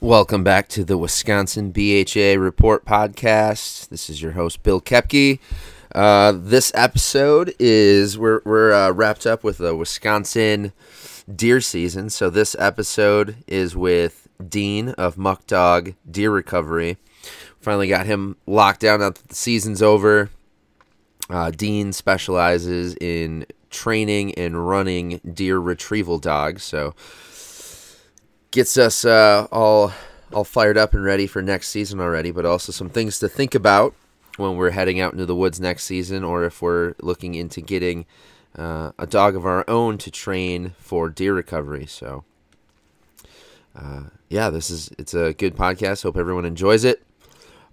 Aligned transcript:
Welcome 0.00 0.44
back 0.44 0.68
to 0.68 0.84
the 0.84 0.98
Wisconsin 0.98 1.70
BHA 1.70 2.38
Report 2.38 2.84
podcast. 2.84 3.88
This 3.88 4.10
is 4.10 4.20
your 4.20 4.32
host 4.32 4.62
Bill 4.62 4.78
Kepke. 4.78 5.38
Uh, 5.94 6.34
this 6.36 6.70
episode 6.74 7.54
is 7.58 8.18
we're 8.18 8.42
we're 8.44 8.74
uh, 8.74 8.90
wrapped 8.90 9.24
up 9.24 9.42
with 9.42 9.56
the 9.56 9.74
Wisconsin 9.74 10.72
deer 11.34 11.62
season. 11.62 12.10
So 12.10 12.28
this 12.28 12.54
episode 12.58 13.36
is 13.46 13.74
with 13.74 14.28
Dean 14.46 14.90
of 14.90 15.16
Muck 15.16 15.46
Dog 15.46 15.94
Deer 16.08 16.30
Recovery. 16.30 16.98
Finally 17.58 17.88
got 17.88 18.04
him 18.04 18.36
locked 18.46 18.80
down 18.80 19.00
now 19.00 19.08
that 19.08 19.28
the 19.28 19.34
season's 19.34 19.80
over. 19.80 20.28
Uh, 21.30 21.50
Dean 21.50 21.94
specializes 21.94 22.96
in 22.96 23.46
training 23.70 24.34
and 24.34 24.68
running 24.68 25.22
deer 25.32 25.58
retrieval 25.58 26.18
dogs. 26.18 26.64
So 26.64 26.94
gets 28.56 28.78
us 28.78 29.04
uh, 29.04 29.46
all 29.52 29.92
all 30.32 30.42
fired 30.42 30.78
up 30.78 30.94
and 30.94 31.04
ready 31.04 31.26
for 31.26 31.42
next 31.42 31.68
season 31.68 32.00
already, 32.00 32.30
but 32.30 32.46
also 32.46 32.72
some 32.72 32.88
things 32.88 33.18
to 33.18 33.28
think 33.28 33.54
about 33.54 33.94
when 34.38 34.56
we're 34.56 34.70
heading 34.70 34.98
out 34.98 35.12
into 35.12 35.26
the 35.26 35.36
woods 35.36 35.60
next 35.60 35.84
season, 35.84 36.24
or 36.24 36.44
if 36.44 36.62
we're 36.62 36.94
looking 37.00 37.34
into 37.34 37.60
getting 37.60 38.06
uh, 38.56 38.92
a 38.98 39.06
dog 39.06 39.36
of 39.36 39.44
our 39.44 39.62
own 39.68 39.98
to 39.98 40.10
train 40.10 40.74
for 40.78 41.10
deer 41.10 41.34
recovery. 41.34 41.84
So, 41.84 42.24
uh, 43.78 44.04
yeah, 44.30 44.48
this 44.48 44.70
is 44.70 44.90
it's 44.98 45.12
a 45.12 45.34
good 45.34 45.54
podcast. 45.54 46.02
Hope 46.02 46.16
everyone 46.16 46.46
enjoys 46.46 46.82
it. 46.82 47.04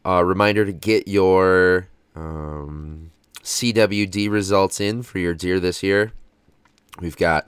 Uh, 0.06 0.22
reminder 0.24 0.66
to 0.66 0.74
get 0.74 1.08
your 1.08 1.88
um, 2.14 3.12
CWD 3.42 4.30
results 4.30 4.82
in 4.82 5.02
for 5.02 5.18
your 5.20 5.34
deer 5.34 5.62
this 5.62 5.82
year. 5.82 6.12
We've 7.00 7.18
got 7.18 7.48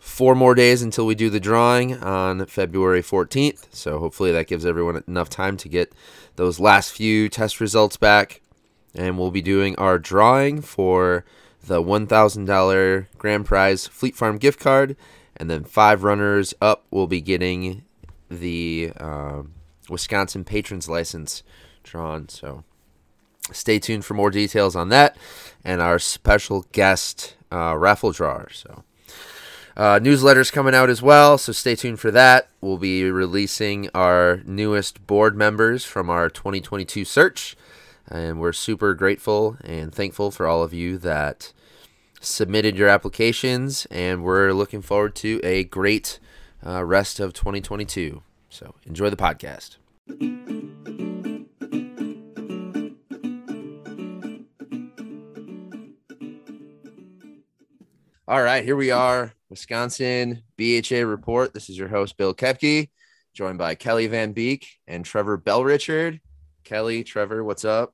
four 0.00 0.34
more 0.34 0.54
days 0.54 0.80
until 0.82 1.04
we 1.04 1.14
do 1.14 1.28
the 1.28 1.38
drawing 1.38 2.02
on 2.02 2.44
February 2.46 3.02
14th. 3.02 3.66
So 3.70 3.98
hopefully 3.98 4.32
that 4.32 4.46
gives 4.46 4.64
everyone 4.64 5.04
enough 5.06 5.28
time 5.28 5.58
to 5.58 5.68
get 5.68 5.92
those 6.36 6.58
last 6.58 6.92
few 6.92 7.28
test 7.28 7.60
results 7.60 7.98
back. 7.98 8.40
And 8.94 9.18
we'll 9.18 9.30
be 9.30 9.42
doing 9.42 9.76
our 9.76 9.98
drawing 9.98 10.62
for 10.62 11.24
the 11.64 11.82
$1,000 11.82 13.06
grand 13.18 13.44
prize 13.44 13.86
Fleet 13.86 14.16
Farm 14.16 14.38
gift 14.38 14.58
card. 14.58 14.96
And 15.36 15.50
then 15.50 15.64
five 15.64 16.02
runners 16.02 16.54
up 16.62 16.86
will 16.90 17.06
be 17.06 17.20
getting 17.20 17.84
the 18.30 18.92
uh, 18.96 19.42
Wisconsin 19.90 20.44
Patrons 20.44 20.88
License 20.88 21.42
drawn. 21.82 22.28
So 22.30 22.64
stay 23.52 23.78
tuned 23.78 24.06
for 24.06 24.14
more 24.14 24.30
details 24.30 24.74
on 24.74 24.88
that 24.88 25.16
and 25.62 25.82
our 25.82 25.98
special 25.98 26.64
guest 26.72 27.36
uh, 27.52 27.76
raffle 27.76 28.12
drawer. 28.12 28.48
So. 28.50 28.82
Uh, 29.80 29.98
newsletters 29.98 30.52
coming 30.52 30.74
out 30.74 30.90
as 30.90 31.00
well, 31.00 31.38
so 31.38 31.52
stay 31.52 31.74
tuned 31.74 31.98
for 31.98 32.10
that. 32.10 32.50
We'll 32.60 32.76
be 32.76 33.10
releasing 33.10 33.88
our 33.94 34.42
newest 34.44 35.06
board 35.06 35.34
members 35.34 35.86
from 35.86 36.10
our 36.10 36.28
2022 36.28 37.06
search, 37.06 37.56
and 38.06 38.38
we're 38.38 38.52
super 38.52 38.92
grateful 38.92 39.56
and 39.64 39.90
thankful 39.90 40.30
for 40.30 40.46
all 40.46 40.62
of 40.62 40.74
you 40.74 40.98
that 40.98 41.54
submitted 42.20 42.76
your 42.76 42.88
applications, 42.88 43.86
and 43.86 44.22
we're 44.22 44.52
looking 44.52 44.82
forward 44.82 45.14
to 45.14 45.40
a 45.42 45.64
great 45.64 46.18
uh, 46.62 46.84
rest 46.84 47.18
of 47.18 47.32
2022. 47.32 48.22
So 48.50 48.74
enjoy 48.84 49.08
the 49.08 49.16
podcast. 49.16 49.78
All 58.30 58.40
right, 58.40 58.64
here 58.64 58.76
we 58.76 58.92
are, 58.92 59.32
Wisconsin 59.48 60.44
BHA 60.56 60.98
Report. 61.04 61.52
This 61.52 61.68
is 61.68 61.76
your 61.76 61.88
host, 61.88 62.16
Bill 62.16 62.32
Kepke, 62.32 62.88
joined 63.34 63.58
by 63.58 63.74
Kelly 63.74 64.06
Van 64.06 64.30
Beek 64.30 64.68
and 64.86 65.04
Trevor 65.04 65.36
Bell 65.36 65.64
Richard. 65.64 66.20
Kelly, 66.62 67.02
Trevor, 67.02 67.42
what's 67.42 67.64
up? 67.64 67.92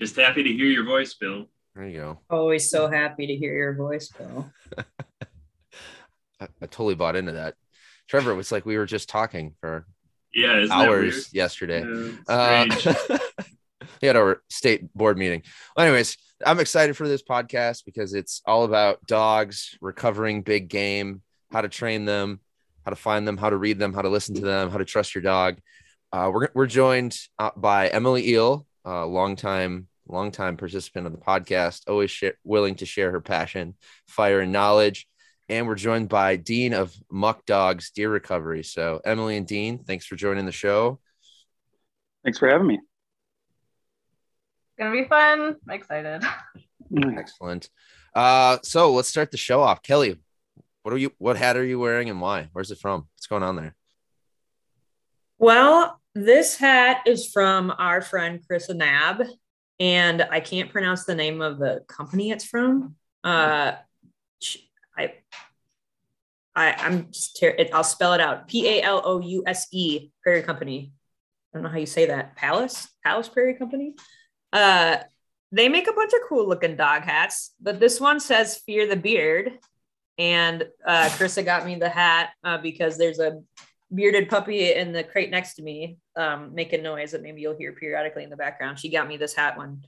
Just 0.00 0.14
happy 0.14 0.44
to 0.44 0.52
hear 0.52 0.66
your 0.66 0.84
voice, 0.84 1.14
Bill. 1.14 1.46
There 1.74 1.88
you 1.88 1.98
go. 1.98 2.20
Always 2.30 2.70
so 2.70 2.88
happy 2.88 3.26
to 3.26 3.34
hear 3.34 3.52
your 3.56 3.74
voice, 3.74 4.12
Bill. 4.16 4.48
I, 6.40 6.44
I 6.62 6.66
totally 6.66 6.94
bought 6.94 7.16
into 7.16 7.32
that. 7.32 7.56
Trevor, 8.06 8.30
it 8.30 8.36
was 8.36 8.52
like 8.52 8.64
we 8.64 8.78
were 8.78 8.86
just 8.86 9.08
talking 9.08 9.56
for 9.60 9.86
Yeah, 10.32 10.68
hours 10.70 11.34
yesterday. 11.34 11.80
that 11.80 11.88
weird? 11.88 12.18
Yeah, 12.28 13.18
Uh, 13.18 13.18
we 14.02 14.06
had 14.06 14.14
our 14.14 14.40
state 14.48 14.94
board 14.94 15.18
meeting. 15.18 15.42
Well, 15.76 15.84
anyways, 15.84 16.16
I'm 16.44 16.60
excited 16.60 16.96
for 16.96 17.08
this 17.08 17.22
podcast 17.22 17.84
because 17.84 18.14
it's 18.14 18.42
all 18.46 18.64
about 18.64 19.04
dogs, 19.06 19.76
recovering 19.80 20.42
big 20.42 20.68
game, 20.68 21.22
how 21.50 21.62
to 21.62 21.68
train 21.68 22.04
them, 22.04 22.40
how 22.84 22.90
to 22.90 22.96
find 22.96 23.26
them, 23.26 23.36
how 23.36 23.50
to 23.50 23.56
read 23.56 23.78
them, 23.78 23.92
how 23.92 24.02
to 24.02 24.08
listen 24.08 24.36
to 24.36 24.40
them, 24.40 24.70
how 24.70 24.78
to 24.78 24.84
trust 24.84 25.14
your 25.14 25.22
dog. 25.22 25.58
Uh, 26.12 26.30
we're 26.32 26.48
we're 26.54 26.66
joined 26.66 27.18
uh, 27.38 27.50
by 27.56 27.88
Emily 27.88 28.28
Eel, 28.28 28.66
a 28.84 29.04
longtime 29.04 29.88
longtime 30.06 30.56
participant 30.56 31.06
of 31.06 31.12
the 31.12 31.18
podcast, 31.18 31.82
always 31.88 32.10
share, 32.10 32.34
willing 32.44 32.76
to 32.76 32.86
share 32.86 33.10
her 33.10 33.20
passion, 33.20 33.74
fire, 34.06 34.40
and 34.40 34.52
knowledge. 34.52 35.06
And 35.48 35.66
we're 35.66 35.74
joined 35.74 36.08
by 36.08 36.36
Dean 36.36 36.72
of 36.72 36.94
Muck 37.10 37.44
Dogs 37.46 37.90
Deer 37.90 38.10
Recovery. 38.10 38.62
So, 38.62 39.00
Emily 39.04 39.36
and 39.36 39.46
Dean, 39.46 39.78
thanks 39.78 40.06
for 40.06 40.16
joining 40.16 40.46
the 40.46 40.52
show. 40.52 41.00
Thanks 42.22 42.38
for 42.38 42.48
having 42.48 42.66
me. 42.66 42.78
Gonna 44.78 44.92
be 44.92 45.04
fun. 45.04 45.56
I'm 45.68 45.74
excited. 45.74 46.22
Excellent. 47.18 47.68
Uh, 48.14 48.58
so 48.62 48.92
let's 48.92 49.08
start 49.08 49.30
the 49.30 49.36
show 49.36 49.60
off. 49.60 49.82
Kelly, 49.82 50.18
what 50.82 50.94
are 50.94 50.98
you? 50.98 51.12
What 51.18 51.36
hat 51.36 51.56
are 51.56 51.64
you 51.64 51.78
wearing, 51.78 52.08
and 52.08 52.20
why? 52.20 52.48
Where's 52.52 52.70
it 52.70 52.78
from? 52.78 53.08
What's 53.14 53.26
going 53.26 53.42
on 53.42 53.56
there? 53.56 53.74
Well, 55.38 56.00
this 56.14 56.56
hat 56.56 57.02
is 57.06 57.30
from 57.30 57.72
our 57.78 58.00
friend 58.00 58.40
Chris 58.46 58.68
Nab, 58.70 59.22
and 59.78 60.22
I 60.22 60.40
can't 60.40 60.70
pronounce 60.70 61.04
the 61.04 61.14
name 61.14 61.40
of 61.42 61.58
the 61.58 61.84
company 61.88 62.30
it's 62.30 62.44
from. 62.44 62.96
Uh, 63.22 63.72
I, 64.96 65.14
I, 66.56 66.72
I'm 66.72 67.10
just 67.12 67.38
ter- 67.38 67.54
it, 67.56 67.70
I'll 67.72 67.84
spell 67.84 68.14
it 68.14 68.20
out. 68.20 68.48
P 68.48 68.66
A 68.68 68.82
L 68.82 69.02
O 69.04 69.20
U 69.20 69.44
S 69.46 69.68
E 69.72 70.10
Prairie 70.22 70.42
Company. 70.42 70.92
I 71.52 71.58
don't 71.58 71.62
know 71.62 71.70
how 71.70 71.78
you 71.78 71.86
say 71.86 72.06
that. 72.06 72.34
Palace, 72.34 72.88
Palace 73.04 73.28
Prairie 73.28 73.54
Company. 73.54 73.94
Uh, 74.52 74.98
they 75.52 75.68
make 75.68 75.88
a 75.88 75.92
bunch 75.92 76.12
of 76.12 76.20
cool 76.28 76.48
looking 76.48 76.76
dog 76.76 77.02
hats, 77.02 77.54
but 77.60 77.80
this 77.80 78.00
one 78.00 78.20
says 78.20 78.58
"Fear 78.58 78.88
the 78.88 78.96
Beard," 78.96 79.58
and 80.18 80.66
uh, 80.86 81.08
Krista 81.10 81.44
got 81.44 81.64
me 81.64 81.76
the 81.76 81.88
hat 81.88 82.30
uh, 82.44 82.58
because 82.58 82.98
there's 82.98 83.18
a 83.18 83.40
bearded 83.94 84.28
puppy 84.28 84.72
in 84.72 84.92
the 84.92 85.02
crate 85.02 85.30
next 85.30 85.54
to 85.54 85.62
me 85.62 85.98
um, 86.16 86.54
making 86.54 86.82
noise 86.82 87.12
that 87.12 87.22
maybe 87.22 87.40
you'll 87.40 87.56
hear 87.56 87.72
periodically 87.72 88.22
in 88.24 88.30
the 88.30 88.36
background. 88.36 88.78
She 88.78 88.90
got 88.90 89.08
me 89.08 89.16
this 89.16 89.34
hat 89.34 89.56
one 89.56 89.82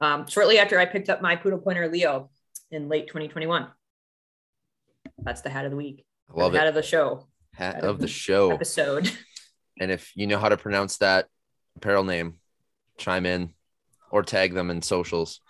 um, 0.00 0.26
shortly 0.26 0.58
after 0.58 0.78
I 0.78 0.86
picked 0.86 1.10
up 1.10 1.20
my 1.20 1.36
poodle 1.36 1.58
pointer 1.58 1.88
Leo 1.88 2.30
in 2.70 2.88
late 2.88 3.08
2021. 3.08 3.66
That's 5.18 5.42
the 5.42 5.50
hat 5.50 5.64
of 5.64 5.70
the 5.70 5.76
week. 5.76 6.04
I 6.34 6.40
love 6.40 6.52
the 6.52 6.58
hat 6.58 6.68
of 6.68 6.74
the 6.74 6.82
show 6.82 7.26
Hat 7.52 7.82
of 7.82 7.98
the 7.98 8.08
show. 8.08 8.50
episode. 8.50 9.10
And 9.78 9.90
if 9.90 10.10
you 10.16 10.26
know 10.26 10.38
how 10.38 10.48
to 10.48 10.56
pronounce 10.56 10.96
that 10.98 11.26
apparel 11.76 12.02
name, 12.02 12.38
chime 12.96 13.26
in 13.26 13.52
or 14.10 14.22
tag 14.22 14.54
them 14.54 14.70
in 14.70 14.82
socials. 14.82 15.40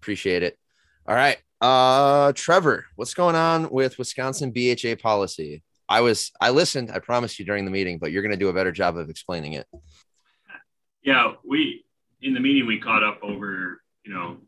Appreciate 0.00 0.42
it. 0.42 0.58
All 1.06 1.14
right. 1.14 1.38
Uh 1.60 2.32
Trevor, 2.32 2.86
what's 2.96 3.14
going 3.14 3.36
on 3.36 3.70
with 3.70 3.98
Wisconsin 3.98 4.52
BHA 4.52 4.96
policy? 5.00 5.62
I 5.88 6.00
was 6.00 6.32
I 6.40 6.50
listened, 6.50 6.90
I 6.90 6.98
promised 6.98 7.38
you 7.38 7.44
during 7.44 7.64
the 7.64 7.70
meeting, 7.70 7.98
but 7.98 8.12
you're 8.12 8.22
gonna 8.22 8.36
do 8.36 8.48
a 8.48 8.52
better 8.54 8.72
job 8.72 8.96
of 8.96 9.10
explaining 9.10 9.54
it. 9.54 9.66
yeah, 11.02 11.32
we 11.44 11.84
in 12.20 12.34
the 12.34 12.40
meeting 12.40 12.66
we 12.66 12.78
caught 12.78 13.02
up 13.02 13.18
over, 13.22 13.82
you 14.04 14.12
know, 14.12 14.38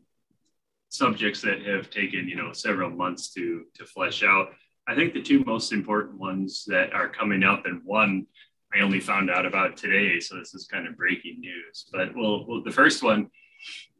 subjects 0.89 1.41
that 1.41 1.61
have 1.65 1.89
taken, 1.89 2.27
you 2.27 2.35
know, 2.35 2.53
several 2.53 2.89
months 2.89 3.31
to 3.33 3.65
to 3.75 3.85
flesh 3.85 4.23
out. 4.23 4.49
I 4.87 4.95
think 4.95 5.13
the 5.13 5.21
two 5.21 5.43
most 5.45 5.71
important 5.71 6.17
ones 6.17 6.63
that 6.67 6.93
are 6.93 7.09
coming 7.09 7.43
up, 7.43 7.65
and 7.65 7.81
one 7.83 8.27
I 8.73 8.81
only 8.81 8.99
found 8.99 9.29
out 9.29 9.45
about 9.45 9.77
today, 9.77 10.19
so 10.19 10.37
this 10.37 10.53
is 10.53 10.67
kind 10.67 10.87
of 10.87 10.97
breaking 10.97 11.39
news. 11.39 11.85
But 11.91 12.15
well, 12.15 12.45
well 12.47 12.63
the 12.63 12.71
first 12.71 13.03
one 13.03 13.29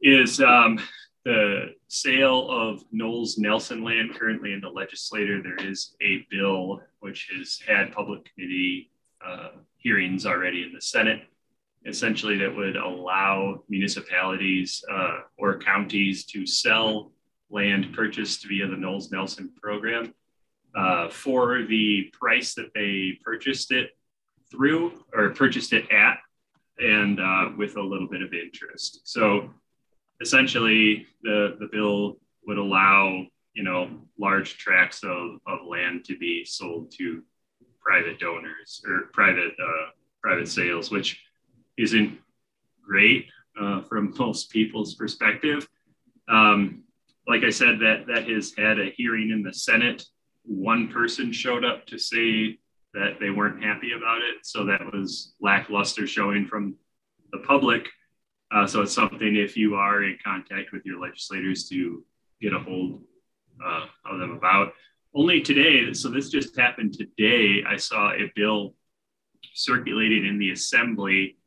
is 0.02 0.40
um, 0.42 0.80
the 1.24 1.74
sale 1.88 2.50
of 2.50 2.84
Knowles 2.92 3.38
Nelson 3.38 3.84
land 3.84 4.16
currently 4.16 4.54
in 4.54 4.62
the 4.62 4.70
legislature. 4.70 5.42
There 5.42 5.68
is 5.68 5.96
a 6.02 6.26
bill 6.30 6.82
which 7.00 7.30
has 7.36 7.60
had 7.66 7.92
public 7.92 8.32
committee 8.34 8.92
uh, 9.26 9.50
hearings 9.78 10.26
already 10.26 10.64
in 10.64 10.74
the 10.74 10.82
Senate, 10.82 11.24
essentially 11.86 12.38
that 12.38 12.56
would 12.56 12.76
allow 12.76 13.64
municipalities 13.70 14.84
uh, 14.92 15.22
or 15.38 15.60
counties 15.60 16.26
to 16.26 16.46
sell 16.46 17.12
land 17.50 17.94
purchased 17.94 18.48
via 18.48 18.68
the 18.68 18.78
Knowles 18.78 19.12
Nelson 19.12 19.52
program 19.62 20.14
uh, 20.76 21.10
for 21.10 21.64
the 21.64 22.12
price 22.14 22.54
that 22.56 22.74
they 22.74 23.18
purchased 23.24 23.72
it 23.72 23.92
through 24.52 25.04
or 25.14 25.30
purchased 25.32 25.74
it 25.74 25.90
at 25.92 26.20
and 26.80 27.20
uh, 27.20 27.50
with 27.58 27.78
a 27.78 27.82
little 27.82 28.08
bit 28.08 28.22
of 28.22 28.34
interest. 28.34 29.02
So 29.04 29.50
essentially 30.22 31.08
the, 31.24 31.56
the 31.60 31.68
bill 31.72 32.18
would 32.46 32.58
allow, 32.58 33.26
you 33.54 33.64
know, 33.64 33.90
large 34.20 34.58
tracts 34.58 35.04
of, 35.04 35.40
of 35.48 35.66
land 35.68 36.06
to 36.06 36.18
be 36.18 36.46
sold 36.46 36.92
to 36.98 37.24
private 37.82 38.20
donors 38.20 38.82
or 38.88 39.10
private 39.14 39.54
uh, 39.62 39.90
private 40.22 40.48
sales, 40.48 40.90
which 40.90 41.22
isn't 41.78 42.18
great 42.84 43.28
uh, 43.60 43.82
from 43.82 44.14
most 44.20 44.50
people's 44.50 44.96
perspective. 44.96 45.68
Um, 46.28 46.84
like 47.28 47.44
I 47.44 47.50
said, 47.50 47.80
that 47.80 48.06
that 48.08 48.28
has 48.28 48.54
had 48.58 48.80
a 48.80 48.92
hearing 48.96 49.30
in 49.30 49.44
the 49.44 49.54
Senate. 49.54 50.04
One 50.44 50.88
person 50.88 51.32
showed 51.32 51.64
up 51.64 51.86
to 51.88 51.98
say 51.98 52.60
that 52.96 53.20
they 53.20 53.30
weren't 53.30 53.64
happy 53.64 53.92
about 53.92 54.22
it, 54.22 54.38
so 54.44 54.66
that 54.66 54.82
was 54.94 55.36
lackluster 55.40 56.08
showing 56.08 56.48
from 56.48 56.76
the 57.32 57.40
public. 57.40 57.88
Uh, 58.52 58.66
so 58.66 58.82
it's 58.82 58.94
something 58.94 59.36
if 59.36 59.58
you 59.58 59.76
are 59.76 60.04
in 60.04 60.18
contact 60.24 60.72
with 60.72 60.86
your 60.86 61.00
legislators 61.00 61.68
to 61.70 62.04
get 62.42 62.54
a 62.54 62.60
hold 62.60 63.02
uh, 63.64 63.86
of 64.06 64.20
them 64.20 64.32
about. 64.32 64.74
Only 65.14 65.42
today, 65.42 65.94
so 65.94 66.10
this 66.10 66.30
just 66.30 66.58
happened 66.58 66.94
today, 66.94 67.64
I 67.68 67.78
saw 67.78 68.12
a 68.12 68.32
bill 68.36 68.76
circulated 69.54 70.26
in 70.26 70.40
the 70.40 70.52
assembly 70.52 71.38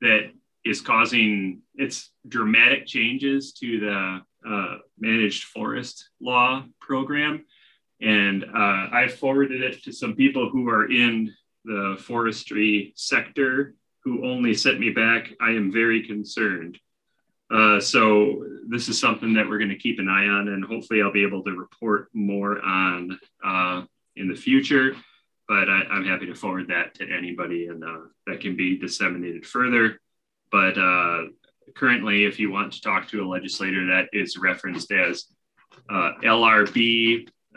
that 0.00 0.30
is 0.64 0.80
causing 0.80 1.62
it's 1.74 2.10
dramatic 2.28 2.86
changes 2.86 3.52
to 3.54 3.80
the 3.80 4.20
uh, 4.48 4.76
managed 4.98 5.44
forest 5.44 6.10
law 6.20 6.64
program. 6.80 7.44
And 8.02 8.44
uh, 8.44 8.88
I 8.92 9.08
forwarded 9.08 9.62
it 9.62 9.82
to 9.84 9.92
some 9.92 10.14
people 10.14 10.50
who 10.50 10.68
are 10.68 10.90
in 10.90 11.32
the 11.64 11.96
forestry 12.00 12.92
sector 12.96 13.74
who 14.04 14.26
only 14.26 14.54
sent 14.54 14.80
me 14.80 14.90
back, 14.90 15.32
I 15.40 15.50
am 15.50 15.70
very 15.70 16.04
concerned. 16.06 16.78
Uh, 17.50 17.78
so 17.78 18.44
this 18.66 18.88
is 18.88 18.98
something 18.98 19.34
that 19.34 19.48
we're 19.48 19.58
going 19.58 19.70
to 19.70 19.76
keep 19.76 19.98
an 19.98 20.08
eye 20.08 20.26
on, 20.26 20.48
and 20.48 20.64
hopefully 20.64 21.02
I'll 21.02 21.12
be 21.12 21.22
able 21.22 21.44
to 21.44 21.52
report 21.52 22.08
more 22.12 22.60
on 22.62 23.18
uh, 23.44 23.82
in 24.16 24.28
the 24.28 24.34
future. 24.34 24.96
But 25.46 25.68
I, 25.68 25.82
am 25.90 26.04
happy 26.04 26.26
to 26.26 26.34
forward 26.34 26.68
that 26.68 26.94
to 26.94 27.08
anybody, 27.08 27.66
and 27.66 27.84
uh, 27.84 28.06
that 28.26 28.40
can 28.40 28.56
be 28.56 28.78
disseminated 28.78 29.46
further. 29.46 30.00
But 30.50 30.78
uh, 30.78 31.26
currently, 31.76 32.24
if 32.24 32.40
you 32.40 32.50
want 32.50 32.72
to 32.72 32.80
talk 32.80 33.08
to 33.08 33.22
a 33.22 33.28
legislator, 33.28 33.86
that 33.86 34.08
is 34.12 34.38
referenced 34.38 34.90
as 34.90 35.26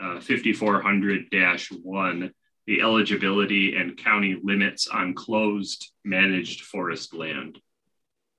uh, 0.00 0.18
LRB 0.18 1.28
5400-1 1.30 2.24
uh, 2.24 2.28
the 2.66 2.80
eligibility 2.80 3.76
and 3.76 3.96
county 3.96 4.36
limits 4.42 4.88
on 4.88 5.14
closed 5.14 5.92
managed 6.04 6.62
forest 6.62 7.14
land. 7.14 7.60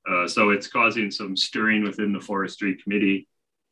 Uh, 0.09 0.27
so 0.27 0.49
it's 0.49 0.67
causing 0.67 1.11
some 1.11 1.35
stirring 1.35 1.83
within 1.83 2.11
the 2.11 2.19
forestry 2.19 2.75
committee 2.75 3.27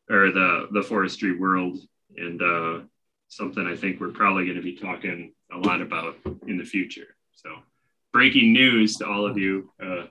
or 0.09 0.31
the, 0.31 0.67
the 0.71 0.81
forestry 0.81 1.37
world 1.37 1.79
and 2.15 2.41
uh, 2.41 2.79
something 3.27 3.65
I 3.65 3.75
think 3.75 3.99
we're 3.99 4.09
probably 4.09 4.45
going 4.45 4.57
to 4.57 4.63
be 4.63 4.75
talking 4.75 5.33
a 5.51 5.57
lot 5.57 5.81
about 5.81 6.15
in 6.47 6.57
the 6.57 6.63
future. 6.63 7.15
So 7.33 7.49
breaking 8.13 8.53
news 8.53 8.95
to 8.97 9.07
all 9.07 9.25
of 9.25 9.37
you, 9.37 9.71
uh, 9.83 10.05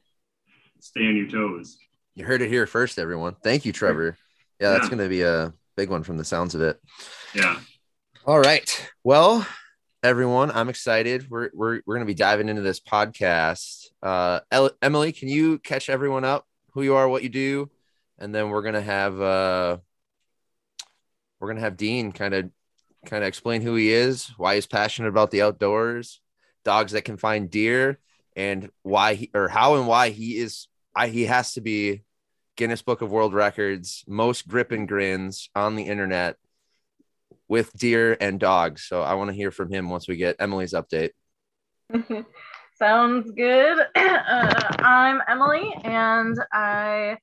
stay 0.81 1.07
on 1.07 1.17
your 1.17 1.29
toes. 1.29 1.79
You 2.15 2.25
heard 2.25 2.43
it 2.43 2.49
here 2.49 2.67
first, 2.67 2.99
everyone. 2.99 3.37
Thank 3.43 3.65
you, 3.65 3.73
Trevor. 3.73 4.17
Yeah, 4.61 4.71
that's 4.71 4.85
yeah. 4.85 4.91
going 4.91 5.03
to 5.03 5.09
be 5.09 5.23
a 5.23 5.53
big 5.77 5.91
one 5.91 6.05
from 6.05 6.17
the 6.17 6.25
sounds 6.25 6.55
of 6.55 6.61
it. 6.63 6.81
Yeah. 7.35 7.59
All 8.27 8.39
right. 8.39 8.91
Well, 9.03 9.45
everyone. 10.05 10.53
I'm 10.53 10.69
excited. 10.69 11.29
We're 11.29 11.51
we're 11.53 11.81
we're 11.85 11.97
gonna 11.97 12.05
be 12.05 12.15
diving 12.15 12.49
into 12.49 12.63
this 12.63 12.79
podcast. 12.79 13.87
Uh, 14.01 14.41
Emily, 14.81 15.11
can 15.11 15.29
you 15.29 15.59
catch 15.59 15.91
everyone 15.91 16.25
up? 16.25 16.47
Who 16.75 16.83
you 16.83 16.95
are, 16.95 17.09
what 17.09 17.25
you 17.25 17.29
do, 17.29 17.71
and 18.19 18.33
then 18.33 18.51
we're 18.51 18.63
gonna 18.63 18.81
have 18.81 19.21
uh, 19.21 19.79
we're 21.41 21.49
gonna 21.49 21.61
have 21.61 21.77
Dean 21.77 22.13
kind 22.13 22.35
of 22.35 22.51
kind 23.05 23.25
of 23.25 23.29
explain 23.29 23.63
who 23.63 23.75
he 23.75 23.93
is, 23.93 24.29
why 24.37 24.55
he's 24.55 24.67
passionate 24.67 25.09
about 25.09 25.33
the 25.33 25.43
outdoors, 25.43 26.21
dogs 26.65 26.93
that 26.93 27.05
can 27.05 27.17
find 27.17 27.51
deer, 27.51 27.99
and 28.37 28.71
why 28.83 29.15
he 29.15 29.31
or 29.35 29.49
how 29.49 29.75
and 29.75 29.89
why 29.89 30.11
he 30.11 30.37
is 30.37 30.69
I 30.95 31.09
he 31.09 31.25
has 31.25 31.55
to 31.55 31.61
be 31.61 32.05
Guinness 32.57 32.83
Book 32.83 33.03
of 33.03 33.11
World 33.11 33.35
Records 33.35 34.05
most 34.07 34.47
grip 34.47 34.71
and 34.71 34.87
grins 34.87 35.51
on 35.57 35.75
the 35.75 35.83
internet 35.83 36.37
with 37.55 37.73
deer 37.75 38.17
and 38.21 38.41
dogs. 38.41 38.83
So 38.83 39.03
I 39.03 39.15
want 39.15 39.31
to 39.31 39.37
hear 39.37 39.53
from 39.53 39.71
him 39.71 39.89
once 39.89 40.09
we 40.09 40.17
get 40.17 40.35
Emily's 40.41 40.73
update. 40.73 41.11
Sounds 42.75 43.31
good. 43.31 43.79
Uh, 43.97 44.77
I'm 44.81 45.21
Emily, 45.29 45.73
and 45.85 46.37
I 46.53 47.19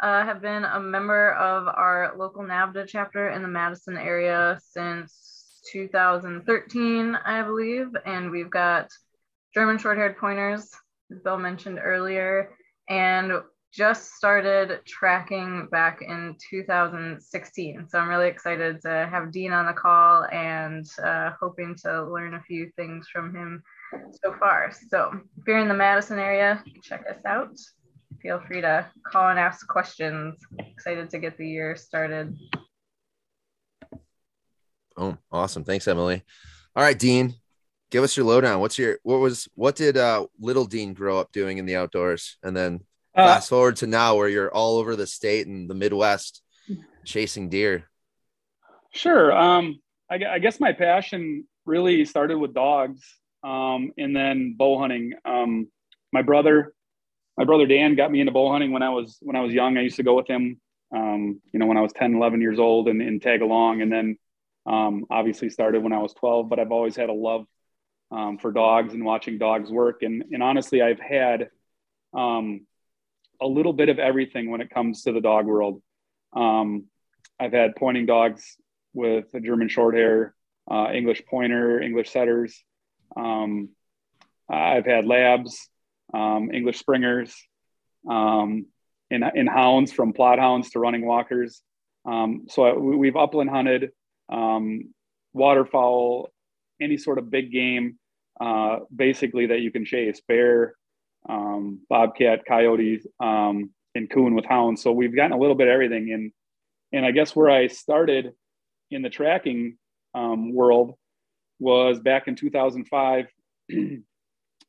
uh, 0.00 0.24
have 0.24 0.40
been 0.40 0.64
a 0.64 0.78
member 0.78 1.32
of 1.32 1.66
our 1.66 2.14
local 2.16 2.44
NAVHDA 2.44 2.86
chapter 2.86 3.30
in 3.30 3.42
the 3.42 3.48
Madison 3.48 3.96
area 3.96 4.60
since 4.70 5.60
2013, 5.72 7.16
I 7.16 7.42
believe. 7.42 7.88
And 8.06 8.30
we've 8.30 8.50
got 8.50 8.88
German 9.52 9.78
short 9.78 9.96
haired 9.96 10.18
pointers, 10.18 10.70
as 11.10 11.18
Bill 11.18 11.38
mentioned 11.38 11.80
earlier. 11.82 12.50
And 12.88 13.32
just 13.72 14.14
started 14.14 14.80
tracking 14.86 15.66
back 15.70 16.02
in 16.02 16.36
2016. 16.50 17.88
So 17.88 17.98
I'm 17.98 18.08
really 18.08 18.28
excited 18.28 18.82
to 18.82 19.08
have 19.10 19.32
Dean 19.32 19.52
on 19.52 19.64
the 19.64 19.72
call 19.72 20.26
and 20.26 20.86
uh, 21.02 21.30
hoping 21.40 21.74
to 21.82 22.04
learn 22.04 22.34
a 22.34 22.42
few 22.42 22.70
things 22.76 23.08
from 23.10 23.34
him 23.34 23.62
so 24.22 24.34
far. 24.38 24.70
So 24.90 25.12
if 25.38 25.46
you're 25.46 25.58
in 25.58 25.68
the 25.68 25.74
Madison 25.74 26.18
area, 26.18 26.62
check 26.82 27.06
us 27.08 27.24
out. 27.24 27.56
Feel 28.20 28.42
free 28.46 28.60
to 28.60 28.86
call 29.06 29.30
and 29.30 29.38
ask 29.38 29.66
questions. 29.66 30.38
Excited 30.58 31.08
to 31.08 31.18
get 31.18 31.38
the 31.38 31.48
year 31.48 31.74
started. 31.74 32.36
Oh, 34.98 35.16
awesome. 35.30 35.64
Thanks, 35.64 35.88
Emily. 35.88 36.22
All 36.76 36.84
right, 36.84 36.98
Dean, 36.98 37.34
give 37.90 38.04
us 38.04 38.18
your 38.18 38.26
lowdown. 38.26 38.60
What's 38.60 38.78
your, 38.78 38.98
what 39.02 39.20
was, 39.20 39.48
what 39.54 39.76
did 39.76 39.96
uh, 39.96 40.26
little 40.38 40.66
Dean 40.66 40.92
grow 40.92 41.18
up 41.18 41.32
doing 41.32 41.56
in 41.56 41.64
the 41.64 41.76
outdoors? 41.76 42.36
And 42.42 42.54
then 42.54 42.82
uh, 43.14 43.26
Fast 43.26 43.50
forward 43.50 43.76
to 43.76 43.86
now 43.86 44.16
where 44.16 44.28
you're 44.28 44.52
all 44.52 44.78
over 44.78 44.96
the 44.96 45.06
state 45.06 45.46
and 45.46 45.68
the 45.68 45.74
Midwest 45.74 46.42
chasing 47.04 47.48
deer. 47.48 47.88
Sure. 48.92 49.32
Um, 49.32 49.80
I, 50.10 50.18
I, 50.34 50.38
guess 50.38 50.60
my 50.60 50.72
passion 50.72 51.46
really 51.66 52.04
started 52.04 52.38
with 52.38 52.54
dogs 52.54 53.02
um, 53.42 53.92
and 53.98 54.14
then 54.14 54.54
bow 54.56 54.78
hunting. 54.78 55.14
Um, 55.24 55.68
my 56.12 56.22
brother, 56.22 56.72
my 57.36 57.44
brother 57.44 57.66
Dan 57.66 57.96
got 57.96 58.10
me 58.10 58.20
into 58.20 58.32
bow 58.32 58.50
hunting 58.50 58.72
when 58.72 58.82
I 58.82 58.90
was 58.90 59.18
when 59.20 59.36
I 59.36 59.40
was 59.40 59.52
young. 59.52 59.76
I 59.76 59.82
used 59.82 59.96
to 59.96 60.02
go 60.02 60.14
with 60.14 60.28
him, 60.28 60.60
um, 60.94 61.40
you 61.52 61.58
know, 61.58 61.66
when 61.66 61.78
I 61.78 61.82
was 61.82 61.92
10, 61.92 62.14
11 62.14 62.40
years 62.40 62.58
old 62.58 62.88
and, 62.88 63.00
and 63.00 63.20
tag 63.20 63.42
along. 63.42 63.80
And 63.82 63.90
then 63.90 64.18
um, 64.66 65.06
obviously 65.10 65.50
started 65.50 65.82
when 65.82 65.92
I 65.92 65.98
was 65.98 66.14
12, 66.14 66.48
but 66.48 66.58
I've 66.58 66.72
always 66.72 66.96
had 66.96 67.08
a 67.08 67.14
love 67.14 67.46
um, 68.10 68.38
for 68.38 68.52
dogs 68.52 68.92
and 68.92 69.04
watching 69.04 69.38
dogs 69.38 69.70
work. 69.70 70.02
And, 70.02 70.24
and 70.32 70.42
honestly, 70.42 70.82
I've 70.82 71.00
had 71.00 71.48
um, 72.14 72.66
a 73.42 73.46
little 73.46 73.72
bit 73.72 73.88
of 73.88 73.98
everything 73.98 74.50
when 74.50 74.60
it 74.60 74.70
comes 74.70 75.02
to 75.02 75.12
the 75.12 75.20
dog 75.20 75.46
world. 75.46 75.82
Um, 76.34 76.84
I've 77.38 77.52
had 77.52 77.76
pointing 77.76 78.06
dogs 78.06 78.56
with 78.94 79.26
a 79.34 79.40
German 79.40 79.68
Shorthair, 79.68 80.32
uh, 80.70 80.88
English 80.92 81.22
Pointer, 81.28 81.80
English 81.80 82.10
Setters. 82.10 82.62
Um, 83.16 83.70
I've 84.48 84.86
had 84.86 85.06
labs, 85.06 85.68
um, 86.14 86.50
English 86.52 86.78
Springers, 86.78 87.34
um, 88.08 88.66
in, 89.10 89.22
in 89.34 89.46
hounds 89.46 89.92
from 89.92 90.12
Plott 90.12 90.38
hounds 90.38 90.70
to 90.70 90.78
running 90.78 91.04
walkers. 91.04 91.62
Um, 92.04 92.46
so 92.48 92.64
I, 92.64 92.72
we've 92.74 93.16
upland 93.16 93.50
hunted, 93.50 93.90
um, 94.28 94.94
waterfowl, 95.32 96.30
any 96.80 96.96
sort 96.96 97.18
of 97.18 97.30
big 97.30 97.52
game, 97.52 97.98
uh, 98.40 98.80
basically 98.94 99.46
that 99.46 99.60
you 99.60 99.70
can 99.70 99.84
chase, 99.84 100.20
bear, 100.26 100.74
um, 101.28 101.80
bobcat, 101.88 102.44
coyotes, 102.46 103.06
um, 103.20 103.70
and 103.94 104.10
coon 104.10 104.34
with 104.34 104.44
hounds. 104.44 104.82
So 104.82 104.92
we've 104.92 105.14
gotten 105.14 105.32
a 105.32 105.38
little 105.38 105.54
bit 105.54 105.68
of 105.68 105.72
everything. 105.72 106.12
And 106.12 106.32
and 106.92 107.06
I 107.06 107.10
guess 107.10 107.34
where 107.34 107.50
I 107.50 107.68
started 107.68 108.32
in 108.90 109.02
the 109.02 109.10
tracking 109.10 109.78
um, 110.14 110.52
world 110.52 110.94
was 111.58 112.00
back 112.00 112.28
in 112.28 112.36
2005, 112.36 113.26
and 113.68 114.02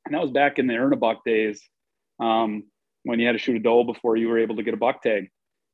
that 0.09 0.21
was 0.21 0.31
back 0.31 0.59
in 0.59 0.67
the 0.67 0.75
earn 0.75 0.93
a 0.93 0.95
buck 0.95 1.25
days 1.25 1.61
um, 2.19 2.63
when 3.03 3.19
you 3.19 3.25
had 3.25 3.33
to 3.33 3.39
shoot 3.39 3.57
a 3.57 3.59
doe 3.59 3.83
before 3.83 4.15
you 4.15 4.29
were 4.29 4.39
able 4.39 4.55
to 4.55 4.63
get 4.63 4.73
a 4.73 4.77
buck 4.77 5.01
tag. 5.01 5.29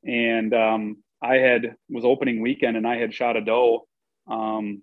And 0.05 0.53
um, 0.53 1.03
I 1.21 1.35
had 1.35 1.75
was 1.89 2.05
opening 2.05 2.41
weekend, 2.41 2.77
and 2.77 2.87
I 2.87 2.97
had 2.97 3.13
shot 3.13 3.37
a 3.37 3.41
doe, 3.41 3.85
um, 4.29 4.81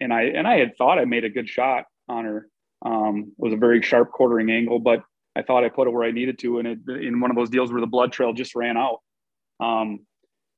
and 0.00 0.12
I 0.12 0.22
and 0.22 0.48
I 0.48 0.58
had 0.58 0.76
thought 0.76 0.98
I 0.98 1.04
made 1.04 1.24
a 1.24 1.30
good 1.30 1.48
shot 1.48 1.84
on 2.08 2.24
her. 2.24 2.48
Um, 2.84 3.32
it 3.38 3.42
was 3.42 3.52
a 3.52 3.56
very 3.56 3.82
sharp 3.82 4.10
quartering 4.10 4.50
angle, 4.50 4.78
but 4.78 5.02
I 5.36 5.42
thought 5.42 5.64
I 5.64 5.68
put 5.68 5.88
it 5.88 5.92
where 5.92 6.06
I 6.06 6.10
needed 6.10 6.38
to, 6.40 6.58
and 6.58 6.68
it, 6.68 6.78
in 6.88 7.20
one 7.20 7.30
of 7.30 7.36
those 7.36 7.50
deals 7.50 7.72
where 7.72 7.80
the 7.80 7.86
blood 7.86 8.12
trail 8.12 8.32
just 8.32 8.54
ran 8.54 8.76
out. 8.76 9.00
Um, 9.60 10.00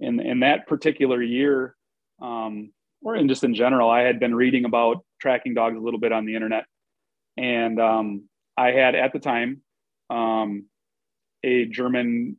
in 0.01 0.21
in 0.21 0.41
that 0.41 0.67
particular 0.67 1.23
year, 1.23 1.77
um, 2.21 2.73
or 3.03 3.15
in 3.17 3.29
just 3.29 3.45
in 3.45 3.55
general, 3.55 3.91
I 3.91 4.01
had 4.01 4.19
been 4.19 4.35
reading 4.35 4.65
about 4.65 5.05
tracking 5.21 5.55
dogs 5.55 5.77
a 5.77 5.81
little 5.81 6.01
bit 6.01 6.13
on 6.13 6.25
the 6.25 6.35
internet, 6.35 6.65
and 7.37 7.81
um, 7.81 8.29
I 8.57 8.73
had 8.73 8.95
at 8.95 9.13
the 9.13 9.19
time 9.21 9.63
um, 10.11 10.67
a 11.45 11.67
German 11.67 12.37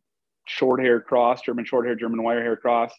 short 0.48 0.82
hair 0.82 1.00
cross, 1.00 1.42
German 1.42 1.66
short 1.66 1.86
hair, 1.86 1.96
German 1.96 2.22
wire 2.24 2.42
hair 2.42 2.58
cross 2.58 2.92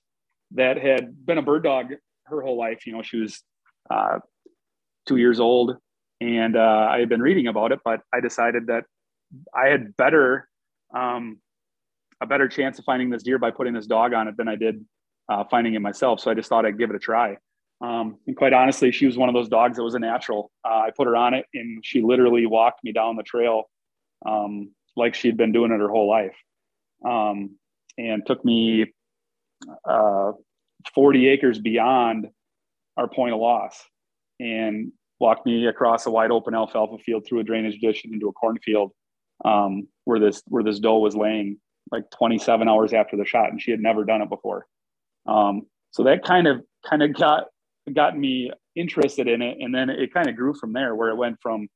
that 0.53 0.79
had 0.79 1.27
been 1.27 1.39
a 1.39 1.43
bird 1.43 1.65
dog 1.65 1.93
her 2.25 2.41
whole 2.41 2.57
life. 2.57 2.87
You 2.87 2.93
know, 2.95 3.03
she 3.03 3.19
was 3.19 3.43
uh, 3.91 4.19
two 5.07 5.17
years 5.17 5.41
old 5.41 5.77
and 6.21 6.57
uh, 6.57 6.89
I 6.91 6.99
had 6.99 7.09
been 7.09 7.23
reading 7.23 7.47
about 7.47 7.73
it, 7.73 7.81
but 7.85 8.01
I 8.13 8.21
decided 8.21 8.69
that 8.69 8.85
I 9.55 9.69
had 9.69 9.97
better 9.97 10.49
um, 10.95 11.39
a 12.21 12.27
better 12.27 12.49
chance 12.49 12.79
of 12.79 12.85
finding 12.85 13.11
this 13.11 13.23
deer 13.23 13.39
by 13.39 13.51
putting 13.51 13.75
this 13.75 13.87
dog 13.87 14.15
on 14.15 14.29
it 14.29 14.37
than 14.37 14.49
I 14.49 14.57
did 14.57 14.85
uh, 15.29 15.45
finding 15.51 15.75
it 15.75 15.81
myself. 15.81 16.21
So 16.21 16.31
I 16.31 16.35
just 16.35 16.49
thought 16.49 16.65
I'd 16.65 16.79
give 16.79 16.91
it 16.91 16.97
a 16.97 17.01
try. 17.01 17.37
Um, 17.81 18.19
and 18.27 18.37
quite 18.37 18.53
honestly, 18.53 18.91
she 18.91 19.07
was 19.07 19.19
one 19.19 19.29
of 19.29 19.35
those 19.35 19.49
dogs 19.49 19.77
that 19.77 19.83
was 19.83 19.95
a 19.95 19.99
natural. 19.99 20.51
Uh, 20.65 20.79
I 20.79 20.91
put 20.97 21.07
her 21.07 21.17
on 21.17 21.35
it, 21.35 21.45
and 21.53 21.85
she 21.85 22.01
literally 22.01 22.47
walked 22.47 22.83
me 22.83 22.93
down 22.93 23.17
the 23.17 23.23
trail 23.23 23.65
um, 24.25 24.71
like 24.97 25.15
she'd 25.15 25.37
been 25.37 25.53
doing 25.53 25.73
it 25.73 25.79
her 25.79 25.89
whole 25.89 26.09
life, 26.09 26.37
um, 27.05 27.57
and 27.99 28.25
took 28.25 28.43
me 28.45 28.87
uh, 29.85 30.33
40 30.95 31.29
acres 31.29 31.59
beyond 31.59 32.29
our 32.97 33.09
point 33.09 33.35
of 33.35 33.41
loss, 33.41 33.79
and 34.41 34.93
walked 35.19 35.47
me 35.47 35.67
across 35.67 36.07
a 36.07 36.11
wide 36.11 36.31
open 36.31 36.55
alfalfa 36.55 36.99
field 37.03 37.25
through 37.27 37.41
a 37.41 37.45
drainage 37.45 37.81
ditch 37.81 38.05
and 38.05 38.13
into 38.13 38.29
a 38.29 38.33
cornfield 38.33 38.93
um, 39.45 39.87
where 40.05 40.19
this 40.19 40.43
where 40.47 40.63
this 40.63 40.79
doe 40.79 40.99
was 40.99 41.15
laying 41.15 41.59
like 41.93 42.05
27 42.11 42.69
hours 42.69 42.93
after 42.93 43.17
the 43.17 43.25
shot, 43.25 43.51
and 43.51 43.61
she 43.61 43.71
had 43.71 43.81
never 43.81 44.05
done 44.05 44.23
it 44.23 44.29
before. 44.29 44.67
Um, 45.27 45.63
so 45.91 46.05
that 46.05 46.25
kind 46.25 46.47
of 46.47 46.63
kind 46.89 47.03
of 47.03 47.15
got 47.15 47.45
got 47.95 48.19
me 48.19 48.51
interested 48.75 49.29
in 49.29 49.43
it, 49.43 49.59
and 49.61 49.75
then 49.75 49.91
it 49.91 50.13
kind 50.13 50.29
of 50.29 50.37
grew 50.37 50.55
from 50.55 50.73
there, 50.73 50.95
where 50.95 51.11
it 51.11 51.17
went 51.17 51.39
from 51.41 51.69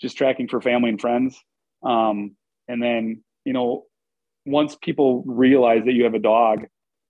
just 0.00 0.16
tracking 0.16 0.48
for 0.48 0.60
family 0.60 0.90
and 0.90 1.00
friends, 1.00 1.38
um, 1.82 2.36
and 2.68 2.82
then 2.82 3.22
you 3.44 3.52
know 3.52 3.84
once 4.46 4.76
people 4.80 5.22
realize 5.26 5.84
that 5.84 5.92
you 5.92 6.04
have 6.04 6.14
a 6.14 6.18
dog 6.18 6.64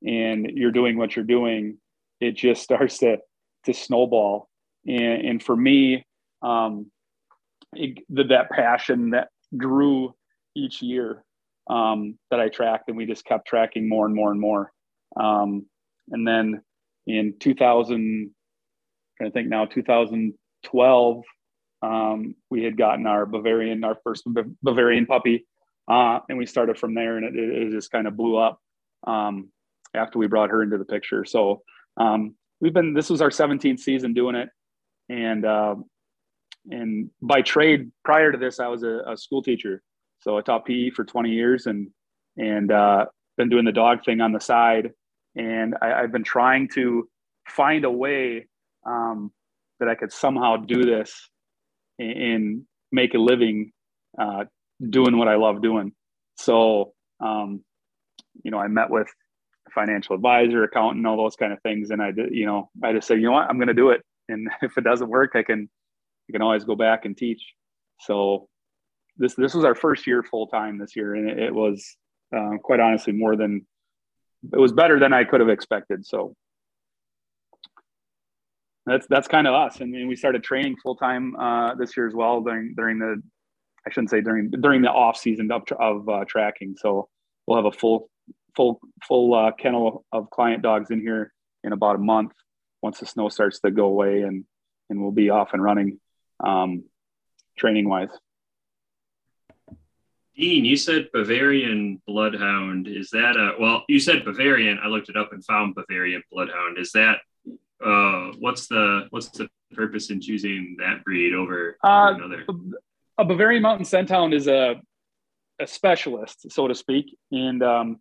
and 0.05 0.51
you're 0.55 0.73
doing 0.73 0.99
what 0.99 1.15
you're 1.15 1.25
doing, 1.25 1.79
it 2.21 2.33
just 2.33 2.63
starts 2.69 2.99
to 2.99 3.19
to 3.65 3.75
snowball. 3.75 4.49
And, 4.87 5.27
and 5.27 5.43
for 5.43 5.57
me, 5.57 6.05
um, 6.43 6.91
it, 7.75 7.99
that 8.11 8.51
passion 8.51 9.11
that 9.11 9.29
grew 9.57 10.15
each 10.55 10.83
year 10.83 11.25
um, 11.69 12.19
that 12.31 12.41
I 12.41 12.49
tracked, 12.49 12.89
and 12.89 12.97
we 12.97 13.07
just 13.07 13.25
kept 13.25 13.47
tracking 13.47 13.89
more 13.89 14.07
and 14.07 14.15
more 14.15 14.31
and 14.31 14.41
more. 14.41 14.73
Um, 15.19 15.67
and 16.11 16.27
then 16.27 16.63
in 17.07 17.35
2000, 17.41 18.31
I 19.21 19.31
think 19.31 19.49
now 19.49 19.67
2012, 19.67 21.23
um, 21.83 22.35
we 22.51 22.65
had 22.65 22.77
gotten 22.77 23.07
our 23.07 23.27
Bavarian, 23.27 23.85
our 23.85 23.97
first 24.03 24.25
Bavarian 24.63 25.07
puppy, 25.07 25.47
uh, 25.91 26.21
and 26.29 26.39
we 26.39 26.47
started 26.47 26.79
from 26.79 26.95
there, 26.95 27.17
and 27.17 27.27
it, 27.27 27.35
it 27.37 27.71
just 27.71 27.91
kind 27.91 28.07
of 28.07 28.17
blew 28.17 28.37
up 28.37 28.61
um, 29.07 29.51
after 29.95 30.19
we 30.19 30.27
brought 30.27 30.51
her 30.51 30.63
into 30.63 30.79
the 30.79 30.85
picture. 30.85 31.25
So 31.25 31.63
um, 31.97 32.35
we've 32.61 32.75
been 32.75 32.95
this 32.95 33.11
was 33.11 33.23
our 33.23 33.31
17th 33.31 33.81
season 33.81 34.13
doing 34.13 34.35
it, 34.35 34.49
and 35.09 35.45
uh, 35.45 35.77
and 36.71 37.11
by 37.23 37.43
trade 37.43 37.91
prior 38.05 38.33
to 38.33 38.39
this, 38.39 38.61
I 38.61 38.69
was 38.69 38.83
a, 38.83 39.01
a 39.07 39.17
school 39.17 39.43
teacher. 39.43 39.83
So 40.21 40.37
I 40.37 40.43
taught 40.43 40.67
PE 40.67 40.91
for 40.91 41.05
20 41.05 41.31
years 41.31 41.67
and 41.67 41.89
and 42.37 42.71
uh, 42.71 43.07
been 43.37 43.49
doing 43.49 43.65
the 43.65 43.73
dog 43.73 44.05
thing 44.05 44.21
on 44.21 44.33
the 44.33 44.41
side. 44.41 44.91
And 45.35 45.75
I, 45.81 46.01
have 46.01 46.13
been 46.13 46.25
trying 46.25 46.69
to 46.75 47.09
find 47.49 47.85
a 47.85 47.91
way 47.91 48.47
um, 48.87 49.33
that 49.81 49.89
I 49.89 49.95
could 49.95 50.13
somehow 50.13 50.57
do 50.57 50.83
this 50.83 51.29
and, 51.99 52.65
make 52.91 53.13
a 53.13 53.19
living 53.19 53.71
uh, 54.19 54.45
doing 54.89 55.19
what 55.19 55.29
I 55.29 55.35
love 55.35 55.61
doing. 55.61 55.93
So, 56.37 56.95
um, 57.21 57.63
you 58.43 58.51
know, 58.51 58.59
I 58.59 58.69
met 58.69 58.89
with 58.89 59.09
financial 59.75 60.15
advisor, 60.15 60.65
accountant, 60.65 61.07
all 61.07 61.19
those 61.19 61.37
kind 61.37 61.53
of 61.53 61.61
things. 61.61 61.91
And 61.91 62.01
I 62.01 62.13
did, 62.13 62.35
you 62.35 62.47
know, 62.47 62.71
I 62.83 62.95
just 62.95 63.07
said, 63.07 63.19
you 63.21 63.27
know 63.27 63.33
what, 63.33 63.47
I'm 63.51 63.59
going 63.59 63.69
to 63.69 63.75
do 63.75 63.91
it. 63.91 64.01
And 64.29 64.49
if 64.63 64.77
it 64.79 64.85
doesn't 64.85 65.09
work, 65.09 65.33
I 65.35 65.43
can, 65.43 65.69
I 66.29 66.33
can 66.33 66.43
always 66.43 66.65
go 66.65 66.75
back 66.75 67.05
and 67.05 67.17
teach. 67.17 67.43
So 68.01 68.49
this 69.17 69.35
this 69.35 69.55
was 69.55 69.65
our 69.65 69.75
first 69.75 70.07
year 70.07 70.23
full 70.23 70.47
time 70.47 70.79
this 70.79 70.95
year, 70.95 71.15
and 71.15 71.29
it, 71.29 71.39
it 71.39 71.55
was 71.55 71.97
uh, 72.35 72.57
quite 72.63 72.81
honestly 72.81 73.13
more 73.13 73.37
than 73.37 73.67
it 74.53 74.59
was 74.59 74.73
better 74.73 75.01
than 75.01 75.13
I 75.13 75.25
could 75.25 75.41
have 75.41 75.49
expected. 75.49 76.07
So 76.07 76.35
that's 78.87 79.07
that's 79.09 79.29
kind 79.29 79.47
of 79.47 79.55
us, 79.55 79.81
and, 79.81 79.95
and 79.95 80.09
we 80.09 80.17
started 80.17 80.45
training 80.45 80.77
full 80.83 80.97
time 80.97 81.35
uh, 81.37 81.75
this 81.75 81.97
year 81.97 82.07
as 82.07 82.15
well 82.15 82.41
during 82.41 82.75
during 82.77 82.99
the 82.99 83.21
I 83.87 83.91
shouldn't 83.91 84.11
say 84.11 84.21
during 84.21 84.51
during 84.51 84.83
the 84.83 84.91
off 84.91 85.17
season 85.17 85.51
of, 85.51 85.63
of 85.79 86.09
uh, 86.09 86.25
tracking. 86.27 86.77
So 86.79 87.09
we'll 87.47 87.57
have 87.57 87.67
a 87.67 87.77
full 87.77 88.09
full 88.55 88.81
full 89.07 89.35
uh, 89.35 89.53
kennel 89.53 90.05
of 90.13 90.31
client 90.31 90.63
dogs 90.63 90.91
in 90.91 91.01
here 91.01 91.33
in 91.65 91.73
about 91.73 91.97
a 91.97 91.99
month 91.99 92.33
once 92.83 93.01
the 93.01 93.07
snow 93.07 93.29
starts 93.29 93.61
to 93.61 93.71
go 93.71 93.87
away, 93.87 94.23
and 94.23 94.45
and 94.91 95.01
we'll 95.01 95.13
be 95.13 95.31
off 95.31 95.53
and 95.53 95.63
running 95.63 96.01
um, 96.41 96.85
training 97.57 97.89
wise. 97.89 98.11
Dean, 100.37 100.65
you 100.65 100.77
said 100.77 101.11
Bavarian 101.13 102.01
Bloodhound. 102.07 102.87
Is 102.87 103.11
that 103.11 103.37
a 103.37 103.61
well? 103.61 103.85
You 103.89 103.99
said 103.99 104.25
Bavarian. 104.25 104.79
I 104.83 104.87
looked 104.87 105.09
it 105.09 105.17
up 105.17 105.33
and 105.33 105.45
found 105.45 105.75
Bavarian 105.75 106.23
Bloodhound. 106.31 106.79
Is 106.79 106.93
that 106.93 107.19
uh, 107.85 108.33
what's 108.39 108.69
the 108.69 109.07
what's 109.11 109.31
the 109.31 109.49
purpose 109.73 110.11
in 110.11 110.21
choosing 110.21 110.77
that 110.79 111.05
breed 111.05 111.35
over, 111.35 111.77
uh, 111.83 112.15
another? 112.15 112.47
A 113.19 113.25
Bavarian 113.25 113.63
Mountain 113.63 113.85
Scenthound 113.85 114.33
is 114.33 114.47
a 114.47 114.81
a 115.61 115.67
specialist, 115.67 116.53
so 116.53 116.69
to 116.69 116.75
speak, 116.75 117.17
and 117.33 117.61
um, 117.65 118.01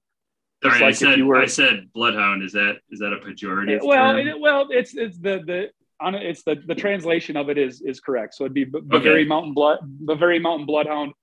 Sorry, 0.64 0.80
like 0.80 0.84
I 0.84 0.92
said 0.92 1.24
were, 1.24 1.36
I 1.36 1.46
said 1.46 1.94
bloodhound. 1.94 2.44
Is 2.44 2.54
that 2.54 2.78
is 2.90 3.00
that 3.00 3.14
a 3.14 3.18
pejorative? 3.18 3.84
Well, 3.84 4.18
it, 4.18 4.40
well, 4.40 4.68
it's 4.72 4.96
it's 4.96 5.18
the 5.18 5.44
the 5.46 5.70
on 6.00 6.16
it's 6.16 6.44
the 6.44 6.56
the 6.66 6.76
translation 6.76 7.38
of 7.38 7.50
it 7.50 7.58
is 7.58 7.82
is 7.82 8.00
correct. 8.00 8.34
So 8.34 8.44
it'd 8.44 8.54
be 8.54 8.66
Bavarian 8.66 9.20
okay. 9.20 9.26
Mountain 9.26 9.54
Blood 9.54 9.80
Bavarian 9.84 10.42
Mountain 10.42 10.66
Bloodhound 10.66 11.14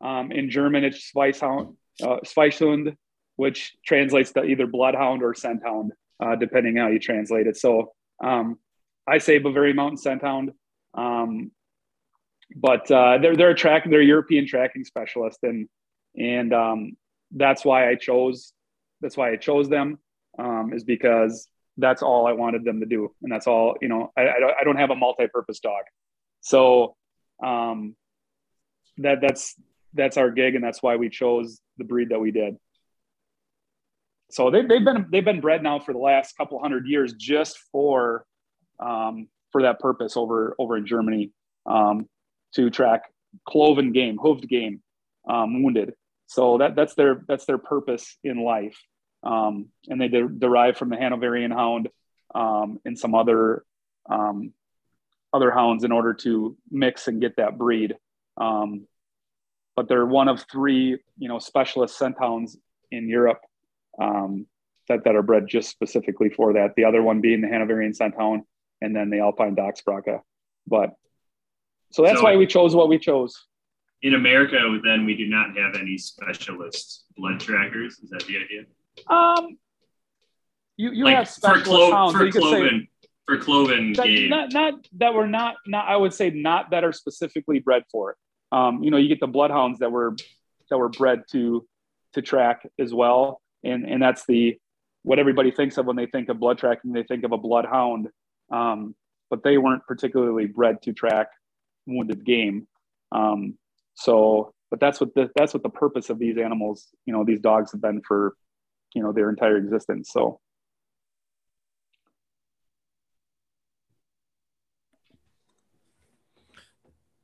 um, 0.00 0.30
in 0.30 0.50
German, 0.50 0.84
it's 0.84 0.98
Schweisshound, 0.98 1.76
uh, 2.02 2.18
Schweißhund, 2.24 2.96
which 3.36 3.74
translates 3.84 4.32
to 4.32 4.44
either 4.44 4.66
bloodhound 4.66 5.22
or 5.22 5.34
scenthound, 5.34 5.90
uh, 6.20 6.36
depending 6.36 6.76
how 6.76 6.88
you 6.88 6.98
translate 6.98 7.46
it. 7.46 7.56
So 7.56 7.92
um, 8.22 8.58
I 9.06 9.18
say 9.18 9.38
Bavarian 9.38 9.76
Mountain 9.76 9.98
Scenthound, 9.98 10.52
um, 10.94 11.50
but 12.54 12.90
uh, 12.90 13.18
they're 13.18 13.36
they're 13.36 13.50
a 13.50 13.56
track 13.56 13.84
they're 13.88 14.00
a 14.00 14.04
European 14.04 14.46
tracking 14.46 14.84
specialist, 14.84 15.38
and 15.42 15.68
and 16.16 16.52
um, 16.52 16.96
that's 17.32 17.64
why 17.64 17.88
I 17.88 17.96
chose 17.96 18.52
that's 19.04 19.18
why 19.18 19.30
I 19.30 19.36
chose 19.36 19.68
them 19.68 19.98
um, 20.38 20.72
is 20.72 20.82
because 20.82 21.46
that's 21.76 22.02
all 22.02 22.26
I 22.26 22.32
wanted 22.32 22.64
them 22.64 22.80
to 22.80 22.86
do, 22.86 23.14
and 23.22 23.30
that's 23.30 23.46
all 23.46 23.76
you 23.82 23.88
know. 23.88 24.10
I, 24.16 24.22
I 24.60 24.64
don't 24.64 24.78
have 24.78 24.90
a 24.90 24.96
multi-purpose 24.96 25.60
dog, 25.60 25.84
so 26.40 26.96
um, 27.44 27.94
that 28.98 29.20
that's 29.20 29.54
that's 29.92 30.16
our 30.16 30.30
gig, 30.30 30.54
and 30.54 30.64
that's 30.64 30.82
why 30.82 30.96
we 30.96 31.10
chose 31.10 31.60
the 31.76 31.84
breed 31.84 32.08
that 32.08 32.20
we 32.20 32.30
did. 32.30 32.56
So 34.30 34.50
they, 34.50 34.62
they've 34.62 34.84
been 34.84 35.06
they've 35.12 35.24
been 35.24 35.42
bred 35.42 35.62
now 35.62 35.80
for 35.80 35.92
the 35.92 35.98
last 35.98 36.36
couple 36.36 36.58
hundred 36.60 36.86
years 36.86 37.12
just 37.12 37.58
for 37.70 38.24
um, 38.80 39.28
for 39.52 39.62
that 39.62 39.80
purpose 39.80 40.16
over 40.16 40.56
over 40.58 40.78
in 40.78 40.86
Germany 40.86 41.30
um, 41.66 42.08
to 42.54 42.70
track 42.70 43.02
cloven 43.46 43.92
game, 43.92 44.16
hooved 44.16 44.48
game, 44.48 44.80
um, 45.28 45.62
wounded. 45.62 45.92
So 46.26 46.58
that 46.58 46.74
that's 46.74 46.94
their 46.94 47.22
that's 47.28 47.44
their 47.44 47.58
purpose 47.58 48.16
in 48.24 48.42
life, 48.42 48.80
um, 49.24 49.66
and 49.88 50.00
they 50.00 50.08
de- 50.08 50.28
derive 50.28 50.76
from 50.76 50.90
the 50.90 50.96
Hanoverian 50.96 51.50
Hound 51.50 51.88
um, 52.34 52.78
and 52.84 52.98
some 52.98 53.14
other 53.14 53.64
um, 54.08 54.52
other 55.32 55.50
hounds 55.50 55.82
in 55.82 55.90
order 55.92 56.14
to 56.14 56.56
mix 56.70 57.08
and 57.08 57.20
get 57.20 57.36
that 57.36 57.58
breed. 57.58 57.96
Um, 58.36 58.86
but 59.74 59.88
they're 59.88 60.06
one 60.06 60.28
of 60.28 60.44
three, 60.50 60.98
you 61.18 61.28
know, 61.28 61.38
specialist 61.38 61.98
scenthounds 61.98 62.56
in 62.92 63.08
Europe 63.08 63.40
um, 64.00 64.46
that, 64.88 65.04
that 65.04 65.16
are 65.16 65.22
bred 65.22 65.46
just 65.48 65.70
specifically 65.70 66.28
for 66.28 66.52
that. 66.52 66.74
The 66.76 66.84
other 66.84 67.02
one 67.02 67.20
being 67.20 67.40
the 67.40 67.48
Hanoverian 67.48 67.94
scent 67.94 68.14
hound, 68.16 68.42
and 68.80 68.94
then 68.94 69.10
the 69.10 69.20
Alpine 69.20 69.56
Dachsbracke. 69.56 70.20
But 70.66 70.90
so 71.90 72.02
that's 72.02 72.18
so 72.18 72.24
why 72.24 72.36
we 72.36 72.46
chose 72.46 72.74
what 72.74 72.88
we 72.88 72.98
chose. 72.98 73.46
In 74.02 74.14
America, 74.14 74.58
then 74.84 75.06
we 75.06 75.16
do 75.16 75.26
not 75.26 75.56
have 75.56 75.76
any 75.80 75.96
specialist 75.96 77.04
blood 77.16 77.40
trackers. 77.40 77.98
Is 77.98 78.10
that 78.10 78.24
the 78.26 78.36
idea? 78.36 78.64
Um, 79.08 79.58
you 80.76 80.90
you 80.92 81.04
like 81.04 81.16
have 81.16 81.30
for 81.30 81.60
clo- 81.60 81.90
hounds. 81.90 82.16
For 82.16 82.30
cloven, 82.30 82.88
say, 83.02 83.08
for 83.26 83.38
cloven 83.38 83.92
that, 83.94 84.06
game. 84.06 84.30
Not, 84.30 84.52
not 84.52 84.74
that 84.98 85.14
we're 85.14 85.26
not 85.26 85.56
not. 85.66 85.88
I 85.88 85.96
would 85.96 86.12
say 86.12 86.30
not 86.30 86.70
that 86.70 86.84
are 86.84 86.92
specifically 86.92 87.58
bred 87.60 87.84
for 87.90 88.12
it. 88.12 88.16
Um, 88.52 88.82
you 88.82 88.90
know, 88.90 88.96
you 88.96 89.08
get 89.08 89.20
the 89.20 89.26
bloodhounds 89.26 89.80
that 89.80 89.90
were 89.90 90.16
that 90.70 90.78
were 90.78 90.88
bred 90.88 91.22
to 91.32 91.66
to 92.14 92.22
track 92.22 92.66
as 92.78 92.92
well, 92.92 93.40
and 93.62 93.84
and 93.84 94.02
that's 94.02 94.26
the 94.26 94.58
what 95.02 95.18
everybody 95.18 95.50
thinks 95.50 95.76
of 95.78 95.86
when 95.86 95.96
they 95.96 96.06
think 96.06 96.28
of 96.28 96.38
blood 96.38 96.58
tracking. 96.58 96.92
They 96.92 97.02
think 97.02 97.24
of 97.24 97.32
a 97.32 97.38
bloodhound, 97.38 98.08
um, 98.50 98.94
but 99.30 99.42
they 99.42 99.58
weren't 99.58 99.86
particularly 99.86 100.46
bred 100.46 100.82
to 100.82 100.92
track 100.92 101.28
wounded 101.86 102.24
game. 102.24 102.66
Um, 103.12 103.58
so, 103.94 104.54
but 104.70 104.80
that's 104.80 105.00
what 105.00 105.14
the, 105.14 105.30
that's 105.36 105.54
what 105.54 105.62
the 105.62 105.68
purpose 105.68 106.10
of 106.10 106.18
these 106.18 106.38
animals, 106.38 106.88
you 107.06 107.12
know, 107.12 107.24
these 107.24 107.40
dogs 107.40 107.72
have 107.72 107.80
been 107.80 108.00
for, 108.00 108.34
you 108.94 109.02
know, 109.02 109.12
their 109.12 109.30
entire 109.30 109.56
existence. 109.56 110.10
So. 110.12 110.40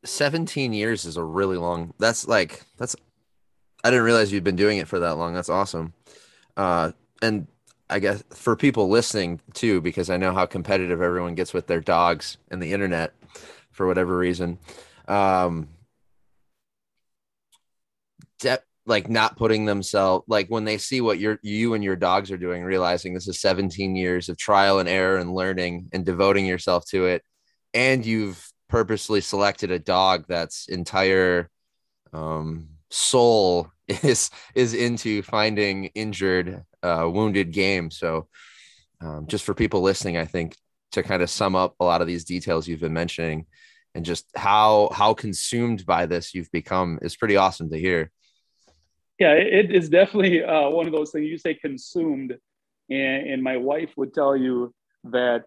17 0.05 0.73
years 0.73 1.05
is 1.05 1.17
a 1.17 1.25
really 1.25 1.57
long. 1.57 1.95
That's 1.99 2.27
like 2.27 2.62
that's. 2.79 2.97
I 3.85 3.91
didn't 3.91 4.05
realize 4.05 4.33
you'd 4.33 4.45
been 4.45 4.57
doing 4.57 4.79
it 4.79 4.89
for 4.89 4.99
that 4.99 5.17
long. 5.17 5.35
That's 5.35 5.49
awesome. 5.49 5.95
Uh, 6.57 6.93
and 7.23 7.47
I 7.89 7.99
guess 7.99 8.23
for 8.31 8.57
people 8.57 8.89
listening 8.89 9.41
too, 9.55 9.81
because 9.81 10.11
I 10.11 10.17
know 10.17 10.33
how 10.33 10.47
competitive 10.47 11.00
everyone 11.00 11.35
gets 11.35 11.55
with 11.55 11.67
their 11.67 11.81
dogs 11.81 12.37
and 12.50 12.62
the 12.62 12.73
internet 12.73 13.15
for 13.73 13.87
whatever 13.87 14.17
reason. 14.17 14.59
Um, 15.09 15.69
de- 18.39 18.62
like 18.87 19.09
not 19.09 19.37
putting 19.37 19.67
themselves 19.67 20.25
like 20.27 20.49
when 20.49 20.65
they 20.65 20.79
see 20.79 21.01
what 21.01 21.19
you're 21.19 21.39
you 21.43 21.75
and 21.75 21.85
your 21.85 21.97
dogs 21.97 22.31
are 22.31 22.39
doing, 22.39 22.63
realizing 22.65 23.15
this 23.15 23.29
is 23.29 23.41
17 23.41 23.95
years 23.95 24.29
of 24.29 24.37
trial 24.37 24.79
and 24.79 24.89
error 24.89 25.19
and 25.19 25.35
learning 25.35 25.89
and 25.93 26.05
devoting 26.05 26.47
yourself 26.47 26.85
to 26.87 27.07
it, 27.07 27.23
and 27.75 28.05
you've 28.05 28.45
purposely 28.69 29.21
selected 29.21 29.71
a 29.71 29.79
dog 29.79 30.25
that's 30.29 30.69
entire 30.69 31.51
um, 32.13 32.69
soul 32.91 33.71
is 33.89 34.31
is 34.55 34.75
into 34.75 35.23
finding 35.23 35.87
injured, 35.87 36.63
uh, 36.83 37.09
wounded 37.13 37.53
game. 37.53 37.91
So, 37.91 38.29
um, 39.01 39.27
just 39.27 39.45
for 39.45 39.55
people 39.55 39.83
listening, 39.83 40.17
I 40.17 40.25
think 40.25 40.57
to 40.93 41.03
kind 41.03 41.23
of 41.23 41.31
sum 41.31 41.55
up 41.55 41.75
a 41.81 41.85
lot 41.85 42.01
of 42.01 42.07
these 42.07 42.25
details 42.25 42.67
you've 42.67 42.81
been 42.81 42.93
mentioning, 42.93 43.47
and 43.95 44.05
just 44.05 44.27
how 44.37 44.91
how 44.93 45.15
consumed 45.15 45.85
by 45.87 46.07
this 46.07 46.35
you've 46.35 46.51
become 46.53 46.99
is 47.03 47.17
pretty 47.17 47.37
awesome 47.37 47.71
to 47.71 47.79
hear. 47.79 48.11
Yeah, 49.21 49.35
it 49.35 49.71
is 49.71 49.91
definitely 49.91 50.43
uh, 50.43 50.71
one 50.71 50.87
of 50.87 50.93
those 50.93 51.11
things. 51.11 51.27
You 51.27 51.37
say 51.37 51.53
consumed, 51.53 52.39
and, 52.89 53.29
and 53.29 53.43
my 53.43 53.59
wife 53.59 53.91
would 53.99 54.15
tell 54.15 54.35
you 54.35 54.75
that 55.05 55.45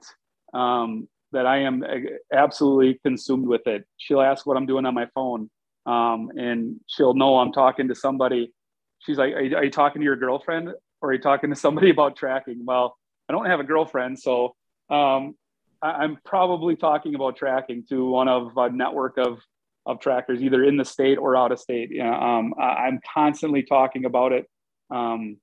um, 0.53 1.10
that 1.32 1.48
I 1.48 1.63
am 1.63 1.84
absolutely 2.32 3.00
consumed 3.03 3.48
with 3.48 3.65
it. 3.65 3.84
She'll 3.98 4.22
ask 4.22 4.46
what 4.46 4.58
I'm 4.58 4.68
doing 4.68 4.86
on 4.86 4.94
my 4.94 5.08
phone, 5.15 5.50
um, 5.88 6.30
and 6.38 6.80
she'll 6.86 7.15
know 7.15 7.38
I'm 7.39 7.51
talking 7.51 7.88
to 7.88 7.96
somebody. 7.96 8.53
She's 9.00 9.18
like, 9.18 9.34
are 9.34 9.42
you, 9.42 9.58
are 9.58 9.63
you, 9.63 9.72
talking 9.72 10.01
to 10.01 10.06
your 10.06 10.18
girlfriend 10.18 10.70
or 11.01 11.10
are 11.10 11.13
you 11.13 11.20
talking 11.20 11.50
to 11.50 11.56
somebody 11.56 11.89
about 11.98 12.15
tracking?" 12.15 12.63
Well, 12.63 12.96
I 13.27 13.34
don't 13.34 13.48
have 13.48 13.60
a 13.60 13.63
girlfriend, 13.63 14.20
so 14.20 14.56
um, 14.92 15.34
I, 15.82 16.03
am 16.03 16.20
probably 16.24 16.75
talking 16.75 17.15
about 17.15 17.38
tracking 17.38 17.86
to 17.89 18.06
one 18.06 18.27
of 18.27 18.56
a 18.56 18.70
network 18.70 19.18
of 19.18 19.39
of 19.86 20.00
trackers, 20.00 20.42
either 20.42 20.63
in 20.63 20.78
the 20.78 20.86
state 20.86 21.18
or 21.18 21.36
out 21.36 21.52
of 21.52 21.60
state. 21.60 21.92
Um, 22.00 22.54
I, 22.60 22.88
am 22.88 23.00
constantly 23.13 23.63
talking 23.63 24.06
about 24.06 24.32
it, 24.32 24.46
um, 24.90 25.38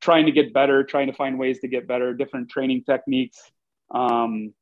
trying 0.00 0.26
to 0.26 0.32
get 0.32 0.52
better, 0.52 0.82
trying 0.82 1.06
to 1.06 1.12
find 1.12 1.38
ways 1.38 1.60
to 1.60 1.68
get 1.68 1.86
better, 1.86 2.14
different 2.14 2.50
training 2.50 2.84
techniques. 2.84 3.38
Um, 3.92 4.52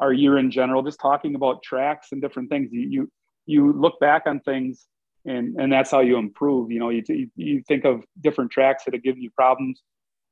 our 0.00 0.12
year 0.12 0.38
in 0.38 0.50
general, 0.50 0.82
just 0.82 0.98
talking 1.00 1.34
about 1.34 1.62
tracks 1.62 2.08
and 2.12 2.20
different 2.20 2.48
things. 2.48 2.70
You 2.72 2.88
you, 2.88 3.12
you 3.46 3.72
look 3.72 4.00
back 4.00 4.22
on 4.26 4.40
things 4.40 4.86
and 5.24 5.58
and 5.58 5.72
that's 5.72 5.90
how 5.90 6.00
you 6.00 6.16
improve. 6.16 6.70
You 6.70 6.80
know, 6.80 6.90
you 6.90 7.30
you 7.36 7.62
think 7.66 7.84
of 7.84 8.04
different 8.20 8.50
tracks 8.50 8.84
that 8.84 8.94
have 8.94 9.02
given 9.02 9.22
you 9.22 9.30
problems 9.30 9.82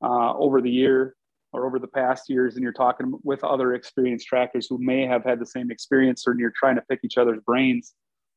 uh, 0.02 0.34
over 0.34 0.60
the 0.60 0.70
year 0.70 1.14
or 1.52 1.66
over 1.66 1.78
the 1.78 1.88
past 1.88 2.28
years, 2.28 2.54
and 2.54 2.62
you're 2.62 2.72
talking 2.72 3.14
with 3.22 3.42
other 3.44 3.74
experienced 3.74 4.26
trackers 4.26 4.66
who 4.68 4.78
may 4.78 5.06
have 5.06 5.24
had 5.24 5.38
the 5.38 5.46
same 5.46 5.70
experience, 5.70 6.24
or 6.26 6.34
you're 6.38 6.52
trying 6.56 6.76
to 6.76 6.82
pick 6.82 7.00
each 7.04 7.18
other's 7.18 7.40
brains 7.46 7.94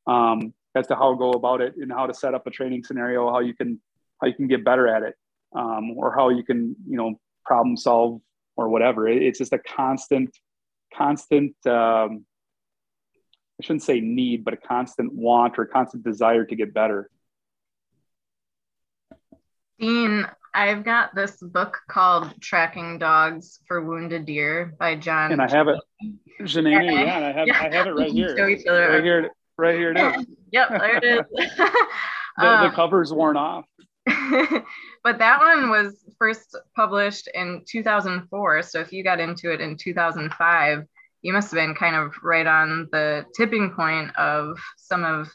um, 0.07 0.53
as 0.75 0.87
to 0.87 0.95
how 0.95 1.11
to 1.11 1.17
go 1.17 1.31
about 1.31 1.61
it 1.61 1.75
and 1.77 1.91
how 1.91 2.05
to 2.05 2.13
set 2.13 2.33
up 2.33 2.47
a 2.47 2.51
training 2.51 2.83
scenario, 2.83 3.31
how 3.31 3.39
you 3.39 3.53
can 3.53 3.79
how 4.21 4.27
you 4.27 4.33
can 4.33 4.47
get 4.47 4.63
better 4.63 4.87
at 4.87 5.03
it, 5.03 5.15
um, 5.55 5.91
or 5.97 6.13
how 6.15 6.29
you 6.29 6.43
can 6.43 6.75
you 6.87 6.97
know 6.97 7.19
problem 7.45 7.77
solve 7.77 8.21
or 8.55 8.69
whatever. 8.69 9.07
It's 9.07 9.39
just 9.39 9.53
a 9.53 9.59
constant 9.59 10.35
constant 10.93 11.55
um, 11.65 12.25
I 13.59 13.63
shouldn't 13.63 13.83
say 13.83 14.01
need, 14.01 14.43
but 14.43 14.53
a 14.53 14.57
constant 14.57 15.13
want 15.13 15.57
or 15.57 15.63
a 15.63 15.67
constant 15.67 16.03
desire 16.03 16.43
to 16.45 16.55
get 16.55 16.73
better. 16.73 17.09
Dean, 19.79 20.25
I've 20.53 20.83
got 20.83 21.15
this 21.15 21.37
book 21.37 21.77
called 21.89 22.33
Tracking 22.41 22.97
Dogs 22.97 23.59
for 23.67 23.81
Wounded 23.81 24.25
Deer 24.25 24.73
by 24.77 24.95
John. 24.95 25.31
And 25.31 25.41
I 25.41 25.49
have 25.49 25.67
it, 25.67 25.79
Jeanneney, 26.41 27.05
yeah, 27.05 27.17
I 27.17 27.31
have, 27.31 27.47
yeah. 27.47 27.59
I 27.59 27.75
have 27.75 27.87
it 27.87 27.91
right 27.91 28.11
here. 28.11 28.35
Right 28.35 29.03
here, 29.03 29.29
right 29.57 29.75
here 29.75 29.91
it 29.91 29.99
is. 29.99 30.25
yep, 30.51 30.69
there 30.69 30.97
it 30.97 31.03
is. 31.03 31.25
the, 32.37 32.45
um, 32.45 32.69
the 32.69 32.75
cover's 32.75 33.13
worn 33.13 33.37
off. 33.37 33.65
but 35.03 35.17
that 35.17 35.39
one 35.39 35.69
was 35.69 35.95
first 36.19 36.55
published 36.75 37.27
in 37.33 37.63
2004. 37.67 38.61
So 38.61 38.79
if 38.79 38.91
you 38.91 39.03
got 39.03 39.19
into 39.19 39.51
it 39.51 39.61
in 39.61 39.77
2005, 39.77 40.83
you 41.21 41.33
must 41.33 41.51
have 41.51 41.57
been 41.57 41.73
kind 41.73 41.95
of 41.95 42.13
right 42.21 42.45
on 42.45 42.87
the 42.91 43.25
tipping 43.35 43.71
point 43.71 44.15
of 44.15 44.59
some 44.77 45.03
of 45.03 45.31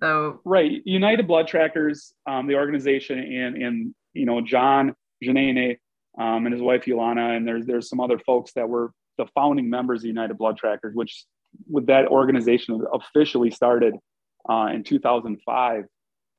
the 0.00 0.38
right 0.44 0.82
United 0.84 1.26
Blood 1.26 1.48
Trackers, 1.48 2.12
um, 2.26 2.46
the 2.46 2.54
organization, 2.56 3.18
and 3.18 3.56
and 3.56 3.94
you 4.12 4.26
know 4.26 4.40
John 4.40 4.94
Jeanneney 5.22 5.78
um, 6.18 6.46
and 6.46 6.52
his 6.52 6.62
wife 6.62 6.84
Jolanta, 6.84 7.36
and 7.36 7.46
there's 7.46 7.66
there's 7.66 7.88
some 7.88 8.00
other 8.00 8.18
folks 8.18 8.52
that 8.52 8.68
were 8.68 8.92
the 9.16 9.26
founding 9.34 9.70
members 9.70 10.02
of 10.02 10.06
United 10.06 10.36
Blood 10.36 10.56
Trackers, 10.56 10.94
which 10.94 11.24
with 11.68 11.86
that 11.86 12.08
organization 12.08 12.84
officially 12.92 13.50
started 13.50 13.94
uh, 14.48 14.68
in 14.72 14.84
2005. 14.84 15.84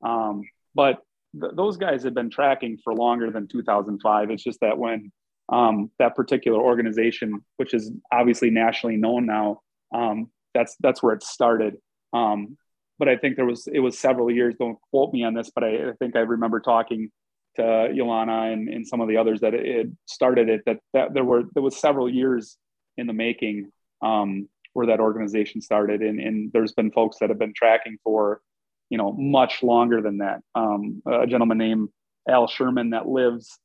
Um, 0.04 0.43
but 0.73 0.99
th- 1.39 1.54
those 1.56 1.78
guys 1.78 2.04
had 2.04 2.13
been 2.13 2.30
tracking 2.30 2.78
for 2.84 2.93
longer 2.93 3.32
than 3.32 3.47
2005. 3.47 4.32
It's 4.32 4.43
just 4.43 4.60
that 4.62 4.78
when 4.78 5.12
um, 5.49 5.91
that 5.99 6.15
particular 6.15 6.60
organization, 6.60 7.41
which 7.58 7.73
is 7.73 7.91
obviously 8.12 8.49
nationally 8.49 8.97
known 8.97 9.25
now, 9.25 9.62
um, 9.93 10.30
that's 10.54 10.75
that's 10.80 11.04
where 11.04 11.13
it 11.13 11.23
started. 11.23 11.75
Um, 12.13 12.58
but 12.97 13.10
I 13.10 13.17
think 13.17 13.36
there 13.36 13.45
was 13.45 13.67
it 13.67 13.80
was 13.80 13.97
several 13.97 14.32
years. 14.32 14.56
Don't 14.58 14.78
quote 14.91 15.13
me 15.13 15.23
on 15.23 15.34
this, 15.34 15.51
but 15.54 15.63
I, 15.63 15.89
I 15.89 15.93
think 15.99 16.15
I 16.15 16.19
remember 16.19 16.60
talking 16.60 17.12
to 17.58 17.62
Jolanta 17.62 18.51
and, 18.51 18.69
and 18.69 18.88
some 18.88 19.01
of 19.01 19.08
the 19.08 19.17
others 19.17 19.41
that 19.41 19.54
it, 19.54 19.88
started 20.06 20.49
it. 20.49 20.62
That 20.65 20.80
that 20.93 21.13
there 21.13 21.23
were 21.23 21.43
there 21.54 21.63
was 21.63 21.78
several 21.78 22.10
years 22.10 22.58
in 22.97 23.08
the 23.08 23.13
making 23.13 23.71
um, 24.01 24.47
where 24.75 24.88
that 24.88 24.99
organization 24.99 25.61
started, 25.61 26.01
and, 26.01 26.19
and 26.19 26.51
there's 26.51 26.73
been 26.73 26.91
folks 26.91 27.17
that 27.19 27.29
have 27.29 27.39
been 27.39 27.53
tracking 27.55 27.97
for 28.03 28.41
you 28.89 28.97
know 28.97 29.13
much 29.13 29.63
longer 29.63 30.01
than 30.01 30.17
that. 30.17 30.41
Um, 30.53 31.01
a 31.07 31.25
gentleman 31.25 31.57
named 31.57 31.89
Al 32.29 32.47
Sherman 32.47 32.89
that 32.89 33.07
lives 33.07 33.57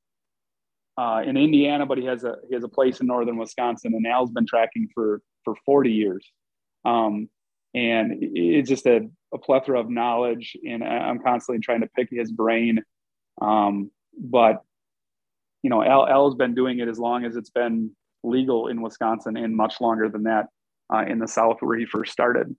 uh, 0.97 1.23
in 1.27 1.37
Indiana, 1.37 1.85
but 1.85 1.99
he 1.99 2.05
has 2.05 2.23
a 2.23 2.37
he 2.49 2.55
has 2.55 2.63
a 2.63 2.69
place 2.69 3.01
in 3.01 3.09
northern 3.09 3.37
Wisconsin, 3.37 3.93
and 3.95 4.07
Al's 4.07 4.31
been 4.31 4.47
tracking 4.47 4.89
for 4.95 5.21
for 5.45 5.57
40 5.67 5.91
years. 5.91 6.31
Um, 6.85 7.29
and 7.75 8.19
it's 8.21 8.69
just 8.69 8.87
a, 8.87 9.09
a, 9.33 9.39
plethora 9.39 9.81
of 9.81 9.91
knowledge, 9.91 10.57
and 10.69 10.83
I'm 10.83 11.21
constantly 11.21 11.61
trying 11.61 11.83
to 11.83 11.89
pick 11.89 12.09
his 12.11 12.31
brain. 12.33 12.83
Um, 13.41 13.91
but 14.17 14.63
you 15.65 15.71
know, 15.71 15.83
Al 15.83 16.07
Al's 16.09 16.37
been 16.37 16.55
doing 16.55 16.79
it 16.79 16.89
as 16.89 17.01
long 17.01 17.25
as 17.25 17.35
it's 17.35 17.51
been 17.51 17.97
legal 18.23 18.69
in 18.69 18.81
Wisconsin, 18.81 19.37
and 19.37 19.57
much 19.57 19.81
longer 19.81 20.09
than 20.09 20.23
that 20.25 20.47
uh, 20.93 21.05
in 21.07 21.19
the 21.19 21.29
South 21.29 21.59
where 21.61 21.79
he 21.79 21.87
first 21.87 22.13
started. 22.13 22.55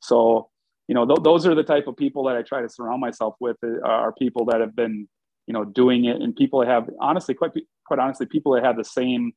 So, 0.00 0.48
you 0.88 0.94
know, 0.94 1.06
th- 1.06 1.20
those 1.22 1.46
are 1.46 1.54
the 1.54 1.62
type 1.62 1.86
of 1.86 1.96
people 1.96 2.24
that 2.24 2.36
I 2.36 2.42
try 2.42 2.62
to 2.62 2.68
surround 2.68 3.00
myself 3.00 3.34
with. 3.40 3.56
Uh, 3.62 3.80
are 3.82 4.12
people 4.12 4.46
that 4.46 4.60
have 4.60 4.74
been, 4.74 5.08
you 5.46 5.54
know, 5.54 5.64
doing 5.64 6.04
it, 6.06 6.20
and 6.20 6.34
people 6.34 6.60
that 6.60 6.68
have 6.68 6.88
honestly, 7.00 7.34
quite 7.34 7.52
quite 7.86 7.98
honestly, 7.98 8.26
people 8.26 8.52
that 8.54 8.64
have 8.64 8.76
the 8.76 8.84
same 8.84 9.32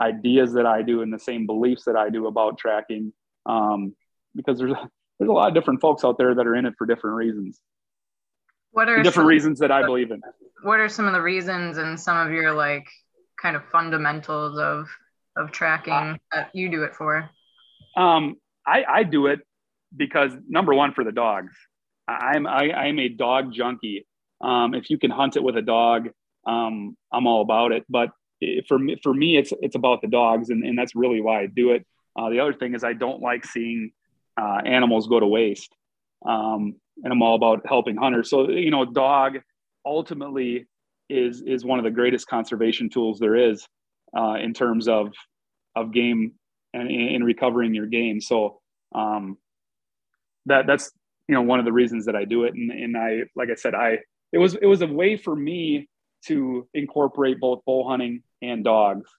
ideas 0.00 0.52
that 0.54 0.66
I 0.66 0.82
do 0.82 1.02
and 1.02 1.12
the 1.12 1.18
same 1.18 1.46
beliefs 1.46 1.84
that 1.84 1.96
I 1.96 2.10
do 2.10 2.26
about 2.26 2.58
tracking. 2.58 3.12
Um, 3.46 3.94
because 4.34 4.58
there's 4.58 4.72
there's 5.18 5.28
a 5.28 5.32
lot 5.32 5.48
of 5.48 5.54
different 5.54 5.80
folks 5.80 6.04
out 6.04 6.18
there 6.18 6.34
that 6.34 6.46
are 6.46 6.56
in 6.56 6.66
it 6.66 6.74
for 6.76 6.86
different 6.86 7.16
reasons. 7.16 7.60
What 8.72 8.88
are 8.88 8.96
different 8.96 9.14
some, 9.14 9.26
reasons 9.26 9.58
that 9.60 9.70
I 9.70 9.84
believe 9.84 10.10
in? 10.10 10.20
What 10.62 10.80
are 10.80 10.88
some 10.88 11.06
of 11.06 11.12
the 11.12 11.22
reasons 11.22 11.78
and 11.78 11.98
some 11.98 12.16
of 12.16 12.32
your 12.32 12.52
like 12.52 12.88
kind 13.40 13.54
of 13.56 13.64
fundamentals 13.66 14.58
of 14.58 14.88
of 15.36 15.52
tracking 15.52 15.92
uh, 15.92 16.16
that 16.32 16.50
you 16.54 16.68
do 16.68 16.82
it 16.82 16.94
for? 16.94 17.30
Um, 17.96 18.36
I, 18.66 18.84
I 18.88 19.02
do 19.02 19.26
it 19.26 19.40
because 19.96 20.32
number 20.48 20.74
one 20.74 20.92
for 20.92 21.04
the 21.04 21.12
dogs. 21.12 21.54
I'm 22.06 22.46
I, 22.46 22.72
I'm 22.72 22.98
a 22.98 23.08
dog 23.08 23.52
junkie. 23.52 24.06
Um, 24.40 24.74
if 24.74 24.90
you 24.90 24.98
can 24.98 25.10
hunt 25.10 25.36
it 25.36 25.42
with 25.42 25.56
a 25.56 25.62
dog, 25.62 26.10
um, 26.46 26.96
I'm 27.12 27.26
all 27.26 27.40
about 27.42 27.72
it. 27.72 27.84
But 27.88 28.10
for 28.68 28.78
me, 28.78 28.96
for 29.02 29.14
me, 29.14 29.36
it's 29.36 29.52
it's 29.60 29.76
about 29.76 30.02
the 30.02 30.08
dogs, 30.08 30.50
and, 30.50 30.64
and 30.64 30.78
that's 30.78 30.94
really 30.94 31.20
why 31.20 31.40
I 31.40 31.46
do 31.46 31.70
it. 31.70 31.86
Uh, 32.16 32.30
the 32.30 32.40
other 32.40 32.52
thing 32.52 32.74
is 32.74 32.84
I 32.84 32.92
don't 32.92 33.22
like 33.22 33.44
seeing 33.44 33.92
uh, 34.40 34.60
animals 34.64 35.08
go 35.08 35.18
to 35.18 35.26
waste, 35.26 35.74
um, 36.26 36.74
and 37.02 37.12
I'm 37.12 37.22
all 37.22 37.36
about 37.36 37.62
helping 37.66 37.96
hunters. 37.96 38.28
So 38.28 38.50
you 38.50 38.70
know, 38.70 38.84
dog 38.84 39.38
ultimately 39.84 40.66
is 41.08 41.42
is 41.42 41.64
one 41.64 41.78
of 41.78 41.84
the 41.84 41.90
greatest 41.90 42.26
conservation 42.26 42.90
tools 42.90 43.18
there 43.18 43.36
is 43.36 43.66
uh, 44.16 44.34
in 44.34 44.52
terms 44.52 44.88
of 44.88 45.12
of 45.74 45.92
game 45.92 46.32
and 46.74 46.90
in 46.90 47.22
recovering 47.22 47.74
your 47.74 47.86
game. 47.86 48.20
So 48.20 48.60
um, 48.94 49.38
that 50.46 50.66
that's 50.66 50.90
you 51.28 51.34
know 51.34 51.42
one 51.42 51.58
of 51.58 51.64
the 51.64 51.72
reasons 51.72 52.06
that 52.06 52.16
I 52.16 52.24
do 52.24 52.44
it. 52.44 52.54
And, 52.54 52.70
and 52.70 52.96
I 52.96 53.22
like 53.36 53.50
I 53.50 53.54
said, 53.54 53.74
I 53.74 53.98
it 54.32 54.38
was 54.38 54.54
it 54.54 54.66
was 54.66 54.82
a 54.82 54.86
way 54.86 55.16
for 55.16 55.34
me 55.34 55.88
to 56.26 56.66
incorporate 56.74 57.40
both 57.40 57.64
bow 57.64 57.88
hunting 57.88 58.22
and 58.42 58.64
dogs. 58.64 59.10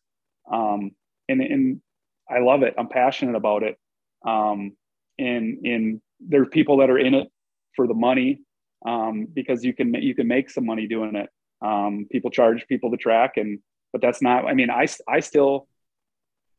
Um, 0.51 0.91
and 1.29 1.41
and 1.41 1.81
I 2.29 2.39
love 2.39 2.63
it. 2.63 2.75
I'm 2.77 2.89
passionate 2.89 3.35
about 3.35 3.63
it. 3.63 3.77
Um, 4.25 4.75
and 5.17 5.65
and 5.65 6.01
there 6.19 6.41
are 6.41 6.47
people 6.47 6.77
that 6.77 6.89
are 6.89 6.97
in 6.97 7.13
it 7.13 7.27
for 7.75 7.87
the 7.87 7.93
money 7.93 8.39
um, 8.85 9.27
because 9.33 9.63
you 9.63 9.73
can 9.73 9.93
you 9.95 10.15
can 10.15 10.27
make 10.27 10.49
some 10.49 10.65
money 10.65 10.87
doing 10.87 11.15
it. 11.15 11.29
Um, 11.61 12.07
people 12.11 12.31
charge 12.31 12.67
people 12.67 12.91
to 12.91 12.97
track, 12.97 13.37
and 13.37 13.59
but 13.91 14.01
that's 14.01 14.21
not. 14.21 14.45
I 14.45 14.53
mean, 14.53 14.69
I 14.69 14.87
I 15.07 15.19
still 15.19 15.67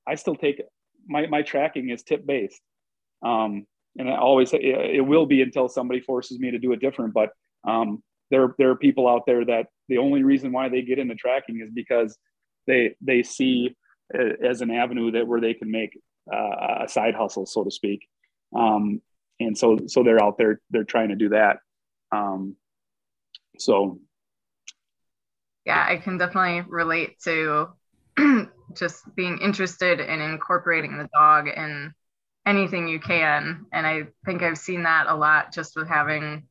I 0.07 0.15
still 0.15 0.37
take 0.37 0.61
my 1.07 1.27
my 1.27 1.43
tracking 1.43 1.91
is 1.91 2.03
tip 2.03 2.27
based, 2.27 2.61
um, 3.23 3.67
and 3.97 4.09
I 4.09 4.17
always 4.17 4.53
it, 4.53 4.63
it, 4.63 5.07
will 5.07 5.27
be 5.27 5.43
until 5.43 5.69
somebody 5.69 6.01
forces 6.01 6.39
me 6.39 6.51
to 6.51 6.59
do 6.59 6.73
it 6.73 6.81
different. 6.81 7.15
But 7.15 7.31
um, 7.67 8.03
there 8.31 8.55
there 8.59 8.71
are 8.71 8.77
people 8.77 9.09
out 9.09 9.27
there 9.27 9.45
that 9.45 9.67
the 9.89 9.99
only 9.99 10.23
reason 10.23 10.53
why 10.53 10.69
they 10.69 10.83
get 10.83 10.99
into 10.99 11.15
tracking 11.15 11.61
is 11.61 11.71
because 11.71 12.17
they 12.67 12.95
they 13.01 13.23
see 13.23 13.77
as 14.45 14.61
an 14.61 14.71
avenue 14.71 15.11
that 15.13 15.27
where 15.27 15.41
they 15.41 15.55
can 15.55 15.71
make 15.71 15.99
uh, 16.33 16.85
a 16.85 16.89
side 16.89 17.15
hustle, 17.15 17.47
so 17.47 17.65
to 17.65 17.71
speak. 17.71 18.07
Um, 18.55 19.01
and 19.41 19.57
so 19.57 19.79
so 19.87 20.03
they're 20.03 20.23
out 20.23 20.39
there 20.39 20.61
they're 20.71 20.85
trying 20.85 21.09
to 21.09 21.17
do 21.17 21.31
that. 21.31 21.59
Um, 22.13 22.57
so 23.59 23.99
yeah, 25.65 25.85
I 25.89 25.97
can 25.97 26.17
definitely 26.17 26.63
relate 26.69 27.19
to 27.25 27.69
just 28.75 29.03
being 29.15 29.39
interested 29.39 30.01
in 30.01 30.21
incorporating 30.21 30.99
the 30.99 31.09
dog 31.13 31.49
in 31.49 31.93
anything 32.47 32.89
you 32.89 33.01
can. 33.01 33.67
And 33.73 33.87
I 33.87 34.07
think 34.25 34.43
I've 34.43 34.59
seen 34.59 34.85
that 34.85 35.07
a 35.09 35.15
lot 35.15 35.53
just 35.53 35.77
with 35.77 35.89
having 35.89 36.45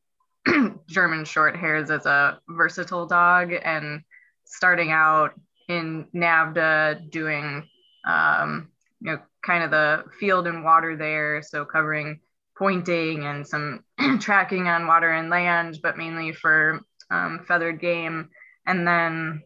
German 0.88 1.26
short 1.26 1.56
hairs 1.56 1.90
as 1.90 2.06
a 2.06 2.40
versatile 2.50 3.06
dog 3.06 3.52
and 3.52 4.02
starting 4.46 4.92
out 4.92 5.32
in 5.68 6.06
NAVHDA 6.14 7.10
doing, 7.10 7.68
um, 8.06 8.70
you 9.02 9.12
know, 9.12 9.20
kind 9.44 9.64
of 9.64 9.72
the 9.72 10.04
field 10.20 10.48
and 10.48 10.64
water 10.64 10.96
there. 10.96 11.42
So 11.42 11.66
covering 11.66 12.20
pointing 12.58 13.26
and 13.26 13.48
some 13.48 13.84
tracking 14.20 14.68
on 14.68 14.88
water 14.88 15.12
and 15.12 15.30
land, 15.30 15.80
but 15.82 15.98
mainly 15.98 16.34
for 16.34 16.82
um, 17.10 17.46
feathered 17.48 17.80
game. 17.80 18.30
And 18.68 18.88
then 18.88 19.44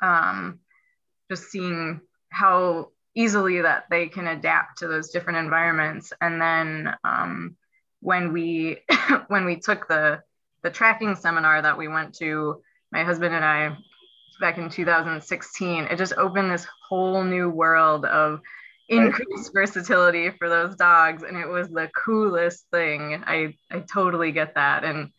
um, 0.00 0.60
just 1.32 1.50
seeing 1.50 2.00
how 2.28 2.88
easily 3.14 3.62
that 3.62 3.84
they 3.90 4.06
can 4.06 4.26
adapt 4.26 4.78
to 4.78 4.86
those 4.86 5.10
different 5.10 5.38
environments. 5.38 6.12
And 6.20 6.40
then 6.40 6.94
um, 7.04 7.56
when 8.00 8.32
we 8.32 8.78
when 9.28 9.44
we 9.44 9.56
took 9.56 9.88
the 9.88 10.20
the 10.62 10.70
tracking 10.70 11.16
seminar 11.16 11.62
that 11.62 11.78
we 11.78 11.88
went 11.88 12.14
to, 12.16 12.62
my 12.92 13.02
husband 13.02 13.34
and 13.34 13.44
I 13.44 13.76
back 14.40 14.58
in 14.58 14.68
2016, 14.68 15.84
it 15.84 15.96
just 15.96 16.14
opened 16.16 16.50
this 16.50 16.66
whole 16.88 17.24
new 17.24 17.48
world 17.48 18.04
of 18.04 18.40
increased 18.88 19.52
versatility 19.54 20.30
for 20.30 20.48
those 20.48 20.76
dogs. 20.76 21.22
And 21.22 21.36
it 21.36 21.48
was 21.48 21.68
the 21.68 21.90
coolest 22.04 22.66
thing. 22.70 23.22
I 23.26 23.54
i 23.70 23.80
totally 23.80 24.32
get 24.32 24.54
that. 24.56 24.84
And 24.84 25.10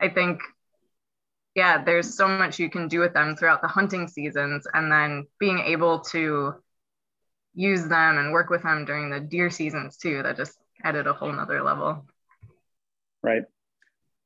i 0.00 0.08
think 0.08 0.40
yeah 1.54 1.82
there's 1.82 2.14
so 2.14 2.28
much 2.28 2.58
you 2.58 2.70
can 2.70 2.88
do 2.88 3.00
with 3.00 3.12
them 3.12 3.36
throughout 3.36 3.62
the 3.62 3.68
hunting 3.68 4.06
seasons 4.08 4.66
and 4.72 4.90
then 4.90 5.26
being 5.38 5.58
able 5.58 6.00
to 6.00 6.54
use 7.54 7.86
them 7.86 8.18
and 8.18 8.32
work 8.32 8.50
with 8.50 8.62
them 8.62 8.84
during 8.84 9.10
the 9.10 9.20
deer 9.20 9.50
seasons 9.50 9.96
too 9.96 10.22
that 10.22 10.36
just 10.36 10.58
added 10.84 11.06
a 11.06 11.12
whole 11.12 11.32
nother 11.32 11.62
level 11.62 12.04
right 13.22 13.42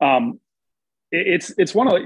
um 0.01 0.39
it, 1.11 1.27
it's 1.27 1.53
it's 1.59 1.75
one 1.75 1.89
of 1.89 2.03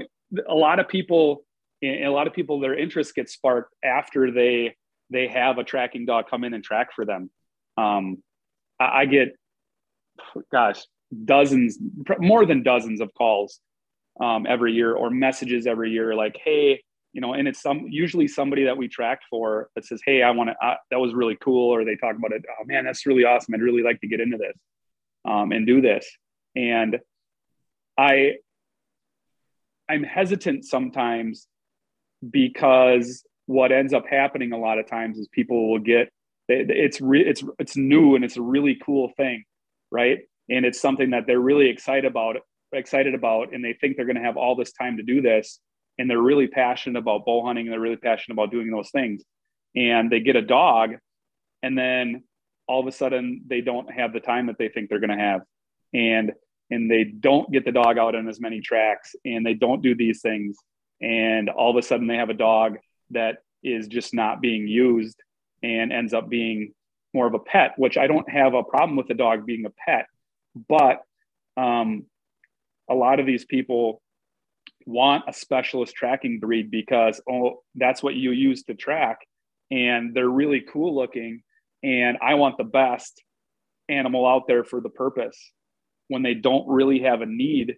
a 0.47 0.55
lot 0.55 0.79
of 0.79 0.87
people 0.87 1.43
a 1.83 2.07
lot 2.07 2.27
of 2.27 2.33
people 2.33 2.59
their 2.59 2.77
interest 2.77 3.15
gets 3.15 3.33
sparked 3.33 3.73
after 3.83 4.31
they 4.31 4.75
they 5.09 5.27
have 5.27 5.57
a 5.57 5.63
tracking 5.63 6.05
dog 6.05 6.25
come 6.29 6.43
in 6.43 6.53
and 6.53 6.63
track 6.63 6.93
for 6.93 7.05
them. 7.05 7.29
Um, 7.77 8.21
I 8.79 9.05
get, 9.05 9.35
gosh, 10.51 10.81
dozens, 11.25 11.77
more 12.19 12.45
than 12.45 12.63
dozens 12.63 13.01
of 13.01 13.13
calls 13.13 13.59
um, 14.19 14.45
every 14.47 14.73
year 14.73 14.93
or 14.93 15.09
messages 15.09 15.67
every 15.67 15.91
year 15.91 16.15
like, 16.15 16.39
hey, 16.43 16.81
you 17.13 17.21
know, 17.21 17.33
and 17.33 17.47
it's 17.47 17.61
some 17.61 17.85
usually 17.89 18.27
somebody 18.27 18.65
that 18.65 18.77
we 18.77 18.87
tracked 18.87 19.25
for 19.29 19.69
that 19.75 19.85
says, 19.85 20.01
hey, 20.05 20.21
I 20.21 20.31
want 20.31 20.49
to, 20.49 20.77
that 20.91 20.99
was 20.99 21.13
really 21.13 21.37
cool. 21.41 21.73
Or 21.73 21.83
they 21.83 21.95
talk 21.95 22.15
about 22.15 22.31
it, 22.31 22.43
oh 22.49 22.65
man, 22.65 22.85
that's 22.85 23.05
really 23.05 23.23
awesome. 23.23 23.55
I'd 23.55 23.61
really 23.61 23.81
like 23.81 23.99
to 24.01 24.07
get 24.07 24.19
into 24.19 24.37
this 24.37 24.55
um, 25.25 25.51
and 25.51 25.65
do 25.65 25.81
this. 25.81 26.05
And 26.55 26.99
I, 27.97 28.33
I'm 29.89 30.03
hesitant 30.03 30.65
sometimes 30.65 31.47
because 32.29 33.23
what 33.47 33.71
ends 33.71 33.93
up 33.93 34.05
happening 34.07 34.51
a 34.51 34.59
lot 34.59 34.77
of 34.77 34.87
times 34.87 35.17
is 35.17 35.27
people 35.29 35.71
will 35.71 35.79
get 35.79 36.09
it's 36.47 36.99
re, 36.99 37.21
it's 37.21 37.43
it's 37.59 37.77
new 37.77 38.15
and 38.15 38.23
it's 38.23 38.37
a 38.37 38.41
really 38.41 38.77
cool 38.83 39.11
thing 39.17 39.43
right 39.91 40.19
and 40.49 40.65
it's 40.65 40.81
something 40.81 41.11
that 41.11 41.25
they're 41.27 41.39
really 41.39 41.69
excited 41.69 42.05
about 42.05 42.37
excited 42.71 43.15
about 43.15 43.53
and 43.53 43.63
they 43.63 43.73
think 43.73 43.95
they're 43.95 44.05
going 44.05 44.15
to 44.15 44.23
have 44.23 44.37
all 44.37 44.55
this 44.55 44.71
time 44.71 44.97
to 44.97 45.03
do 45.03 45.21
this 45.21 45.59
and 45.97 46.09
they're 46.09 46.21
really 46.21 46.47
passionate 46.47 46.99
about 46.99 47.25
bow 47.25 47.45
hunting 47.45 47.65
and 47.65 47.73
they're 47.73 47.79
really 47.79 47.97
passionate 47.97 48.35
about 48.35 48.51
doing 48.51 48.71
those 48.71 48.89
things. 48.91 49.23
And 49.75 50.09
they 50.09 50.19
get 50.19 50.35
a 50.35 50.41
dog 50.41 50.95
and 51.61 51.77
then 51.77 52.23
all 52.67 52.79
of 52.79 52.87
a 52.87 52.91
sudden 52.91 53.43
they 53.47 53.61
don't 53.61 53.91
have 53.91 54.13
the 54.13 54.19
time 54.19 54.47
that 54.47 54.57
they 54.57 54.69
think 54.69 54.89
they're 54.89 54.99
going 54.99 55.17
to 55.17 55.23
have. 55.23 55.41
And 55.93 56.33
and 56.71 56.89
they 56.89 57.03
don't 57.03 57.51
get 57.51 57.65
the 57.65 57.71
dog 57.71 57.97
out 57.97 58.13
on 58.13 58.27
as 58.29 58.39
many 58.39 58.61
tracks 58.61 59.15
and 59.25 59.43
they 59.43 59.55
don't 59.55 59.81
do 59.81 59.95
these 59.95 60.21
things. 60.21 60.55
And 61.01 61.49
all 61.49 61.71
of 61.71 61.77
a 61.77 61.81
sudden 61.81 62.07
they 62.07 62.17
have 62.17 62.29
a 62.29 62.35
dog 62.35 62.77
that 63.09 63.37
is 63.63 63.87
just 63.87 64.13
not 64.13 64.39
being 64.39 64.67
used 64.67 65.19
and 65.63 65.91
ends 65.91 66.13
up 66.13 66.29
being 66.29 66.73
more 67.13 67.25
of 67.25 67.33
a 67.33 67.39
pet, 67.39 67.73
which 67.77 67.97
I 67.97 68.07
don't 68.07 68.29
have 68.29 68.53
a 68.53 68.63
problem 68.63 68.97
with 68.97 69.07
the 69.07 69.15
dog 69.15 69.45
being 69.45 69.65
a 69.65 69.71
pet. 69.71 70.05
But 70.67 71.01
um, 71.57 72.05
a 72.89 72.95
lot 72.95 73.19
of 73.19 73.25
these 73.25 73.45
people 73.45 74.01
want 74.85 75.25
a 75.27 75.33
specialist 75.33 75.95
tracking 75.95 76.39
breed 76.39 76.71
because, 76.71 77.21
oh, 77.29 77.63
that's 77.75 78.01
what 78.01 78.15
you 78.15 78.31
use 78.31 78.63
to 78.63 78.73
track. 78.73 79.19
And 79.71 80.13
they're 80.13 80.29
really 80.29 80.61
cool 80.61 80.95
looking. 80.95 81.43
And 81.83 82.17
I 82.21 82.35
want 82.35 82.57
the 82.57 82.63
best 82.63 83.21
animal 83.87 84.27
out 84.27 84.47
there 84.47 84.63
for 84.63 84.81
the 84.81 84.89
purpose 84.89 85.37
when 86.07 86.23
they 86.23 86.33
don't 86.33 86.67
really 86.67 87.01
have 87.01 87.21
a 87.21 87.25
need 87.25 87.77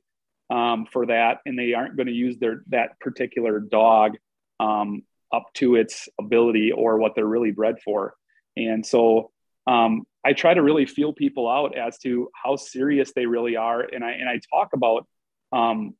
um, 0.49 0.85
for 0.91 1.05
that 1.05 1.39
and 1.45 1.57
they 1.57 1.73
aren't 1.73 1.95
going 1.95 2.07
to 2.07 2.13
use 2.13 2.37
their 2.37 2.63
that 2.67 2.99
particular 2.99 3.59
dog 3.59 4.17
um, 4.59 5.03
up 5.33 5.45
to 5.55 5.75
its 5.75 6.09
ability 6.19 6.71
or 6.71 6.97
what 6.97 7.15
they're 7.15 7.25
really 7.25 7.51
bred 7.51 7.75
for. 7.83 8.15
And 8.57 8.85
so 8.85 9.31
um, 9.67 10.03
I 10.23 10.33
try 10.33 10.53
to 10.53 10.61
really 10.61 10.85
feel 10.85 11.13
people 11.13 11.49
out 11.49 11.77
as 11.77 11.97
to 11.99 12.29
how 12.33 12.55
serious 12.55 13.11
they 13.13 13.25
really 13.25 13.55
are. 13.55 13.81
And 13.81 14.03
I, 14.03 14.11
and 14.11 14.29
I 14.29 14.39
talk 14.51 14.73
about 14.73 15.07
um, 15.51 15.95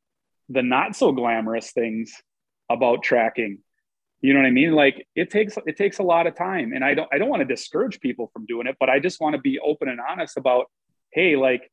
the 0.48 0.62
not 0.62 0.96
so 0.96 1.12
glamorous 1.12 1.72
things 1.72 2.12
about 2.70 3.02
tracking. 3.02 3.58
You 4.20 4.34
know 4.34 4.40
what 4.40 4.46
I 4.46 4.52
mean? 4.52 4.72
Like 4.72 5.06
it 5.16 5.30
takes, 5.30 5.58
it 5.66 5.76
takes 5.76 5.98
a 5.98 6.04
lot 6.04 6.26
of 6.26 6.36
time 6.36 6.72
and 6.72 6.84
I 6.84 6.94
don't, 6.94 7.08
I 7.12 7.18
don't 7.18 7.28
want 7.28 7.40
to 7.40 7.54
discourage 7.54 7.98
people 8.00 8.30
from 8.32 8.46
doing 8.46 8.68
it, 8.68 8.76
but 8.78 8.88
I 8.88 9.00
just 9.00 9.20
want 9.20 9.34
to 9.34 9.40
be 9.40 9.58
open 9.58 9.88
and 9.88 9.98
honest 10.00 10.36
about, 10.36 10.66
Hey, 11.12 11.36
like 11.36 11.70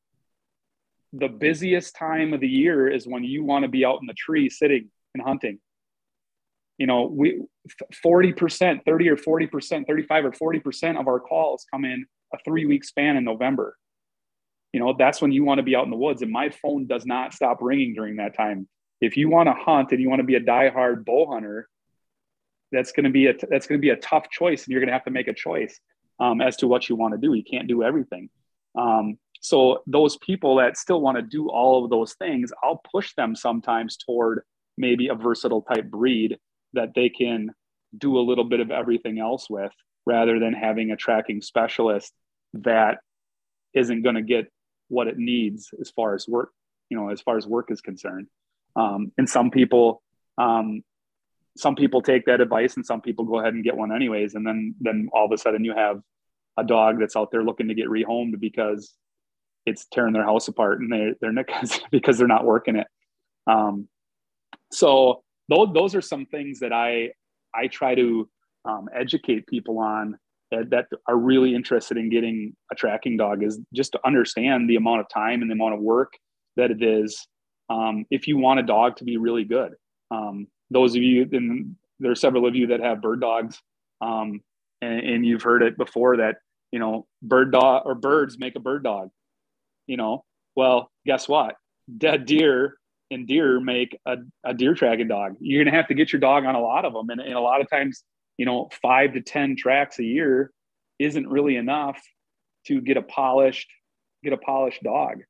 the 1.12 1.28
busiest 1.28 1.94
time 1.94 2.34
of 2.34 2.40
the 2.40 2.48
year 2.48 2.88
is 2.88 3.06
when 3.06 3.24
you 3.24 3.44
want 3.44 3.62
to 3.62 3.68
be 3.68 3.84
out 3.84 4.00
in 4.00 4.06
the 4.06 4.14
tree 4.14 4.48
sitting 4.48 4.90
and 5.14 5.22
hunting 5.22 5.60
you 6.80 6.86
know 6.86 7.02
we 7.04 7.42
40% 8.04 8.84
30 8.86 9.08
or 9.10 9.16
40% 9.16 9.86
35 9.86 10.24
or 10.24 10.30
40% 10.32 10.98
of 10.98 11.06
our 11.06 11.20
calls 11.20 11.66
come 11.70 11.84
in 11.84 12.06
a 12.32 12.38
three 12.42 12.64
week 12.64 12.84
span 12.84 13.16
in 13.16 13.24
november. 13.24 13.76
You 14.72 14.80
know 14.80 14.94
that's 14.98 15.20
when 15.20 15.30
you 15.30 15.44
want 15.44 15.58
to 15.58 15.62
be 15.62 15.76
out 15.76 15.84
in 15.84 15.90
the 15.90 15.96
woods 15.96 16.22
and 16.22 16.32
my 16.32 16.48
phone 16.48 16.86
does 16.86 17.04
not 17.04 17.34
stop 17.34 17.58
ringing 17.60 17.94
during 17.94 18.16
that 18.16 18.34
time. 18.34 18.66
If 19.02 19.16
you 19.18 19.28
want 19.28 19.48
to 19.48 19.52
hunt 19.52 19.92
and 19.92 20.00
you 20.00 20.08
want 20.08 20.20
to 20.20 20.24
be 20.24 20.36
a 20.36 20.40
diehard 20.40 21.04
bow 21.04 21.30
hunter 21.30 21.68
that's 22.72 22.92
going 22.92 23.04
to 23.04 23.10
be 23.10 23.26
a 23.26 23.34
that's 23.50 23.66
going 23.66 23.78
to 23.78 23.82
be 23.82 23.90
a 23.90 23.96
tough 23.96 24.30
choice 24.30 24.64
and 24.64 24.72
you're 24.72 24.80
going 24.80 24.88
to 24.88 24.94
have 24.94 25.04
to 25.04 25.10
make 25.10 25.28
a 25.28 25.34
choice 25.34 25.78
um, 26.18 26.40
as 26.40 26.56
to 26.56 26.66
what 26.66 26.88
you 26.88 26.96
want 26.96 27.12
to 27.12 27.18
do. 27.18 27.34
You 27.34 27.44
can't 27.44 27.68
do 27.68 27.82
everything. 27.82 28.30
Um, 28.74 29.18
so 29.42 29.82
those 29.86 30.16
people 30.18 30.56
that 30.56 30.78
still 30.78 31.00
want 31.00 31.16
to 31.16 31.22
do 31.22 31.48
all 31.48 31.82
of 31.82 31.90
those 31.90 32.12
things 32.14 32.52
i'll 32.62 32.82
push 32.92 33.14
them 33.14 33.34
sometimes 33.34 33.96
toward 33.96 34.42
maybe 34.76 35.08
a 35.08 35.14
versatile 35.14 35.62
type 35.62 35.90
breed 35.90 36.38
that 36.72 36.92
they 36.94 37.08
can 37.08 37.50
do 37.96 38.18
a 38.18 38.20
little 38.20 38.44
bit 38.44 38.60
of 38.60 38.70
everything 38.70 39.18
else 39.18 39.48
with 39.50 39.72
rather 40.06 40.38
than 40.38 40.52
having 40.52 40.90
a 40.90 40.96
tracking 40.96 41.42
specialist 41.42 42.12
that 42.54 42.98
isn't 43.74 44.02
going 44.02 44.14
to 44.14 44.22
get 44.22 44.50
what 44.88 45.06
it 45.06 45.18
needs 45.18 45.70
as 45.80 45.90
far 45.90 46.14
as 46.14 46.26
work 46.26 46.50
you 46.90 46.96
know 46.96 47.08
as 47.08 47.22
far 47.22 47.38
as 47.38 47.46
work 47.46 47.70
is 47.70 47.80
concerned. 47.80 48.26
Um, 48.76 49.12
and 49.16 49.28
some 49.28 49.50
people 49.50 50.02
um, 50.36 50.82
some 51.56 51.74
people 51.74 52.02
take 52.02 52.26
that 52.26 52.40
advice 52.40 52.76
and 52.76 52.84
some 52.84 53.00
people 53.00 53.24
go 53.24 53.40
ahead 53.40 53.54
and 53.54 53.64
get 53.64 53.76
one 53.76 53.94
anyways 53.94 54.34
and 54.34 54.46
then 54.46 54.74
then 54.80 55.08
all 55.12 55.24
of 55.24 55.32
a 55.32 55.38
sudden 55.38 55.64
you 55.64 55.74
have 55.74 56.00
a 56.58 56.64
dog 56.64 56.98
that's 56.98 57.16
out 57.16 57.30
there 57.30 57.44
looking 57.44 57.68
to 57.68 57.74
get 57.74 57.86
rehomed 57.86 58.38
because 58.38 58.92
it's 59.66 59.86
tearing 59.86 60.12
their 60.12 60.24
house 60.24 60.48
apart 60.48 60.80
and 60.80 60.92
they're, 60.92 61.14
they're 61.20 61.44
because 61.90 62.18
they're 62.18 62.26
not 62.26 62.44
working 62.44 62.76
it. 62.76 62.86
Um, 63.46 63.88
so 64.72 65.22
those, 65.50 65.68
those 65.74 65.94
are 65.94 66.00
some 66.00 66.26
things 66.26 66.60
that 66.60 66.72
I 66.72 67.10
I 67.54 67.66
try 67.66 67.94
to 67.96 68.28
um, 68.64 68.88
educate 68.94 69.46
people 69.46 69.78
on 69.78 70.18
that 70.50 70.86
are 71.06 71.16
really 71.16 71.54
interested 71.54 71.96
in 71.96 72.10
getting 72.10 72.56
a 72.72 72.74
tracking 72.74 73.16
dog 73.16 73.42
is 73.42 73.60
just 73.72 73.92
to 73.92 74.00
understand 74.04 74.68
the 74.68 74.76
amount 74.76 75.00
of 75.00 75.08
time 75.08 75.42
and 75.42 75.50
the 75.50 75.54
amount 75.54 75.74
of 75.74 75.80
work 75.80 76.12
that 76.56 76.72
it 76.72 76.82
is 76.82 77.26
um, 77.68 78.04
if 78.10 78.26
you 78.26 78.36
want 78.36 78.58
a 78.58 78.64
dog 78.64 78.96
to 78.96 79.04
be 79.04 79.16
really 79.16 79.44
good. 79.44 79.72
Um, 80.10 80.48
those 80.70 80.96
of 80.96 81.02
you, 81.02 81.28
and 81.32 81.76
there 82.00 82.10
are 82.10 82.16
several 82.16 82.46
of 82.46 82.56
you 82.56 82.68
that 82.68 82.80
have 82.80 83.00
bird 83.00 83.20
dogs, 83.20 83.60
um, 84.00 84.40
and, 84.82 85.00
and, 85.00 85.26
you've 85.26 85.42
heard 85.42 85.62
it 85.62 85.76
before 85.76 86.16
that 86.16 86.36
you 86.72 86.78
know 86.80 87.06
bird 87.22 87.52
dog 87.52 87.82
or 87.84 87.94
birds 87.94 88.38
make 88.38 88.56
a 88.56 88.60
bird 88.60 88.82
dog. 88.82 89.10
You 89.86 89.96
know, 89.96 90.24
well, 90.56 90.90
guess 91.06 91.28
what? 91.28 91.54
Dead 91.96 92.26
deer 92.26 92.76
and 93.10 93.26
deer 93.26 93.60
make 93.60 93.98
a, 94.06 94.16
a 94.44 94.54
deer 94.54 94.74
tracking 94.74 95.08
dog. 95.08 95.36
You're 95.40 95.64
gonna 95.64 95.76
have 95.76 95.88
to 95.88 95.94
get 95.94 96.12
your 96.12 96.20
dog 96.20 96.44
on 96.44 96.54
a 96.54 96.60
lot 96.60 96.84
of 96.84 96.92
them, 96.92 97.10
and, 97.10 97.20
and 97.20 97.34
a 97.34 97.40
lot 97.40 97.60
of 97.60 97.70
times, 97.70 98.04
you 98.36 98.46
know, 98.46 98.68
five 98.82 99.14
to 99.14 99.20
ten 99.20 99.56
tracks 99.56 99.98
a 99.98 100.04
year 100.04 100.50
isn't 100.98 101.28
really 101.28 101.56
enough 101.56 102.00
to 102.66 102.80
get 102.80 102.96
a 102.96 103.02
polished 103.02 103.68
get 104.22 104.32
a 104.32 104.38
polished 104.38 104.82
dog. 104.82 105.22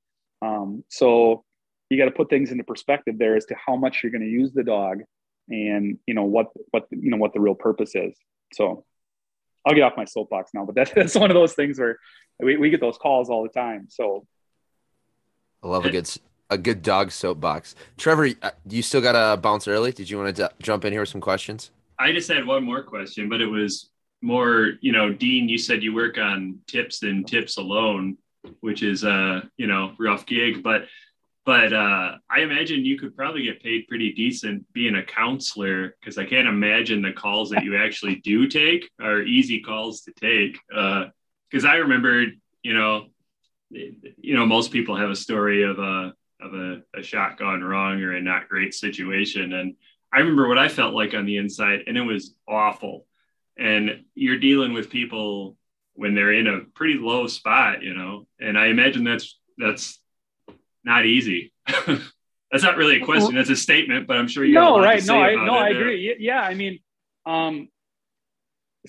Um, 0.43 0.85
so 0.89 1.45
you 1.91 1.99
got 1.99 2.07
to 2.07 2.13
put 2.13 2.31
things 2.31 2.51
into 2.53 2.65
perspective 2.65 3.19
there 3.19 3.37
as 3.37 3.45
to 3.47 3.55
how 3.55 3.77
much 3.77 4.01
you're 4.03 4.13
going 4.13 4.23
to 4.23 4.29
use 4.29 4.53
the 4.53 4.63
dog 4.63 5.03
and 5.51 5.99
you 6.07 6.15
know 6.15 6.25
what 6.25 6.47
what 6.71 6.87
you 6.91 7.11
know 7.11 7.17
what 7.17 7.35
the 7.35 7.41
real 7.41 7.55
purpose 7.55 7.95
is 7.95 8.17
so 8.53 8.85
i'll 9.67 9.75
get 9.75 9.83
off 9.83 9.95
my 9.97 10.05
soapbox 10.05 10.53
now 10.55 10.65
but 10.65 10.75
that's, 10.75 10.91
that's 10.95 11.15
one 11.15 11.31
of 11.31 11.35
those 11.35 11.55
things 11.55 11.79
where 11.79 11.99
we, 12.39 12.57
we 12.57 12.71
get 12.71 12.81
those 12.81 12.97
calls 12.97 13.29
all 13.29 13.43
the 13.43 13.49
time 13.49 13.87
so 13.91 14.27
i 15.63 15.69
love 15.69 15.85
a 15.85 15.91
good 15.91 16.09
a 16.51 16.59
good 16.59 16.83
dog 16.83 17.11
soapbox 17.11 17.75
trevor 17.97 18.29
uh, 18.43 18.51
you 18.69 18.83
still 18.83 19.01
got 19.01 19.13
to 19.13 19.41
bounce 19.41 19.67
early 19.67 19.93
did 19.93 20.11
you 20.11 20.19
want 20.19 20.35
to 20.35 20.43
d- 20.43 20.55
jump 20.63 20.85
in 20.85 20.93
here 20.93 21.03
with 21.03 21.09
some 21.09 21.21
questions 21.21 21.71
i 21.99 22.13
just 22.13 22.31
had 22.31 22.47
one 22.47 22.65
more 22.65 22.83
question 22.83 23.29
but 23.29 23.41
it 23.41 23.47
was 23.47 23.91
more 24.23 24.73
you 24.81 24.93
know 24.93 25.13
dean 25.13 25.49
you 25.49 25.59
said 25.59 25.83
you 25.83 25.95
work 25.95 26.19
on 26.19 26.59
tips 26.67 27.03
and 27.03 27.27
tips 27.27 27.57
alone 27.57 28.17
which 28.61 28.83
is 28.83 29.05
a 29.05 29.49
you 29.57 29.67
know 29.67 29.93
rough 29.99 30.27
gig 30.27 30.63
but 30.63 30.83
but 31.51 31.73
uh, 31.73 32.17
I 32.29 32.41
imagine 32.41 32.85
you 32.85 32.99
could 32.99 33.17
probably 33.17 33.43
get 33.45 33.63
paid 33.63 33.89
pretty 33.89 34.13
decent 34.13 34.71
being 34.73 34.97
a 34.97 35.03
counselor 35.03 35.97
because 35.99 36.19
I 36.19 36.25
can't 36.25 36.47
imagine 36.47 37.01
the 37.01 37.13
calls 37.13 37.51
that 37.51 37.65
you 37.65 37.77
actually 37.77 38.17
do 38.17 38.47
take 38.47 38.91
are 39.01 39.23
easy 39.23 39.61
calls 39.61 40.03
to 40.03 40.13
take. 40.13 40.59
Because 40.69 41.65
uh, 41.65 41.69
I 41.69 41.77
remember, 41.77 42.27
you 42.63 42.75
know, 42.75 43.07
you 43.71 44.37
know, 44.37 44.45
most 44.47 44.71
people 44.71 44.97
have 44.97 45.11
a 45.11 45.17
story 45.17 45.63
of 45.63 45.79
a 45.79 46.13
of 46.43 46.55
a, 46.55 46.83
a 46.99 47.03
shot 47.03 47.39
gone 47.39 47.63
wrong 47.63 48.03
or 48.03 48.15
a 48.15 48.21
not 48.21 48.49
great 48.49 48.75
situation, 48.75 49.53
and 49.53 49.75
I 50.13 50.19
remember 50.19 50.49
what 50.49 50.59
I 50.59 50.69
felt 50.69 50.95
like 50.95 51.15
on 51.15 51.25
the 51.25 51.37
inside, 51.37 51.85
and 51.87 51.97
it 51.97 52.03
was 52.03 52.35
awful. 52.49 53.07
And 53.57 54.05
you're 54.15 54.39
dealing 54.39 54.73
with 54.73 54.91
people 54.91 55.57
when 55.95 56.15
they're 56.15 56.33
in 56.33 56.47
a 56.47 56.61
pretty 56.75 56.95
low 56.95 57.27
spot, 57.27 57.83
you 57.83 57.95
know, 57.95 58.27
and 58.41 58.59
I 58.59 58.67
imagine 58.67 59.05
that's 59.05 59.39
that's 59.59 60.01
not 60.83 61.07
easy. 61.07 61.53
that's 61.67 62.65
not 62.65 62.77
really 62.77 63.01
a 63.01 63.05
question. 63.05 63.35
That's 63.35 63.51
a 63.51 63.57
statement, 63.57 64.07
but 64.07 64.17
I'm 64.17 64.29
sure 64.29 64.45
you. 64.45 64.55
No, 64.55 64.81
right? 64.81 65.05
No, 65.05 65.21
I 65.21 65.35
no, 65.35 65.55
I 65.55 65.69
agree. 65.69 66.17
Yeah, 66.19 66.41
I 66.41 66.55
mean, 66.55 66.81
um, 67.27 67.69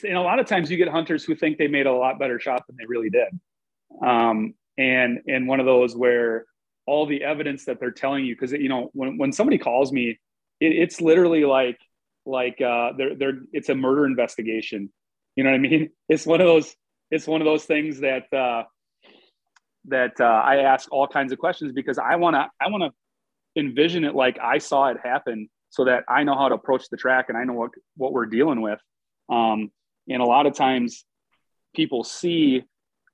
and 0.03 0.17
a 0.17 0.21
lot 0.21 0.39
of 0.39 0.47
times 0.47 0.71
you 0.71 0.77
get 0.77 0.87
hunters 0.87 1.23
who 1.23 1.35
think 1.35 1.57
they 1.57 1.67
made 1.67 1.85
a 1.85 1.93
lot 1.93 2.17
better 2.17 2.39
shot 2.39 2.65
than 2.67 2.77
they 2.79 2.85
really 2.87 3.09
did, 3.09 3.27
um, 4.01 4.55
and 4.77 5.19
and 5.27 5.47
one 5.47 5.59
of 5.59 5.65
those 5.65 5.95
where 5.95 6.45
all 6.85 7.05
the 7.05 7.23
evidence 7.23 7.65
that 7.65 7.79
they're 7.79 7.91
telling 7.91 8.25
you, 8.25 8.35
because 8.35 8.51
you 8.51 8.69
know 8.69 8.89
when 8.93 9.17
when 9.17 9.31
somebody 9.31 9.57
calls 9.57 9.91
me, 9.91 10.19
it, 10.59 10.71
it's 10.71 11.01
literally 11.01 11.45
like 11.45 11.77
like 12.25 12.61
uh, 12.61 12.91
they're 12.97 13.15
they're 13.15 13.39
it's 13.53 13.69
a 13.69 13.75
murder 13.75 14.05
investigation. 14.05 14.91
You 15.35 15.43
know 15.43 15.51
what 15.51 15.55
I 15.55 15.59
mean? 15.59 15.89
It's 16.09 16.25
one 16.25 16.41
of 16.41 16.47
those. 16.47 16.75
It's 17.09 17.27
one 17.27 17.41
of 17.41 17.45
those 17.45 17.65
things 17.65 17.99
that. 18.01 18.31
Uh, 18.33 18.63
that 19.85 20.11
uh, 20.19 20.25
I 20.25 20.57
ask 20.57 20.91
all 20.91 21.07
kinds 21.07 21.31
of 21.31 21.39
questions 21.39 21.71
because 21.71 21.97
I 21.97 22.15
want 22.17 22.35
to 22.35 22.47
I 22.59 22.69
want 22.69 22.83
to 22.83 23.59
envision 23.59 24.03
it 24.03 24.13
like 24.13 24.37
I 24.39 24.59
saw 24.59 24.89
it 24.89 24.97
happen 25.03 25.49
so 25.69 25.85
that 25.85 26.03
I 26.07 26.23
know 26.23 26.35
how 26.35 26.49
to 26.49 26.55
approach 26.55 26.89
the 26.89 26.97
track 26.97 27.27
and 27.29 27.37
I 27.37 27.45
know 27.45 27.53
what 27.53 27.71
what 27.97 28.13
we're 28.13 28.25
dealing 28.25 28.61
with. 28.61 28.79
Um, 29.29 29.71
and 30.07 30.21
a 30.21 30.25
lot 30.25 30.45
of 30.45 30.55
times 30.55 31.05
people 31.75 32.03
see 32.03 32.63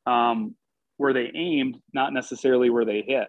um, 0.06 0.56
where 0.98 1.14
they 1.14 1.32
aimed, 1.34 1.78
not 1.94 2.14
necessarily 2.14 2.70
where 2.70 2.86
they 2.86 3.04
hit. 3.08 3.28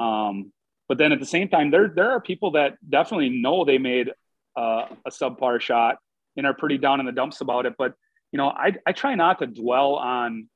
Um, 0.00 0.52
but 0.88 0.98
then 0.98 1.12
at 1.12 1.20
the 1.20 1.26
same 1.26 1.48
time, 1.48 1.70
there 1.70 1.88
there 1.88 2.10
are 2.10 2.20
people 2.20 2.52
that 2.52 2.76
definitely 2.88 3.28
know 3.28 3.64
they 3.64 3.78
made 3.78 4.10
uh, 4.56 4.86
a 5.06 5.10
subpar 5.10 5.60
shot 5.60 5.98
and 6.36 6.46
are 6.46 6.54
pretty 6.54 6.78
down 6.78 6.98
in 6.98 7.06
the 7.06 7.12
dumps 7.12 7.40
about 7.40 7.66
it. 7.66 7.74
But 7.78 7.94
you 8.32 8.38
know, 8.38 8.48
I 8.48 8.74
I 8.86 8.92
try 8.92 9.14
not 9.14 9.38
to 9.38 9.46
dwell 9.46 9.94
on 9.94 10.48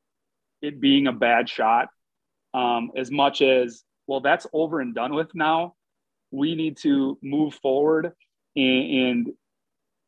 it 0.60 0.80
being 0.80 1.06
a 1.06 1.12
bad 1.12 1.48
shot 1.48 1.88
um, 2.54 2.90
as 2.96 3.10
much 3.10 3.42
as 3.42 3.84
well 4.06 4.20
that's 4.20 4.46
over 4.52 4.80
and 4.80 4.94
done 4.94 5.14
with 5.14 5.34
now 5.34 5.74
we 6.34 6.54
need 6.54 6.76
to 6.78 7.18
move 7.22 7.54
forward 7.54 8.12
and, 8.56 8.90
and 8.90 9.32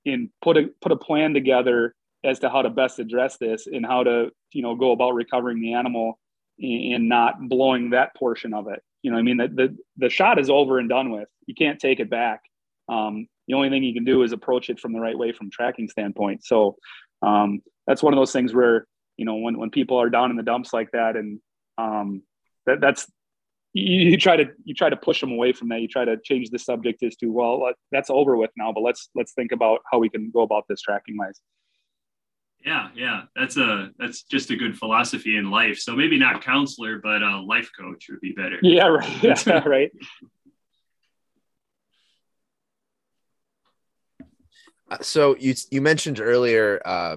and 0.06 0.30
put 0.42 0.56
a 0.56 0.70
put 0.80 0.92
a 0.92 0.96
plan 0.96 1.34
together 1.34 1.94
as 2.24 2.40
to 2.40 2.48
how 2.48 2.62
to 2.62 2.70
best 2.70 2.98
address 2.98 3.36
this 3.36 3.66
and 3.66 3.86
how 3.86 4.02
to 4.02 4.30
you 4.52 4.62
know 4.62 4.74
go 4.74 4.92
about 4.92 5.14
recovering 5.14 5.60
the 5.60 5.74
animal 5.74 6.18
and 6.58 7.08
not 7.08 7.34
blowing 7.48 7.90
that 7.90 8.14
portion 8.16 8.54
of 8.54 8.68
it 8.68 8.82
you 9.02 9.10
know 9.10 9.18
i 9.18 9.22
mean 9.22 9.36
the, 9.36 9.48
the 9.48 9.76
the 9.98 10.10
shot 10.10 10.38
is 10.38 10.50
over 10.50 10.78
and 10.78 10.88
done 10.88 11.10
with. 11.10 11.28
You 11.46 11.54
can't 11.54 11.78
take 11.78 12.00
it 12.00 12.10
back. 12.10 12.42
Um, 12.88 13.28
the 13.48 13.54
only 13.54 13.70
thing 13.70 13.84
you 13.84 13.94
can 13.94 14.04
do 14.04 14.22
is 14.22 14.32
approach 14.32 14.70
it 14.70 14.80
from 14.80 14.92
the 14.92 15.00
right 15.00 15.16
way 15.16 15.32
from 15.32 15.50
tracking 15.50 15.88
standpoint. 15.88 16.44
So 16.44 16.76
um, 17.22 17.60
that's 17.86 18.02
one 18.02 18.12
of 18.12 18.18
those 18.18 18.32
things 18.32 18.54
where 18.54 18.86
you 19.16 19.24
know 19.24 19.36
when, 19.36 19.58
when 19.58 19.70
people 19.70 20.00
are 20.00 20.10
down 20.10 20.30
in 20.30 20.36
the 20.36 20.42
dumps 20.42 20.72
like 20.72 20.90
that 20.92 21.16
and 21.16 21.40
um, 21.78 22.22
that 22.66 22.80
that's 22.80 23.10
you, 23.72 24.10
you, 24.10 24.16
try 24.16 24.36
to 24.36 24.46
you 24.64 24.74
try 24.74 24.88
to 24.88 24.96
push 24.96 25.20
them 25.20 25.32
away 25.32 25.52
from 25.52 25.68
that. 25.68 25.80
You 25.80 25.88
try 25.88 26.04
to 26.04 26.16
change 26.24 26.50
the 26.50 26.58
subject 26.58 27.02
as 27.02 27.16
to 27.16 27.26
well 27.26 27.70
that's 27.92 28.10
over 28.10 28.36
with 28.36 28.50
now 28.56 28.72
but 28.72 28.80
let's 28.80 29.08
let's 29.14 29.32
think 29.32 29.52
about 29.52 29.80
how 29.90 29.98
we 29.98 30.08
can 30.08 30.30
go 30.30 30.42
about 30.42 30.64
this 30.68 30.80
tracking 30.80 31.16
wise 31.16 31.40
yeah 32.66 32.88
yeah. 32.94 33.22
That's 33.34 33.56
a 33.56 33.90
that's 33.98 34.24
just 34.24 34.50
a 34.50 34.56
good 34.56 34.76
philosophy 34.76 35.36
in 35.36 35.50
life. 35.50 35.78
So 35.78 35.96
maybe 35.96 36.18
not 36.18 36.42
counselor 36.42 36.98
but 36.98 37.22
a 37.22 37.40
life 37.40 37.70
coach 37.78 38.06
would 38.10 38.20
be 38.20 38.32
better. 38.32 38.58
Yeah 38.60 38.86
right. 38.88 39.22
Yeah, 39.22 39.58
right. 39.66 39.92
So 45.00 45.36
you 45.36 45.54
you 45.70 45.80
mentioned 45.80 46.20
earlier 46.20 46.80
uh, 46.84 47.16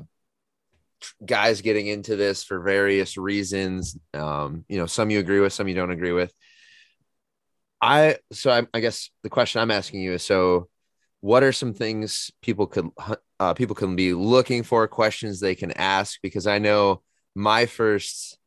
guys 1.26 1.62
getting 1.62 1.88
into 1.88 2.16
this 2.16 2.44
for 2.44 2.60
various 2.60 3.18
reasons. 3.18 3.98
Um, 4.14 4.66
you 4.68 4.78
know, 4.78 4.86
some 4.86 5.10
you 5.10 5.20
agree 5.20 5.40
with, 5.40 5.54
some 5.54 5.68
you 5.68 5.76
don't 5.76 5.92
agree 5.92 6.12
with. 6.12 6.34
I 7.82 8.18
so 8.32 8.52
I, 8.52 8.68
I 8.74 8.80
guess 8.80 9.10
the 9.24 9.30
question 9.30 9.62
I'm 9.62 9.72
asking 9.72 10.02
you 10.02 10.14
is 10.14 10.24
so 10.24 10.68
what 11.22 11.44
are 11.44 11.52
some 11.52 11.74
things 11.74 12.32
people 12.42 12.68
could 12.68 12.90
uh, 13.40 13.54
people 13.54 13.76
can 13.76 13.96
be 13.96 14.14
looking 14.14 14.64
for 14.64 14.88
questions 14.88 15.40
they 15.40 15.56
can 15.56 15.72
ask 15.72 16.20
because 16.22 16.48
I 16.48 16.60
know 16.60 17.02
my 17.36 17.66
first 17.66 18.38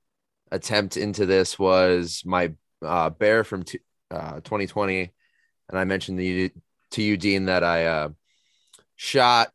attempt 0.50 0.96
into 0.96 1.26
this 1.26 1.59
was 1.59 2.22
my 2.24 2.52
uh, 2.83 3.11
bear 3.11 3.44
from 3.44 3.62
t- 3.62 3.81
uh, 4.11 4.40
2020 4.40 5.12
and 5.68 5.78
I 5.78 5.85
mentioned 5.85 6.18
the, 6.18 6.50
to 6.90 7.02
you 7.02 7.16
Dean 7.16 7.46
that 7.46 7.64
I 7.64 7.87
uh, 7.87 8.09
shot 8.96 9.52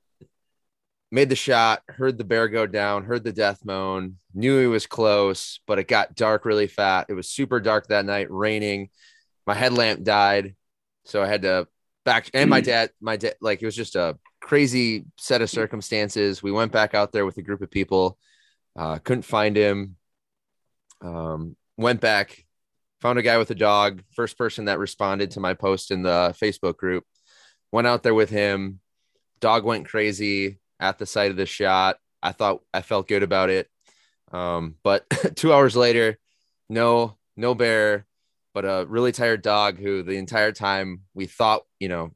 made 1.12 1.30
the 1.30 1.36
shot, 1.36 1.84
heard 1.88 2.17
the 2.17 2.23
bear 2.23 2.47
go 2.47 2.67
down, 2.67 3.06
heard 3.06 3.23
the 3.23 3.32
death 3.32 3.63
moan, 3.63 4.17
knew 4.34 4.60
he 4.60 4.67
was 4.67 4.86
close, 4.86 5.60
but 5.65 5.80
it 5.80 5.88
got 5.88 6.15
dark 6.15 6.45
really 6.45 6.67
fast. 6.67 7.10
It 7.10 7.13
was 7.13 7.30
super 7.30 7.60
dark 7.60 7.88
that 7.88 8.06
night, 8.06 8.28
raining. 8.30 8.89
My 9.45 9.54
headlamp 9.54 10.04
died. 10.04 10.56
So 11.06 11.23
I 11.23 11.28
had 11.28 11.43
to 11.43 11.67
back 12.04 12.30
and 12.34 12.50
my 12.50 12.62
dad, 12.62 12.91
my 13.00 13.15
dad, 13.15 13.36
like 13.39 13.62
it 13.62 13.65
was 13.65 13.76
just 13.76 13.95
a 13.95 14.17
crazy 14.48 15.04
set 15.18 15.42
of 15.42 15.50
circumstances. 15.50 16.42
We 16.42 16.54
went 16.54 16.72
back 16.72 16.96
out 16.96 17.12
there 17.12 17.26
with 17.26 17.38
a 17.38 17.42
group 17.42 17.62
of 17.62 17.70
people, 17.70 18.18
uh, 18.78 18.98
couldn't 19.00 19.24
find 19.24 19.58
him. 19.58 19.98
Um, 21.02 21.58
went 21.76 22.00
back, 22.00 22.46
found 23.02 23.20
a 23.20 23.24
guy 23.24 23.38
with 23.40 23.52
a 23.52 23.56
dog, 23.56 24.04
first 24.16 24.38
person 24.38 24.66
that 24.66 24.80
responded 24.80 25.32
to 25.32 25.42
my 25.42 25.54
post 25.54 25.92
in 25.92 26.02
the 26.02 26.34
Facebook 26.42 26.78
group. 26.78 27.04
Went 27.74 27.88
out 27.88 28.04
there 28.04 28.14
with 28.14 28.30
him. 28.30 28.80
Dog 29.42 29.66
went 29.66 29.90
crazy 29.90 30.60
at 30.80 30.98
the 30.98 31.06
sight 31.06 31.30
of 31.30 31.38
the 31.38 31.46
shot. 31.46 31.98
I 32.24 32.32
thought 32.32 32.62
I 32.74 32.82
felt 32.82 33.10
good 33.10 33.24
about 33.24 33.50
it. 33.50 33.70
Um, 34.32 34.76
but 34.82 35.10
two 35.36 35.52
hours 35.52 35.76
later, 35.76 36.18
no, 36.70 37.18
no 37.36 37.54
bear, 37.54 38.06
but 38.54 38.64
a 38.64 38.86
really 38.88 39.12
tired 39.12 39.42
dog 39.42 39.78
who 39.78 40.04
the 40.04 40.18
entire 40.18 40.54
time 40.54 41.02
we 41.14 41.26
thought, 41.26 41.64
you 41.82 41.90
know, 41.90 42.14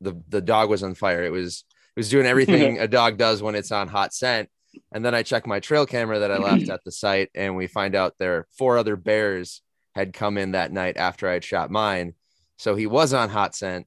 the, 0.00 0.20
the 0.28 0.40
dog 0.40 0.70
was 0.70 0.82
on 0.82 0.94
fire. 0.94 1.24
It 1.24 1.32
was, 1.32 1.64
it 1.96 2.00
was 2.00 2.10
doing 2.10 2.26
everything 2.26 2.78
a 2.80 2.88
dog 2.88 3.16
does 3.16 3.42
when 3.42 3.54
it's 3.54 3.72
on 3.72 3.88
hot 3.88 4.12
scent. 4.12 4.48
And 4.92 5.04
then 5.04 5.14
I 5.14 5.22
check 5.22 5.46
my 5.46 5.60
trail 5.60 5.86
camera 5.86 6.18
that 6.20 6.30
I 6.30 6.38
left 6.38 6.68
at 6.70 6.84
the 6.84 6.92
site 6.92 7.30
and 7.34 7.56
we 7.56 7.66
find 7.66 7.94
out 7.94 8.14
there 8.18 8.46
four 8.58 8.78
other 8.78 8.96
bears 8.96 9.62
had 9.94 10.12
come 10.12 10.36
in 10.36 10.52
that 10.52 10.72
night 10.72 10.96
after 10.98 11.28
I 11.28 11.34
had 11.34 11.44
shot 11.44 11.70
mine. 11.70 12.14
So 12.58 12.74
he 12.74 12.86
was 12.86 13.14
on 13.14 13.30
hot 13.30 13.54
scent 13.54 13.86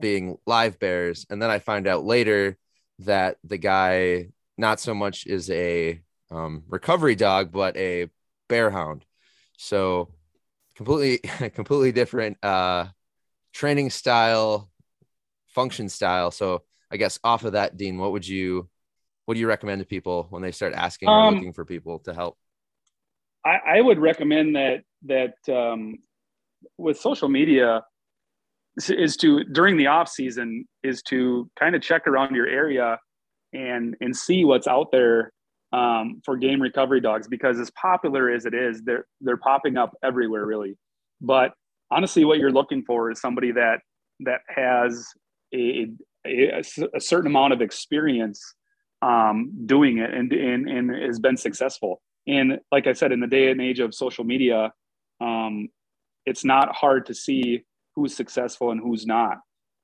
being 0.00 0.36
live 0.46 0.78
bears. 0.78 1.26
And 1.30 1.40
then 1.40 1.50
I 1.50 1.58
find 1.58 1.86
out 1.86 2.04
later 2.04 2.56
that 3.00 3.38
the 3.44 3.58
guy 3.58 4.28
not 4.56 4.80
so 4.80 4.94
much 4.94 5.26
is 5.26 5.50
a 5.50 6.00
um, 6.30 6.64
recovery 6.68 7.14
dog, 7.14 7.52
but 7.52 7.76
a 7.76 8.08
bear 8.48 8.70
hound. 8.70 9.04
So 9.56 10.12
completely, 10.74 11.18
completely 11.50 11.92
different 11.92 12.42
uh, 12.44 12.86
training 13.52 13.90
style, 13.90 14.70
function 15.56 15.88
style. 15.88 16.30
So 16.30 16.62
I 16.92 16.96
guess 16.98 17.18
off 17.24 17.44
of 17.44 17.52
that, 17.52 17.76
Dean, 17.76 17.98
what 17.98 18.12
would 18.12 18.28
you, 18.28 18.68
what 19.24 19.34
do 19.34 19.40
you 19.40 19.48
recommend 19.48 19.80
to 19.80 19.86
people 19.86 20.26
when 20.30 20.42
they 20.42 20.52
start 20.52 20.72
asking 20.74 21.08
or 21.08 21.18
Um, 21.18 21.34
looking 21.34 21.52
for 21.52 21.64
people 21.64 21.98
to 22.00 22.12
help? 22.14 22.36
I, 23.44 23.78
I 23.78 23.80
would 23.80 23.98
recommend 24.10 24.54
that 24.60 24.78
that 25.12 25.36
um, 25.62 25.80
with 26.78 26.96
social 26.98 27.28
media 27.28 27.68
is- 28.76 29.16
to 29.22 29.44
during 29.58 29.76
the 29.76 29.86
off 29.86 30.08
season 30.08 30.48
is 30.82 31.02
to 31.10 31.48
kind 31.58 31.74
of 31.76 31.80
check 31.82 32.06
around 32.06 32.34
your 32.34 32.48
area 32.62 32.88
and 33.52 33.96
and 34.02 34.12
see 34.14 34.44
what's 34.44 34.66
out 34.66 34.88
there 34.90 35.32
um, 35.72 36.20
for 36.24 36.36
game 36.36 36.60
recovery 36.60 37.00
dogs 37.00 37.26
because 37.28 37.56
as 37.64 37.70
popular 37.88 38.30
as 38.36 38.46
it 38.46 38.54
is, 38.54 38.82
they're 38.86 39.06
they're 39.24 39.42
popping 39.50 39.76
up 39.76 39.90
everywhere 40.02 40.44
really. 40.52 40.74
But 41.20 41.48
honestly, 41.94 42.24
what 42.24 42.38
you're 42.40 42.56
looking 42.60 42.82
for 42.88 43.10
is 43.12 43.20
somebody 43.20 43.52
that 43.52 43.78
that 44.28 44.40
has 44.48 45.06
a, 45.54 45.86
a, 46.26 46.62
a 46.94 47.00
certain 47.00 47.28
amount 47.28 47.52
of 47.52 47.60
experience 47.60 48.54
um, 49.02 49.52
doing 49.66 49.98
it 49.98 50.12
and, 50.12 50.32
and 50.32 50.68
and 50.68 50.90
has 50.90 51.18
been 51.18 51.36
successful. 51.36 52.00
And 52.26 52.58
like 52.72 52.86
I 52.86 52.92
said, 52.92 53.12
in 53.12 53.20
the 53.20 53.26
day 53.26 53.50
and 53.50 53.60
age 53.60 53.78
of 53.78 53.94
social 53.94 54.24
media, 54.24 54.72
um, 55.20 55.68
it's 56.24 56.44
not 56.44 56.74
hard 56.74 57.06
to 57.06 57.14
see 57.14 57.62
who's 57.94 58.16
successful 58.16 58.70
and 58.70 58.80
who's 58.80 59.06
not. 59.06 59.38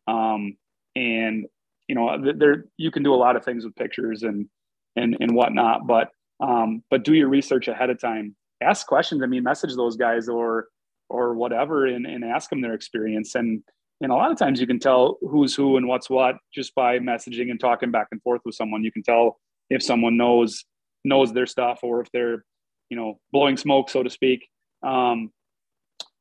Um, 0.09 0.57
and 0.97 1.47
you 1.89 1.95
know, 1.95 2.33
there 2.37 2.65
you 2.77 2.91
can 2.91 3.03
do 3.03 3.15
a 3.15 3.17
lot 3.17 3.37
of 3.37 3.45
things 3.45 3.65
with 3.65 3.77
pictures 3.77 4.23
and 4.23 4.49
and 4.97 5.17
and 5.21 5.35
whatnot, 5.35 5.87
but 5.87 6.09
um, 6.41 6.83
but 6.91 7.05
do 7.05 7.15
your 7.15 7.29
research 7.29 7.69
ahead 7.69 7.91
of 7.91 8.01
time. 8.01 8.35
Ask 8.61 8.87
questions. 8.87 9.23
I 9.23 9.27
mean, 9.27 9.43
message 9.43 9.75
those 9.77 9.97
guys 9.97 10.29
or 10.29 10.69
or 11.09 11.35
whatever, 11.35 11.87
and, 11.87 12.07
and 12.07 12.25
ask 12.25 12.51
them 12.51 12.61
their 12.61 12.75
experience. 12.75 13.35
And 13.35 13.63
and 14.03 14.11
a 14.11 14.15
lot 14.15 14.33
of 14.33 14.39
times 14.39 14.61
you 14.61 14.67
can 14.67 14.81
tell 14.81 15.19
who's 15.23 15.55
who 15.55 15.77
and 15.77 15.87
what's 15.87 16.11
what 16.11 16.37
just 16.53 16.75
by 16.75 16.99
messaging 16.99 17.51
and 17.51 17.61
talking 17.61 17.91
back 17.91 18.09
and 18.11 18.21
forth 18.23 18.43
with 18.45 18.55
someone. 18.55 18.83
You 18.83 18.93
can 18.93 19.03
tell 19.03 19.39
if 19.71 19.83
someone 19.83 20.17
knows 20.17 20.65
knows 21.05 21.33
their 21.33 21.47
stuff 21.47 21.81
or 21.83 22.01
if 22.01 22.11
they're 22.13 22.45
you 22.91 22.97
know 22.97 23.19
blowing 23.33 23.57
smoke 23.57 23.89
so 23.89 24.03
to 24.03 24.11
speak. 24.11 24.49
Um, 24.83 25.31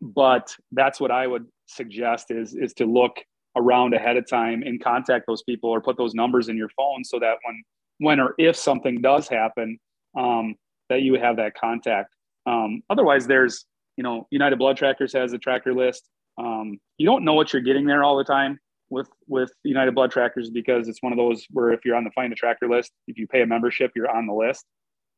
but 0.01 0.55
that's 0.71 0.99
what 0.99 1.11
i 1.11 1.27
would 1.27 1.45
suggest 1.67 2.31
is 2.31 2.55
is 2.55 2.73
to 2.73 2.85
look 2.85 3.17
around 3.55 3.93
ahead 3.93 4.17
of 4.17 4.27
time 4.27 4.63
and 4.63 4.83
contact 4.83 5.25
those 5.27 5.43
people 5.43 5.69
or 5.69 5.79
put 5.79 5.97
those 5.97 6.13
numbers 6.13 6.49
in 6.49 6.57
your 6.57 6.69
phone 6.69 7.03
so 7.03 7.19
that 7.19 7.37
when 7.43 7.63
when 7.99 8.19
or 8.19 8.33
if 8.37 8.55
something 8.55 9.01
does 9.01 9.27
happen 9.27 9.77
um, 10.17 10.55
that 10.89 11.03
you 11.03 11.13
have 11.15 11.37
that 11.37 11.53
contact. 11.53 12.13
Um, 12.45 12.81
otherwise 12.89 13.27
there's 13.27 13.65
you 13.97 14.03
know 14.03 14.27
united 14.31 14.57
blood 14.57 14.77
trackers 14.77 15.13
has 15.13 15.33
a 15.33 15.37
tracker 15.37 15.73
list 15.73 16.09
um, 16.41 16.80
you 16.97 17.06
don't 17.06 17.23
know 17.23 17.34
what 17.34 17.54
you're 17.54 17.62
getting 17.62 17.86
there 17.86 18.04
all 18.04 18.17
the 18.17 18.23
time 18.23 18.60
with 18.89 19.10
with 19.27 19.51
united 19.63 19.95
blood 19.95 20.12
trackers 20.12 20.49
because 20.49 20.88
it's 20.88 21.01
one 21.01 21.13
of 21.13 21.17
those 21.17 21.45
where 21.51 21.71
if 21.71 21.86
you're 21.86 21.95
on 21.95 22.04
the 22.04 22.12
find 22.12 22.34
a 22.34 22.36
tracker 22.36 22.67
list 22.67 22.91
if 23.08 23.17
you 23.17 23.27
pay 23.27 23.41
a 23.41 23.45
membership 23.45 23.91
you're 23.95 24.10
on 24.10 24.27
the 24.27 24.34
list. 24.34 24.65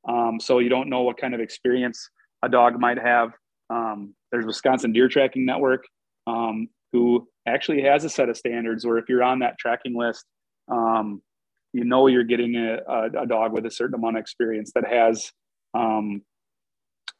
Um, 0.08 0.38
so 0.40 0.60
you 0.60 0.68
don't 0.68 0.90
know 0.90 1.04
what 1.04 1.18
kind 1.18 1.34
of 1.34 1.40
experience 1.40 2.10
a 2.44 2.50
dog 2.50 2.78
might 2.78 3.00
have. 3.00 3.32
Um, 3.70 4.14
there's 4.32 4.46
wisconsin 4.46 4.92
deer 4.92 5.08
tracking 5.08 5.46
network 5.46 5.86
um, 6.28 6.68
who 6.92 7.28
actually 7.48 7.82
has 7.84 8.04
a 8.04 8.10
set 8.10 8.30
of 8.30 8.38
standards 8.38 8.86
where 8.86 8.98
if 8.98 9.08
you're 9.08 9.24
on 9.24 9.40
that 9.40 9.58
tracking 9.58 9.98
list 9.98 10.26
um, 10.70 11.22
you 11.74 11.84
know 11.84 12.08
you're 12.08 12.24
getting 12.24 12.56
a, 12.56 12.80
a, 12.88 13.24
a, 13.24 13.26
dog 13.26 13.52
with 13.52 13.66
a 13.66 13.72
certain 13.72 13.96
amount 13.96 14.16
of 14.16 14.22
experience 14.22 14.72
that 14.76 14.86
has 14.88 15.32
um, 15.74 16.22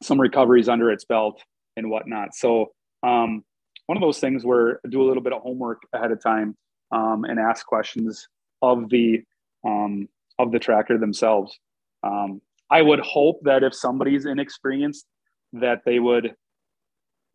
some 0.02 0.20
recoveries 0.20 0.68
under 0.68 0.90
its 0.90 1.04
belt 1.04 1.42
and 1.76 1.90
whatnot. 1.90 2.34
So 2.34 2.72
um, 3.02 3.42
one 3.86 3.96
of 3.96 4.02
those 4.02 4.18
things 4.18 4.44
where 4.44 4.80
do 4.88 5.02
a 5.02 5.06
little 5.06 5.22
bit 5.22 5.32
of 5.32 5.42
homework 5.42 5.82
ahead 5.92 6.10
of 6.10 6.22
time 6.22 6.56
um, 6.90 7.24
and 7.24 7.38
ask 7.38 7.66
questions 7.66 8.28
of 8.62 8.88
the 8.90 9.22
um, 9.64 10.08
of 10.38 10.52
the 10.52 10.58
tracker 10.58 10.98
themselves. 10.98 11.58
Um, 12.02 12.40
I 12.70 12.82
would 12.82 13.00
hope 13.00 13.40
that 13.42 13.62
if 13.62 13.74
somebody's 13.74 14.26
inexperienced, 14.26 15.06
that 15.52 15.82
they 15.84 15.98
would 15.98 16.34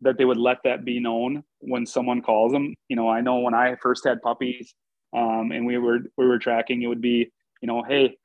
that 0.02 0.16
they 0.16 0.24
would 0.24 0.38
let 0.38 0.58
that 0.64 0.84
be 0.84 0.98
known 0.98 1.44
when 1.58 1.86
someone 1.86 2.22
calls 2.22 2.52
them. 2.52 2.74
You 2.88 2.96
know, 2.96 3.08
I 3.08 3.20
know 3.20 3.40
when 3.40 3.54
I 3.54 3.76
first 3.82 4.04
had 4.04 4.22
puppies 4.22 4.74
um, 5.16 5.50
and 5.52 5.66
we 5.66 5.78
were 5.78 5.98
we 6.16 6.26
were 6.26 6.38
tracking, 6.38 6.82
it 6.82 6.86
would 6.86 7.02
be, 7.02 7.30
you 7.60 7.66
know, 7.66 7.82
hey, 7.82 8.16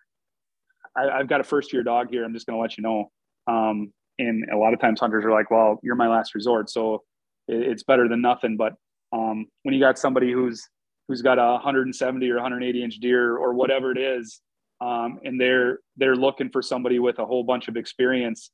I, 0.95 1.17
have 1.17 1.27
got 1.27 1.41
a 1.41 1.43
first 1.43 1.73
year 1.73 1.83
dog 1.83 2.09
here. 2.09 2.23
I'm 2.23 2.33
just 2.33 2.45
going 2.45 2.57
to 2.57 2.61
let 2.61 2.77
you 2.77 2.83
know. 2.83 3.11
Um, 3.47 3.93
and 4.17 4.49
a 4.49 4.57
lot 4.57 4.73
of 4.73 4.79
times 4.79 5.01
hunters 5.01 5.25
are 5.25 5.31
like, 5.31 5.51
well, 5.51 5.79
you're 5.83 5.95
my 5.95 6.07
last 6.07 6.35
resort, 6.35 6.69
so 6.69 7.03
it's 7.47 7.83
better 7.83 8.07
than 8.07 8.21
nothing. 8.21 8.57
But 8.57 8.73
um, 9.11 9.47
when 9.63 9.73
you 9.73 9.79
got 9.79 9.99
somebody 9.99 10.31
who's 10.31 10.67
who's 11.07 11.21
got 11.21 11.37
a 11.37 11.53
170 11.53 12.29
or 12.29 12.35
180 12.35 12.83
inch 12.83 12.95
deer 12.95 13.37
or 13.37 13.53
whatever 13.53 13.91
it 13.91 13.97
is, 13.97 14.41
um, 14.81 15.19
and 15.23 15.39
they're 15.39 15.79
they're 15.97 16.15
looking 16.15 16.49
for 16.49 16.61
somebody 16.61 16.99
with 16.99 17.19
a 17.19 17.25
whole 17.25 17.43
bunch 17.43 17.67
of 17.67 17.77
experience 17.77 18.51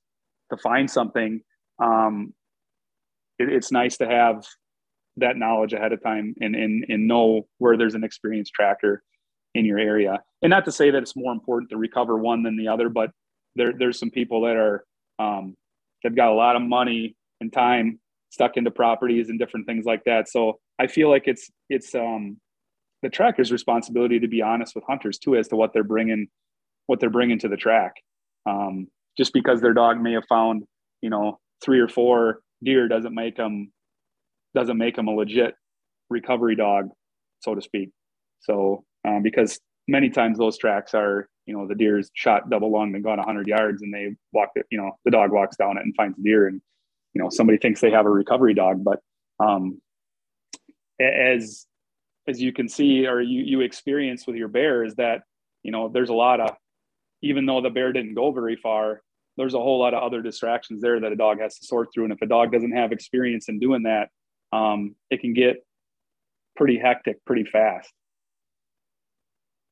to 0.52 0.58
find 0.58 0.90
something, 0.90 1.42
um, 1.82 2.34
it, 3.40 3.50
it's 3.50 3.72
nice 3.72 3.98
to 3.98 4.08
have 4.08 4.46
that 5.18 5.38
knowledge 5.38 5.74
ahead 5.74 5.94
of 5.94 6.04
time 6.04 6.36
and, 6.42 6.56
and 6.56 6.86
and 6.90 7.08
know 7.08 7.48
where 7.58 7.78
there's 7.78 7.96
an 7.96 8.04
experienced 8.04 8.54
tracker 8.54 9.04
in 9.56 9.66
your 9.66 9.80
area. 9.80 10.20
And 10.42 10.50
not 10.50 10.66
to 10.66 10.72
say 10.72 10.92
that 10.92 11.02
it's 11.02 11.16
more 11.16 11.34
important 11.34 11.70
to 11.72 11.78
recover 11.78 12.18
one 12.18 12.44
than 12.44 12.58
the 12.58 12.68
other, 12.68 12.90
but 12.90 13.12
there 13.56 13.74
there's 13.78 14.00
some 14.00 14.12
people 14.12 14.42
that 14.42 14.56
are 14.56 14.86
um, 15.20 15.56
they've 16.04 16.16
got 16.16 16.32
a 16.32 16.36
lot 16.36 16.56
of 16.56 16.62
money 16.62 17.16
and 17.40 17.52
time 17.52 18.00
stuck 18.32 18.58
into 18.58 18.72
properties 18.72 19.30
and 19.30 19.38
different 19.38 19.68
things 19.68 19.86
like 19.86 20.04
that. 20.06 20.28
So 20.28 20.60
I 20.80 20.88
feel 20.88 21.10
like 21.10 21.24
it's 21.26 21.50
it's 21.70 21.94
um, 21.94 22.38
the 23.04 23.10
tracker's 23.10 23.52
responsibility 23.52 24.20
to 24.20 24.28
be 24.28 24.42
honest 24.42 24.74
with 24.74 24.84
hunters 24.88 25.20
too 25.20 25.36
as 25.36 25.48
to 25.50 25.56
what 25.56 25.74
they're 25.74 25.84
bringing 25.84 26.28
what 26.88 27.00
they're 27.00 27.10
bringing 27.10 27.38
to 27.40 27.48
the 27.48 27.58
track. 27.58 27.94
Um, 28.50 28.88
just 29.18 29.34
because 29.34 29.62
their 29.62 29.74
dog 29.74 30.02
may 30.02 30.14
have 30.14 30.26
found 30.28 30.64
you 31.02 31.10
know 31.10 31.40
three 31.64 31.80
or 31.80 31.88
four 31.88 32.40
deer 32.64 32.88
doesn't 32.88 33.14
make 33.14 33.36
them 33.36 33.72
doesn't 34.56 34.78
make 34.78 34.96
them 34.96 35.08
a 35.08 35.12
legit 35.12 35.54
recovery 36.10 36.56
dog, 36.56 36.90
so 37.42 37.54
to 37.54 37.62
speak. 37.62 37.90
So 38.40 38.84
um, 39.08 39.22
because 39.24 39.60
many 39.88 40.10
times 40.10 40.38
those 40.38 40.58
tracks 40.58 40.94
are 40.94 41.28
you 41.46 41.54
know 41.54 41.68
the 41.68 41.76
deer's 41.76 42.10
shot 42.14 42.50
double 42.50 42.72
lung 42.72 42.96
and 42.96 43.04
gone 43.04 43.18
100 43.18 43.48
yards 43.48 43.82
and 43.82 43.94
they 43.94 44.16
walk 44.32 44.50
it 44.56 44.66
you 44.70 44.78
know 44.78 44.92
the 45.06 45.12
dog 45.12 45.32
walks 45.32 45.58
down 45.58 45.78
it 45.78 45.84
and 45.84 45.96
finds 45.96 46.16
the 46.18 46.24
deer 46.24 46.48
and 46.48 46.62
you 47.14 47.22
know 47.22 47.30
somebody 47.30 47.58
thinks 47.58 47.82
they 47.82 47.92
have 47.92 48.06
a 48.06 48.10
recovery 48.10 48.54
dog 48.54 48.84
but 48.84 49.00
um, 49.40 49.82
as 51.00 51.66
as 52.28 52.42
you 52.42 52.54
can 52.54 52.70
see 52.70 53.08
or 53.08 53.22
you 53.22 53.44
you 53.44 53.62
experience 53.62 54.26
with 54.28 54.36
your 54.36 54.48
bear 54.48 54.84
is 54.84 54.96
that 54.96 55.24
you 55.64 55.72
know 55.72 55.90
there's 55.90 56.10
a 56.10 56.14
lot 56.14 56.40
of 56.40 56.56
even 57.22 57.46
though 57.46 57.62
the 57.62 57.70
bear 57.70 57.92
didn't 57.92 58.14
go 58.14 58.32
very 58.32 58.56
far 58.56 59.02
there's 59.38 59.54
a 59.54 59.60
whole 59.60 59.80
lot 59.80 59.94
of 59.94 60.04
other 60.04 60.22
distractions 60.22 60.82
there 60.82 61.00
that 61.00 61.12
a 61.12 61.16
dog 61.16 61.40
has 61.40 61.58
to 61.58 61.66
sort 61.66 61.88
through. 61.94 62.04
And 62.04 62.14
if 62.14 62.22
a 62.22 62.26
dog 62.26 62.52
doesn't 62.52 62.74
have 62.74 62.92
experience 62.92 63.48
in 63.48 63.60
doing 63.60 63.84
that 63.84 64.10
um, 64.52 64.96
it 65.10 65.22
can 65.22 65.34
get 65.34 65.66
pretty 66.56 66.78
hectic 66.78 67.24
pretty 67.26 67.46
fast. 67.46 67.92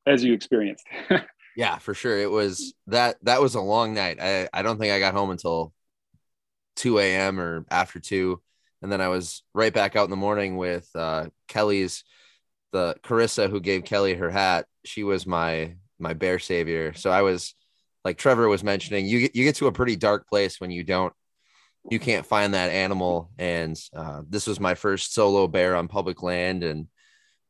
As 0.06 0.24
you 0.24 0.32
experienced. 0.32 0.86
Yeah 1.56 1.78
for 1.78 1.94
sure. 1.94 2.16
It 2.16 2.30
was 2.30 2.74
that 2.86 3.16
that 3.22 3.42
was 3.42 3.56
a 3.56 3.60
long 3.60 3.92
night. 3.92 4.18
I 4.20 4.48
i 4.52 4.62
don't 4.62 4.78
think 4.78 4.92
i 4.92 5.00
got 5.00 5.14
home 5.14 5.30
until 5.30 5.72
2 6.76 6.98
a.m. 6.98 7.40
or 7.40 7.64
after 7.70 8.00
two. 8.00 8.40
And 8.82 8.90
then 8.90 9.00
I 9.00 9.08
was 9.08 9.42
right 9.54 9.72
back 9.72 9.96
out 9.96 10.04
in 10.04 10.10
the 10.10 10.16
morning 10.16 10.56
with 10.56 10.88
uh, 10.94 11.26
Kelly's, 11.48 12.04
the 12.72 12.96
Carissa 13.02 13.50
who 13.50 13.60
gave 13.60 13.84
Kelly 13.84 14.14
her 14.14 14.30
hat. 14.30 14.66
She 14.84 15.04
was 15.04 15.26
my 15.26 15.74
my 15.98 16.14
bear 16.14 16.38
savior. 16.38 16.94
So 16.94 17.10
I 17.10 17.22
was 17.22 17.54
like 18.04 18.16
Trevor 18.16 18.48
was 18.48 18.64
mentioning, 18.64 19.06
you 19.06 19.20
get 19.20 19.36
you 19.36 19.44
get 19.44 19.56
to 19.56 19.66
a 19.66 19.72
pretty 19.72 19.96
dark 19.96 20.26
place 20.28 20.60
when 20.60 20.70
you 20.70 20.82
don't 20.82 21.12
you 21.88 21.98
can't 21.98 22.26
find 22.26 22.54
that 22.54 22.70
animal. 22.70 23.30
And 23.38 23.78
uh, 23.94 24.22
this 24.28 24.46
was 24.46 24.60
my 24.60 24.74
first 24.74 25.14
solo 25.14 25.46
bear 25.46 25.76
on 25.76 25.88
public 25.88 26.22
land. 26.22 26.62
And 26.62 26.88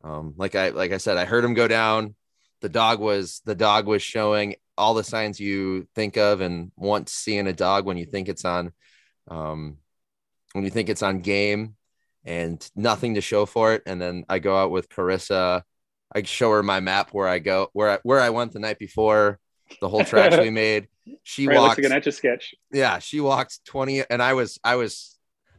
um, 0.03 0.35
like 0.37 0.55
I 0.55 0.71
like 0.71 0.93
I 0.93 0.99
said, 0.99 1.17
I 1.17 1.25
heard 1.25 1.45
him 1.45 1.55
go 1.55 1.69
down. 1.69 2.15
The 2.61 2.69
dog 2.69 3.01
was 3.01 3.41
the 3.45 3.55
dog 3.55 3.87
was 3.87 4.03
showing 4.03 4.57
all 4.77 4.95
the 4.95 5.05
signs 5.05 5.41
you 5.41 5.87
think 5.95 6.17
of 6.17 6.41
and 6.41 6.73
want 6.77 7.07
to 7.07 7.13
see 7.13 7.37
in 7.37 7.47
a 7.47 7.53
dog 7.53 7.85
when 7.85 7.97
you 7.97 8.07
think 8.07 8.29
it's 8.29 8.45
on 8.45 8.73
um, 9.31 9.79
when 10.53 10.65
you 10.65 10.71
think 10.71 10.89
it's 10.89 11.03
on 11.03 11.21
game 11.21 11.77
and 12.25 12.69
nothing 12.77 13.15
to 13.15 13.21
show 13.21 13.47
for 13.47 13.73
it. 13.75 13.83
And 13.87 14.01
then 14.01 14.25
I 14.29 14.39
go 14.39 14.57
out 14.57 14.71
with 14.71 14.89
Carissa. 14.89 15.63
I 16.15 16.23
show 16.23 16.51
her 16.51 16.63
my 16.63 16.81
map 16.81 17.11
where 17.13 17.29
I 17.29 17.39
go, 17.39 17.69
where 17.73 17.91
I, 17.91 17.99
where 18.03 18.21
I 18.21 18.31
went 18.31 18.53
the 18.53 18.59
night 18.59 18.79
before, 18.79 19.39
the 19.81 19.89
whole 19.89 20.05
tracks 20.05 20.37
we 20.37 20.51
made. 20.51 20.89
She 21.23 21.47
right, 21.47 21.57
walked 21.57 21.79
like 21.79 21.87
an 21.87 21.93
etch 21.93 22.09
a 22.09 22.13
sketch. 22.13 22.55
Yeah, 22.73 22.99
she 22.99 23.21
walked 23.21 23.65
20 23.65 24.05
and 24.11 24.23
I 24.23 24.35
was 24.35 24.59
I 24.63 24.77
was 24.77 25.17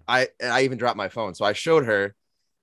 I 0.07 0.27
I 0.43 0.63
even 0.63 0.77
dropped 0.77 0.97
my 0.97 1.09
phone. 1.09 1.33
So 1.33 1.45
I 1.45 1.53
showed 1.53 1.85
her 1.85 2.13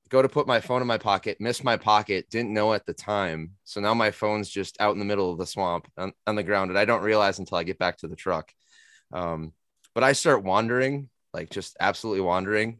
go 0.08 0.22
to 0.22 0.28
put 0.28 0.46
my 0.46 0.60
phone 0.60 0.80
in 0.80 0.88
my 0.88 0.98
pocket, 0.98 1.40
missed 1.40 1.64
my 1.64 1.76
pocket, 1.76 2.28
didn't 2.30 2.52
know 2.52 2.72
at 2.72 2.86
the 2.86 2.94
time. 2.94 3.52
So 3.64 3.80
now 3.80 3.94
my 3.94 4.10
phone's 4.10 4.48
just 4.48 4.80
out 4.80 4.92
in 4.92 4.98
the 4.98 5.04
middle 5.04 5.30
of 5.30 5.38
the 5.38 5.46
swamp 5.46 5.86
on, 5.96 6.12
on 6.26 6.34
the 6.34 6.42
ground, 6.42 6.70
and 6.70 6.78
I 6.78 6.84
don't 6.84 7.02
realize 7.02 7.38
until 7.38 7.58
I 7.58 7.64
get 7.64 7.78
back 7.78 7.98
to 7.98 8.08
the 8.08 8.16
truck. 8.16 8.52
Um, 9.12 9.52
but 9.98 10.04
I 10.04 10.12
start 10.12 10.44
wandering, 10.44 11.08
like 11.34 11.50
just 11.50 11.76
absolutely 11.80 12.20
wandering, 12.20 12.78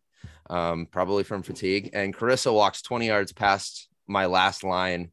um, 0.49 0.87
probably 0.87 1.25
from 1.25 1.43
fatigue. 1.43 1.91
And 1.93 2.17
Carissa 2.17 2.55
walks 2.55 2.81
20 2.81 3.09
yards 3.09 3.33
past 3.33 3.89
my 4.07 4.27
last 4.27 4.63
line 4.63 5.11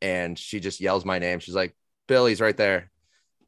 and 0.00 0.38
she 0.38 0.58
just 0.58 0.80
yells 0.80 1.04
my 1.04 1.18
name. 1.18 1.40
She's 1.40 1.54
like, 1.54 1.76
Billy's 2.06 2.40
right 2.40 2.56
there. 2.56 2.90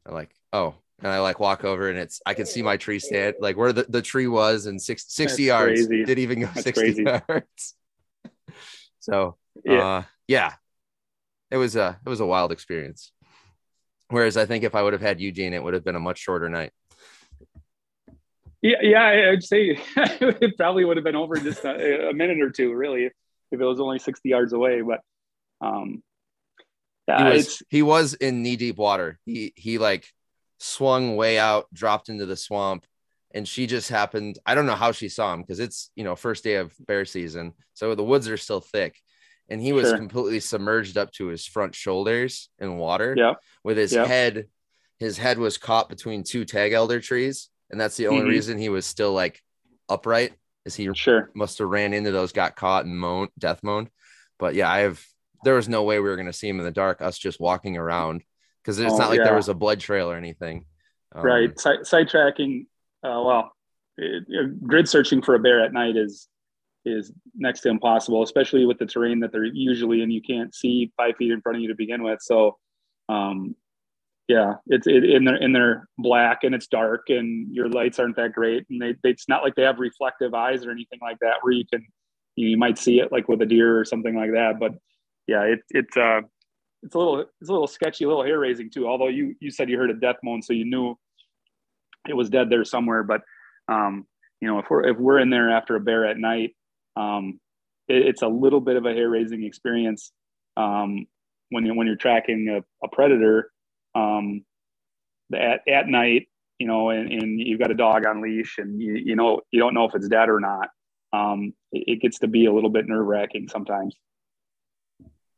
I'm 0.05 0.13
like, 0.13 0.29
oh. 0.53 0.75
And 0.99 1.07
I 1.11 1.21
like 1.21 1.39
walk 1.39 1.63
over 1.65 1.89
and 1.89 1.97
it's 1.97 2.21
I 2.23 2.35
can 2.35 2.45
see 2.45 2.61
my 2.61 2.77
tree 2.77 2.99
stand 2.99 3.37
like 3.39 3.57
where 3.57 3.73
the, 3.73 3.87
the 3.89 4.03
tree 4.03 4.27
was 4.27 4.67
and 4.67 4.79
six, 4.79 5.05
60 5.07 5.25
That's 5.25 5.39
yards. 5.39 5.87
Crazy. 5.87 6.05
Did 6.05 6.19
even 6.19 6.41
go 6.41 6.49
That's 6.53 6.61
60 6.61 6.81
crazy. 6.81 7.01
yards. 7.01 7.75
so 8.99 9.37
yeah. 9.65 9.87
Uh, 9.87 10.03
yeah. 10.27 10.53
It 11.49 11.57
was 11.57 11.75
a 11.75 11.99
it 12.05 12.09
was 12.09 12.19
a 12.19 12.27
wild 12.27 12.51
experience. 12.51 13.11
Whereas 14.09 14.37
I 14.37 14.45
think 14.45 14.63
if 14.63 14.75
I 14.75 14.83
would 14.83 14.93
have 14.93 15.01
had 15.01 15.19
Eugene, 15.19 15.55
it 15.55 15.63
would 15.63 15.73
have 15.73 15.83
been 15.83 15.95
a 15.95 15.99
much 15.99 16.19
shorter 16.19 16.47
night. 16.47 16.73
Yeah, 18.61 18.77
yeah, 18.81 19.31
I'd 19.31 19.43
say 19.43 19.79
it 19.95 20.57
probably 20.57 20.85
would 20.85 20.97
have 20.97 21.03
been 21.03 21.15
over 21.15 21.35
just 21.37 21.65
a, 21.65 22.09
a, 22.09 22.13
minute 22.13 22.41
or 22.41 22.51
two, 22.51 22.73
really, 22.73 23.05
if, 23.05 23.13
if 23.51 23.59
it 23.59 23.65
was 23.65 23.79
only 23.79 23.97
60 23.97 24.29
yards 24.29 24.53
away. 24.53 24.81
But 24.81 25.01
um, 25.61 26.03
yeah, 27.07 27.31
he 27.31 27.37
was, 27.37 27.63
he 27.69 27.81
was 27.81 28.13
in 28.13 28.43
knee 28.43 28.57
deep 28.57 28.77
water. 28.77 29.19
He 29.25 29.53
he 29.55 29.77
like 29.79 30.11
swung 30.59 31.15
way 31.15 31.39
out, 31.39 31.67
dropped 31.73 32.09
into 32.09 32.27
the 32.27 32.35
swamp, 32.35 32.85
and 33.33 33.47
she 33.47 33.65
just 33.65 33.89
happened. 33.89 34.37
I 34.45 34.53
don't 34.53 34.67
know 34.67 34.75
how 34.75 34.91
she 34.91 35.09
saw 35.09 35.33
him 35.33 35.41
because 35.41 35.59
it's 35.59 35.89
you 35.95 36.03
know 36.03 36.15
first 36.15 36.43
day 36.43 36.55
of 36.55 36.73
bear 36.79 37.05
season, 37.05 37.53
so 37.73 37.95
the 37.95 38.03
woods 38.03 38.29
are 38.29 38.37
still 38.37 38.61
thick, 38.61 39.01
and 39.49 39.59
he 39.59 39.73
was 39.73 39.89
sure. 39.89 39.97
completely 39.97 40.39
submerged 40.39 40.97
up 40.97 41.11
to 41.13 41.27
his 41.27 41.45
front 41.45 41.73
shoulders 41.73 42.49
in 42.59 42.77
water. 42.77 43.15
Yeah, 43.17 43.33
with 43.63 43.77
his 43.77 43.93
yeah. 43.93 44.05
head, 44.05 44.47
his 44.99 45.17
head 45.17 45.39
was 45.39 45.57
caught 45.57 45.89
between 45.89 46.23
two 46.23 46.45
tag 46.45 46.73
alder 46.73 46.99
trees, 46.99 47.49
and 47.71 47.79
that's 47.79 47.97
the 47.97 48.07
only 48.07 48.21
mm-hmm. 48.21 48.29
reason 48.29 48.57
he 48.57 48.69
was 48.69 48.85
still 48.85 49.13
like 49.13 49.41
upright. 49.89 50.33
Is 50.63 50.75
he 50.75 50.87
sure 50.93 51.31
must 51.33 51.57
have 51.57 51.69
ran 51.69 51.93
into 51.93 52.11
those, 52.11 52.33
got 52.33 52.55
caught 52.55 52.85
and 52.85 52.95
moaned, 52.95 53.31
death 53.39 53.63
moaned. 53.63 53.89
But 54.37 54.53
yeah, 54.53 54.69
I 54.69 54.79
have 54.79 55.03
there 55.43 55.55
was 55.55 55.67
no 55.67 55.83
way 55.83 55.99
we 55.99 56.07
were 56.07 56.15
going 56.15 56.27
to 56.27 56.33
see 56.33 56.47
him 56.47 56.59
in 56.59 56.65
the 56.65 56.71
dark, 56.71 57.01
us 57.01 57.17
just 57.17 57.39
walking 57.39 57.77
around 57.77 58.21
because 58.61 58.79
it's 58.79 58.93
oh, 58.93 58.97
not 58.97 59.09
like 59.09 59.19
yeah. 59.19 59.25
there 59.25 59.35
was 59.35 59.49
a 59.49 59.53
blood 59.53 59.79
trail 59.79 60.11
or 60.11 60.15
anything. 60.15 60.65
Um, 61.13 61.25
right. 61.25 61.59
Sight, 61.59 61.85
sight 61.85 62.09
tracking. 62.09 62.67
Uh, 63.03 63.21
well, 63.25 63.51
it, 63.97 64.23
it, 64.27 64.63
grid 64.63 64.87
searching 64.87 65.21
for 65.21 65.35
a 65.35 65.39
bear 65.39 65.63
at 65.63 65.73
night 65.73 65.97
is 65.97 66.27
is 66.83 67.11
next 67.35 67.61
to 67.61 67.69
impossible, 67.69 68.23
especially 68.23 68.65
with 68.65 68.79
the 68.79 68.85
terrain 68.85 69.19
that 69.19 69.31
they're 69.31 69.45
usually 69.45 70.01
in. 70.01 70.09
You 70.09 70.21
can't 70.21 70.53
see 70.53 70.91
five 70.97 71.15
feet 71.17 71.31
in 71.31 71.41
front 71.41 71.57
of 71.57 71.61
you 71.61 71.67
to 71.67 71.75
begin 71.75 72.01
with. 72.01 72.19
So, 72.21 72.57
um, 73.07 73.55
yeah, 74.31 74.53
it's 74.67 74.87
it, 74.87 75.03
in 75.03 75.25
their 75.25 75.35
in 75.35 75.51
their 75.51 75.89
black 75.97 76.43
and 76.43 76.55
it's 76.55 76.67
dark 76.67 77.09
and 77.09 77.53
your 77.53 77.67
lights 77.67 77.99
aren't 77.99 78.15
that 78.15 78.31
great 78.31 78.65
and 78.69 78.81
they, 78.81 78.93
they 79.03 79.09
it's 79.09 79.27
not 79.27 79.43
like 79.43 79.55
they 79.55 79.63
have 79.63 79.77
reflective 79.77 80.33
eyes 80.33 80.65
or 80.65 80.71
anything 80.71 80.99
like 81.01 81.17
that 81.19 81.35
where 81.41 81.51
you 81.51 81.65
can 81.71 81.85
you, 82.37 82.45
know, 82.45 82.51
you 82.51 82.57
might 82.57 82.77
see 82.77 83.01
it 83.01 83.11
like 83.11 83.27
with 83.27 83.41
a 83.41 83.45
deer 83.45 83.77
or 83.77 83.83
something 83.83 84.15
like 84.15 84.31
that. 84.31 84.53
But 84.57 84.71
yeah, 85.27 85.41
it 85.41 85.59
it 85.69 85.85
uh, 85.97 86.21
it's 86.81 86.95
a 86.95 86.97
little 86.97 87.19
it's 87.19 87.49
a 87.49 87.51
little 87.51 87.67
sketchy, 87.67 88.05
a 88.05 88.07
little 88.07 88.23
hair 88.23 88.39
raising 88.39 88.69
too. 88.71 88.87
Although 88.87 89.09
you 89.09 89.35
you 89.41 89.51
said 89.51 89.69
you 89.69 89.77
heard 89.77 89.91
a 89.91 89.95
death 89.95 90.17
moan, 90.23 90.41
so 90.41 90.53
you 90.53 90.63
knew 90.63 90.95
it 92.07 92.15
was 92.15 92.29
dead 92.29 92.49
there 92.49 92.63
somewhere. 92.63 93.03
But 93.03 93.21
um, 93.67 94.05
you 94.39 94.47
know, 94.47 94.59
if 94.59 94.67
we're 94.69 94.87
if 94.87 94.97
we're 94.97 95.19
in 95.19 95.29
there 95.29 95.49
after 95.49 95.75
a 95.75 95.81
bear 95.81 96.05
at 96.05 96.17
night, 96.17 96.55
um, 96.95 97.37
it, 97.89 98.07
it's 98.07 98.21
a 98.21 98.29
little 98.29 98.61
bit 98.61 98.77
of 98.77 98.85
a 98.85 98.93
hair 98.93 99.09
raising 99.09 99.43
experience 99.43 100.13
um, 100.55 101.05
when 101.49 101.65
you 101.65 101.75
when 101.75 101.85
you're 101.85 101.97
tracking 101.97 102.47
a, 102.47 102.85
a 102.85 102.89
predator 102.89 103.51
um, 103.95 104.43
at 105.33 105.61
at 105.67 105.87
night. 105.87 106.27
You 106.59 106.67
know, 106.67 106.91
and, 106.91 107.11
and 107.11 107.39
you've 107.39 107.59
got 107.59 107.71
a 107.71 107.75
dog 107.75 108.05
on 108.05 108.21
leash, 108.21 108.59
and 108.59 108.79
you 108.79 108.93
you 108.93 109.15
know 109.15 109.41
you 109.51 109.59
don't 109.59 109.73
know 109.73 109.85
if 109.85 109.95
it's 109.95 110.07
dead 110.07 110.29
or 110.29 110.39
not. 110.39 110.69
Um, 111.13 111.53
it, 111.71 111.83
it 111.87 112.01
gets 112.01 112.19
to 112.19 112.27
be 112.27 112.45
a 112.45 112.53
little 112.53 112.69
bit 112.69 112.87
nerve 112.87 113.05
wracking 113.05 113.47
sometimes. 113.47 113.95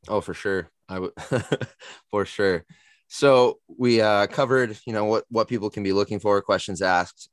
Oh, 0.08 0.22
for 0.22 0.34
sure. 0.34 0.70
I 0.90 1.00
would 1.00 1.14
for 2.12 2.26
sure. 2.26 2.66
So 3.08 3.60
we 3.68 4.02
uh, 4.02 4.28
covered, 4.28 4.78
you 4.86 4.94
know, 4.94 5.06
what 5.06 5.26
what 5.30 5.48
people 5.48 5.70
can 5.70 5.84
be 5.84 5.94
looking 5.94 6.20
for, 6.20 6.42
questions 6.42 6.82
asked. 6.82 7.30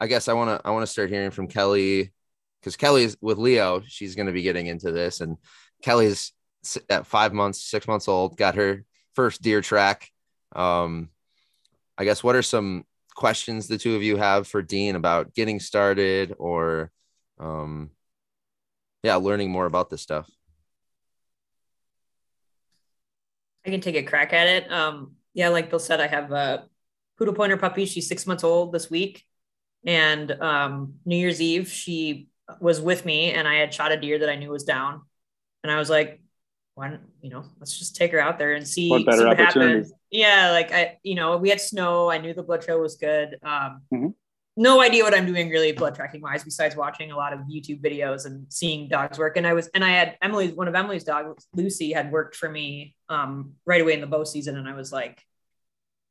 I 0.00 0.06
guess 0.06 0.28
I 0.28 0.32
want 0.32 0.60
to 0.60 0.66
I 0.66 0.70
want 0.70 0.82
to 0.82 0.90
start 0.90 1.10
hearing 1.10 1.30
from 1.30 1.48
Kelly 1.48 2.12
because 2.60 2.76
Kelly's 2.76 3.16
with 3.20 3.38
Leo. 3.38 3.82
She's 3.86 4.14
going 4.14 4.26
to 4.26 4.32
be 4.32 4.42
getting 4.42 4.66
into 4.66 4.90
this, 4.90 5.20
and 5.20 5.36
Kelly's 5.82 6.32
at 6.90 7.06
five 7.06 7.32
months, 7.32 7.62
six 7.62 7.86
months 7.86 8.08
old, 8.08 8.36
got 8.36 8.56
her 8.56 8.84
first 9.14 9.42
deer 9.42 9.60
track. 9.60 10.10
Um, 10.54 11.10
I 11.96 12.04
guess 12.04 12.22
what 12.22 12.36
are 12.36 12.42
some 12.42 12.84
questions 13.14 13.66
the 13.66 13.78
two 13.78 13.96
of 13.96 14.02
you 14.02 14.16
have 14.16 14.46
for 14.46 14.62
Dean 14.62 14.94
about 14.94 15.34
getting 15.34 15.60
started 15.60 16.34
or, 16.38 16.90
um, 17.38 17.90
yeah, 19.02 19.16
learning 19.16 19.50
more 19.50 19.66
about 19.66 19.90
this 19.90 20.02
stuff? 20.02 20.30
I 23.66 23.70
can 23.70 23.80
take 23.80 23.96
a 23.96 24.02
crack 24.02 24.32
at 24.32 24.46
it. 24.46 24.72
Um, 24.72 25.16
yeah, 25.34 25.48
like 25.48 25.70
Bill 25.70 25.78
said, 25.78 26.00
I 26.00 26.06
have 26.06 26.32
a 26.32 26.68
poodle 27.18 27.34
pointer 27.34 27.56
puppy. 27.56 27.84
She's 27.84 28.08
six 28.08 28.26
months 28.26 28.44
old 28.44 28.72
this 28.72 28.90
week. 28.90 29.24
And 29.84 30.30
um, 30.32 30.94
New 31.04 31.16
Year's 31.16 31.40
Eve, 31.40 31.68
she 31.68 32.28
was 32.60 32.80
with 32.80 33.04
me 33.04 33.32
and 33.32 33.46
I 33.46 33.56
had 33.56 33.74
shot 33.74 33.92
a 33.92 34.00
deer 34.00 34.18
that 34.20 34.28
I 34.30 34.36
knew 34.36 34.50
was 34.50 34.64
down. 34.64 35.02
And 35.62 35.72
I 35.72 35.78
was 35.78 35.90
like, 35.90 36.20
why 36.78 36.90
don't, 36.90 37.02
you 37.20 37.30
know, 37.30 37.44
let's 37.58 37.78
just 37.78 37.96
take 37.96 38.12
her 38.12 38.20
out 38.20 38.38
there 38.38 38.54
and 38.54 38.66
see 38.66 38.88
what, 38.88 39.00
see 39.00 39.24
what 39.24 39.38
happens. 39.38 39.92
Yeah, 40.10 40.50
like 40.52 40.72
I, 40.72 40.98
you 41.02 41.14
know, 41.14 41.36
we 41.36 41.50
had 41.50 41.60
snow. 41.60 42.10
I 42.10 42.18
knew 42.18 42.32
the 42.32 42.42
blood 42.42 42.62
trail 42.62 42.80
was 42.80 42.96
good. 42.96 43.38
Um, 43.42 43.82
mm-hmm 43.92 44.08
no 44.58 44.80
idea 44.80 45.04
what 45.04 45.14
I'm 45.14 45.24
doing 45.24 45.50
really 45.50 45.70
blood 45.70 45.94
tracking 45.94 46.20
wise, 46.20 46.42
besides 46.42 46.74
watching 46.74 47.12
a 47.12 47.16
lot 47.16 47.32
of 47.32 47.38
YouTube 47.48 47.80
videos 47.80 48.26
and 48.26 48.52
seeing 48.52 48.88
dogs 48.88 49.16
work. 49.16 49.36
And 49.36 49.46
I 49.46 49.52
was, 49.52 49.68
and 49.68 49.84
I 49.84 49.90
had 49.90 50.16
Emily's, 50.20 50.52
one 50.52 50.66
of 50.66 50.74
Emily's 50.74 51.04
dogs, 51.04 51.46
Lucy, 51.54 51.92
had 51.92 52.10
worked 52.10 52.34
for 52.34 52.48
me 52.48 52.96
um, 53.08 53.52
right 53.64 53.80
away 53.80 53.92
in 53.92 54.00
the 54.00 54.08
bow 54.08 54.24
season. 54.24 54.56
And 54.58 54.68
I 54.68 54.74
was 54.74 54.90
like, 54.90 55.22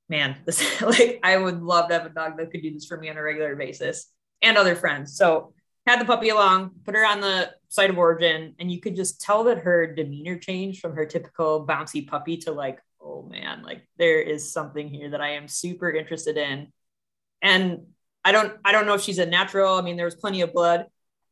man, 0.07 0.37
this, 0.45 0.81
like, 0.81 1.19
I 1.23 1.35
would 1.35 1.61
love 1.61 1.89
to 1.89 1.95
have 1.95 2.05
a 2.05 2.09
dog 2.09 2.37
that 2.37 2.49
could 2.49 2.61
do 2.61 2.73
this 2.73 2.85
for 2.85 2.97
me 2.97 3.09
on 3.09 3.17
a 3.17 3.21
regular 3.21 3.53
basis 3.57 4.09
and 4.41 4.57
other 4.57 4.77
friends. 4.77 5.17
So 5.17 5.53
had 5.87 6.01
the 6.01 6.05
puppy 6.05 6.29
along, 6.29 6.71
put 6.83 6.95
her 6.95 7.05
on 7.05 7.21
the 7.21 7.49
site 7.69 7.89
of 7.89 7.97
origin, 7.97 8.55
and 8.59 8.69
you 8.69 8.81
could 8.81 8.95
just 8.95 9.21
tell 9.21 9.45
that 9.45 9.59
her 9.59 9.93
demeanor 9.93 10.37
changed 10.37 10.81
from 10.81 10.93
her 10.95 11.05
typical 11.05 11.65
bouncy 11.65 12.05
puppy 12.05 12.37
to 12.37 12.51
like, 12.51 12.79
oh 13.01 13.23
man, 13.23 13.63
like 13.63 13.87
there 13.97 14.19
is 14.19 14.51
something 14.51 14.89
here 14.89 15.11
that 15.11 15.21
I 15.21 15.31
am 15.31 15.47
super 15.47 15.89
interested 15.89 16.35
in. 16.37 16.67
And 17.41 17.87
I 18.25 18.33
don't 18.33 18.53
I 18.65 18.73
don't 18.73 18.85
know 18.85 18.95
if 18.95 19.01
she's 19.01 19.19
a 19.19 19.25
natural. 19.25 19.75
I 19.75 19.81
mean, 19.81 19.95
there 19.95 20.05
was 20.05 20.15
plenty 20.15 20.41
of 20.41 20.53
blood. 20.53 20.87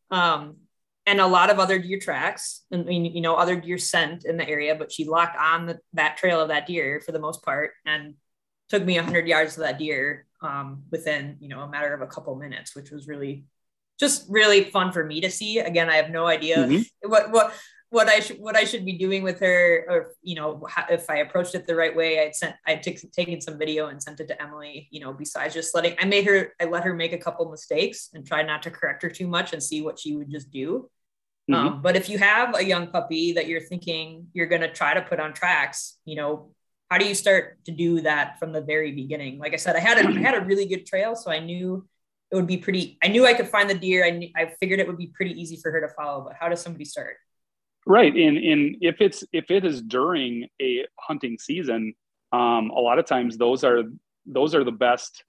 Um, 0.10 0.58
and 1.06 1.20
a 1.20 1.28
lot 1.28 1.50
of 1.50 1.60
other 1.60 1.78
deer 1.78 2.00
tracks 2.00 2.64
and 2.72 2.92
you 2.92 3.22
know, 3.22 3.36
other 3.36 3.60
deer 3.60 3.78
scent 3.78 4.26
in 4.26 4.38
the 4.38 4.48
area, 4.48 4.74
but 4.74 4.92
she 4.92 5.06
locked 5.06 5.38
on 5.38 5.68
the, 5.68 5.80
that 5.94 6.18
trail 6.18 6.40
of 6.42 6.48
that 6.48 6.66
deer 6.66 7.00
for 7.00 7.12
the 7.12 7.20
most 7.20 7.44
part 7.44 7.72
and 7.86 8.16
took 8.70 8.84
me 8.84 8.96
100 8.96 9.28
yards 9.28 9.56
to 9.56 9.60
that 9.60 9.78
deer 9.78 10.26
um, 10.42 10.84
within, 10.90 11.38
you 11.40 11.50
know, 11.50 11.62
a 11.62 11.70
matter 11.70 11.94
of 11.94 12.02
a 12.02 12.08
couple 12.08 12.36
minutes, 12.36 12.76
which 12.76 12.90
was 12.90 13.08
really 13.08 13.46
just 14.00 14.26
really 14.30 14.66
fun 14.66 14.92
for 14.92 15.04
me 15.04 15.22
to 15.22 15.30
see. 15.30 15.60
Again, 15.60 15.90
I 15.90 15.96
have 15.96 16.10
no 16.10 16.28
idea 16.28 16.58
mm-hmm. 16.58 17.10
what, 17.10 17.32
what, 17.32 17.54
what 17.90 18.10
I 18.10 18.20
should 18.20 18.38
what 18.38 18.58
I 18.58 18.66
should 18.66 18.84
be 18.84 18.98
doing 18.98 19.24
with 19.24 19.40
her, 19.40 19.86
or 19.88 20.16
you 20.22 20.36
know, 20.36 20.68
if 20.90 21.10
I 21.10 21.18
approached 21.18 21.56
it 21.56 21.66
the 21.66 21.76
right 21.76 21.96
way. 21.96 22.20
I'd 22.20 22.36
sent 22.36 22.56
I'd 22.68 22.84
t- 22.84 22.98
taken 23.16 23.40
some 23.40 23.58
video 23.58 23.88
and 23.88 24.04
sent 24.04 24.20
it 24.20 24.28
to 24.28 24.42
Emily. 24.42 24.90
You 24.92 25.00
know, 25.00 25.14
besides 25.14 25.54
just 25.54 25.74
letting 25.74 25.96
I 26.00 26.06
made 26.06 26.26
her 26.26 26.54
I 26.60 26.66
let 26.66 26.84
her 26.84 26.94
make 26.94 27.14
a 27.14 27.18
couple 27.18 27.50
mistakes 27.50 28.10
and 28.14 28.26
try 28.26 28.44
not 28.44 28.64
to 28.64 28.72
correct 28.72 29.02
her 29.04 29.10
too 29.10 29.28
much 29.28 29.54
and 29.54 29.64
see 29.64 29.82
what 29.82 29.98
she 29.98 30.16
would 30.16 30.30
just 30.30 30.52
do. 30.52 30.90
Mm-hmm. 31.50 31.68
Um, 31.68 31.82
but 31.82 31.96
if 31.96 32.10
you 32.10 32.18
have 32.18 32.58
a 32.58 32.66
young 32.66 32.88
puppy 32.88 33.34
that 33.34 33.48
you're 33.48 33.62
thinking 33.62 34.28
you're 34.34 34.48
going 34.48 34.62
to 34.62 34.74
try 34.74 34.94
to 34.94 35.02
put 35.02 35.20
on 35.20 35.32
tracks, 35.32 35.98
you 36.04 36.16
know, 36.16 36.52
how 36.90 36.98
do 36.98 37.08
you 37.08 37.16
start 37.16 37.64
to 37.66 37.72
do 37.72 38.02
that 38.02 38.40
from 38.40 38.52
the 38.52 38.62
very 38.62 38.92
beginning? 38.92 39.38
Like 39.40 39.54
I 39.54 39.58
said, 39.58 39.76
I 39.76 39.80
had 39.80 40.04
a, 40.04 40.10
I 40.10 40.20
had 40.20 40.36
a 40.36 40.46
really 40.46 40.66
good 40.66 40.86
trail, 40.86 41.16
so 41.16 41.32
I 41.32 41.40
knew 41.40 41.88
it 42.36 42.40
would 42.40 42.48
be 42.48 42.58
pretty. 42.58 42.98
I 43.02 43.08
knew 43.08 43.26
I 43.26 43.34
could 43.34 43.48
find 43.48 43.70
the 43.70 43.76
deer. 43.76 44.06
I 44.06 44.10
knew, 44.10 44.30
I 44.36 44.52
figured 44.60 44.82
it 44.82 44.88
would 44.88 44.98
be 44.98 45.08
pretty 45.08 45.40
easy 45.40 45.56
for 45.56 45.72
her 45.72 45.80
to 45.80 45.88
follow. 45.88 46.26
But 46.26 46.36
how 46.38 46.50
does 46.50 46.62
somebody 46.62 46.84
start? 46.84 47.16
Right, 47.88 48.14
and 48.14 48.38
and 48.38 48.76
if 48.82 49.00
it's 49.00 49.24
if 49.32 49.50
it 49.50 49.64
is 49.64 49.82
during 49.82 50.50
a 50.62 50.86
hunting 51.00 51.38
season, 51.40 51.94
um, 52.34 52.72
a 52.72 52.80
lot 52.80 53.00
of 53.00 53.06
times 53.06 53.38
those 53.38 53.64
are 53.64 53.84
those 54.26 54.54
are 54.54 54.66
the 54.66 54.72
best 54.72 55.24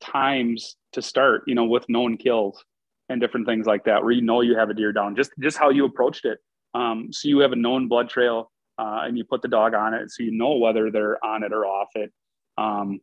times 0.00 0.76
to 0.92 1.02
start. 1.02 1.42
You 1.48 1.56
know, 1.56 1.64
with 1.64 1.88
known 1.88 2.16
kills 2.16 2.64
and 3.08 3.20
different 3.20 3.46
things 3.46 3.66
like 3.66 3.84
that, 3.86 4.04
where 4.04 4.12
you 4.12 4.22
know 4.22 4.40
you 4.40 4.56
have 4.56 4.70
a 4.70 4.74
deer 4.74 4.92
down. 4.92 5.16
Just 5.16 5.32
just 5.40 5.58
how 5.58 5.70
you 5.70 5.84
approached 5.86 6.24
it. 6.24 6.38
Um, 6.72 7.12
so 7.12 7.26
you 7.26 7.40
have 7.40 7.52
a 7.52 7.56
known 7.56 7.88
blood 7.88 8.08
trail, 8.08 8.52
uh, 8.78 9.00
and 9.02 9.18
you 9.18 9.24
put 9.24 9.42
the 9.42 9.48
dog 9.48 9.74
on 9.74 9.92
it, 9.92 10.10
so 10.10 10.22
you 10.22 10.30
know 10.30 10.56
whether 10.58 10.92
they're 10.92 11.24
on 11.24 11.42
it 11.42 11.52
or 11.52 11.66
off 11.66 11.88
it. 11.96 12.12
Um, 12.56 13.00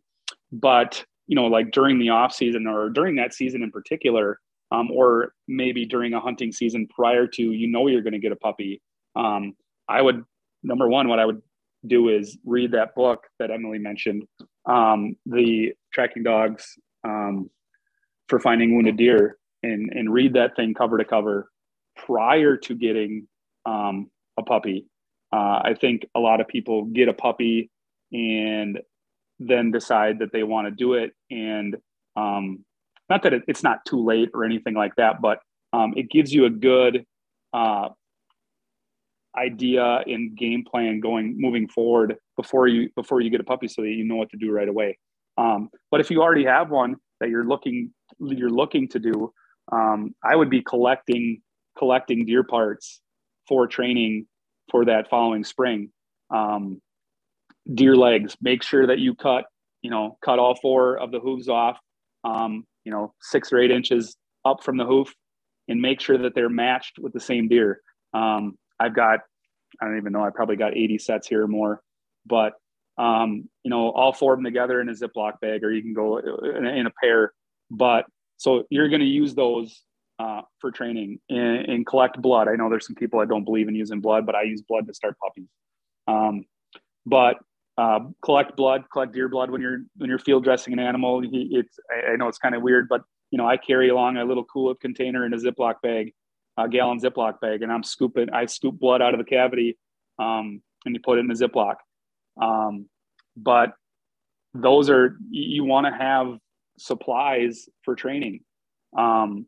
but 0.53 1.03
you 1.31 1.35
know, 1.35 1.45
like 1.45 1.71
during 1.71 1.97
the 1.97 2.09
off 2.09 2.33
season 2.33 2.67
or 2.67 2.89
during 2.89 3.15
that 3.15 3.33
season 3.33 3.63
in 3.63 3.71
particular, 3.71 4.41
um, 4.69 4.91
or 4.91 5.31
maybe 5.47 5.85
during 5.85 6.13
a 6.13 6.19
hunting 6.19 6.51
season 6.51 6.85
prior 6.93 7.25
to 7.25 7.41
you 7.41 7.67
know 7.67 7.87
you're 7.87 8.01
going 8.01 8.11
to 8.11 8.19
get 8.19 8.33
a 8.33 8.35
puppy. 8.35 8.81
Um, 9.15 9.53
I 9.87 10.01
would 10.01 10.25
number 10.61 10.89
one, 10.89 11.07
what 11.07 11.19
I 11.19 11.25
would 11.25 11.41
do 11.87 12.09
is 12.09 12.37
read 12.45 12.73
that 12.73 12.95
book 12.95 13.23
that 13.39 13.49
Emily 13.49 13.79
mentioned, 13.79 14.23
um, 14.65 15.15
the 15.25 15.71
tracking 15.93 16.23
dogs 16.23 16.77
um, 17.05 17.49
for 18.27 18.37
finding 18.37 18.75
wounded 18.75 18.97
deer, 18.97 19.37
and 19.63 19.89
and 19.93 20.11
read 20.11 20.33
that 20.33 20.57
thing 20.57 20.73
cover 20.73 20.97
to 20.97 21.05
cover 21.05 21.49
prior 21.95 22.57
to 22.57 22.75
getting 22.75 23.25
um, 23.65 24.11
a 24.37 24.43
puppy. 24.43 24.85
Uh, 25.31 25.61
I 25.63 25.75
think 25.79 26.05
a 26.13 26.19
lot 26.19 26.41
of 26.41 26.49
people 26.49 26.83
get 26.87 27.07
a 27.07 27.13
puppy 27.13 27.71
and 28.11 28.81
then 29.47 29.71
decide 29.71 30.19
that 30.19 30.31
they 30.31 30.43
want 30.43 30.67
to 30.67 30.71
do 30.71 30.93
it, 30.93 31.11
and 31.29 31.75
um, 32.15 32.63
not 33.09 33.23
that 33.23 33.33
it, 33.33 33.43
it's 33.47 33.63
not 33.63 33.85
too 33.85 34.03
late 34.03 34.29
or 34.33 34.45
anything 34.45 34.73
like 34.73 34.95
that, 34.95 35.21
but 35.21 35.39
um, 35.73 35.93
it 35.95 36.09
gives 36.09 36.33
you 36.33 36.45
a 36.45 36.49
good 36.49 37.05
uh, 37.53 37.89
idea 39.37 40.01
and 40.05 40.37
game 40.37 40.63
plan 40.69 40.99
going 40.99 41.35
moving 41.37 41.67
forward 41.67 42.15
before 42.37 42.67
you 42.67 42.89
before 42.95 43.21
you 43.21 43.29
get 43.29 43.39
a 43.39 43.45
puppy 43.45 43.67
so 43.67 43.81
that 43.81 43.89
you 43.89 44.03
know 44.03 44.15
what 44.15 44.29
to 44.29 44.37
do 44.37 44.51
right 44.51 44.69
away. 44.69 44.97
Um, 45.37 45.69
but 45.89 46.01
if 46.01 46.11
you 46.11 46.21
already 46.21 46.45
have 46.45 46.69
one 46.69 46.95
that 47.19 47.29
you're 47.29 47.45
looking 47.45 47.91
you're 48.19 48.49
looking 48.49 48.87
to 48.89 48.99
do 48.99 49.31
um, 49.71 50.13
i 50.23 50.35
would 50.35 50.49
be 50.49 50.61
collecting 50.61 51.41
collecting 51.77 52.25
deer 52.25 52.43
parts 52.43 53.01
for 53.47 53.67
training 53.67 54.25
for 54.69 54.85
that 54.85 55.09
following 55.09 55.43
spring. 55.43 55.89
Um, 56.33 56.81
deer 57.73 57.95
legs 57.95 58.35
make 58.41 58.63
sure 58.63 58.87
that 58.87 58.99
you 58.99 59.13
cut 59.15 59.45
you 59.81 59.89
know 59.89 60.17
cut 60.23 60.39
all 60.39 60.55
four 60.61 60.97
of 60.97 61.11
the 61.11 61.19
hooves 61.19 61.47
off 61.47 61.77
um, 62.23 62.65
you 62.83 62.91
know 62.91 63.13
six 63.21 63.51
or 63.51 63.59
eight 63.59 63.71
inches 63.71 64.15
up 64.45 64.63
from 64.63 64.77
the 64.77 64.85
hoof 64.85 65.13
and 65.67 65.81
make 65.81 66.01
sure 66.01 66.17
that 66.17 66.33
they're 66.33 66.49
matched 66.49 66.97
with 66.99 67.13
the 67.13 67.19
same 67.19 67.47
deer 67.47 67.81
um, 68.13 68.57
I've 68.79 68.95
got, 68.95 69.19
I 69.81 69.85
don't 69.85 69.97
even 69.97 70.13
know, 70.13 70.23
I 70.23 70.29
probably 70.31 70.55
got 70.55 70.75
80 70.75 70.97
sets 70.97 71.27
here 71.27 71.43
or 71.43 71.47
more, 71.47 71.81
but 72.25 72.53
um, 72.97 73.49
you 73.63 73.69
know, 73.69 73.89
all 73.91 74.13
four 74.13 74.33
of 74.33 74.37
them 74.37 74.45
together 74.45 74.81
in 74.81 74.89
a 74.89 74.93
Ziploc 74.93 75.39
bag, 75.41 75.63
or 75.63 75.71
you 75.71 75.81
can 75.81 75.93
go 75.93 76.17
in 76.17 76.65
a, 76.65 76.69
in 76.69 76.85
a 76.85 76.91
pair. 77.01 77.33
But 77.69 78.05
so 78.37 78.63
you're 78.69 78.89
going 78.89 79.01
to 79.01 79.07
use 79.07 79.33
those 79.33 79.81
uh, 80.19 80.41
for 80.59 80.71
training 80.71 81.19
and, 81.29 81.65
and, 81.65 81.85
collect 81.85 82.21
blood. 82.21 82.47
I 82.47 82.55
know 82.55 82.69
there's 82.69 82.85
some 82.85 82.95
people 82.95 83.19
that 83.19 83.29
don't 83.29 83.45
believe 83.45 83.67
in 83.67 83.75
using 83.75 84.01
blood, 84.01 84.25
but 84.25 84.35
I 84.35 84.43
use 84.43 84.61
blood 84.61 84.85
to 84.87 84.93
start 84.93 85.15
puppies. 85.17 85.47
Um, 86.07 86.45
but 87.07 87.37
uh, 87.81 87.99
collect 88.21 88.55
blood, 88.55 88.83
collect 88.93 89.11
deer 89.11 89.27
blood 89.27 89.49
when 89.49 89.59
you're 89.59 89.79
when 89.97 90.07
you're 90.07 90.19
field 90.19 90.43
dressing 90.43 90.71
an 90.71 90.79
animal. 90.79 91.21
It's 91.23 91.79
I 91.91 92.15
know 92.15 92.27
it's 92.27 92.37
kind 92.37 92.53
of 92.53 92.61
weird, 92.61 92.87
but 92.87 93.01
you 93.31 93.39
know 93.39 93.47
I 93.47 93.57
carry 93.57 93.89
along 93.89 94.17
a 94.17 94.23
little 94.23 94.45
Cool 94.45 94.65
Whip 94.65 94.79
container 94.79 95.25
in 95.25 95.33
a 95.33 95.37
Ziploc 95.37 95.75
bag, 95.81 96.13
a 96.57 96.69
gallon 96.69 96.99
Ziploc 96.99 97.39
bag, 97.39 97.63
and 97.63 97.71
I'm 97.71 97.81
scooping. 97.81 98.29
I 98.29 98.45
scoop 98.45 98.77
blood 98.79 99.01
out 99.01 99.15
of 99.15 99.17
the 99.17 99.25
cavity, 99.25 99.79
um, 100.19 100.61
and 100.85 100.93
you 100.93 101.01
put 101.03 101.17
it 101.17 101.21
in 101.21 101.27
the 101.27 101.33
Ziploc. 101.33 101.77
Um, 102.39 102.87
but 103.35 103.73
those 104.53 104.87
are 104.91 105.17
you 105.31 105.63
want 105.63 105.87
to 105.87 105.91
have 105.91 106.37
supplies 106.77 107.67
for 107.83 107.95
training, 107.95 108.41
um, 108.95 109.47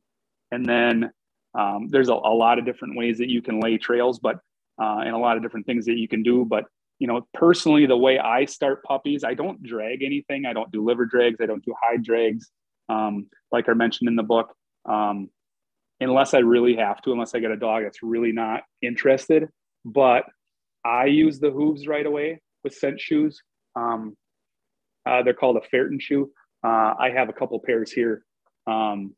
and 0.52 0.66
then 0.66 1.12
um, 1.54 1.88
there's 1.88 2.10
a, 2.10 2.14
a, 2.14 2.34
lot 2.34 2.58
of 2.58 2.66
different 2.66 2.98
ways 2.98 3.20
that 3.20 3.30
you 3.30 3.44
can 3.44 3.60
lay 3.60 3.78
trails, 3.78 4.18
but 4.18 4.38
uh, 4.82 5.02
and 5.06 5.14
a 5.14 5.20
lot 5.20 5.38
of 5.38 5.44
different 5.44 5.68
things 5.68 5.86
that 5.86 5.98
you 5.98 6.08
can 6.08 6.24
do. 6.24 6.46
But 6.46 6.66
you 7.00 7.08
know, 7.08 7.28
personally, 7.34 7.86
the 7.86 7.98
way 7.98 8.20
I 8.20 8.46
start 8.46 8.84
puppies, 8.84 9.24
I 9.24 9.34
don't 9.34 9.62
drag 9.64 10.04
anything. 10.04 10.46
I 10.46 10.54
don't 10.54 10.72
do 10.72 10.84
liver 10.84 11.06
drags. 11.06 11.40
I 11.42 11.46
don't 11.46 11.64
do 11.64 11.74
hide 11.82 12.04
drags. 12.04 12.50
Um, 12.90 13.28
like 13.52 13.68
I 13.70 13.74
mentioned 13.74 14.08
in 14.08 14.16
the 14.16 14.24
book, 14.24 14.54
um, 14.88 15.30
unless 16.00 16.34
I 16.34 16.40
really 16.40 16.76
have 16.76 17.02
to, 17.04 17.12
unless 17.12 17.36
I 17.36 17.40
get 17.40 17.52
a 17.52 17.58
dog 17.58 17.84
that's 17.84 18.04
really 18.04 18.32
not 18.32 18.64
interested. 18.82 19.50
But 19.86 20.26
I 20.86 21.06
use 21.06 21.40
the 21.40 21.52
hooves 21.52 21.88
right 21.88 22.06
away 22.06 22.42
with 22.64 22.74
scent 22.74 23.00
shoes. 23.00 23.42
Um, 23.76 24.16
uh, 25.06 25.24
they're 25.24 25.34
called 25.34 25.58
a 25.58 25.76
Fährtenschuh. 25.76 26.26
Uh, 26.64 26.94
I 26.98 27.12
have 27.14 27.30
a 27.30 27.34
couple 27.34 27.60
pairs 27.60 27.92
here. 27.92 28.24
Um, 28.68 29.16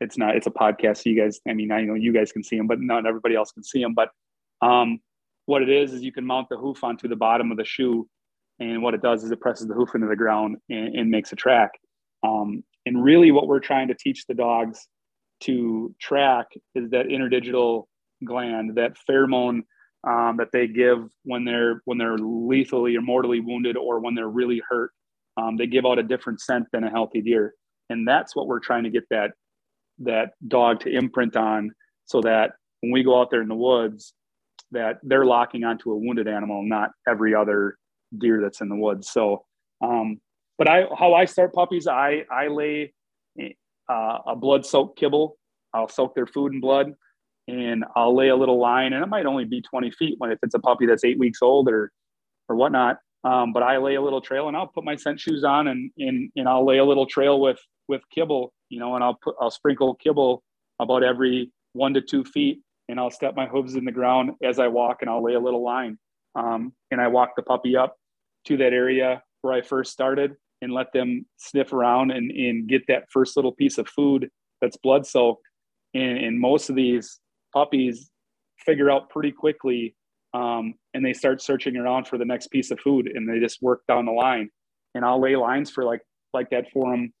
it's 0.00 0.18
not, 0.18 0.36
it's 0.36 0.46
a 0.46 0.50
podcast. 0.50 0.98
So 0.98 1.10
you 1.10 1.20
guys, 1.20 1.40
I 1.48 1.54
mean, 1.54 1.72
I 1.72 1.82
know 1.82 1.94
you 1.94 2.12
guys 2.12 2.32
can 2.32 2.44
see 2.44 2.56
them, 2.56 2.66
but 2.66 2.80
not 2.80 3.06
everybody 3.06 3.34
else 3.34 3.50
can 3.52 3.64
see 3.64 3.82
them. 3.82 3.94
But 3.94 4.10
um, 4.62 5.00
what 5.46 5.62
it 5.62 5.68
is, 5.68 5.92
is 5.92 6.02
you 6.02 6.12
can 6.12 6.26
mount 6.26 6.48
the 6.48 6.56
hoof 6.56 6.82
onto 6.84 7.08
the 7.08 7.16
bottom 7.16 7.50
of 7.50 7.56
the 7.56 7.64
shoe. 7.64 8.08
And 8.60 8.82
what 8.82 8.94
it 8.94 9.02
does 9.02 9.24
is 9.24 9.30
it 9.30 9.40
presses 9.40 9.66
the 9.66 9.74
hoof 9.74 9.94
into 9.94 10.06
the 10.06 10.16
ground 10.16 10.56
and, 10.70 10.94
and 10.94 11.10
makes 11.10 11.32
a 11.32 11.36
track. 11.36 11.72
Um, 12.26 12.62
and 12.86 13.02
really, 13.02 13.30
what 13.30 13.46
we're 13.46 13.60
trying 13.60 13.88
to 13.88 13.94
teach 13.94 14.26
the 14.26 14.34
dogs 14.34 14.86
to 15.40 15.94
track 16.00 16.46
is 16.74 16.90
that 16.90 17.06
interdigital 17.06 17.84
gland, 18.24 18.76
that 18.76 18.96
pheromone 19.08 19.62
um, 20.06 20.36
that 20.36 20.50
they 20.52 20.66
give 20.66 21.08
when 21.24 21.44
they're 21.44 21.80
when 21.84 21.98
they're 21.98 22.18
lethally 22.18 22.96
or 22.96 23.00
mortally 23.00 23.40
wounded 23.40 23.76
or 23.76 24.00
when 24.00 24.14
they're 24.14 24.28
really 24.28 24.62
hurt. 24.68 24.90
Um, 25.36 25.56
they 25.56 25.66
give 25.66 25.84
out 25.84 25.98
a 25.98 26.02
different 26.02 26.40
scent 26.40 26.66
than 26.72 26.84
a 26.84 26.90
healthy 26.90 27.20
deer, 27.20 27.54
and 27.90 28.06
that's 28.06 28.36
what 28.36 28.46
we're 28.46 28.60
trying 28.60 28.84
to 28.84 28.90
get 28.90 29.04
that 29.10 29.32
that 30.00 30.32
dog 30.46 30.80
to 30.80 30.90
imprint 30.90 31.36
on, 31.36 31.72
so 32.04 32.20
that 32.20 32.52
when 32.80 32.92
we 32.92 33.02
go 33.02 33.20
out 33.20 33.30
there 33.30 33.42
in 33.42 33.48
the 33.48 33.54
woods, 33.54 34.12
that 34.72 34.98
they're 35.02 35.24
locking 35.24 35.64
onto 35.64 35.92
a 35.92 35.96
wounded 35.96 36.28
animal, 36.28 36.62
not 36.62 36.90
every 37.08 37.34
other 37.34 37.76
deer 38.18 38.40
that's 38.40 38.60
in 38.60 38.68
the 38.68 38.76
woods. 38.76 39.10
So, 39.10 39.44
um, 39.80 40.20
but 40.58 40.68
I 40.68 40.84
how 40.96 41.14
I 41.14 41.24
start 41.24 41.52
puppies, 41.52 41.86
I 41.86 42.24
I 42.30 42.48
lay 42.48 42.92
uh, 43.88 44.18
a 44.26 44.36
blood 44.36 44.64
soaked 44.64 44.98
kibble. 44.98 45.36
I'll 45.72 45.88
soak 45.88 46.14
their 46.14 46.26
food 46.26 46.52
in 46.52 46.60
blood 46.60 46.94
and 47.48 47.84
I'll 47.94 48.16
lay 48.16 48.28
a 48.28 48.36
little 48.36 48.58
line, 48.58 48.92
and 48.92 49.02
it 49.02 49.08
might 49.08 49.26
only 49.26 49.44
be 49.44 49.60
20 49.60 49.90
feet 49.92 50.14
when 50.18 50.30
if 50.30 50.38
it's 50.42 50.54
a 50.54 50.58
puppy 50.58 50.86
that's 50.86 51.04
eight 51.04 51.18
weeks 51.18 51.40
old 51.42 51.68
or 51.68 51.92
or 52.48 52.56
whatnot. 52.56 52.98
Um, 53.24 53.52
but 53.52 53.62
I 53.62 53.78
lay 53.78 53.94
a 53.94 54.02
little 54.02 54.20
trail 54.20 54.48
and 54.48 54.56
I'll 54.56 54.66
put 54.66 54.84
my 54.84 54.96
scent 54.96 55.18
shoes 55.18 55.44
on 55.44 55.68
and, 55.68 55.90
and 55.98 56.30
and 56.36 56.48
I'll 56.48 56.66
lay 56.66 56.78
a 56.78 56.84
little 56.84 57.06
trail 57.06 57.40
with 57.40 57.58
with 57.88 58.02
kibble, 58.14 58.52
you 58.68 58.78
know, 58.78 58.94
and 58.94 59.04
I'll 59.04 59.18
put 59.22 59.34
I'll 59.40 59.50
sprinkle 59.50 59.94
kibble 59.94 60.42
about 60.80 61.02
every 61.02 61.50
one 61.72 61.94
to 61.94 62.00
two 62.00 62.24
feet, 62.24 62.60
and 62.88 62.98
I'll 62.98 63.10
step 63.10 63.34
my 63.34 63.46
hooves 63.46 63.76
in 63.76 63.84
the 63.84 63.92
ground 63.92 64.32
as 64.42 64.58
I 64.58 64.68
walk, 64.68 64.98
and 65.00 65.10
I'll 65.10 65.22
lay 65.22 65.34
a 65.34 65.40
little 65.40 65.62
line, 65.62 65.98
um, 66.34 66.72
and 66.90 67.00
I 67.00 67.08
walk 67.08 67.30
the 67.36 67.42
puppy 67.42 67.76
up 67.76 67.96
to 68.46 68.56
that 68.58 68.72
area 68.72 69.22
where 69.42 69.54
I 69.54 69.62
first 69.62 69.92
started, 69.92 70.36
and 70.64 70.72
let 70.72 70.92
them 70.92 71.26
sniff 71.36 71.72
around 71.72 72.10
and, 72.10 72.30
and 72.30 72.66
get 72.66 72.86
that 72.88 73.04
first 73.10 73.36
little 73.36 73.52
piece 73.52 73.78
of 73.78 73.86
food 73.86 74.30
that's 74.60 74.76
blood 74.78 75.06
soaked. 75.06 75.46
And, 75.92 76.18
and 76.18 76.40
most 76.40 76.70
of 76.70 76.74
these 76.74 77.20
puppies 77.52 78.10
figure 78.58 78.90
out 78.90 79.10
pretty 79.10 79.30
quickly 79.30 79.94
um, 80.32 80.74
and 80.94 81.04
they 81.04 81.12
start 81.12 81.42
searching 81.42 81.76
around 81.76 82.08
for 82.08 82.18
the 82.18 82.24
next 82.24 82.48
piece 82.48 82.70
of 82.70 82.80
food 82.80 83.12
and 83.14 83.28
they 83.28 83.38
just 83.38 83.62
work 83.62 83.82
down 83.86 84.06
the 84.06 84.12
line. 84.12 84.48
And 84.94 85.04
I'll 85.04 85.20
lay 85.20 85.36
lines 85.36 85.70
for 85.70 85.84
like 85.84 86.00
like 86.32 86.50
that 86.50 86.70
for 86.72 86.90
them, 86.90 87.12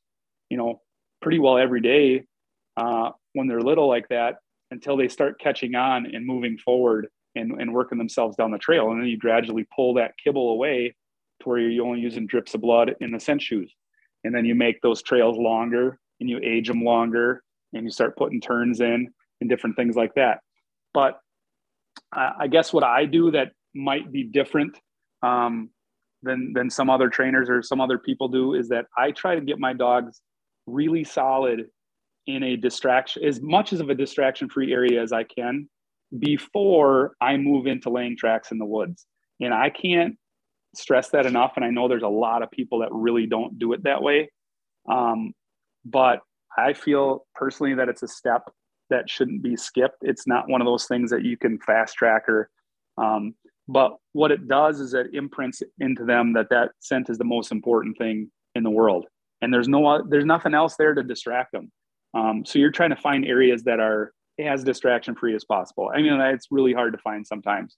you 0.48 0.56
know, 0.56 0.80
pretty 1.22 1.38
well 1.38 1.58
every 1.58 1.80
day 1.80 2.24
uh, 2.76 3.10
when 3.34 3.46
they're 3.46 3.60
little 3.60 3.88
like 3.88 4.08
that 4.08 4.36
until 4.74 4.96
they 4.96 5.08
start 5.08 5.40
catching 5.40 5.76
on 5.76 6.04
and 6.12 6.26
moving 6.26 6.58
forward 6.58 7.06
and, 7.36 7.52
and 7.60 7.72
working 7.72 7.96
themselves 7.96 8.36
down 8.36 8.50
the 8.50 8.58
trail. 8.58 8.90
And 8.90 9.00
then 9.00 9.08
you 9.08 9.16
gradually 9.16 9.66
pull 9.74 9.94
that 9.94 10.14
kibble 10.22 10.50
away 10.50 10.94
to 11.40 11.48
where 11.48 11.58
you're 11.58 11.86
only 11.86 12.00
using 12.00 12.26
drips 12.26 12.54
of 12.54 12.60
blood 12.60 12.96
in 13.00 13.12
the 13.12 13.20
scent 13.20 13.40
shoes. 13.40 13.72
And 14.24 14.34
then 14.34 14.44
you 14.44 14.54
make 14.54 14.80
those 14.82 15.00
trails 15.00 15.38
longer 15.38 15.98
and 16.20 16.28
you 16.28 16.40
age 16.42 16.66
them 16.66 16.82
longer 16.82 17.42
and 17.72 17.84
you 17.84 17.90
start 17.90 18.16
putting 18.16 18.40
turns 18.40 18.80
in 18.80 19.08
and 19.40 19.48
different 19.48 19.76
things 19.76 19.94
like 19.94 20.14
that. 20.16 20.40
But 20.92 21.20
I 22.12 22.48
guess 22.48 22.72
what 22.72 22.84
I 22.84 23.04
do 23.04 23.30
that 23.30 23.52
might 23.74 24.10
be 24.10 24.24
different 24.24 24.76
um, 25.22 25.70
than, 26.22 26.52
than 26.52 26.68
some 26.68 26.90
other 26.90 27.08
trainers 27.08 27.48
or 27.48 27.62
some 27.62 27.80
other 27.80 27.98
people 27.98 28.28
do 28.28 28.54
is 28.54 28.68
that 28.70 28.86
I 28.98 29.12
try 29.12 29.36
to 29.36 29.40
get 29.40 29.58
my 29.58 29.72
dogs 29.72 30.20
really 30.66 31.04
solid 31.04 31.66
in 32.26 32.42
a 32.42 32.56
distraction, 32.56 33.24
as 33.24 33.40
much 33.40 33.72
as 33.72 33.80
of 33.80 33.90
a 33.90 33.94
distraction 33.94 34.48
free 34.48 34.72
area 34.72 35.02
as 35.02 35.12
I 35.12 35.24
can 35.24 35.68
before 36.18 37.14
I 37.20 37.36
move 37.36 37.66
into 37.66 37.90
laying 37.90 38.16
tracks 38.16 38.50
in 38.50 38.58
the 38.58 38.64
woods. 38.64 39.06
And 39.40 39.52
I 39.52 39.70
can't 39.70 40.16
stress 40.74 41.10
that 41.10 41.26
enough. 41.26 41.52
And 41.56 41.64
I 41.64 41.70
know 41.70 41.88
there's 41.88 42.02
a 42.02 42.08
lot 42.08 42.42
of 42.42 42.50
people 42.50 42.80
that 42.80 42.92
really 42.92 43.26
don't 43.26 43.58
do 43.58 43.72
it 43.72 43.82
that 43.84 44.02
way. 44.02 44.30
Um, 44.90 45.32
but 45.84 46.20
I 46.56 46.72
feel 46.72 47.26
personally 47.34 47.74
that 47.74 47.88
it's 47.88 48.02
a 48.02 48.08
step 48.08 48.42
that 48.90 49.10
shouldn't 49.10 49.42
be 49.42 49.56
skipped. 49.56 49.98
It's 50.02 50.26
not 50.26 50.48
one 50.48 50.60
of 50.60 50.66
those 50.66 50.86
things 50.86 51.10
that 51.10 51.24
you 51.24 51.36
can 51.36 51.58
fast 51.58 51.94
track 51.94 52.28
or, 52.28 52.50
um, 52.96 53.34
but 53.66 53.96
what 54.12 54.30
it 54.30 54.46
does 54.46 54.78
is 54.78 54.94
it 54.94 55.14
imprints 55.14 55.62
into 55.80 56.04
them 56.04 56.34
that 56.34 56.50
that 56.50 56.72
scent 56.80 57.08
is 57.08 57.18
the 57.18 57.24
most 57.24 57.50
important 57.50 57.96
thing 57.96 58.30
in 58.54 58.62
the 58.62 58.70
world. 58.70 59.06
And 59.40 59.52
there's 59.52 59.68
no, 59.68 60.02
there's 60.08 60.26
nothing 60.26 60.54
else 60.54 60.76
there 60.76 60.94
to 60.94 61.02
distract 61.02 61.52
them. 61.52 61.72
Um, 62.14 62.44
so 62.44 62.58
you're 62.58 62.70
trying 62.70 62.90
to 62.90 62.96
find 62.96 63.24
areas 63.24 63.64
that 63.64 63.80
are 63.80 64.12
as 64.38 64.64
distraction 64.64 65.14
free 65.14 65.34
as 65.34 65.44
possible. 65.44 65.90
I 65.94 66.02
mean, 66.02 66.20
it's 66.20 66.48
really 66.50 66.72
hard 66.72 66.92
to 66.92 66.98
find 66.98 67.26
sometimes, 67.26 67.76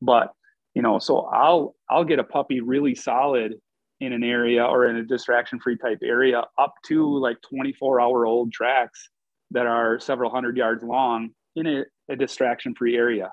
but 0.00 0.32
you 0.74 0.82
know 0.82 0.98
so 0.98 1.20
i'll 1.32 1.74
i'll 1.88 2.04
get 2.04 2.18
a 2.18 2.24
puppy 2.24 2.60
really 2.60 2.94
solid 2.94 3.54
in 4.00 4.12
an 4.12 4.22
area 4.22 4.64
or 4.64 4.86
in 4.86 4.96
a 4.96 5.02
distraction 5.02 5.58
free 5.58 5.76
type 5.76 5.98
area 6.04 6.42
up 6.56 6.74
to 6.86 7.18
like 7.18 7.36
24 7.48 8.00
hour 8.00 8.26
old 8.26 8.52
tracks 8.52 9.10
that 9.50 9.66
are 9.66 9.98
several 9.98 10.30
hundred 10.30 10.56
yards 10.56 10.84
long 10.84 11.30
in 11.56 11.66
a, 11.66 11.84
a 12.08 12.16
distraction 12.16 12.74
free 12.74 12.96
area. 12.96 13.32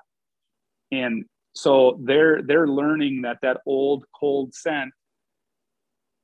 And 0.90 1.24
so 1.54 2.00
they're 2.02 2.42
they're 2.42 2.66
learning 2.66 3.22
that 3.22 3.38
that 3.42 3.60
old 3.66 4.04
cold 4.18 4.54
scent 4.54 4.92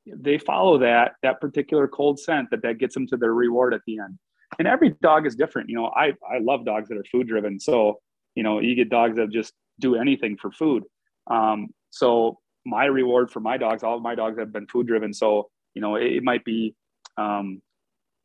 they 0.07 0.39
follow 0.39 0.79
that 0.79 1.13
that 1.23 1.41
particular 1.41 1.87
cold 1.87 2.19
scent 2.19 2.51
that 2.51 2.63
that 2.63 2.79
gets 2.79 2.95
them 2.95 3.07
to 3.07 3.17
their 3.17 3.33
reward 3.33 3.75
at 3.75 3.83
the 3.87 3.99
end 4.01 4.19
and 4.59 4.69
every 4.69 4.91
dog 5.03 5.27
is 5.27 5.35
different 5.35 5.69
you 5.69 5.77
know 5.77 5.87
i 5.97 6.13
i 6.31 6.39
love 6.41 6.65
dogs 6.65 6.89
that 6.89 6.99
are 6.99 7.05
food 7.11 7.29
driven. 7.29 7.59
So 7.59 8.01
you 8.35 8.43
know 8.43 8.59
you 8.61 8.75
get 8.75 8.91
dogs 8.91 9.17
that 9.17 9.31
just 9.31 9.53
do 9.81 9.97
anything 9.97 10.37
for 10.37 10.51
food. 10.51 10.85
Um, 11.29 11.69
so 11.91 12.39
my 12.65 12.85
reward 12.85 13.31
for 13.31 13.41
my 13.41 13.57
dogs 13.57 13.83
all 13.83 13.97
of 13.97 14.03
my 14.03 14.15
dogs 14.15 14.39
have 14.39 14.53
been 14.53 14.67
food 14.67 14.87
driven. 14.87 15.13
So 15.13 15.51
you 15.75 15.83
know 15.83 15.97
it, 15.97 16.13
it 16.13 16.23
might 16.23 16.45
be 16.45 16.75
um, 17.17 17.61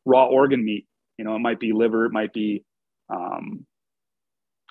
raw 0.04 0.26
organ 0.26 0.64
meat 0.64 0.86
you 1.18 1.24
know 1.24 1.34
it 1.34 1.40
might 1.40 1.60
be 1.60 1.72
liver 1.72 2.06
it 2.06 2.12
might 2.12 2.32
be 2.32 2.64
um, 3.10 3.66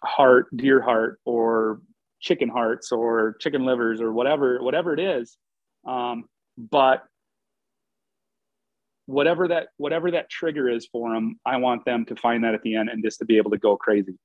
heart 0.03 0.47
deer 0.55 0.81
heart 0.81 1.19
or 1.25 1.81
chicken 2.19 2.49
hearts 2.49 2.91
or 2.91 3.35
chicken 3.39 3.65
livers 3.65 4.01
or 4.01 4.11
whatever 4.11 4.61
whatever 4.61 4.93
it 4.93 4.99
is. 4.99 5.37
Um, 5.85 6.25
but 6.57 7.03
whatever 9.07 9.47
that 9.47 9.69
whatever 9.77 10.11
that 10.11 10.29
trigger 10.29 10.69
is 10.69 10.85
for 10.85 11.13
them 11.13 11.39
i 11.45 11.57
want 11.57 11.83
them 11.85 12.05
to 12.05 12.15
find 12.15 12.43
that 12.43 12.53
at 12.53 12.61
the 12.61 12.75
end 12.75 12.89
and 12.89 13.03
just 13.03 13.19
to 13.19 13.25
be 13.25 13.37
able 13.37 13.51
to 13.51 13.57
go 13.57 13.75
crazy. 13.75 14.17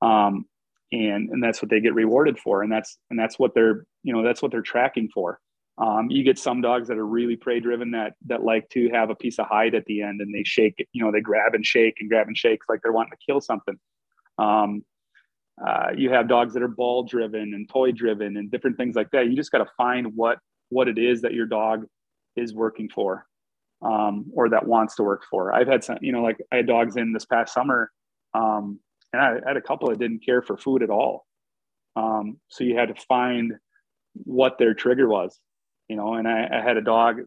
Um, 0.00 0.46
and 0.90 1.30
and 1.30 1.42
that's 1.42 1.62
what 1.62 1.70
they 1.70 1.80
get 1.80 1.94
rewarded 1.94 2.38
for 2.38 2.62
and 2.62 2.70
that's 2.70 2.98
and 3.10 3.18
that's 3.18 3.38
what 3.38 3.54
they're 3.54 3.86
you 4.02 4.12
know 4.12 4.22
that's 4.22 4.42
what 4.42 4.50
they're 4.50 4.62
tracking 4.62 5.08
for. 5.12 5.38
Um, 5.78 6.10
you 6.10 6.22
get 6.22 6.38
some 6.38 6.60
dogs 6.60 6.88
that 6.88 6.98
are 6.98 7.06
really 7.06 7.36
prey 7.36 7.60
driven 7.60 7.92
that 7.92 8.14
that 8.26 8.42
like 8.42 8.68
to 8.70 8.90
have 8.90 9.08
a 9.08 9.14
piece 9.14 9.38
of 9.38 9.46
hide 9.46 9.74
at 9.74 9.86
the 9.86 10.02
end 10.02 10.20
and 10.20 10.34
they 10.34 10.44
shake 10.44 10.74
it 10.78 10.88
you 10.92 11.02
know 11.02 11.10
they 11.10 11.20
grab 11.20 11.54
and 11.54 11.64
shake 11.64 11.96
and 12.00 12.10
grab 12.10 12.26
and 12.26 12.36
shake 12.36 12.60
like 12.68 12.80
they're 12.82 12.92
wanting 12.92 13.12
to 13.12 13.32
kill 13.32 13.40
something. 13.40 13.78
Um, 14.38 14.84
uh, 15.64 15.90
you 15.96 16.10
have 16.10 16.28
dogs 16.28 16.54
that 16.54 16.62
are 16.62 16.68
ball 16.68 17.04
driven 17.04 17.54
and 17.54 17.68
toy 17.68 17.92
driven 17.92 18.36
and 18.36 18.50
different 18.50 18.76
things 18.76 18.96
like 18.96 19.10
that. 19.12 19.26
You 19.26 19.36
just 19.36 19.52
got 19.52 19.58
to 19.58 19.70
find 19.76 20.14
what 20.14 20.38
what 20.68 20.88
it 20.88 20.98
is 20.98 21.22
that 21.22 21.32
your 21.32 21.46
dog 21.46 21.86
is 22.36 22.54
working 22.54 22.88
for 22.88 23.26
um, 23.82 24.26
or 24.34 24.48
that 24.48 24.66
wants 24.66 24.94
to 24.96 25.02
work 25.02 25.24
for 25.30 25.52
i've 25.52 25.68
had 25.68 25.82
some 25.82 25.98
you 26.00 26.12
know 26.12 26.22
like 26.22 26.38
i 26.52 26.56
had 26.56 26.66
dogs 26.66 26.96
in 26.96 27.12
this 27.12 27.24
past 27.24 27.52
summer 27.52 27.90
um, 28.34 28.78
and 29.12 29.22
I 29.22 29.46
had 29.46 29.56
a 29.56 29.62
couple 29.62 29.90
that 29.90 29.98
didn't 29.98 30.24
care 30.24 30.42
for 30.42 30.56
food 30.56 30.82
at 30.82 30.90
all. 30.90 31.26
Um, 31.96 32.38
so 32.48 32.64
you 32.64 32.76
had 32.76 32.88
to 32.88 33.02
find 33.06 33.54
what 34.14 34.58
their 34.58 34.74
trigger 34.74 35.08
was, 35.08 35.38
you 35.88 35.96
know. 35.96 36.14
And 36.14 36.26
I, 36.26 36.48
I 36.50 36.62
had 36.62 36.76
a 36.76 36.82
dog 36.82 37.20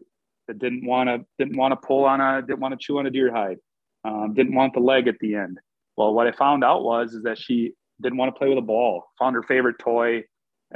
that 0.48 0.58
didn't 0.58 0.84
want 0.84 1.08
to 1.08 1.24
didn't 1.38 1.56
want 1.56 1.72
to 1.72 1.86
pull 1.86 2.04
on 2.04 2.20
a 2.20 2.42
didn't 2.42 2.60
want 2.60 2.72
to 2.72 2.84
chew 2.84 2.98
on 2.98 3.06
a 3.06 3.10
deer 3.10 3.32
hide, 3.32 3.58
um, 4.04 4.34
didn't 4.34 4.54
want 4.54 4.74
the 4.74 4.80
leg 4.80 5.06
at 5.06 5.18
the 5.20 5.36
end. 5.36 5.58
Well, 5.96 6.12
what 6.12 6.26
I 6.26 6.32
found 6.32 6.64
out 6.64 6.82
was 6.82 7.14
is 7.14 7.22
that 7.22 7.38
she 7.38 7.72
didn't 8.00 8.18
want 8.18 8.34
to 8.34 8.38
play 8.38 8.48
with 8.48 8.58
a 8.58 8.62
ball. 8.62 9.04
Found 9.18 9.36
her 9.36 9.42
favorite 9.44 9.78
toy, 9.78 10.24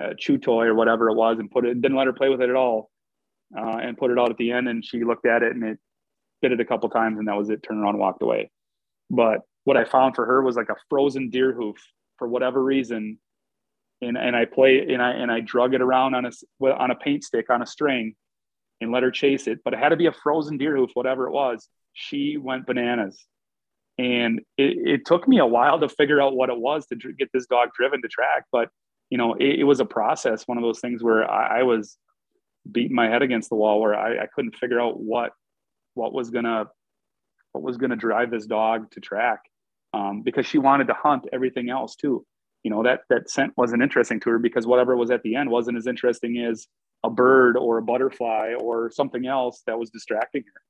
uh, 0.00 0.14
chew 0.16 0.38
toy 0.38 0.66
or 0.66 0.74
whatever 0.74 1.10
it 1.10 1.16
was, 1.16 1.38
and 1.38 1.50
put 1.50 1.66
it. 1.66 1.80
Didn't 1.80 1.96
let 1.96 2.06
her 2.06 2.12
play 2.12 2.28
with 2.28 2.40
it 2.40 2.48
at 2.48 2.56
all, 2.56 2.90
uh, 3.56 3.78
and 3.78 3.98
put 3.98 4.10
it 4.10 4.18
out 4.18 4.30
at 4.30 4.36
the 4.36 4.52
end. 4.52 4.68
And 4.68 4.84
she 4.84 5.04
looked 5.04 5.26
at 5.26 5.42
it 5.42 5.54
and 5.54 5.64
it 5.64 5.78
bit 6.40 6.52
it 6.52 6.60
a 6.60 6.64
couple 6.64 6.88
times, 6.88 7.18
and 7.18 7.28
that 7.28 7.36
was 7.36 7.50
it. 7.50 7.62
Turned 7.62 7.80
around, 7.80 7.98
walked 7.98 8.22
away. 8.22 8.50
But 9.10 9.40
what 9.64 9.76
I 9.76 9.84
found 9.84 10.14
for 10.14 10.24
her 10.26 10.42
was 10.42 10.56
like 10.56 10.68
a 10.68 10.76
frozen 10.88 11.30
deer 11.30 11.52
hoof 11.52 11.76
for 12.18 12.28
whatever 12.28 12.62
reason. 12.62 13.18
And, 14.02 14.16
and 14.16 14.34
I 14.34 14.46
play 14.46 14.80
and 14.80 15.02
I 15.02 15.10
and 15.10 15.30
I 15.30 15.40
drug 15.40 15.74
it 15.74 15.82
around 15.82 16.14
on 16.14 16.24
a 16.24 16.30
on 16.64 16.90
a 16.90 16.94
paint 16.94 17.22
stick 17.22 17.50
on 17.50 17.60
a 17.60 17.66
string 17.66 18.14
and 18.80 18.90
let 18.90 19.02
her 19.02 19.10
chase 19.10 19.46
it. 19.46 19.58
But 19.62 19.74
it 19.74 19.78
had 19.78 19.90
to 19.90 19.96
be 19.96 20.06
a 20.06 20.12
frozen 20.12 20.56
deer 20.56 20.74
hoof, 20.74 20.90
whatever 20.94 21.26
it 21.26 21.32
was. 21.32 21.68
She 21.92 22.38
went 22.38 22.66
bananas, 22.66 23.26
and 23.98 24.40
it, 24.56 24.88
it 24.88 25.06
took 25.06 25.28
me 25.28 25.38
a 25.38 25.46
while 25.46 25.78
to 25.80 25.88
figure 25.88 26.22
out 26.22 26.34
what 26.34 26.48
it 26.48 26.56
was 26.56 26.86
to 26.86 26.96
get 26.96 27.28
this 27.34 27.46
dog 27.46 27.70
driven 27.76 28.00
to 28.00 28.08
track. 28.08 28.44
But 28.50 28.70
you 29.10 29.18
know, 29.18 29.34
it, 29.34 29.60
it 29.60 29.64
was 29.64 29.80
a 29.80 29.84
process. 29.84 30.48
One 30.48 30.56
of 30.56 30.62
those 30.62 30.80
things 30.80 31.02
where 31.02 31.30
I, 31.30 31.60
I 31.60 31.62
was 31.64 31.98
beating 32.70 32.94
my 32.94 33.08
head 33.08 33.22
against 33.22 33.48
the 33.48 33.56
wall, 33.56 33.80
where 33.80 33.94
I, 33.94 34.24
I 34.24 34.26
couldn't 34.34 34.56
figure 34.56 34.80
out 34.80 35.00
what 35.00 35.32
what 35.94 36.12
was 36.12 36.30
gonna 36.30 36.66
what 37.52 37.62
was 37.62 37.76
gonna 37.76 37.96
drive 37.96 38.30
this 38.30 38.46
dog 38.46 38.90
to 38.92 39.00
track 39.00 39.40
um, 39.92 40.22
because 40.22 40.46
she 40.46 40.58
wanted 40.58 40.86
to 40.88 40.94
hunt 40.94 41.26
everything 41.32 41.70
else 41.70 41.96
too. 41.96 42.24
You 42.62 42.70
know, 42.70 42.82
that, 42.82 43.00
that 43.08 43.30
scent 43.30 43.52
wasn't 43.56 43.82
interesting 43.82 44.20
to 44.20 44.30
her 44.30 44.38
because 44.38 44.66
whatever 44.66 44.96
was 44.96 45.10
at 45.10 45.22
the 45.22 45.34
end 45.34 45.50
wasn't 45.50 45.78
as 45.78 45.86
interesting 45.86 46.38
as 46.38 46.66
a 47.04 47.10
bird 47.10 47.56
or 47.56 47.78
a 47.78 47.82
butterfly 47.82 48.52
or 48.60 48.90
something 48.90 49.26
else 49.26 49.62
that 49.66 49.78
was 49.78 49.90
distracting 49.90 50.42
her. 50.42 50.60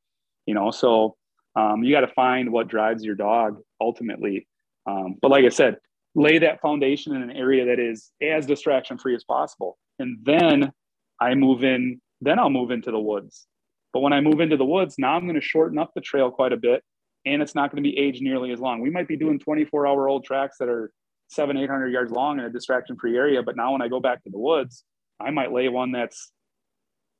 You 0.46 0.54
know, 0.54 0.70
so 0.70 1.16
um, 1.56 1.82
you 1.82 1.92
got 1.92 2.00
to 2.02 2.14
find 2.14 2.52
what 2.52 2.68
drives 2.68 3.04
your 3.04 3.16
dog 3.16 3.58
ultimately. 3.80 4.46
Um, 4.86 5.16
but 5.20 5.30
like 5.30 5.44
I 5.44 5.48
said, 5.48 5.76
lay 6.14 6.38
that 6.38 6.60
foundation 6.60 7.14
in 7.14 7.22
an 7.22 7.30
area 7.32 7.66
that 7.66 7.80
is 7.80 8.12
as 8.22 8.46
distraction 8.46 8.96
free 8.96 9.14
as 9.14 9.24
possible. 9.24 9.78
And 9.98 10.18
then 10.22 10.72
I 11.20 11.34
move 11.34 11.64
in, 11.64 12.00
then 12.20 12.38
I'll 12.38 12.50
move 12.50 12.70
into 12.70 12.90
the 12.90 12.98
woods. 12.98 13.46
But 13.92 14.00
when 14.00 14.12
I 14.12 14.20
move 14.20 14.40
into 14.40 14.56
the 14.56 14.64
woods, 14.64 14.96
now 14.98 15.14
I'm 15.14 15.24
going 15.24 15.40
to 15.40 15.40
shorten 15.40 15.78
up 15.78 15.92
the 15.94 16.00
trail 16.00 16.30
quite 16.30 16.52
a 16.52 16.56
bit 16.56 16.82
and 17.26 17.42
it's 17.42 17.54
not 17.54 17.70
going 17.70 17.82
to 17.82 17.88
be 17.88 17.98
aged 17.98 18.22
nearly 18.22 18.52
as 18.52 18.60
long. 18.60 18.80
We 18.80 18.90
might 18.90 19.08
be 19.08 19.16
doing 19.16 19.38
24 19.38 19.86
hour 19.86 20.08
old 20.08 20.24
tracks 20.24 20.56
that 20.58 20.68
are 20.68 20.90
seven, 21.28 21.56
800 21.56 21.88
yards 21.88 22.10
long 22.10 22.38
in 22.38 22.44
a 22.44 22.50
distraction 22.50 22.96
free 22.96 23.16
area. 23.16 23.42
But 23.42 23.56
now 23.56 23.72
when 23.72 23.82
I 23.82 23.88
go 23.88 24.00
back 24.00 24.22
to 24.24 24.30
the 24.30 24.38
woods, 24.38 24.84
I 25.18 25.30
might 25.30 25.52
lay 25.52 25.68
one 25.68 25.92
that's 25.92 26.32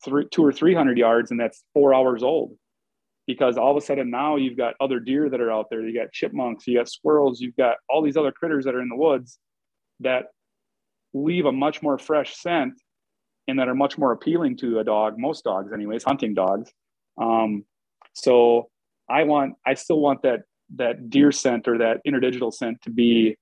three, 0.05 0.26
two 0.30 0.44
or 0.44 0.53
300 0.53 0.96
yards 0.96 1.30
and 1.30 1.38
that's 1.38 1.62
four 1.74 1.92
hours 1.92 2.22
old 2.22 2.57
because 3.26 3.57
all 3.59 3.70
of 3.70 3.76
a 3.76 3.84
sudden 3.84 4.11
now 4.11 4.36
you've 4.36 4.57
got 4.57 4.74
other 4.80 4.98
deer 4.98 5.28
that 5.28 5.40
are 5.40 5.53
out 5.53 5.66
there. 5.70 5.86
You 5.86 5.98
got 5.98 6.12
chipmunks, 6.12 6.66
you 6.66 6.78
got 6.78 6.88
squirrels, 6.88 7.40
you've 7.40 7.57
got 7.57 7.76
all 7.88 8.03
these 8.03 8.16
other 8.16 8.32
critters 8.32 8.64
that 8.64 8.74
are 8.74 8.80
in 8.80 8.88
the 8.88 8.96
woods 8.96 9.38
that 10.01 10.26
leave 11.12 11.44
a 11.44 11.53
much 11.53 11.82
more 11.82 11.98
fresh 11.98 12.36
scent 12.36 12.80
and 13.51 13.59
that 13.59 13.68
are 13.68 13.74
much 13.74 13.98
more 13.98 14.12
appealing 14.12 14.57
to 14.59 14.78
a 14.78 14.84
dog, 14.84 15.18
most 15.18 15.44
dogs, 15.44 15.72
anyways, 15.72 16.05
hunting 16.05 16.34
dogs. 16.34 16.72
Um, 17.20 17.64
so 18.14 18.70
I 19.09 19.24
want 19.24 19.55
I 19.66 19.74
still 19.74 20.01
want 20.01 20.22
that 20.22 20.40
that 20.76 21.11
deer 21.11 21.32
scent 21.32 21.66
or 21.68 21.78
that 21.78 21.98
interdigital 22.07 22.53
scent 22.53 22.80
to 22.82 22.90
be 22.90 23.36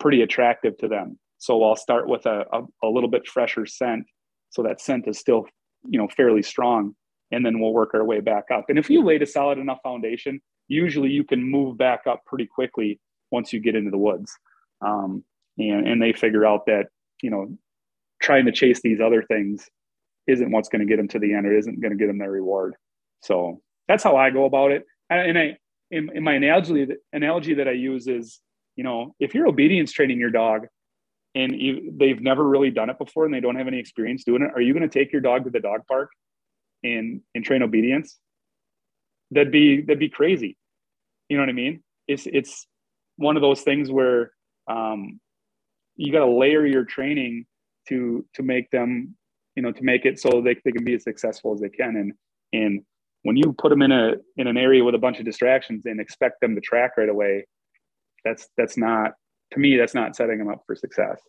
pretty 0.00 0.22
attractive 0.22 0.76
to 0.78 0.88
them. 0.88 1.18
So 1.38 1.62
I'll 1.62 1.76
start 1.76 2.08
with 2.08 2.24
a, 2.24 2.44
a, 2.52 2.62
a, 2.82 2.88
little 2.88 3.10
bit 3.10 3.26
fresher 3.26 3.66
scent. 3.66 4.06
So 4.48 4.62
that 4.62 4.80
scent 4.80 5.06
is 5.06 5.18
still, 5.18 5.46
you 5.86 5.98
know, 5.98 6.08
fairly 6.08 6.42
strong. 6.42 6.94
And 7.32 7.44
then 7.44 7.60
we'll 7.60 7.74
work 7.74 7.90
our 7.92 8.04
way 8.04 8.20
back 8.20 8.44
up. 8.50 8.66
And 8.70 8.78
if 8.78 8.88
you 8.88 9.04
laid 9.04 9.22
a 9.22 9.26
solid 9.26 9.58
enough 9.58 9.78
foundation, 9.82 10.40
usually 10.68 11.10
you 11.10 11.24
can 11.24 11.42
move 11.42 11.76
back 11.76 12.06
up 12.06 12.24
pretty 12.24 12.46
quickly 12.46 12.98
once 13.30 13.52
you 13.52 13.60
get 13.60 13.74
into 13.74 13.90
the 13.90 13.98
woods. 13.98 14.32
Um, 14.80 15.24
and, 15.58 15.86
and 15.86 16.00
they 16.00 16.12
figure 16.12 16.46
out 16.46 16.64
that, 16.66 16.86
you 17.22 17.30
know, 17.30 17.58
trying 18.24 18.46
to 18.46 18.52
chase 18.52 18.80
these 18.82 19.00
other 19.00 19.22
things 19.22 19.68
isn't 20.26 20.50
what's 20.50 20.70
going 20.70 20.80
to 20.80 20.86
get 20.86 20.96
them 20.96 21.08
to 21.08 21.18
the 21.18 21.34
end 21.34 21.46
or 21.46 21.56
isn't 21.56 21.80
going 21.80 21.92
to 21.92 21.98
get 21.98 22.06
them 22.06 22.18
their 22.18 22.30
reward. 22.30 22.74
So 23.20 23.60
that's 23.86 24.02
how 24.02 24.16
I 24.16 24.30
go 24.30 24.46
about 24.46 24.72
it. 24.72 24.84
And 25.10 25.38
I 25.38 25.58
in, 25.90 26.10
in 26.14 26.24
my 26.24 26.32
analogy 26.32 26.88
analogy 27.12 27.54
that 27.54 27.68
I 27.68 27.72
use 27.72 28.08
is 28.08 28.40
you 28.74 28.82
know 28.82 29.14
if 29.20 29.34
you're 29.34 29.46
obedience 29.46 29.92
training 29.92 30.18
your 30.18 30.30
dog 30.30 30.66
and 31.34 31.54
you, 31.60 31.92
they've 31.94 32.20
never 32.20 32.42
really 32.42 32.70
done 32.70 32.88
it 32.88 32.98
before 32.98 33.26
and 33.26 33.34
they 33.34 33.40
don't 33.40 33.56
have 33.56 33.68
any 33.68 33.78
experience 33.78 34.24
doing 34.24 34.42
it 34.42 34.50
are 34.54 34.62
you 34.62 34.72
going 34.72 34.88
to 34.88 34.98
take 34.98 35.12
your 35.12 35.20
dog 35.20 35.44
to 35.44 35.50
the 35.50 35.60
dog 35.60 35.82
park 35.86 36.10
and 36.82 37.20
and 37.34 37.44
train 37.44 37.62
obedience? 37.62 38.18
That'd 39.30 39.52
be 39.52 39.82
that'd 39.82 39.98
be 39.98 40.08
crazy. 40.08 40.56
You 41.28 41.36
know 41.36 41.42
what 41.42 41.50
i 41.50 41.52
mean? 41.52 41.82
It's 42.08 42.26
it's 42.26 42.66
one 43.16 43.36
of 43.36 43.42
those 43.42 43.60
things 43.60 43.90
where 43.90 44.32
um, 44.68 45.20
you 45.96 46.10
got 46.12 46.20
to 46.20 46.30
layer 46.30 46.66
your 46.66 46.84
training 46.84 47.46
to 47.88 48.24
to 48.34 48.42
make 48.42 48.70
them 48.70 49.14
you 49.56 49.62
know 49.62 49.72
to 49.72 49.82
make 49.82 50.04
it 50.04 50.18
so 50.18 50.40
they, 50.40 50.56
they 50.64 50.72
can 50.72 50.84
be 50.84 50.94
as 50.94 51.04
successful 51.04 51.52
as 51.54 51.60
they 51.60 51.68
can. 51.68 51.96
And 51.96 52.12
and 52.52 52.82
when 53.22 53.36
you 53.36 53.54
put 53.56 53.70
them 53.70 53.82
in 53.82 53.92
a 53.92 54.14
in 54.36 54.46
an 54.46 54.56
area 54.56 54.84
with 54.84 54.94
a 54.94 54.98
bunch 54.98 55.18
of 55.18 55.24
distractions 55.24 55.86
and 55.86 56.00
expect 56.00 56.40
them 56.40 56.54
to 56.54 56.60
track 56.60 56.92
right 56.96 57.08
away 57.08 57.46
that's 58.24 58.48
that's 58.56 58.76
not 58.76 59.12
to 59.52 59.58
me 59.58 59.76
that's 59.76 59.94
not 59.94 60.16
setting 60.16 60.38
them 60.38 60.48
up 60.48 60.62
for 60.66 60.74
success 60.74 61.20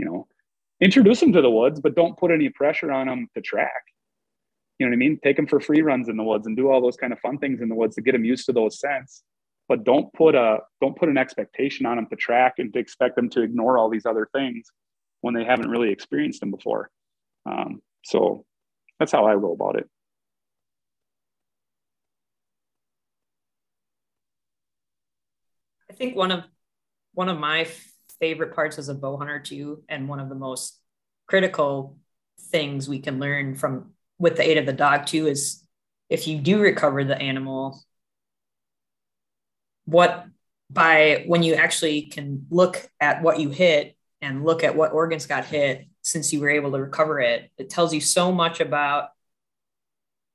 you 0.00 0.06
know. 0.06 0.26
Introduce 0.80 1.20
them 1.20 1.32
to 1.34 1.42
the 1.42 1.50
woods 1.50 1.78
but 1.78 1.94
don't 1.94 2.18
put 2.18 2.30
any 2.30 2.48
pressure 2.48 2.90
on 2.90 3.06
them 3.06 3.28
to 3.34 3.42
track. 3.42 3.82
You 4.78 4.86
know 4.86 4.90
what 4.90 4.94
i 4.94 4.96
mean? 4.96 5.20
Take 5.22 5.36
them 5.36 5.46
for 5.46 5.60
free 5.60 5.82
runs 5.82 6.08
in 6.08 6.16
the 6.16 6.22
woods 6.22 6.46
and 6.46 6.56
do 6.56 6.70
all 6.70 6.80
those 6.80 6.96
kind 6.96 7.12
of 7.12 7.20
fun 7.20 7.36
things 7.36 7.60
in 7.60 7.68
the 7.68 7.74
woods 7.74 7.96
to 7.96 8.02
get 8.02 8.12
them 8.12 8.24
used 8.24 8.46
to 8.46 8.52
those 8.52 8.80
scents. 8.80 9.22
But 9.68 9.84
don't 9.84 10.10
put 10.14 10.34
a 10.34 10.60
don't 10.80 10.96
put 10.96 11.10
an 11.10 11.18
expectation 11.18 11.84
on 11.84 11.96
them 11.96 12.06
to 12.06 12.16
track 12.16 12.54
and 12.56 12.72
to 12.72 12.78
expect 12.78 13.14
them 13.14 13.28
to 13.30 13.42
ignore 13.42 13.76
all 13.76 13.90
these 13.90 14.06
other 14.06 14.26
things 14.34 14.66
when 15.20 15.34
they 15.34 15.44
haven't 15.44 15.70
really 15.70 15.90
experienced 15.90 16.40
them 16.40 16.50
before. 16.50 16.90
Um, 17.46 17.82
so 18.04 18.44
that's 18.98 19.12
how 19.12 19.26
i 19.26 19.34
go 19.34 19.52
about 19.52 19.76
it. 19.76 19.88
I 25.90 25.92
think 25.94 26.16
one 26.16 26.30
of 26.30 26.44
one 27.12 27.28
of 27.28 27.38
my 27.38 27.66
favorite 28.18 28.54
parts 28.54 28.78
as 28.78 28.88
a 28.88 28.94
bow 28.94 29.16
hunter 29.16 29.40
too, 29.40 29.82
and 29.88 30.08
one 30.08 30.20
of 30.20 30.28
the 30.28 30.34
most 30.34 30.78
critical 31.26 31.98
things 32.38 32.88
we 32.88 33.00
can 33.00 33.18
learn 33.18 33.54
from 33.54 33.92
with 34.18 34.36
the 34.36 34.48
aid 34.48 34.58
of 34.58 34.66
the 34.66 34.72
dog 34.72 35.06
too 35.06 35.26
is 35.26 35.64
if 36.08 36.26
you 36.26 36.38
do 36.38 36.60
recover 36.60 37.04
the 37.04 37.16
animal 37.16 37.80
what 39.84 40.26
by 40.70 41.24
when 41.26 41.42
you 41.42 41.54
actually 41.54 42.02
can 42.02 42.46
look 42.50 42.88
at 43.00 43.22
what 43.22 43.40
you 43.40 43.48
hit 43.48 43.96
and 44.22 44.44
look 44.44 44.64
at 44.64 44.76
what 44.76 44.92
organs 44.92 45.26
got 45.26 45.44
hit 45.44 45.86
since 46.02 46.32
you 46.32 46.40
were 46.40 46.50
able 46.50 46.72
to 46.72 46.78
recover 46.78 47.20
it, 47.20 47.50
it 47.58 47.70
tells 47.70 47.92
you 47.92 48.00
so 48.00 48.32
much 48.32 48.60
about 48.60 49.10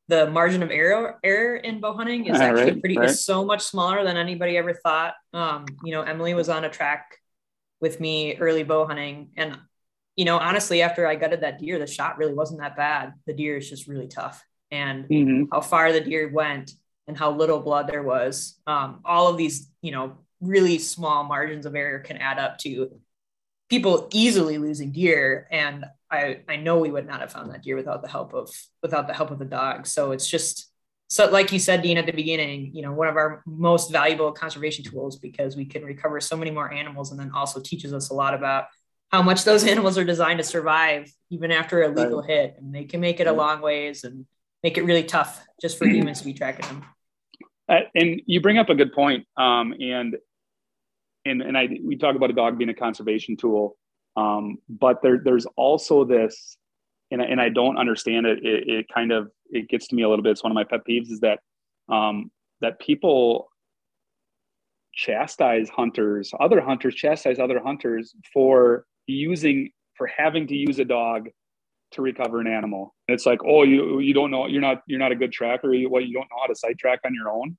the 0.08 0.30
margin 0.30 0.62
of 0.62 0.70
error 0.70 1.20
error 1.24 1.56
in 1.56 1.80
bow 1.80 1.94
hunting 1.94 2.26
is 2.26 2.40
actually 2.40 2.72
right, 2.72 2.80
pretty 2.80 2.98
right. 2.98 3.10
is 3.10 3.24
so 3.24 3.44
much 3.44 3.64
smaller 3.64 4.04
than 4.04 4.18
anybody 4.18 4.58
ever 4.58 4.74
thought. 4.74 5.16
Um, 5.34 5.66
you 5.84 5.92
know, 5.92 6.02
Emily 6.02 6.34
was 6.34 6.50
on 6.50 6.64
a 6.64 6.70
track 6.70 7.18
with 7.82 8.00
me 8.00 8.36
early 8.38 8.64
bow 8.64 8.86
hunting, 8.86 9.30
and 9.36 9.58
you 10.16 10.26
know, 10.26 10.38
honestly, 10.38 10.82
after 10.82 11.08
I 11.08 11.16
gutted 11.16 11.42
that 11.42 11.60
deer, 11.60 11.80
the 11.80 11.88
shot 11.88 12.18
really 12.18 12.34
wasn't 12.34 12.62
that 12.62 12.78
bad. 12.78 13.14
The 13.26 13.34
deer 13.34 13.58
is 13.58 13.70
just 13.70 13.88
really 13.88 14.08
tough, 14.08 14.44
and 14.72 15.06
mm-hmm. 15.06 15.44
how 15.52 15.62
far 15.62 15.92
the 15.92 16.02
deer 16.02 16.30
went 16.32 16.72
and 17.08 17.18
how 17.18 17.32
little 17.32 17.60
blood 17.60 17.88
there 17.88 18.04
was. 18.04 18.60
Um, 18.66 19.02
all 19.06 19.28
of 19.28 19.38
these, 19.38 19.70
you 19.82 19.92
know, 19.92 20.18
really 20.42 20.80
small 20.80 21.24
margins 21.24 21.66
of 21.66 21.76
error 21.76 22.00
can 22.00 22.18
add 22.18 22.40
up 22.40 22.58
to 22.60 22.90
people 23.70 24.08
easily 24.12 24.58
losing 24.58 24.92
deer 24.92 25.48
and 25.52 25.86
I, 26.12 26.42
I 26.48 26.56
know 26.58 26.78
we 26.78 26.92
would 26.92 27.08
not 27.08 27.22
have 27.22 27.32
found 27.32 27.52
that 27.52 27.64
deer 27.64 27.76
without 27.76 28.02
the 28.02 28.08
help 28.08 28.34
of 28.34 28.50
without 28.82 29.08
the 29.08 29.14
help 29.14 29.32
of 29.32 29.40
the 29.40 29.46
dog. 29.46 29.88
So 29.88 30.12
it's 30.12 30.28
just 30.28 30.72
so 31.08 31.30
like 31.30 31.52
you 31.52 31.60
said 31.60 31.82
dean 31.82 31.98
at 31.98 32.06
the 32.06 32.12
beginning 32.12 32.72
you 32.74 32.82
know 32.82 32.92
one 32.92 33.08
of 33.08 33.16
our 33.16 33.44
most 33.46 33.92
valuable 33.92 34.32
conservation 34.32 34.84
tools 34.84 35.18
because 35.18 35.56
we 35.56 35.66
can 35.66 35.84
recover 35.84 36.20
so 36.22 36.38
many 36.38 36.52
more 36.52 36.72
animals. 36.72 37.12
And 37.12 37.20
then 37.20 37.32
also 37.34 37.60
teaches 37.60 37.94
us 37.94 38.10
a 38.10 38.14
lot 38.14 38.34
about 38.34 38.66
how 39.12 39.22
much 39.22 39.44
those 39.44 39.64
animals 39.68 39.98
are 39.98 40.04
designed 40.04 40.38
to 40.40 40.44
survive 40.44 41.12
even 41.30 41.52
after 41.52 41.84
a 41.84 41.90
legal 41.90 42.22
right. 42.22 42.30
hit. 42.30 42.56
And 42.58 42.74
they 42.74 42.86
can 42.86 43.02
make 43.02 43.20
it 43.20 43.28
a 43.28 43.34
long 43.34 43.62
ways 43.62 44.04
and 44.04 44.26
make 44.64 44.78
it 44.78 44.84
really 44.84 45.04
tough 45.04 45.44
just 45.62 45.78
for 45.78 45.88
humans 45.88 46.20
to 46.20 46.26
be 46.26 46.34
tracking 46.34 46.66
them. 46.68 46.86
Uh, 47.68 47.80
and 47.96 48.22
you 48.28 48.40
bring 48.40 48.60
up 48.60 48.70
a 48.70 48.76
good 48.76 48.94
point 48.94 49.26
um, 49.38 49.74
and 49.80 50.18
and 51.26 51.42
and 51.42 51.58
I 51.58 51.68
we 51.84 51.98
talk 51.98 52.16
about 52.16 52.30
a 52.30 52.34
dog 52.34 52.58
being 52.58 52.70
a 52.70 52.74
conservation 52.74 53.36
tool, 53.36 53.76
um, 54.16 54.58
but 54.70 55.02
there 55.02 55.20
there's 55.24 55.46
also 55.58 56.06
this, 56.06 56.58
and 57.12 57.22
I, 57.22 57.26
and 57.26 57.42
I 57.42 57.50
don't 57.50 57.78
understand 57.78 58.26
it. 58.26 58.40
it. 58.44 58.68
It 58.68 58.86
kind 58.94 59.12
of 59.12 59.32
it 59.50 59.68
gets 59.68 59.88
to 59.88 59.96
me 59.96 60.04
a 60.04 60.10
little 60.10 60.24
bit. 60.24 60.32
It's 60.32 60.44
one 60.44 60.52
of 60.52 60.56
my 60.56 60.64
pet 60.64 60.82
peeves 60.88 61.12
is 61.12 61.20
that 61.22 61.40
um, 61.90 62.32
that 62.62 62.80
people 62.80 63.50
chastise 64.94 65.70
hunters, 65.70 66.32
other 66.40 66.62
hunters 66.62 66.96
chastise 66.96 67.40
other 67.40 67.60
hunters 67.60 68.16
for 68.34 68.86
using 69.08 69.72
for 69.98 70.08
having 70.08 70.48
to 70.48 70.56
use 70.56 70.80
a 70.80 70.86
dog 70.86 71.30
to 71.92 72.02
recover 72.02 72.40
an 72.40 72.48
animal. 72.48 72.94
It's 73.08 73.26
like, 73.26 73.40
oh, 73.46 73.64
you 73.64 74.00
you 74.00 74.14
don't 74.14 74.32
know, 74.32 74.46
you're 74.48 74.62
not 74.62 74.84
you're 74.88 75.00
not 75.00 75.12
a 75.12 75.16
good 75.16 75.32
tracker. 75.32 75.74
You, 75.74 75.90
what 75.90 76.06
you 76.06 76.14
don't 76.14 76.28
know 76.32 76.38
how 76.42 76.48
to 76.48 76.56
sight 76.56 76.78
track 76.78 77.00
on 77.06 77.14
your 77.14 77.30
own 77.30 77.58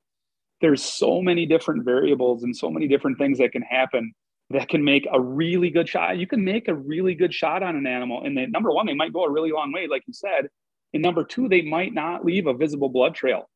there's 0.61 0.83
so 0.83 1.21
many 1.21 1.47
different 1.47 1.85
variables 1.85 2.43
and 2.43 2.57
so 2.57 2.71
many 2.71 2.89
different 2.89 3.19
things 3.19 3.39
that 3.39 3.53
can 3.53 3.63
happen 3.63 4.13
that 4.51 4.69
can 4.69 4.85
make 4.85 5.07
a 5.13 5.21
really 5.21 5.71
good 5.71 5.89
shot. 5.89 6.19
You 6.19 6.27
can 6.27 6.45
make 6.45 6.69
a 6.69 6.75
really 6.75 7.15
good 7.15 7.35
shot 7.35 7.63
on 7.63 7.77
an 7.77 7.87
animal. 7.87 8.23
And 8.25 8.37
then 8.37 8.51
number 8.51 8.71
one, 8.71 8.87
they 8.87 8.95
might 8.95 9.13
go 9.13 9.25
a 9.25 9.31
really 9.31 9.51
long 9.51 9.73
way, 9.73 9.87
like 9.89 10.03
you 10.07 10.13
said. 10.13 10.49
And 10.95 11.03
number 11.03 11.25
two, 11.25 11.49
they 11.49 11.63
might 11.63 11.93
not 11.93 12.25
leave 12.25 12.47
a 12.47 12.55
visible 12.55 12.89
blood 12.89 13.15
trail. 13.15 13.49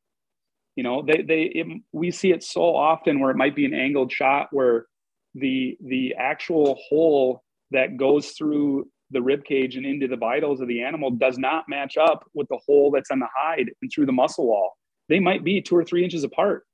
You 0.76 0.82
know, 0.82 1.02
they 1.02 1.22
they 1.22 1.42
it, 1.42 1.66
we 1.92 2.10
see 2.10 2.32
it 2.32 2.42
so 2.42 2.74
often 2.74 3.20
where 3.20 3.30
it 3.30 3.36
might 3.36 3.56
be 3.56 3.64
an 3.64 3.74
angled 3.74 4.12
shot 4.12 4.48
where 4.50 4.86
the 5.34 5.76
the 5.80 6.14
actual 6.18 6.78
hole 6.88 7.42
that 7.70 7.96
goes 7.96 8.30
through 8.30 8.88
the 9.12 9.22
rib 9.22 9.44
cage 9.44 9.76
and 9.76 9.86
into 9.86 10.06
the 10.06 10.16
vitals 10.16 10.60
of 10.60 10.68
the 10.68 10.82
animal 10.82 11.10
does 11.10 11.38
not 11.38 11.64
match 11.68 11.96
up 11.96 12.24
with 12.34 12.48
the 12.48 12.58
hole 12.66 12.90
that's 12.90 13.10
on 13.10 13.18
the 13.18 13.28
hide 13.34 13.70
and 13.80 13.92
through 13.92 14.06
the 14.06 14.12
muscle 14.12 14.46
wall. 14.46 14.72
They 15.08 15.18
might 15.18 15.44
be 15.44 15.60
two 15.60 15.76
or 15.76 15.84
three 15.84 16.04
inches 16.04 16.24
apart 16.24 16.64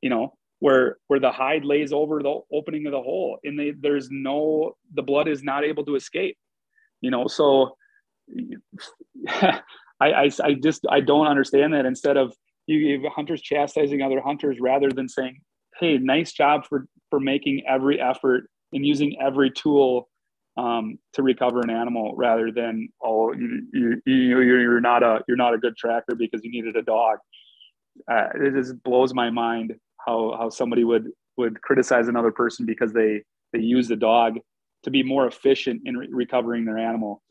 you 0.00 0.10
know, 0.10 0.34
where 0.60 0.96
where 1.06 1.20
the 1.20 1.30
hide 1.30 1.64
lays 1.64 1.92
over 1.92 2.22
the 2.22 2.40
opening 2.52 2.86
of 2.86 2.92
the 2.92 3.00
hole 3.00 3.38
and 3.44 3.58
they, 3.58 3.72
there's 3.78 4.08
no 4.10 4.76
the 4.94 5.02
blood 5.02 5.28
is 5.28 5.42
not 5.42 5.64
able 5.64 5.84
to 5.84 5.94
escape 5.94 6.36
you 7.00 7.10
know? 7.10 7.26
So 7.26 7.76
I, 9.28 9.60
I 10.00 10.30
i 10.44 10.54
just 10.62 10.84
i 10.90 11.00
don't 11.00 11.26
understand 11.26 11.72
that 11.72 11.86
instead 11.86 12.18
of 12.18 12.34
you 12.66 13.08
hunters 13.16 13.40
chastising 13.40 14.02
other 14.02 14.20
hunters 14.20 14.58
rather 14.60 14.90
than 14.90 15.08
saying 15.08 15.40
hey 15.80 15.96
nice 15.96 16.32
job 16.32 16.66
for 16.66 16.86
for 17.08 17.18
making 17.18 17.62
every 17.66 17.98
effort 17.98 18.50
and 18.74 18.84
using 18.84 19.16
every 19.18 19.50
tool 19.50 20.10
um, 20.58 20.98
to 21.14 21.22
recover 21.22 21.60
an 21.60 21.70
animal 21.70 22.14
rather 22.16 22.52
than 22.52 22.90
oh 23.02 23.32
you, 23.32 23.62
you, 23.72 24.02
you 24.04 24.40
you're 24.42 24.80
not 24.80 25.02
a 25.02 25.20
you're 25.26 25.38
not 25.38 25.54
a 25.54 25.58
good 25.58 25.74
tracker 25.74 26.14
because 26.14 26.42
you 26.44 26.50
needed 26.50 26.76
a 26.76 26.82
dog. 26.82 27.18
Uh, 28.10 28.26
it 28.34 28.54
just 28.54 28.80
blows 28.82 29.14
my 29.14 29.30
mind 29.30 29.74
how 30.08 30.36
how 30.38 30.50
somebody 30.50 30.84
would 30.84 31.10
would 31.36 31.60
criticize 31.62 32.08
another 32.08 32.32
person 32.32 32.66
because 32.66 32.92
they 32.92 33.22
they 33.52 33.60
use 33.60 33.88
the 33.88 33.96
dog 33.96 34.38
to 34.84 34.90
be 34.90 35.02
more 35.02 35.26
efficient 35.26 35.82
in 35.84 35.96
re- 35.96 36.08
recovering 36.10 36.64
their 36.64 36.78
animal. 36.78 37.22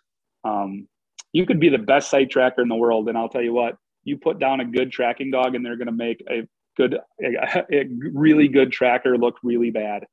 Um, 0.44 0.88
you 1.34 1.46
could 1.46 1.60
be 1.60 1.70
the 1.70 1.78
best 1.78 2.10
sight 2.10 2.30
tracker 2.30 2.62
in 2.62 2.70
the 2.70 2.76
world, 2.76 3.10
and 3.10 3.18
I'll 3.18 3.30
tell 3.30 3.44
you 3.44 3.54
what, 3.54 3.78
you 4.04 4.18
put 4.18 4.40
down 4.40 4.60
a 4.60 4.66
good 4.66 4.92
tracking 4.92 5.32
dog, 5.32 5.56
and 5.56 5.66
they're 5.66 5.78
going 5.78 5.88
to 5.88 5.92
make 5.92 6.24
a 6.30 6.48
good, 6.78 6.98
a, 7.22 7.66
a, 7.72 7.86
really 8.14 8.48
good 8.48 8.72
tracker 8.72 9.18
look 9.18 9.36
really 9.44 9.72
bad. 9.72 10.06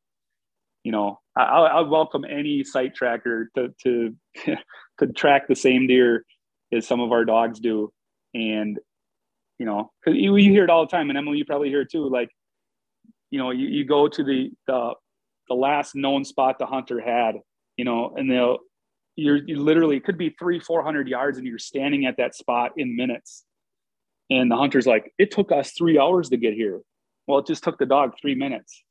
You 0.83 0.93
know, 0.93 1.21
I'll, 1.37 1.65
I'll 1.65 1.89
welcome 1.89 2.25
any 2.25 2.63
sight 2.65 2.95
tracker 2.95 3.51
to 3.57 3.75
to 3.85 4.15
to 4.99 5.07
track 5.15 5.49
the 5.49 5.57
same 5.57 5.87
deer 5.87 6.25
as 6.73 6.87
some 6.87 7.01
of 7.01 7.13
our 7.13 7.25
dogs 7.25 7.59
do, 7.61 7.93
and 8.35 8.79
you 9.59 9.67
know, 9.67 9.93
because 10.05 10.19
you, 10.19 10.37
you 10.37 10.51
hear 10.51 10.65
it 10.65 10.71
all 10.71 10.85
the 10.85 10.91
time, 10.91 11.09
and 11.09 11.19
Emily, 11.19 11.39
you 11.39 11.45
probably 11.45 11.69
hear 11.69 11.83
it 11.83 11.91
too. 11.91 12.09
Like 12.09 12.31
you 13.35 13.41
know, 13.43 13.51
you, 13.51 13.67
you 13.67 13.85
go 13.85 14.07
to 14.17 14.23
the, 14.31 14.41
the 14.69 14.81
the 15.49 15.55
last 15.55 15.97
known 15.97 16.25
spot 16.25 16.53
the 16.61 16.67
hunter 16.67 17.01
had, 17.01 17.33
you 17.77 17.85
know, 17.85 18.15
and 18.17 18.31
they'll 18.31 18.59
you're 19.17 19.41
you 19.49 19.57
literally 19.59 19.97
it 19.97 20.05
could 20.05 20.17
be 20.17 20.31
three, 20.39 20.61
four 20.61 20.85
hundred 20.85 21.09
yards, 21.09 21.37
and 21.39 21.45
you're 21.49 21.59
standing 21.59 22.07
at 22.07 22.17
that 22.19 22.37
spot 22.37 22.69
in 22.77 22.97
minutes. 23.03 23.45
And 24.31 24.49
the 24.51 24.57
hunter's 24.57 24.87
like, 24.87 25.13
it 25.19 25.33
took 25.33 25.51
us 25.51 25.73
three 25.73 25.99
hours 25.99 26.29
to 26.29 26.37
get 26.37 26.55
here. 26.55 26.81
Well, 27.27 27.41
it 27.41 27.47
just 27.53 27.65
took 27.65 27.77
the 27.77 27.87
dog 27.87 28.15
three 28.21 28.37
minutes, 28.37 28.85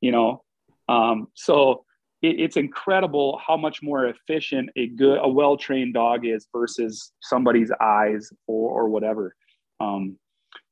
you 0.00 0.10
know. 0.10 0.42
Um, 0.88 1.28
so 1.34 1.84
it, 2.22 2.40
it's 2.40 2.56
incredible 2.56 3.38
how 3.46 3.58
much 3.58 3.82
more 3.82 4.06
efficient 4.06 4.70
a 4.74 4.86
good, 4.88 5.18
a 5.22 5.28
well-trained 5.28 5.92
dog 5.92 6.24
is 6.24 6.48
versus 6.56 7.12
somebody's 7.20 7.70
eyes 7.78 8.30
or, 8.46 8.70
or 8.78 8.88
whatever. 8.88 9.36
Um, 9.80 10.18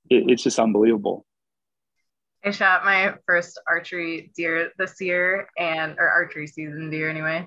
it, 0.09 0.31
it's 0.31 0.43
just 0.43 0.59
unbelievable. 0.59 1.27
I 2.45 2.51
shot 2.51 2.85
my 2.85 3.15
first 3.27 3.61
archery 3.69 4.31
deer 4.35 4.73
this 4.79 5.01
year 5.01 5.49
and 5.59 5.97
or 5.99 6.09
archery 6.09 6.47
season 6.47 6.91
deer 6.91 7.11
anyway. 7.11 7.47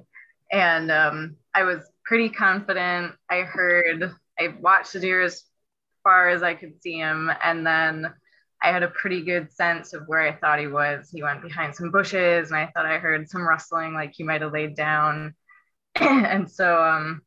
And 0.51 0.91
um, 0.91 1.35
I 1.53 1.63
was 1.63 1.89
pretty 2.05 2.29
confident. 2.29 3.13
I 3.29 3.41
heard 3.41 4.13
I 4.39 4.49
watched 4.59 4.93
the 4.93 4.99
deer 4.99 5.23
as 5.23 5.43
far 6.03 6.29
as 6.29 6.43
I 6.43 6.53
could 6.53 6.81
see 6.81 6.97
him 6.97 7.31
and 7.43 7.65
then 7.65 8.13
I 8.61 8.71
had 8.71 8.83
a 8.83 8.87
pretty 8.87 9.21
good 9.23 9.51
sense 9.51 9.93
of 9.93 10.07
where 10.07 10.21
I 10.21 10.31
thought 10.31 10.59
he 10.59 10.67
was. 10.67 11.09
He 11.11 11.21
went 11.21 11.41
behind 11.41 11.75
some 11.75 11.91
bushes 11.91 12.49
and 12.49 12.57
I 12.57 12.67
thought 12.67 12.85
I 12.85 12.97
heard 12.97 13.29
some 13.29 13.47
rustling 13.47 13.93
like 13.93 14.13
he 14.15 14.23
might 14.23 14.41
have 14.41 14.53
laid 14.53 14.75
down. 14.75 15.33
and 15.95 16.49
so 16.49 16.81
um, 16.81 17.21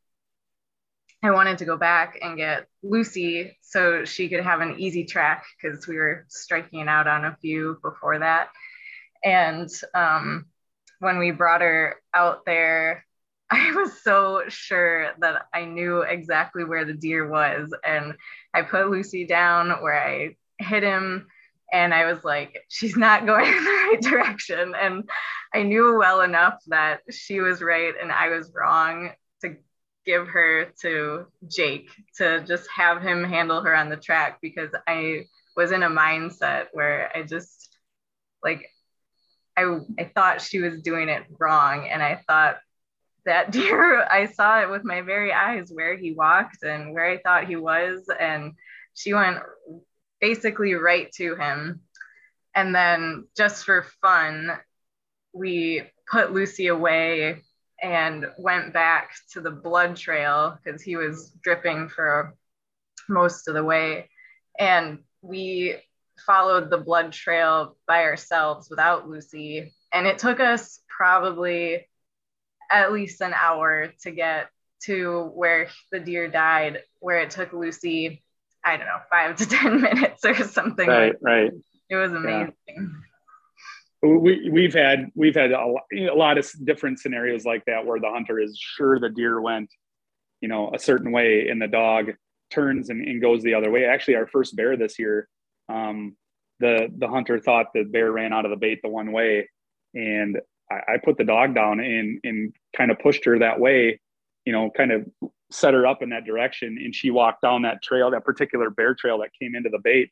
I 1.22 1.30
wanted 1.30 1.58
to 1.58 1.64
go 1.64 1.76
back 1.76 2.18
and 2.22 2.36
get 2.36 2.66
Lucy 2.82 3.56
so 3.62 4.04
she 4.04 4.28
could 4.28 4.44
have 4.44 4.60
an 4.60 4.78
easy 4.78 5.04
track 5.04 5.44
because 5.60 5.86
we 5.86 5.96
were 5.96 6.26
striking 6.28 6.88
out 6.88 7.08
on 7.08 7.24
a 7.24 7.36
few 7.40 7.78
before 7.82 8.18
that. 8.18 8.48
And 9.24 9.68
um, 9.94 10.46
when 11.00 11.18
we 11.18 11.30
brought 11.30 11.62
her 11.62 11.96
out 12.14 12.44
there, 12.44 13.04
I 13.50 13.72
was 13.72 14.02
so 14.02 14.42
sure 14.48 15.12
that 15.20 15.46
I 15.54 15.64
knew 15.64 16.02
exactly 16.02 16.64
where 16.64 16.84
the 16.84 16.94
deer 16.94 17.28
was. 17.28 17.72
And 17.84 18.14
I 18.52 18.62
put 18.62 18.90
Lucy 18.90 19.26
down 19.26 19.70
where 19.82 20.00
I 20.00 20.36
hit 20.58 20.82
him. 20.82 21.28
And 21.72 21.92
I 21.94 22.04
was 22.12 22.24
like, 22.24 22.58
she's 22.68 22.96
not 22.96 23.26
going 23.26 23.46
in 23.46 23.64
the 23.64 23.70
right 23.70 24.02
direction. 24.02 24.74
And 24.74 25.08
I 25.54 25.62
knew 25.62 25.96
well 25.98 26.20
enough 26.20 26.58
that 26.66 27.00
she 27.10 27.40
was 27.40 27.62
right 27.62 27.94
and 28.00 28.12
I 28.12 28.28
was 28.28 28.52
wrong 28.54 29.12
give 30.06 30.28
her 30.28 30.66
to 30.82 31.26
Jake 31.48 31.90
to 32.16 32.42
just 32.44 32.68
have 32.74 33.02
him 33.02 33.24
handle 33.24 33.60
her 33.62 33.74
on 33.74 33.90
the 33.90 33.96
track 33.96 34.38
because 34.40 34.70
I 34.86 35.26
was 35.56 35.72
in 35.72 35.82
a 35.82 35.90
mindset 35.90 36.66
where 36.72 37.10
I 37.14 37.22
just 37.22 37.76
like 38.42 38.70
I 39.56 39.78
I 39.98 40.10
thought 40.14 40.40
she 40.40 40.60
was 40.60 40.80
doing 40.82 41.08
it 41.08 41.24
wrong. 41.38 41.88
And 41.88 42.02
I 42.02 42.22
thought 42.26 42.58
that 43.24 43.50
deer 43.52 44.06
I 44.08 44.26
saw 44.26 44.60
it 44.62 44.70
with 44.70 44.84
my 44.84 45.02
very 45.02 45.32
eyes 45.32 45.70
where 45.72 45.96
he 45.96 46.12
walked 46.12 46.62
and 46.62 46.94
where 46.94 47.06
I 47.06 47.18
thought 47.18 47.48
he 47.48 47.56
was. 47.56 48.08
And 48.18 48.52
she 48.94 49.12
went 49.12 49.38
basically 50.20 50.74
right 50.74 51.10
to 51.12 51.34
him. 51.34 51.80
And 52.54 52.74
then 52.74 53.26
just 53.36 53.64
for 53.64 53.84
fun 54.00 54.52
we 55.32 55.82
put 56.10 56.32
Lucy 56.32 56.68
away 56.68 57.42
and 57.82 58.26
went 58.38 58.72
back 58.72 59.12
to 59.32 59.40
the 59.40 59.50
blood 59.50 59.96
trail 59.96 60.58
because 60.62 60.82
he 60.82 60.96
was 60.96 61.32
dripping 61.42 61.88
for 61.88 62.34
most 63.08 63.48
of 63.48 63.54
the 63.54 63.64
way. 63.64 64.08
And 64.58 65.00
we 65.22 65.76
followed 66.24 66.70
the 66.70 66.78
blood 66.78 67.12
trail 67.12 67.76
by 67.86 68.04
ourselves 68.04 68.70
without 68.70 69.08
Lucy. 69.08 69.74
And 69.92 70.06
it 70.06 70.18
took 70.18 70.40
us 70.40 70.80
probably 70.88 71.86
at 72.70 72.92
least 72.92 73.20
an 73.20 73.34
hour 73.34 73.92
to 74.02 74.10
get 74.10 74.48
to 74.84 75.30
where 75.34 75.68
the 75.92 76.00
deer 76.00 76.28
died, 76.28 76.82
where 77.00 77.20
it 77.20 77.30
took 77.30 77.52
Lucy, 77.52 78.22
I 78.64 78.76
don't 78.76 78.86
know, 78.86 79.00
five 79.10 79.36
to 79.36 79.46
10 79.48 79.80
minutes 79.80 80.24
or 80.24 80.34
something. 80.34 80.88
Right, 80.88 81.14
right. 81.20 81.50
It 81.88 81.96
was 81.96 82.12
amazing. 82.12 82.52
Yeah. 82.68 82.84
We, 84.06 84.50
we've 84.50 84.74
had 84.74 85.10
we've 85.14 85.34
had 85.34 85.52
a, 85.52 85.74
a 85.92 86.14
lot 86.14 86.38
of 86.38 86.50
different 86.64 86.98
scenarios 86.98 87.44
like 87.44 87.64
that 87.66 87.84
where 87.84 88.00
the 88.00 88.10
hunter 88.10 88.38
is 88.38 88.58
sure 88.58 88.98
the 88.98 89.08
deer 89.08 89.40
went 89.40 89.70
you 90.40 90.48
know 90.48 90.70
a 90.74 90.78
certain 90.78 91.12
way 91.12 91.48
and 91.48 91.60
the 91.60 91.68
dog 91.68 92.12
turns 92.50 92.90
and, 92.90 93.06
and 93.06 93.20
goes 93.20 93.42
the 93.42 93.54
other 93.54 93.70
way. 93.70 93.84
Actually 93.84 94.16
our 94.16 94.26
first 94.26 94.56
bear 94.56 94.76
this 94.76 94.98
year 94.98 95.28
um, 95.68 96.16
the 96.60 96.88
the 96.98 97.08
hunter 97.08 97.38
thought 97.38 97.66
the 97.74 97.84
bear 97.84 98.12
ran 98.12 98.32
out 98.32 98.44
of 98.44 98.50
the 98.50 98.56
bait 98.56 98.80
the 98.82 98.88
one 98.88 99.12
way. 99.12 99.48
And 99.94 100.38
I, 100.70 100.94
I 100.94 100.96
put 101.02 101.18
the 101.18 101.24
dog 101.24 101.54
down 101.54 101.80
and 101.80 102.20
and 102.24 102.54
kind 102.76 102.90
of 102.90 102.98
pushed 102.98 103.24
her 103.24 103.38
that 103.38 103.60
way 103.60 104.00
you 104.44 104.52
know 104.52 104.70
kind 104.70 104.92
of 104.92 105.06
set 105.50 105.74
her 105.74 105.86
up 105.86 106.02
in 106.02 106.10
that 106.10 106.24
direction. 106.24 106.78
And 106.82 106.94
she 106.94 107.10
walked 107.10 107.42
down 107.42 107.62
that 107.62 107.82
trail 107.82 108.10
that 108.10 108.24
particular 108.24 108.70
bear 108.70 108.94
trail 108.94 109.18
that 109.18 109.30
came 109.40 109.54
into 109.54 109.70
the 109.70 109.80
bait 109.82 110.10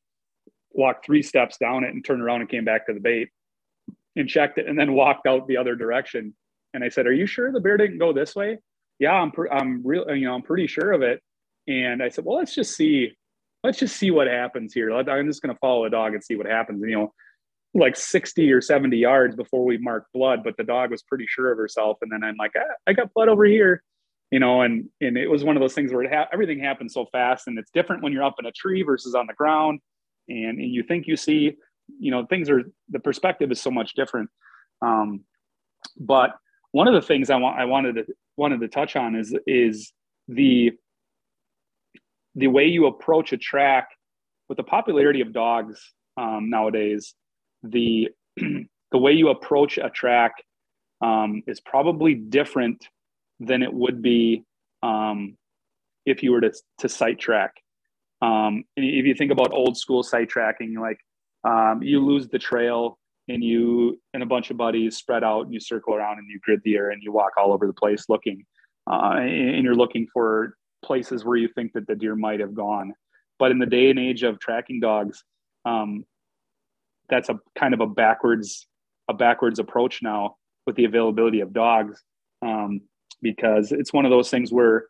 walked 0.74 1.06
three 1.06 1.22
steps 1.22 1.56
down 1.56 1.84
it 1.84 1.94
and 1.94 2.04
turned 2.04 2.20
around 2.20 2.40
and 2.40 2.50
came 2.50 2.64
back 2.64 2.86
to 2.86 2.92
the 2.92 3.00
bait 3.00 3.28
and 4.16 4.28
checked 4.28 4.58
it 4.58 4.68
and 4.68 4.78
then 4.78 4.92
walked 4.92 5.26
out 5.26 5.46
the 5.46 5.56
other 5.56 5.76
direction. 5.76 6.34
And 6.72 6.82
i 6.82 6.88
said 6.88 7.06
are 7.06 7.12
you 7.12 7.26
sure 7.26 7.52
the 7.52 7.60
bear 7.60 7.76
didn't 7.76 7.98
go 7.98 8.12
this 8.12 8.34
way? 8.34 8.58
Yeah 8.98 9.12
i'm 9.12 9.30
pre- 9.30 9.50
i'm 9.50 9.82
real 9.84 10.04
you 10.14 10.26
know 10.26 10.34
i'm 10.34 10.42
pretty 10.42 10.66
sure 10.66 10.92
of 10.92 11.02
it. 11.02 11.20
And 11.66 12.02
i 12.02 12.08
said 12.08 12.24
well 12.24 12.36
let's 12.36 12.54
just 12.54 12.76
see 12.76 13.12
let's 13.62 13.78
just 13.78 13.96
see 13.96 14.10
what 14.10 14.26
happens 14.26 14.74
here. 14.74 14.92
I'm 14.92 15.26
just 15.26 15.40
going 15.40 15.54
to 15.54 15.58
follow 15.58 15.84
the 15.84 15.90
dog 15.90 16.12
and 16.12 16.22
see 16.22 16.36
what 16.36 16.46
happens. 16.46 16.82
And, 16.82 16.90
you 16.90 16.98
know 16.98 17.12
like 17.76 17.96
60 17.96 18.52
or 18.52 18.60
70 18.60 18.96
yards 18.96 19.34
before 19.34 19.64
we 19.64 19.78
marked 19.78 20.12
blood 20.12 20.44
but 20.44 20.56
the 20.56 20.62
dog 20.62 20.92
was 20.92 21.02
pretty 21.02 21.26
sure 21.26 21.50
of 21.50 21.58
herself. 21.58 21.98
And 22.02 22.10
then 22.10 22.22
i'm 22.22 22.36
like 22.36 22.52
ah, 22.56 22.74
i 22.86 22.92
got 22.92 23.12
blood 23.14 23.28
over 23.28 23.44
here 23.44 23.82
you 24.30 24.40
know 24.40 24.62
and 24.62 24.88
and 25.00 25.16
it 25.16 25.28
was 25.28 25.44
one 25.44 25.56
of 25.56 25.60
those 25.60 25.74
things 25.74 25.92
where 25.92 26.08
ha- 26.08 26.28
everything 26.32 26.58
happens 26.58 26.94
so 26.94 27.06
fast 27.12 27.46
and 27.46 27.58
it's 27.58 27.70
different 27.70 28.02
when 28.02 28.12
you're 28.12 28.24
up 28.24 28.34
in 28.38 28.46
a 28.46 28.52
tree 28.52 28.82
versus 28.82 29.14
on 29.14 29.26
the 29.26 29.34
ground. 29.34 29.80
And, 30.28 30.58
and 30.58 30.72
you 30.72 30.82
think 30.82 31.06
you 31.06 31.16
see 31.16 31.56
you 31.98 32.10
know 32.10 32.26
things 32.26 32.50
are 32.50 32.62
the 32.90 33.00
perspective 33.00 33.50
is 33.50 33.60
so 33.60 33.70
much 33.70 33.94
different 33.94 34.30
um, 34.82 35.20
but 35.98 36.36
one 36.72 36.88
of 36.88 36.94
the 36.94 37.02
things 37.02 37.30
i 37.30 37.36
want 37.36 37.58
i 37.58 37.64
wanted 37.64 37.94
to 37.94 38.04
wanted 38.36 38.60
to 38.60 38.68
touch 38.68 38.96
on 38.96 39.14
is 39.14 39.34
is 39.46 39.92
the 40.28 40.72
the 42.34 42.48
way 42.48 42.66
you 42.66 42.86
approach 42.86 43.32
a 43.32 43.36
track 43.36 43.88
with 44.48 44.56
the 44.56 44.64
popularity 44.64 45.20
of 45.20 45.32
dogs 45.32 45.92
um, 46.16 46.50
nowadays 46.50 47.14
the 47.62 48.08
the 48.36 48.98
way 48.98 49.12
you 49.12 49.28
approach 49.28 49.78
a 49.78 49.90
track 49.90 50.32
um, 51.00 51.42
is 51.46 51.60
probably 51.60 52.14
different 52.14 52.86
than 53.40 53.62
it 53.62 53.72
would 53.72 54.02
be 54.02 54.44
um, 54.82 55.36
if 56.06 56.22
you 56.22 56.32
were 56.32 56.40
to, 56.40 56.52
to 56.78 56.88
sight 56.88 57.18
track. 57.18 57.52
Um, 58.22 58.64
if 58.76 59.04
you 59.04 59.14
think 59.14 59.32
about 59.32 59.52
old 59.52 59.76
school 59.76 60.02
sight 60.02 60.28
tracking, 60.28 60.78
like 60.78 60.98
um, 61.44 61.82
you 61.82 62.04
lose 62.04 62.28
the 62.28 62.38
trail 62.38 62.98
and 63.28 63.42
you 63.42 64.00
and 64.12 64.22
a 64.22 64.26
bunch 64.26 64.50
of 64.50 64.56
buddies 64.56 64.96
spread 64.96 65.24
out 65.24 65.42
and 65.42 65.54
you 65.54 65.60
circle 65.60 65.94
around 65.94 66.18
and 66.18 66.28
you 66.28 66.38
grid 66.42 66.60
the 66.64 66.76
air 66.76 66.90
and 66.90 67.02
you 67.02 67.12
walk 67.12 67.32
all 67.36 67.52
over 67.52 67.66
the 67.66 67.72
place 67.72 68.06
looking, 68.08 68.44
uh, 68.90 69.16
and 69.18 69.64
you're 69.64 69.74
looking 69.74 70.06
for 70.12 70.56
places 70.84 71.24
where 71.24 71.36
you 71.36 71.48
think 71.48 71.72
that 71.72 71.86
the 71.86 71.94
deer 71.94 72.16
might 72.16 72.40
have 72.40 72.54
gone. 72.54 72.92
But 73.38 73.50
in 73.50 73.58
the 73.58 73.66
day 73.66 73.90
and 73.90 73.98
age 73.98 74.22
of 74.22 74.38
tracking 74.38 74.80
dogs, 74.80 75.24
um, 75.64 76.04
that's 77.08 77.28
a 77.28 77.38
kind 77.58 77.74
of 77.74 77.80
a 77.80 77.86
backwards 77.86 78.66
a 79.08 79.14
backwards 79.14 79.58
approach 79.58 80.00
now 80.02 80.36
with 80.66 80.76
the 80.76 80.84
availability 80.84 81.40
of 81.40 81.52
dogs 81.52 82.02
um, 82.42 82.80
because 83.20 83.72
it's 83.72 83.92
one 83.92 84.04
of 84.04 84.10
those 84.10 84.30
things 84.30 84.50
where 84.50 84.86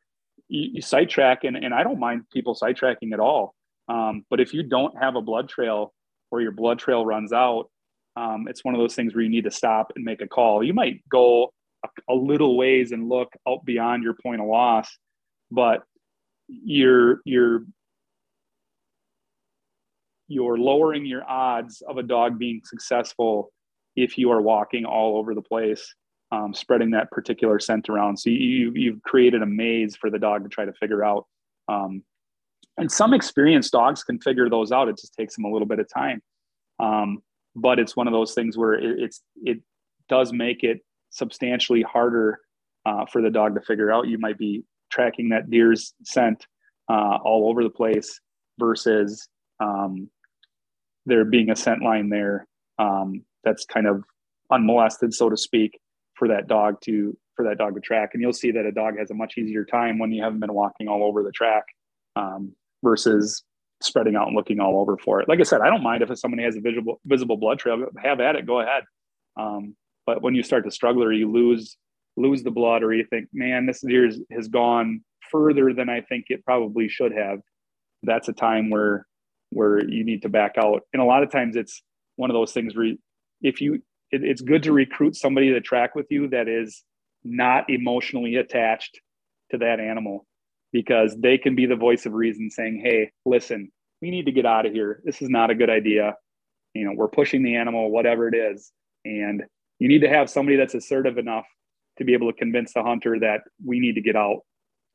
you, 0.48 0.70
you 0.74 0.82
sight 0.82 1.10
track 1.10 1.42
and, 1.44 1.56
and 1.56 1.74
I 1.74 1.82
don't 1.82 1.98
mind 1.98 2.22
people 2.32 2.54
sight 2.54 2.76
tracking 2.76 3.12
at 3.12 3.20
all. 3.20 3.54
Um, 3.88 4.24
but 4.30 4.40
if 4.40 4.54
you 4.54 4.62
don't 4.62 4.96
have 5.00 5.16
a 5.16 5.20
blood 5.20 5.48
trail 5.48 5.93
or 6.34 6.40
your 6.40 6.52
blood 6.52 6.78
trail 6.78 7.06
runs 7.06 7.32
out, 7.32 7.70
um, 8.16 8.46
it's 8.48 8.64
one 8.64 8.74
of 8.74 8.80
those 8.80 8.94
things 8.94 9.14
where 9.14 9.22
you 9.22 9.30
need 9.30 9.44
to 9.44 9.50
stop 9.50 9.92
and 9.94 10.04
make 10.04 10.20
a 10.20 10.26
call. 10.26 10.62
You 10.62 10.74
might 10.74 11.08
go 11.08 11.52
a, 11.84 11.88
a 12.12 12.14
little 12.14 12.56
ways 12.56 12.92
and 12.92 13.08
look 13.08 13.32
out 13.48 13.64
beyond 13.64 14.02
your 14.02 14.14
point 14.22 14.40
of 14.40 14.46
loss, 14.46 14.88
but 15.50 15.82
you're 16.48 17.20
you're 17.24 17.64
you're 20.28 20.58
lowering 20.58 21.06
your 21.06 21.28
odds 21.28 21.82
of 21.88 21.98
a 21.98 22.02
dog 22.02 22.38
being 22.38 22.60
successful 22.64 23.52
if 23.94 24.18
you 24.18 24.30
are 24.30 24.40
walking 24.40 24.84
all 24.84 25.16
over 25.18 25.34
the 25.34 25.42
place, 25.42 25.94
um, 26.32 26.54
spreading 26.54 26.90
that 26.90 27.10
particular 27.10 27.58
scent 27.60 27.88
around. 27.88 28.16
So 28.16 28.30
you, 28.30 28.72
you've 28.74 29.02
created 29.02 29.42
a 29.42 29.46
maze 29.46 29.96
for 29.96 30.10
the 30.10 30.18
dog 30.18 30.42
to 30.42 30.48
try 30.48 30.64
to 30.64 30.72
figure 30.72 31.04
out. 31.04 31.26
Um, 31.68 32.02
and 32.76 32.90
some 32.90 33.14
experienced 33.14 33.72
dogs 33.72 34.02
can 34.02 34.18
figure 34.20 34.48
those 34.50 34.72
out. 34.72 34.88
It 34.88 34.98
just 34.98 35.14
takes 35.14 35.36
them 35.36 35.44
a 35.44 35.50
little 35.50 35.68
bit 35.68 35.78
of 35.78 35.88
time. 35.88 36.22
Um, 36.80 37.18
but 37.54 37.78
it's 37.78 37.96
one 37.96 38.06
of 38.08 38.12
those 38.12 38.34
things 38.34 38.58
where 38.58 38.74
it, 38.74 38.98
it's 38.98 39.22
it 39.42 39.60
does 40.08 40.32
make 40.32 40.64
it 40.64 40.80
substantially 41.10 41.82
harder 41.82 42.40
uh, 42.84 43.06
for 43.06 43.22
the 43.22 43.30
dog 43.30 43.54
to 43.54 43.60
figure 43.60 43.92
out. 43.92 44.08
You 44.08 44.18
might 44.18 44.38
be 44.38 44.64
tracking 44.90 45.28
that 45.30 45.50
deer's 45.50 45.94
scent 46.04 46.46
uh, 46.90 47.18
all 47.24 47.48
over 47.48 47.62
the 47.62 47.70
place 47.70 48.20
versus 48.58 49.28
um, 49.60 50.10
there 51.06 51.24
being 51.24 51.50
a 51.50 51.56
scent 51.56 51.82
line 51.82 52.08
there 52.08 52.46
um, 52.78 53.22
that's 53.44 53.64
kind 53.64 53.86
of 53.86 54.02
unmolested, 54.50 55.14
so 55.14 55.30
to 55.30 55.36
speak, 55.36 55.78
for 56.14 56.28
that 56.28 56.48
dog 56.48 56.80
to 56.82 57.16
for 57.36 57.44
that 57.44 57.58
dog 57.58 57.74
to 57.74 57.80
track. 57.80 58.10
And 58.14 58.22
you'll 58.22 58.32
see 58.32 58.50
that 58.50 58.66
a 58.66 58.72
dog 58.72 58.98
has 58.98 59.10
a 59.10 59.14
much 59.14 59.34
easier 59.38 59.64
time 59.64 59.98
when 59.98 60.10
you 60.10 60.22
haven't 60.22 60.40
been 60.40 60.54
walking 60.54 60.88
all 60.88 61.04
over 61.04 61.22
the 61.22 61.32
track 61.32 61.64
um, 62.16 62.52
versus 62.84 63.42
spreading 63.82 64.14
out 64.14 64.28
and 64.28 64.36
looking 64.36 64.60
all 64.60 64.80
over 64.80 64.96
for 64.96 65.20
it. 65.20 65.28
Like 65.28 65.40
I 65.40 65.42
said, 65.42 65.60
I 65.60 65.66
don't 65.66 65.82
mind 65.82 66.02
if 66.02 66.16
somebody 66.18 66.44
has 66.44 66.56
a 66.56 66.60
visible 66.60 67.00
visible 67.04 67.36
blood 67.36 67.58
trail, 67.58 67.84
have 68.02 68.20
at 68.20 68.36
it, 68.36 68.46
go 68.46 68.60
ahead. 68.60 68.84
Um, 69.36 69.74
but 70.06 70.22
when 70.22 70.34
you 70.34 70.42
start 70.42 70.64
to 70.64 70.70
struggle 70.70 71.02
or 71.02 71.12
you 71.12 71.30
lose 71.30 71.76
lose 72.16 72.44
the 72.44 72.50
blood 72.50 72.84
or 72.84 72.94
you 72.94 73.04
think, 73.04 73.26
man, 73.32 73.66
this 73.66 73.80
deer 73.80 74.08
has 74.30 74.48
gone 74.48 75.02
further 75.32 75.74
than 75.74 75.88
I 75.88 76.02
think 76.02 76.26
it 76.28 76.44
probably 76.44 76.88
should 76.88 77.12
have, 77.12 77.40
that's 78.04 78.28
a 78.28 78.32
time 78.32 78.70
where 78.70 79.06
where 79.50 79.84
you 79.84 80.04
need 80.04 80.22
to 80.22 80.28
back 80.28 80.54
out. 80.58 80.82
And 80.92 81.00
a 81.00 81.04
lot 81.04 81.22
of 81.22 81.30
times 81.30 81.56
it's 81.56 81.82
one 82.16 82.30
of 82.30 82.34
those 82.34 82.52
things 82.52 82.76
where 82.76 82.94
if 83.40 83.60
you, 83.60 83.74
it, 84.10 84.24
it's 84.24 84.40
good 84.40 84.64
to 84.64 84.72
recruit 84.72 85.16
somebody 85.16 85.52
to 85.52 85.60
track 85.60 85.94
with 85.94 86.06
you 86.10 86.28
that 86.28 86.48
is 86.48 86.82
not 87.22 87.70
emotionally 87.70 88.36
attached 88.36 89.00
to 89.50 89.58
that 89.58 89.80
animal 89.80 90.26
because 90.74 91.16
they 91.16 91.38
can 91.38 91.54
be 91.54 91.66
the 91.66 91.76
voice 91.76 92.04
of 92.04 92.12
reason 92.12 92.50
saying, 92.50 92.82
Hey, 92.84 93.12
listen, 93.24 93.70
we 94.02 94.10
need 94.10 94.26
to 94.26 94.32
get 94.32 94.44
out 94.44 94.66
of 94.66 94.72
here. 94.72 95.00
This 95.04 95.22
is 95.22 95.30
not 95.30 95.50
a 95.50 95.54
good 95.54 95.70
idea. 95.70 96.16
You 96.74 96.84
know, 96.84 96.92
we're 96.96 97.08
pushing 97.08 97.44
the 97.44 97.54
animal, 97.54 97.92
whatever 97.92 98.26
it 98.26 98.34
is. 98.34 98.72
And 99.04 99.44
you 99.78 99.88
need 99.88 100.00
to 100.00 100.08
have 100.08 100.28
somebody 100.28 100.56
that's 100.56 100.74
assertive 100.74 101.16
enough 101.16 101.46
to 101.98 102.04
be 102.04 102.12
able 102.12 102.30
to 102.30 102.36
convince 102.36 102.74
the 102.74 102.82
hunter 102.82 103.20
that 103.20 103.42
we 103.64 103.78
need 103.78 103.94
to 103.94 104.00
get 104.00 104.16
out, 104.16 104.40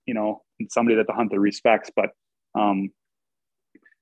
you 0.05 0.13
know, 0.13 0.41
and 0.59 0.69
somebody 0.69 0.97
that 0.97 1.07
the 1.07 1.13
hunter 1.13 1.39
respects. 1.39 1.89
But 1.95 2.09
um, 2.55 2.89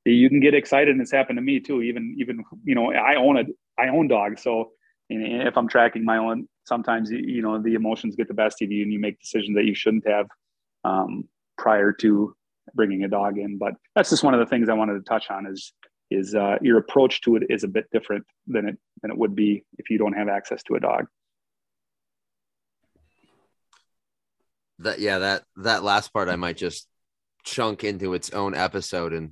you 0.04 0.30
can 0.30 0.40
get 0.40 0.56
excited 0.56 0.90
and 0.90 1.02
it's 1.02 1.12
happened 1.12 1.38
to 1.38 1.42
me 1.42 1.60
too 1.60 1.82
even 1.82 2.16
even 2.18 2.42
you 2.64 2.74
know 2.74 2.94
i 2.94 3.16
own 3.16 3.38
a 3.38 3.44
i 3.78 3.90
own 3.90 4.08
dogs 4.08 4.42
so 4.42 4.72
if 5.10 5.58
i'm 5.58 5.68
tracking 5.68 6.06
my 6.06 6.18
own 6.18 6.48
sometimes 6.66 7.12
you 7.12 7.42
know 7.42 7.62
the 7.62 7.74
emotions 7.74 8.16
get 8.16 8.30
the 8.30 8.34
best 8.34 8.62
of 8.62 8.72
you 8.72 8.84
and 8.84 8.94
you 8.94 9.00
make 9.00 9.20
decisions 9.20 9.54
that 9.54 9.66
you 9.66 9.76
shouldn't 9.76 10.08
have 10.08 10.28
um, 10.86 11.28
prior 11.58 11.92
to 11.92 12.36
bringing 12.74 13.04
a 13.04 13.08
dog 13.08 13.38
in 13.38 13.58
but 13.58 13.74
that's 13.96 14.10
just 14.10 14.24
one 14.24 14.34
of 14.34 14.40
the 14.40 14.46
things 14.46 14.70
i 14.70 14.74
wanted 14.74 14.94
to 14.94 15.02
touch 15.02 15.30
on 15.30 15.46
is 15.46 15.74
is 16.10 16.36
uh, 16.36 16.56
your 16.62 16.78
approach 16.78 17.20
to 17.20 17.36
it 17.36 17.44
is 17.50 17.66
a 17.66 17.68
bit 17.68 17.86
different 17.92 18.26
than 18.48 18.70
it 18.70 18.78
than 19.02 19.12
it 19.12 19.18
would 19.18 19.36
be 19.36 19.64
if 19.78 19.90
you 19.90 19.98
don't 19.98 20.14
have 20.14 20.30
access 20.30 20.64
to 20.64 20.76
a 20.76 20.80
dog 20.80 21.06
that 24.80 25.00
yeah 25.00 25.20
that 25.20 25.44
that 25.58 25.84
last 25.84 26.14
part 26.14 26.30
i 26.30 26.36
might 26.36 26.58
just 26.58 26.88
chunk 27.44 27.84
into 27.84 28.14
its 28.14 28.32
own 28.32 28.54
episode 28.54 29.14
and 29.14 29.32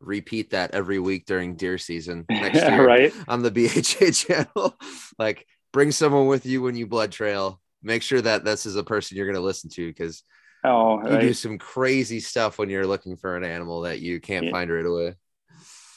repeat 0.00 0.50
that 0.50 0.72
every 0.74 0.98
week 0.98 1.24
during 1.26 1.56
deer 1.56 1.78
season 1.78 2.24
next 2.30 2.60
year 2.60 2.86
right 2.86 3.12
on 3.28 3.42
the 3.42 3.50
BHA 3.50 4.10
channel. 4.10 4.76
like 5.18 5.46
bring 5.72 5.90
someone 5.90 6.26
with 6.26 6.46
you 6.46 6.62
when 6.62 6.76
you 6.76 6.86
blood 6.86 7.12
trail. 7.12 7.60
Make 7.82 8.02
sure 8.02 8.20
that 8.20 8.44
this 8.44 8.64
is 8.64 8.76
a 8.76 8.84
person 8.84 9.16
you're 9.16 9.26
going 9.26 9.34
to 9.34 9.42
listen 9.42 9.68
to 9.70 9.86
because 9.86 10.22
oh, 10.64 11.08
you 11.08 11.20
do 11.20 11.34
some 11.34 11.58
crazy 11.58 12.20
stuff 12.20 12.58
when 12.58 12.70
you're 12.70 12.86
looking 12.86 13.16
for 13.16 13.36
an 13.36 13.44
animal 13.44 13.82
that 13.82 14.00
you 14.00 14.20
can't 14.20 14.46
yeah. 14.46 14.50
find 14.50 14.70
right 14.70 14.84
away. 14.84 15.14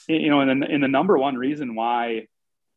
You 0.07 0.29
know, 0.29 0.41
and 0.41 0.61
the, 0.61 0.67
and 0.67 0.83
the 0.83 0.87
number 0.87 1.17
one 1.17 1.35
reason 1.35 1.75
why 1.75 2.27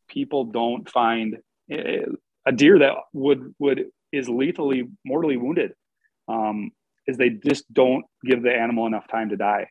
people 0.08 0.44
don't 0.44 0.88
find 0.88 1.38
eh, 1.70 2.02
a 2.46 2.52
deer 2.52 2.78
that 2.80 2.94
would 3.12 3.54
would 3.58 3.86
is 4.12 4.28
lethally 4.28 4.88
mortally 5.04 5.36
wounded 5.36 5.72
um, 6.28 6.72
is 7.06 7.16
they 7.16 7.30
just 7.30 7.72
don't 7.72 8.04
give 8.24 8.42
the 8.42 8.52
animal 8.52 8.86
enough 8.86 9.06
time 9.08 9.28
to 9.30 9.36
die. 9.36 9.68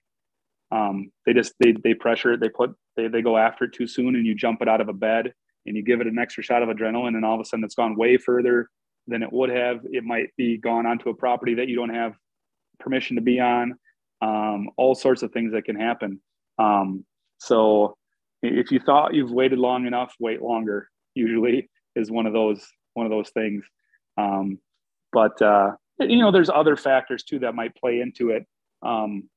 Um, 0.71 1.11
they 1.25 1.33
just 1.33 1.53
they 1.59 1.71
they 1.71 1.93
pressure 1.93 2.33
it. 2.33 2.39
They 2.39 2.49
put 2.49 2.75
they, 2.95 3.07
they 3.07 3.21
go 3.21 3.37
after 3.37 3.65
it 3.65 3.73
too 3.73 3.87
soon 3.87 4.15
and 4.15 4.25
you 4.25 4.35
jump 4.35 4.61
it 4.61 4.69
out 4.69 4.81
of 4.81 4.89
a 4.89 4.93
bed 4.93 5.33
and 5.65 5.75
you 5.75 5.83
give 5.83 6.01
it 6.01 6.07
an 6.07 6.19
extra 6.19 6.43
shot 6.43 6.63
of 6.63 6.69
adrenaline 6.69 7.15
and 7.15 7.25
all 7.25 7.35
of 7.35 7.41
a 7.41 7.45
sudden 7.45 7.63
it's 7.63 7.75
gone 7.75 7.95
way 7.95 8.17
further 8.17 8.69
than 9.07 9.23
it 9.23 9.31
would 9.31 9.49
have. 9.49 9.81
It 9.85 10.03
might 10.03 10.29
be 10.37 10.57
gone 10.57 10.85
onto 10.85 11.09
a 11.09 11.13
property 11.13 11.55
that 11.55 11.67
you 11.67 11.75
don't 11.75 11.93
have 11.93 12.13
permission 12.79 13.15
to 13.15 13.21
be 13.21 13.39
on. 13.39 13.75
Um, 14.21 14.69
all 14.77 14.95
sorts 14.95 15.23
of 15.23 15.31
things 15.31 15.53
that 15.53 15.65
can 15.65 15.75
happen. 15.75 16.19
Um, 16.57 17.05
so 17.37 17.95
if 18.41 18.71
you 18.71 18.79
thought 18.79 19.13
you've 19.13 19.31
waited 19.31 19.59
long 19.59 19.85
enough 19.85 20.13
wait 20.19 20.41
longer. 20.41 20.89
Usually 21.15 21.69
is 21.95 22.11
one 22.11 22.25
of 22.25 22.33
those 22.33 22.65
one 22.93 23.05
of 23.05 23.11
those 23.11 23.29
things. 23.29 23.65
Um, 24.17 24.59
but 25.11 25.41
uh, 25.41 25.71
you 25.99 26.17
know 26.17 26.31
there's 26.31 26.49
other 26.49 26.75
factors 26.75 27.23
too 27.23 27.39
that 27.39 27.55
might 27.55 27.75
play 27.75 27.99
into 27.99 28.29
it 28.29 28.45
um, 28.81 29.29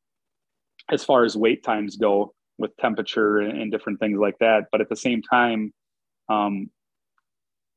as 0.91 1.05
far 1.05 1.25
as 1.25 1.37
wait 1.37 1.65
times 1.65 1.97
go 1.97 2.35
with 2.59 2.77
temperature 2.77 3.39
and, 3.39 3.61
and, 3.61 3.73
different 3.73 3.99
things 3.99 4.19
like 4.19 4.39
that. 4.39 4.67
But 4.71 4.81
at 4.81 4.89
the 4.89 4.97
same 4.97 5.23
time 5.23 5.73
um, 6.29 6.71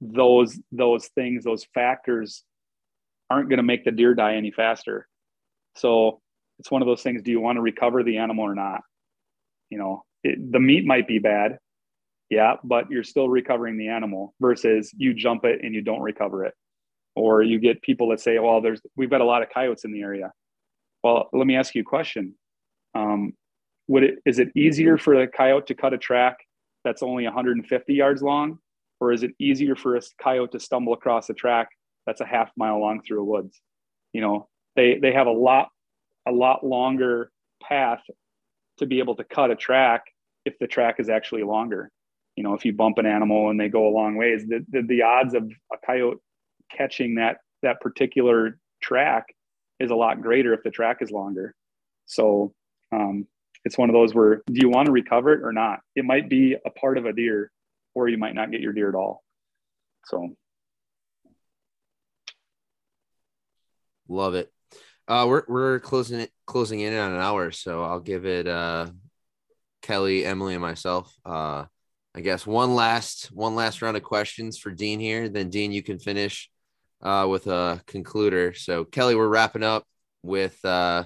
those 0.01 0.59
those 0.71 1.07
things 1.07 1.43
those 1.43 1.65
factors 1.73 2.43
aren't 3.29 3.49
going 3.49 3.57
to 3.57 3.63
make 3.63 3.83
the 3.83 3.91
deer 3.91 4.13
die 4.13 4.35
any 4.35 4.51
faster. 4.51 5.07
So 5.75 6.21
it's 6.59 6.71
one 6.71 6.81
of 6.81 6.87
those 6.87 7.01
things 7.01 7.21
do 7.21 7.31
you 7.31 7.39
want 7.39 7.57
to 7.57 7.61
recover 7.61 8.03
the 8.03 8.17
animal 8.17 8.45
or 8.45 8.55
not? 8.55 8.81
You 9.69 9.77
know 9.77 10.03
it, 10.23 10.51
the 10.51 10.59
meat 10.59 10.85
might 10.85 11.07
be 11.07 11.19
bad 11.19 11.57
yeah 12.29 12.55
but 12.63 12.89
you're 12.89 13.03
still 13.03 13.29
recovering 13.29 13.77
the 13.77 13.87
animal 13.87 14.33
versus 14.41 14.91
you 14.97 15.13
jump 15.13 15.45
it 15.45 15.59
and 15.63 15.73
you 15.73 15.81
don't 15.81 16.01
recover 16.01 16.45
it. 16.45 16.53
Or 17.15 17.41
you 17.41 17.59
get 17.59 17.81
people 17.81 18.09
that 18.09 18.19
say 18.19 18.39
well 18.39 18.61
there's 18.61 18.81
we've 18.95 19.09
got 19.09 19.21
a 19.21 19.25
lot 19.25 19.41
of 19.41 19.49
coyotes 19.49 19.85
in 19.85 19.91
the 19.91 20.01
area. 20.01 20.31
Well 21.03 21.29
let 21.33 21.47
me 21.47 21.55
ask 21.55 21.75
you 21.75 21.81
a 21.81 21.85
question. 21.85 22.35
Um, 22.93 23.33
would 23.87 24.03
it 24.03 24.15
is 24.25 24.39
it 24.39 24.49
easier 24.55 24.97
for 24.97 25.21
a 25.21 25.27
coyote 25.27 25.67
to 25.67 25.75
cut 25.75 25.93
a 25.93 25.97
track 25.97 26.37
that's 26.83 27.03
only 27.03 27.23
150 27.23 27.93
yards 27.93 28.21
long 28.21 28.59
or 28.99 29.11
is 29.11 29.23
it 29.23 29.31
easier 29.39 29.75
for 29.75 29.95
a 29.95 30.01
coyote 30.21 30.51
to 30.51 30.59
stumble 30.59 30.93
across 30.93 31.29
a 31.29 31.33
track 31.33 31.69
that's 32.05 32.21
a 32.21 32.25
half 32.25 32.51
mile 32.57 32.79
long 32.79 33.01
through 33.01 33.21
a 33.21 33.25
woods? 33.25 33.61
You 34.13 34.21
know 34.21 34.47
they 34.75 34.97
they 34.99 35.13
have 35.13 35.27
a 35.27 35.31
lot 35.31 35.69
a 36.27 36.31
lot 36.31 36.65
longer 36.65 37.31
path 37.61 38.01
to 38.77 38.85
be 38.85 38.99
able 38.99 39.15
to 39.15 39.23
cut 39.23 39.51
a 39.51 39.55
track 39.55 40.03
if 40.45 40.57
the 40.59 40.67
track 40.67 40.95
is 40.99 41.09
actually 41.09 41.43
longer. 41.43 41.89
You 42.35 42.43
know 42.43 42.53
if 42.53 42.65
you 42.65 42.73
bump 42.73 42.97
an 42.97 43.05
animal 43.05 43.49
and 43.49 43.59
they 43.59 43.69
go 43.69 43.87
a 43.87 43.93
long 43.93 44.15
ways 44.15 44.45
the, 44.47 44.65
the, 44.69 44.81
the 44.81 45.01
odds 45.01 45.33
of 45.33 45.49
a 45.71 45.77
coyote 45.85 46.19
catching 46.71 47.15
that 47.15 47.37
that 47.61 47.81
particular 47.81 48.57
track 48.81 49.25
is 49.79 49.91
a 49.91 49.95
lot 49.95 50.21
greater 50.21 50.53
if 50.53 50.63
the 50.63 50.69
track 50.69 50.97
is 51.01 51.11
longer. 51.11 51.53
So 52.05 52.53
um, 52.91 53.27
it's 53.65 53.77
one 53.77 53.89
of 53.89 53.93
those 53.93 54.13
where 54.13 54.41
do 54.47 54.61
you 54.61 54.69
want 54.69 54.85
to 54.85 54.91
recover 54.91 55.33
it 55.33 55.43
or 55.43 55.51
not? 55.51 55.79
It 55.95 56.05
might 56.05 56.29
be 56.29 56.55
a 56.65 56.69
part 56.69 56.97
of 56.97 57.05
a 57.05 57.13
deer, 57.13 57.51
or 57.95 58.07
you 58.07 58.17
might 58.17 58.35
not 58.35 58.51
get 58.51 58.61
your 58.61 58.73
deer 58.73 58.89
at 58.89 58.95
all. 58.95 59.23
So, 60.05 60.35
love 64.07 64.35
it. 64.35 64.51
Uh, 65.07 65.25
we're 65.27 65.43
we're 65.47 65.79
closing 65.79 66.19
it 66.19 66.31
closing 66.45 66.81
in 66.81 66.95
on 66.95 67.13
an 67.13 67.21
hour, 67.21 67.51
so 67.51 67.83
I'll 67.83 67.99
give 67.99 68.25
it 68.25 68.47
uh, 68.47 68.87
Kelly, 69.81 70.25
Emily, 70.25 70.53
and 70.53 70.61
myself. 70.61 71.15
Uh, 71.25 71.65
I 72.15 72.21
guess 72.21 72.45
one 72.45 72.75
last 72.75 73.27
one 73.31 73.55
last 73.55 73.81
round 73.81 73.97
of 73.97 74.03
questions 74.03 74.57
for 74.57 74.71
Dean 74.71 74.99
here. 74.99 75.29
Then 75.29 75.49
Dean, 75.49 75.71
you 75.71 75.83
can 75.83 75.99
finish 75.99 76.49
uh, 77.01 77.27
with 77.29 77.47
a 77.47 77.81
concluder. 77.87 78.55
So 78.57 78.83
Kelly, 78.83 79.15
we're 79.15 79.27
wrapping 79.27 79.63
up 79.63 79.85
with 80.23 80.63
uh, 80.65 81.05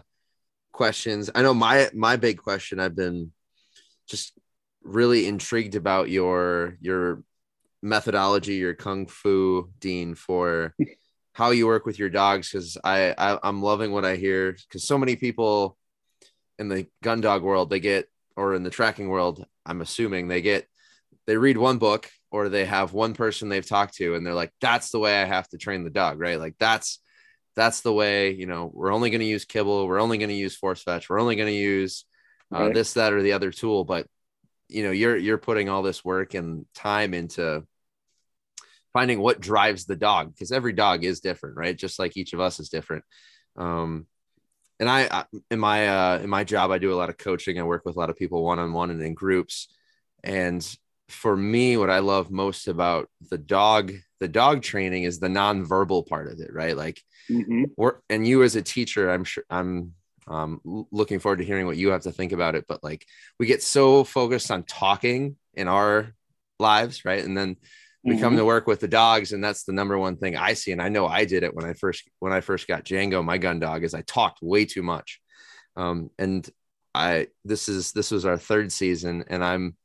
questions. 0.71 1.29
I 1.35 1.41
know 1.41 1.53
my 1.53 1.89
my 1.93 2.15
big 2.15 2.37
question. 2.37 2.79
I've 2.79 2.95
been 2.95 3.33
just 4.07 4.33
really 4.83 5.27
intrigued 5.27 5.75
about 5.75 6.09
your 6.09 6.77
your 6.81 7.23
methodology, 7.81 8.55
your 8.55 8.73
kung 8.73 9.07
fu, 9.07 9.69
Dean, 9.79 10.15
for 10.15 10.75
how 11.33 11.51
you 11.51 11.67
work 11.67 11.85
with 11.85 11.99
your 11.99 12.09
dogs. 12.09 12.51
Because 12.51 12.77
I, 12.83 13.13
I 13.17 13.39
I'm 13.43 13.61
loving 13.61 13.91
what 13.91 14.05
I 14.05 14.15
hear. 14.15 14.53
Because 14.53 14.83
so 14.83 14.97
many 14.97 15.15
people 15.15 15.77
in 16.57 16.69
the 16.69 16.87
gun 17.03 17.21
dog 17.21 17.43
world, 17.43 17.69
they 17.69 17.79
get 17.79 18.09
or 18.35 18.53
in 18.53 18.63
the 18.63 18.69
tracking 18.69 19.09
world, 19.09 19.45
I'm 19.65 19.81
assuming 19.81 20.27
they 20.27 20.41
get 20.41 20.67
they 21.29 21.37
read 21.37 21.57
one 21.57 21.77
book 21.77 22.09
or 22.31 22.49
they 22.49 22.65
have 22.65 22.93
one 22.93 23.13
person 23.13 23.49
they've 23.49 23.67
talked 23.67 23.95
to 23.95 24.15
and 24.15 24.25
they're 24.25 24.33
like 24.33 24.51
that's 24.59 24.89
the 24.89 24.97
way 24.97 25.21
i 25.21 25.25
have 25.25 25.47
to 25.47 25.59
train 25.59 25.83
the 25.83 25.89
dog 25.91 26.19
right 26.19 26.39
like 26.39 26.55
that's 26.59 26.99
that's 27.55 27.81
the 27.81 27.93
way 27.93 28.31
you 28.31 28.47
know 28.47 28.71
we're 28.73 28.91
only 28.91 29.11
going 29.11 29.19
to 29.19 29.25
use 29.25 29.45
kibble 29.45 29.87
we're 29.87 30.01
only 30.01 30.17
going 30.17 30.29
to 30.29 30.35
use 30.35 30.55
force 30.55 30.81
fetch 30.81 31.07
we're 31.07 31.19
only 31.19 31.35
going 31.35 31.47
to 31.47 31.53
use 31.53 32.05
uh, 32.53 32.63
right. 32.63 32.73
this 32.73 32.93
that 32.93 33.13
or 33.13 33.21
the 33.21 33.33
other 33.33 33.51
tool 33.51 33.83
but 33.83 34.07
you 34.69 34.83
know 34.83 34.91
you're 34.91 35.17
you're 35.17 35.37
putting 35.37 35.67
all 35.67 35.81
this 35.81 36.05
work 36.05 36.33
and 36.35 36.65
time 36.73 37.13
into 37.13 37.65
finding 38.93 39.19
what 39.19 39.39
drives 39.39 39.85
the 39.85 39.95
dog 39.95 40.33
because 40.33 40.51
every 40.51 40.73
dog 40.73 41.03
is 41.03 41.19
different 41.19 41.57
right? 41.57 41.77
Just 41.77 41.99
like 41.99 42.15
each 42.15 42.33
of 42.33 42.39
us 42.39 42.59
is 42.59 42.69
different. 42.69 43.03
Um 43.57 44.05
and 44.79 44.89
I, 44.89 45.07
I 45.11 45.25
in 45.51 45.59
my 45.59 45.87
uh 45.87 46.19
in 46.19 46.29
my 46.29 46.43
job 46.43 46.71
i 46.71 46.77
do 46.77 46.93
a 46.93 46.95
lot 46.95 47.09
of 47.09 47.17
coaching. 47.17 47.59
I 47.59 47.63
work 47.63 47.83
with 47.85 47.95
a 47.95 47.99
lot 47.99 48.09
of 48.09 48.15
people 48.15 48.43
one-on-one 48.43 48.91
and 48.91 49.01
in 49.01 49.13
groups. 49.13 49.67
And 50.23 50.65
for 51.09 51.35
me 51.35 51.75
what 51.75 51.89
i 51.89 51.99
love 51.99 52.29
most 52.29 52.67
about 52.67 53.09
the 53.31 53.37
dog 53.37 53.91
the 54.19 54.27
dog 54.27 54.61
training 54.61 55.03
is 55.03 55.19
the 55.19 55.29
non-verbal 55.29 56.03
part 56.03 56.31
of 56.31 56.39
it 56.39 56.53
right? 56.53 56.77
Like 56.77 57.01
mm-hmm. 57.29 57.63
or 57.77 58.01
and 58.09 58.27
you 58.27 58.43
as 58.43 58.55
a 58.55 58.61
teacher 58.61 59.09
i'm 59.09 59.23
sure 59.23 59.43
i'm 59.49 59.93
um, 60.29 60.61
looking 60.91 61.19
forward 61.19 61.37
to 61.37 61.45
hearing 61.45 61.65
what 61.65 61.77
you 61.77 61.89
have 61.89 62.03
to 62.03 62.11
think 62.11 62.31
about 62.31 62.55
it 62.55 62.65
but 62.67 62.83
like 62.83 63.05
we 63.39 63.45
get 63.45 63.63
so 63.63 64.03
focused 64.03 64.51
on 64.51 64.63
talking 64.63 65.35
in 65.53 65.67
our 65.67 66.13
lives 66.59 67.03
right 67.03 67.23
and 67.23 67.37
then 67.37 67.57
we 68.03 68.11
mm-hmm. 68.11 68.21
come 68.21 68.37
to 68.37 68.45
work 68.45 68.67
with 68.67 68.79
the 68.79 68.87
dogs 68.87 69.33
and 69.33 69.43
that's 69.43 69.63
the 69.63 69.73
number 69.73 69.97
one 69.97 70.17
thing 70.17 70.37
i 70.37 70.53
see 70.53 70.71
and 70.71 70.81
i 70.81 70.89
know 70.89 71.07
i 71.07 71.25
did 71.25 71.43
it 71.43 71.53
when 71.53 71.65
i 71.65 71.73
first 71.73 72.07
when 72.19 72.31
i 72.31 72.41
first 72.41 72.67
got 72.67 72.85
django 72.85 73.23
my 73.23 73.37
gun 73.37 73.59
dog 73.59 73.83
is 73.83 73.93
i 73.93 74.01
talked 74.01 74.39
way 74.41 74.65
too 74.65 74.83
much 74.83 75.19
um, 75.75 76.09
and 76.19 76.49
i 76.93 77.27
this 77.43 77.67
is 77.67 77.91
this 77.91 78.11
was 78.11 78.25
our 78.25 78.37
third 78.37 78.71
season 78.71 79.23
and 79.27 79.43
i'm 79.43 79.75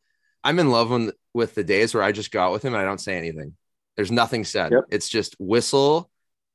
i'm 0.42 0.58
in 0.58 0.70
love 0.70 0.90
when, 0.90 1.10
with 1.32 1.54
the 1.54 1.64
days 1.64 1.94
where 1.94 2.02
i 2.02 2.12
just 2.12 2.30
go 2.30 2.40
out 2.40 2.52
with 2.52 2.64
him 2.64 2.74
and 2.74 2.82
i 2.82 2.84
don't 2.84 3.00
say 3.00 3.16
anything 3.16 3.54
there's 3.96 4.12
nothing 4.12 4.44
said 4.44 4.72
yep. 4.72 4.84
it's 4.90 5.08
just 5.08 5.36
whistle 5.38 6.10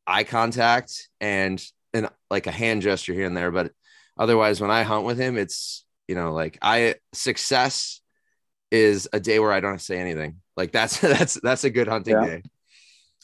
eye 0.06 0.24
contact 0.24 1.08
and 1.22 1.64
and 1.94 2.10
like 2.30 2.48
a 2.48 2.52
hand 2.52 2.82
gesture 2.82 3.14
here 3.14 3.26
and 3.26 3.36
there. 3.36 3.52
But 3.52 3.72
otherwise, 4.20 4.61
when 4.61 4.70
I 4.70 4.84
hunt 4.84 5.05
with 5.05 5.17
him, 5.17 5.38
it's 5.38 5.86
you 6.07 6.15
know 6.15 6.34
like 6.34 6.59
I 6.61 6.95
success 7.13 8.01
is 8.72 9.09
a 9.13 9.20
day 9.20 9.39
where 9.39 9.51
I 9.51 9.59
don't 9.61 9.72
have 9.72 9.80
to 9.80 9.86
say 9.86 9.99
anything. 9.99 10.41
Like 10.55 10.72
that's 10.72 10.99
that's 10.99 11.39
that's 11.41 11.63
a 11.63 11.70
good 11.70 11.88
hunting 11.88 12.15
yeah. 12.15 12.26
day. 12.26 12.43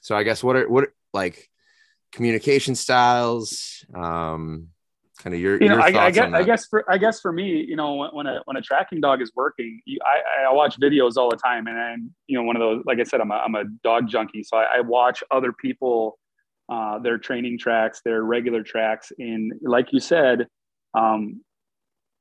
So 0.02 0.16
I 0.16 0.24
guess 0.24 0.44
what 0.44 0.56
are 0.56 0.68
what 0.68 0.90
like 1.14 1.50
communication 2.12 2.76
styles, 2.76 3.86
um, 3.94 4.70
kind 5.22 5.34
of 5.36 5.42
your, 5.42 5.62
you 5.62 5.68
know, 5.68 5.76
your 5.76 5.84
I, 5.84 6.06
I, 6.06 6.12
guess, 6.12 6.34
I 6.34 6.44
guess 6.44 6.66
for 6.66 6.90
I 6.90 6.98
guess 6.98 7.20
for 7.20 7.32
me, 7.32 7.64
you 7.68 7.76
know, 7.76 8.10
when 8.14 8.26
a 8.26 8.42
when 8.46 8.58
a 8.58 8.62
tracking 8.62 9.02
dog 9.02 9.22
is 9.22 9.32
working, 9.36 9.82
you, 9.86 10.00
I, 10.06 10.46
I 10.46 10.54
watch 10.54 10.80
videos 10.80 11.18
all 11.18 11.30
the 11.30 11.38
time, 11.38 11.68
and, 11.68 11.78
and 11.78 12.10
you 12.28 12.38
know, 12.38 12.44
one 12.44 12.56
of 12.56 12.62
those, 12.62 12.84
like 12.86 13.00
I 13.00 13.04
said, 13.04 13.20
I'm 13.20 13.32
a, 13.32 13.36
I'm 13.36 13.56
a 13.56 13.66
dog 13.84 14.08
junkie, 14.08 14.44
so 14.44 14.58
I, 14.58 14.78
I 14.78 14.82
watch 14.82 15.24
other 15.30 15.52
people 15.52 16.18
uh, 16.70 17.00
their 17.00 17.18
training 17.18 17.60
tracks, 17.60 18.02
their 18.04 18.24
regular 18.24 18.64
tracks. 18.64 19.12
And 19.20 19.54
like 19.62 19.94
you 19.94 20.00
said, 20.00 20.48
um, 20.96 21.42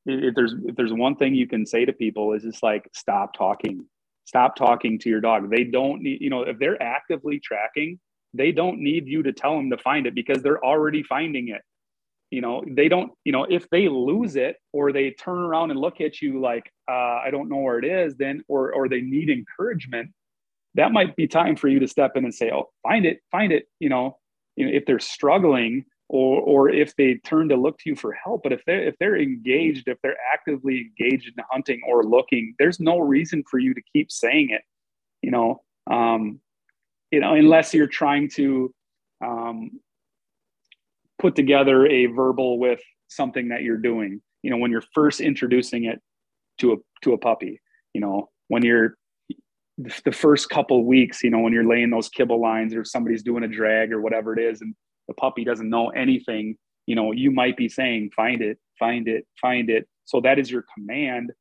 if 0.07 0.35
there's 0.35 0.55
if 0.67 0.77
there's 0.77 0.93
one 0.93 1.17
thing 1.17 1.35
you 1.35 1.47
can 1.47 1.67
say 1.67 1.85
to 1.85 1.93
people 1.93 2.33
is 2.35 2.43
just 2.43 2.63
like 2.63 2.89
stop 2.95 3.35
talking, 3.35 3.87
stop 4.25 4.57
talking 4.57 4.99
to 5.01 5.09
your 5.09 5.21
dog. 5.21 5.51
They 5.51 5.65
don't 5.65 6.03
need 6.03 6.21
you 6.21 6.31
know 6.31 6.43
if 6.43 6.59
they're 6.59 6.83
actively 6.83 7.41
tracking, 7.41 7.99
they 8.35 8.53
don't 8.53 8.81
need 8.81 9.07
you 9.07 9.23
to 9.23 9.33
tell 9.33 9.57
them 9.57 9.71
to 9.71 9.79
find 9.79 10.07
it 10.07 10.15
because 10.15 10.43
they're 10.43 10.65
already 10.65 11.03
finding 11.03 11.49
it. 11.49 11.63
You 12.31 12.41
know 12.41 12.65
they 12.69 12.89
don't 12.89 13.13
you 13.25 13.33
know 13.33 13.45
if 13.45 13.69
they 13.71 13.89
lose 13.89 14.37
it 14.37 14.57
or 14.73 14.93
they 14.93 15.11
turn 15.13 15.39
around 15.39 15.71
and 15.71 15.81
look 15.81 16.01
at 16.01 16.21
you 16.21 16.41
like 16.41 16.71
uh, 16.91 17.21
I 17.25 17.29
don't 17.31 17.49
know 17.49 17.59
where 17.59 17.79
it 17.79 17.85
is, 17.85 18.17
then 18.17 18.43
or 18.49 18.73
or 18.75 18.89
they 18.89 19.01
need 19.01 19.31
encouragement. 19.31 20.11
That 20.75 20.93
might 20.93 21.15
be 21.17 21.29
time 21.29 21.55
for 21.57 21.69
you 21.69 21.79
to 21.79 21.89
step 21.89 22.13
in 22.17 22.25
and 22.25 22.35
say, 22.35 22.51
"Oh, 22.53 22.71
find 22.83 23.07
it, 23.07 23.21
find 23.31 23.53
it." 23.53 23.67
You 23.79 23.89
know, 23.89 24.19
you 24.57 24.67
know 24.67 24.73
if 24.73 24.85
they're 24.85 24.99
struggling 24.99 25.85
or 26.09 26.41
or 26.41 26.69
if 26.69 26.95
they 26.97 27.15
turn 27.25 27.49
to 27.49 27.57
look 27.57 27.79
to 27.79 27.91
you 27.91 27.97
for 27.97 28.13
help 28.13 28.43
but 28.43 28.53
if 28.53 28.63
they're 28.67 28.87
if 28.87 28.95
they're 28.99 29.19
engaged 29.19 29.89
if 29.89 29.99
they're 30.03 30.17
actively 30.33 30.91
engaged 30.99 31.29
in 31.29 31.45
hunting 31.51 31.81
or 31.89 32.05
looking 32.05 32.55
there's 32.59 32.81
no 32.81 32.99
reason 32.99 33.43
for 33.51 33.59
you 33.59 33.73
to 33.75 33.83
keep 33.93 34.11
saying 34.13 34.51
it 34.51 34.63
you 35.23 35.31
know 35.31 35.63
um 35.91 36.41
you 37.11 37.21
know 37.21 37.35
unless 37.35 37.73
you're 37.73 37.87
trying 37.87 38.29
to 38.29 38.73
um 39.25 39.71
put 41.19 41.35
together 41.35 41.87
a 41.87 42.07
verbal 42.07 42.59
with 42.59 42.81
something 43.09 43.49
that 43.49 43.63
you're 43.63 43.77
doing 43.79 44.21
you 44.43 44.51
know 44.51 44.59
when 44.59 44.71
you're 44.71 44.85
first 44.95 45.21
introducing 45.21 45.85
it 45.85 46.01
to 46.59 46.73
a 46.73 46.77
to 47.03 47.13
a 47.15 47.19
puppy 47.19 47.61
you 47.95 48.01
know 48.01 48.29
when 48.49 48.63
you're 48.63 48.97
the 49.79 50.13
first 50.13 50.51
couple 50.51 50.85
weeks, 50.85 51.23
you 51.23 51.31
know, 51.31 51.41
when 51.41 51.53
you're 51.53 51.67
laying 51.67 51.91
those 51.91 52.09
kibble 52.09 52.41
lines 52.41 52.75
or 52.75 52.85
somebody's 52.85 53.23
doing 53.23 53.43
a 53.43 53.49
drag 53.49 53.93
or 53.93 54.01
whatever 54.01 54.39
it 54.39 54.43
is, 54.43 54.61
and 54.61 54.75
the 55.09 55.15
puppy 55.15 55.45
doesn't 55.45 55.69
know 55.69 55.89
anything, 55.91 56.57
you 56.87 56.95
know, 56.95 57.13
you 57.13 57.31
might 57.31 57.57
be 57.57 57.69
saying, 57.69 58.11
find 58.15 58.43
it, 58.43 58.59
find 58.79 59.09
it, 59.09 59.27
find 59.41 59.71
it. 59.71 59.89
So 60.05 60.21
that 60.21 60.39
is 60.39 60.51
your 60.51 60.65
command. 60.75 61.33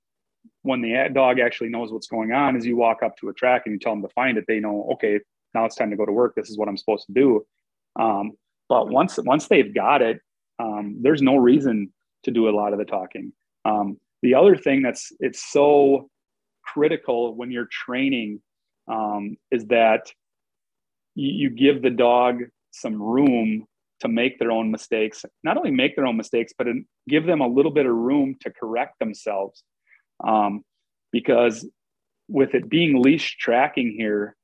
When 0.61 0.81
the 0.81 1.09
dog 1.13 1.39
actually 1.39 1.69
knows 1.69 1.91
what's 1.91 2.07
going 2.07 2.31
on 2.31 2.55
is 2.55 2.65
you 2.65 2.75
walk 2.75 3.03
up 3.03 3.17
to 3.17 3.29
a 3.29 3.33
track 3.33 3.63
and 3.65 3.73
you 3.73 3.79
tell 3.79 3.93
them 3.93 4.01
to 4.01 4.09
find 4.09 4.37
it 4.37 4.45
they 4.47 4.59
know 4.59 4.89
okay 4.93 5.19
now 5.53 5.65
it's 5.65 5.75
time 5.75 5.91
to 5.91 5.97
go 5.97 6.05
to 6.05 6.11
work. 6.11 6.35
This 6.35 6.49
is 6.49 6.57
what 6.57 6.67
i'm 6.67 6.77
supposed 6.77 7.05
to 7.07 7.13
do. 7.13 7.45
Um, 7.99 8.31
but 8.69 8.89
once 8.89 9.17
once 9.19 9.47
they've 9.47 9.73
got 9.73 10.01
it 10.01 10.19
um, 10.59 10.97
there's 11.01 11.21
no 11.21 11.35
reason 11.37 11.91
to 12.23 12.31
do 12.31 12.49
a 12.49 12.55
lot 12.55 12.73
of 12.73 12.79
the 12.79 12.85
talking. 12.85 13.33
Um, 13.65 13.97
the 14.21 14.35
other 14.35 14.55
thing 14.55 14.81
that's 14.81 15.11
it's 15.19 15.51
so 15.51 16.09
critical 16.63 17.35
when 17.35 17.51
you're 17.51 17.67
training 17.69 18.41
um, 18.87 19.37
is 19.51 19.65
that 19.67 20.11
you, 21.15 21.31
you 21.31 21.49
give 21.49 21.81
the 21.81 21.89
dog 21.89 22.43
some 22.73 23.01
room 23.01 23.65
to 24.01 24.07
make 24.07 24.37
their 24.39 24.51
own 24.51 24.69
mistakes 24.71 25.23
not 25.43 25.55
only 25.55 25.71
make 25.71 25.95
their 25.95 26.05
own 26.05 26.17
mistakes 26.17 26.53
but 26.57 26.67
give 27.07 27.25
them 27.25 27.41
a 27.41 27.47
little 27.47 27.71
bit 27.71 27.85
of 27.85 27.93
room 27.93 28.35
to 28.41 28.51
correct 28.51 28.99
themselves. 28.99 29.63
Um, 30.23 30.63
because 31.11 31.67
with 32.27 32.55
it 32.55 32.69
being 32.69 33.01
leash 33.01 33.37
tracking 33.37 33.93
here 33.97 34.35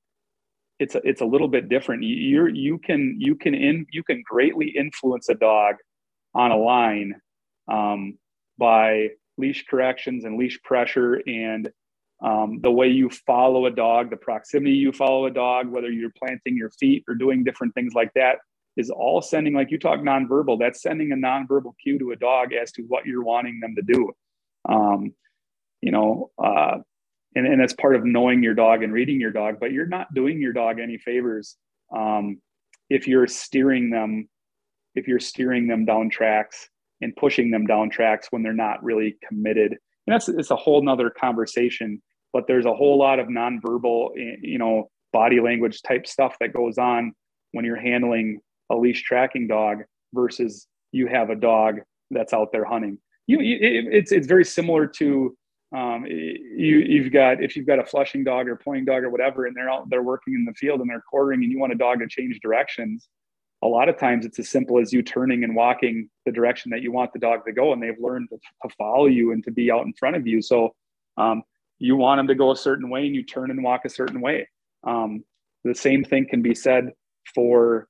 it's 0.79 0.95
a, 0.95 1.01
it's 1.03 1.21
a 1.21 1.25
little 1.25 1.49
bit 1.49 1.69
different. 1.69 2.03
You 2.03 2.47
you 2.47 2.77
can 2.79 3.17
you 3.19 3.35
can 3.35 3.53
in 3.53 3.85
you 3.91 4.01
can 4.01 4.23
greatly 4.25 4.69
influence 4.69 5.27
a 5.29 5.35
dog 5.35 5.75
on 6.33 6.51
a 6.51 6.57
line 6.57 7.15
um, 7.69 8.17
by 8.57 9.09
leash 9.37 9.65
corrections 9.69 10.23
and 10.23 10.37
leash 10.37 10.59
pressure 10.63 11.21
and 11.27 11.69
um, 12.21 12.59
the 12.61 12.71
way 12.71 12.87
you 12.87 13.09
follow 13.09 13.65
a 13.65 13.71
dog 13.71 14.09
the 14.09 14.17
proximity 14.17 14.75
you 14.75 14.91
follow 14.91 15.25
a 15.25 15.31
dog 15.31 15.69
whether 15.69 15.89
you're 15.89 16.11
planting 16.17 16.55
your 16.55 16.69
feet 16.71 17.03
or 17.07 17.15
doing 17.15 17.43
different 17.43 17.73
things 17.73 17.93
like 17.93 18.11
that 18.13 18.37
is 18.77 18.89
all 18.89 19.21
sending 19.21 19.53
like 19.53 19.71
you 19.71 19.79
talk 19.79 19.99
nonverbal 19.99 20.57
that's 20.59 20.81
sending 20.81 21.11
a 21.11 21.15
nonverbal 21.15 21.73
cue 21.81 21.99
to 21.99 22.11
a 22.11 22.15
dog 22.15 22.53
as 22.53 22.71
to 22.71 22.83
what 22.83 23.05
you're 23.05 23.23
wanting 23.23 23.59
them 23.59 23.75
to 23.75 23.81
do. 23.81 24.11
Um, 24.67 25.13
you 25.81 25.91
know 25.91 26.31
uh, 26.43 26.77
and, 27.35 27.45
and 27.45 27.61
that's 27.61 27.73
part 27.73 27.95
of 27.95 28.03
knowing 28.03 28.43
your 28.43 28.53
dog 28.53 28.83
and 28.83 28.91
reading 28.91 29.19
your 29.19 29.31
dog 29.31 29.55
but 29.59 29.71
you're 29.71 29.87
not 29.87 30.13
doing 30.13 30.41
your 30.41 30.53
dog 30.53 30.79
any 30.79 30.97
favors 30.97 31.55
um, 31.95 32.41
if 32.89 33.07
you're 33.07 33.27
steering 33.27 33.89
them 33.89 34.27
if 34.95 35.07
you're 35.07 35.19
steering 35.19 35.67
them 35.67 35.85
down 35.85 36.09
tracks 36.09 36.69
and 37.01 37.15
pushing 37.15 37.51
them 37.51 37.65
down 37.65 37.89
tracks 37.89 38.27
when 38.31 38.43
they're 38.43 38.53
not 38.53 38.83
really 38.83 39.17
committed. 39.27 39.71
And 39.71 40.13
that's 40.13 40.29
it's 40.29 40.51
a 40.51 40.55
whole 40.55 40.81
nother 40.81 41.09
conversation 41.09 42.01
but 42.33 42.45
there's 42.47 42.65
a 42.65 42.73
whole 42.73 42.97
lot 42.97 43.19
of 43.19 43.27
nonverbal 43.27 44.09
you 44.41 44.57
know 44.57 44.89
body 45.11 45.39
language 45.39 45.81
type 45.81 46.05
stuff 46.05 46.35
that 46.39 46.53
goes 46.53 46.77
on 46.77 47.13
when 47.51 47.65
you're 47.65 47.75
handling 47.75 48.39
a 48.69 48.75
leash 48.75 49.03
tracking 49.03 49.47
dog 49.47 49.79
versus 50.13 50.67
you 50.91 51.07
have 51.07 51.29
a 51.29 51.35
dog 51.35 51.79
that's 52.11 52.33
out 52.33 52.51
there 52.51 52.65
hunting 52.65 52.97
you, 53.27 53.41
you 53.41 53.55
it, 53.57 53.93
it's 53.93 54.11
it's 54.11 54.27
very 54.27 54.45
similar 54.45 54.87
to 54.87 55.35
um, 55.71 56.05
you 56.07 56.79
you've 56.79 57.11
got 57.13 57.43
if 57.43 57.55
you've 57.55 57.67
got 57.67 57.77
a 57.77 57.85
flushing 57.85 58.23
dog 58.23 58.47
or 58.47 58.55
pointing 58.55 58.85
dog 58.85 59.03
or 59.03 59.11
whatever, 59.11 59.45
and 59.45 59.55
they're 59.55 59.69
out 59.69 59.89
they're 59.89 60.01
working 60.01 60.33
in 60.33 60.45
the 60.45 60.53
field 60.53 60.81
and 60.81 60.89
they're 60.89 61.03
quartering, 61.07 61.43
and 61.43 61.51
you 61.51 61.59
want 61.59 61.71
a 61.71 61.75
dog 61.75 61.99
to 61.99 62.07
change 62.07 62.39
directions. 62.41 63.07
A 63.61 63.67
lot 63.67 63.89
of 63.89 63.97
times, 63.97 64.25
it's 64.25 64.39
as 64.39 64.49
simple 64.49 64.79
as 64.79 64.91
you 64.91 65.03
turning 65.03 65.43
and 65.43 65.55
walking 65.55 66.09
the 66.25 66.31
direction 66.31 66.71
that 66.71 66.81
you 66.81 66.91
want 66.91 67.13
the 67.13 67.19
dog 67.19 67.45
to 67.45 67.51
go, 67.51 67.71
and 67.71 67.83
they've 67.83 67.99
learned 67.99 68.29
to, 68.29 68.37
to 68.37 68.75
follow 68.77 69.05
you 69.05 69.31
and 69.31 69.43
to 69.43 69.51
be 69.51 69.69
out 69.69 69.85
in 69.85 69.93
front 69.93 70.15
of 70.15 70.25
you. 70.25 70.41
So, 70.41 70.73
um, 71.17 71.43
you 71.79 71.95
want 71.95 72.19
them 72.19 72.27
to 72.27 72.35
go 72.35 72.51
a 72.51 72.55
certain 72.55 72.89
way, 72.89 73.05
and 73.05 73.15
you 73.15 73.23
turn 73.23 73.51
and 73.51 73.63
walk 73.63 73.85
a 73.85 73.89
certain 73.89 74.21
way. 74.21 74.47
Um, 74.85 75.23
the 75.63 75.75
same 75.75 76.03
thing 76.03 76.27
can 76.29 76.41
be 76.41 76.55
said 76.55 76.91
for 77.33 77.87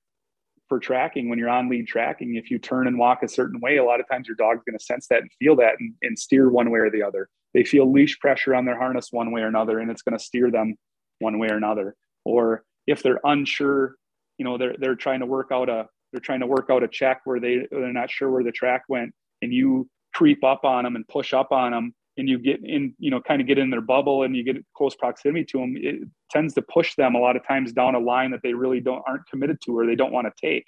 for 0.67 0.79
tracking. 0.79 1.29
When 1.29 1.39
you're 1.39 1.49
on 1.49 1.69
lead 1.69 1.87
tracking 1.87 2.35
if 2.35 2.51
you 2.51 2.59
turn 2.59 2.87
and 2.87 2.97
walk 2.97 3.23
a 3.23 3.27
certain 3.27 3.59
way 3.59 3.77
a 3.77 3.83
lot 3.83 3.99
of 3.99 4.07
times 4.07 4.27
your 4.27 4.35
dog's 4.35 4.63
going 4.63 4.77
to 4.77 4.83
sense 4.83 5.07
that 5.07 5.21
and 5.21 5.31
feel 5.39 5.55
that 5.57 5.75
and, 5.79 5.93
and 6.03 6.17
steer 6.17 6.49
one 6.49 6.69
way 6.69 6.79
or 6.79 6.91
the 6.91 7.03
other. 7.03 7.27
They 7.53 7.63
feel 7.63 7.91
leash 7.91 8.19
pressure 8.19 8.53
on 8.53 8.65
their 8.65 8.77
harness 8.77 9.07
one 9.11 9.31
way 9.31 9.41
or 9.41 9.47
another 9.47 9.79
and 9.79 9.89
it's 9.89 10.03
going 10.03 10.17
to 10.17 10.23
steer 10.23 10.51
them 10.51 10.75
one 11.19 11.39
way 11.39 11.47
or 11.49 11.57
another. 11.57 11.95
Or 12.23 12.63
if 12.85 13.01
they're 13.01 13.19
unsure 13.23 13.95
you 14.39 14.45
know 14.45 14.57
they're 14.57 14.75
they're 14.79 14.95
trying 14.95 15.19
to 15.19 15.25
work 15.27 15.49
out 15.51 15.69
a 15.69 15.85
they're 16.11 16.21
trying 16.21 16.39
to 16.39 16.47
work 16.47 16.69
out 16.71 16.81
a 16.81 16.87
check 16.87 17.21
where 17.25 17.39
they 17.39 17.67
they're 17.69 17.93
not 17.93 18.09
sure 18.09 18.31
where 18.31 18.43
the 18.43 18.51
track 18.51 18.83
went 18.89 19.13
and 19.43 19.53
you 19.53 19.87
creep 20.15 20.43
up 20.43 20.63
on 20.63 20.85
them 20.85 20.95
and 20.95 21.07
push 21.07 21.33
up 21.33 21.51
on 21.51 21.71
them 21.71 21.93
and 22.19 22.29
you 22.29 22.37
get 22.37 22.59
in 22.63 22.93
you 22.99 23.09
know 23.09 23.21
kind 23.21 23.41
of 23.41 23.47
get 23.47 23.57
in 23.57 23.69
their 23.69 23.81
bubble 23.81 24.23
and 24.23 24.35
you 24.35 24.43
get 24.43 24.57
close 24.75 24.95
proximity 24.95 25.43
to 25.43 25.57
them 25.57 25.73
it 25.77 26.07
tends 26.29 26.53
to 26.53 26.61
push 26.61 26.95
them 26.95 27.15
a 27.15 27.19
lot 27.19 27.35
of 27.35 27.47
times 27.47 27.73
down 27.73 27.95
a 27.95 27.99
line 27.99 28.31
that 28.31 28.41
they 28.43 28.53
really 28.53 28.79
don't 28.79 29.01
aren't 29.07 29.25
committed 29.27 29.57
to 29.63 29.77
or 29.77 29.85
they 29.85 29.95
don't 29.95 30.11
want 30.11 30.27
to 30.27 30.47
take 30.47 30.65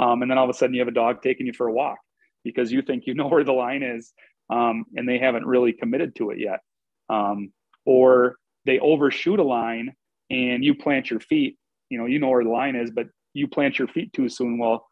um, 0.00 0.22
and 0.22 0.30
then 0.30 0.38
all 0.38 0.44
of 0.44 0.50
a 0.50 0.54
sudden 0.54 0.74
you 0.74 0.80
have 0.80 0.88
a 0.88 0.92
dog 0.92 1.20
taking 1.22 1.46
you 1.46 1.52
for 1.52 1.66
a 1.66 1.72
walk 1.72 1.98
because 2.44 2.72
you 2.72 2.80
think 2.80 3.04
you 3.06 3.14
know 3.14 3.28
where 3.32 3.44
the 3.44 3.52
line 3.52 3.82
is 3.82 4.12
um, 4.52 4.84
and 4.94 5.08
they 5.08 5.18
haven't 5.18 5.46
really 5.46 5.72
committed 5.72 6.14
to 6.16 6.30
it 6.30 6.38
yet. 6.38 6.60
Um, 7.08 7.52
or 7.84 8.36
they 8.66 8.78
overshoot 8.78 9.40
a 9.40 9.44
line 9.44 9.94
and 10.30 10.64
you 10.64 10.74
plant 10.74 11.10
your 11.10 11.20
feet. 11.20 11.56
You 11.90 11.98
know, 11.98 12.06
you 12.06 12.18
know 12.18 12.28
where 12.28 12.44
the 12.44 12.50
line 12.50 12.76
is, 12.76 12.90
but 12.90 13.06
you 13.34 13.48
plant 13.48 13.78
your 13.78 13.88
feet 13.88 14.12
too 14.12 14.28
soon. 14.28 14.58
Well, 14.58 14.86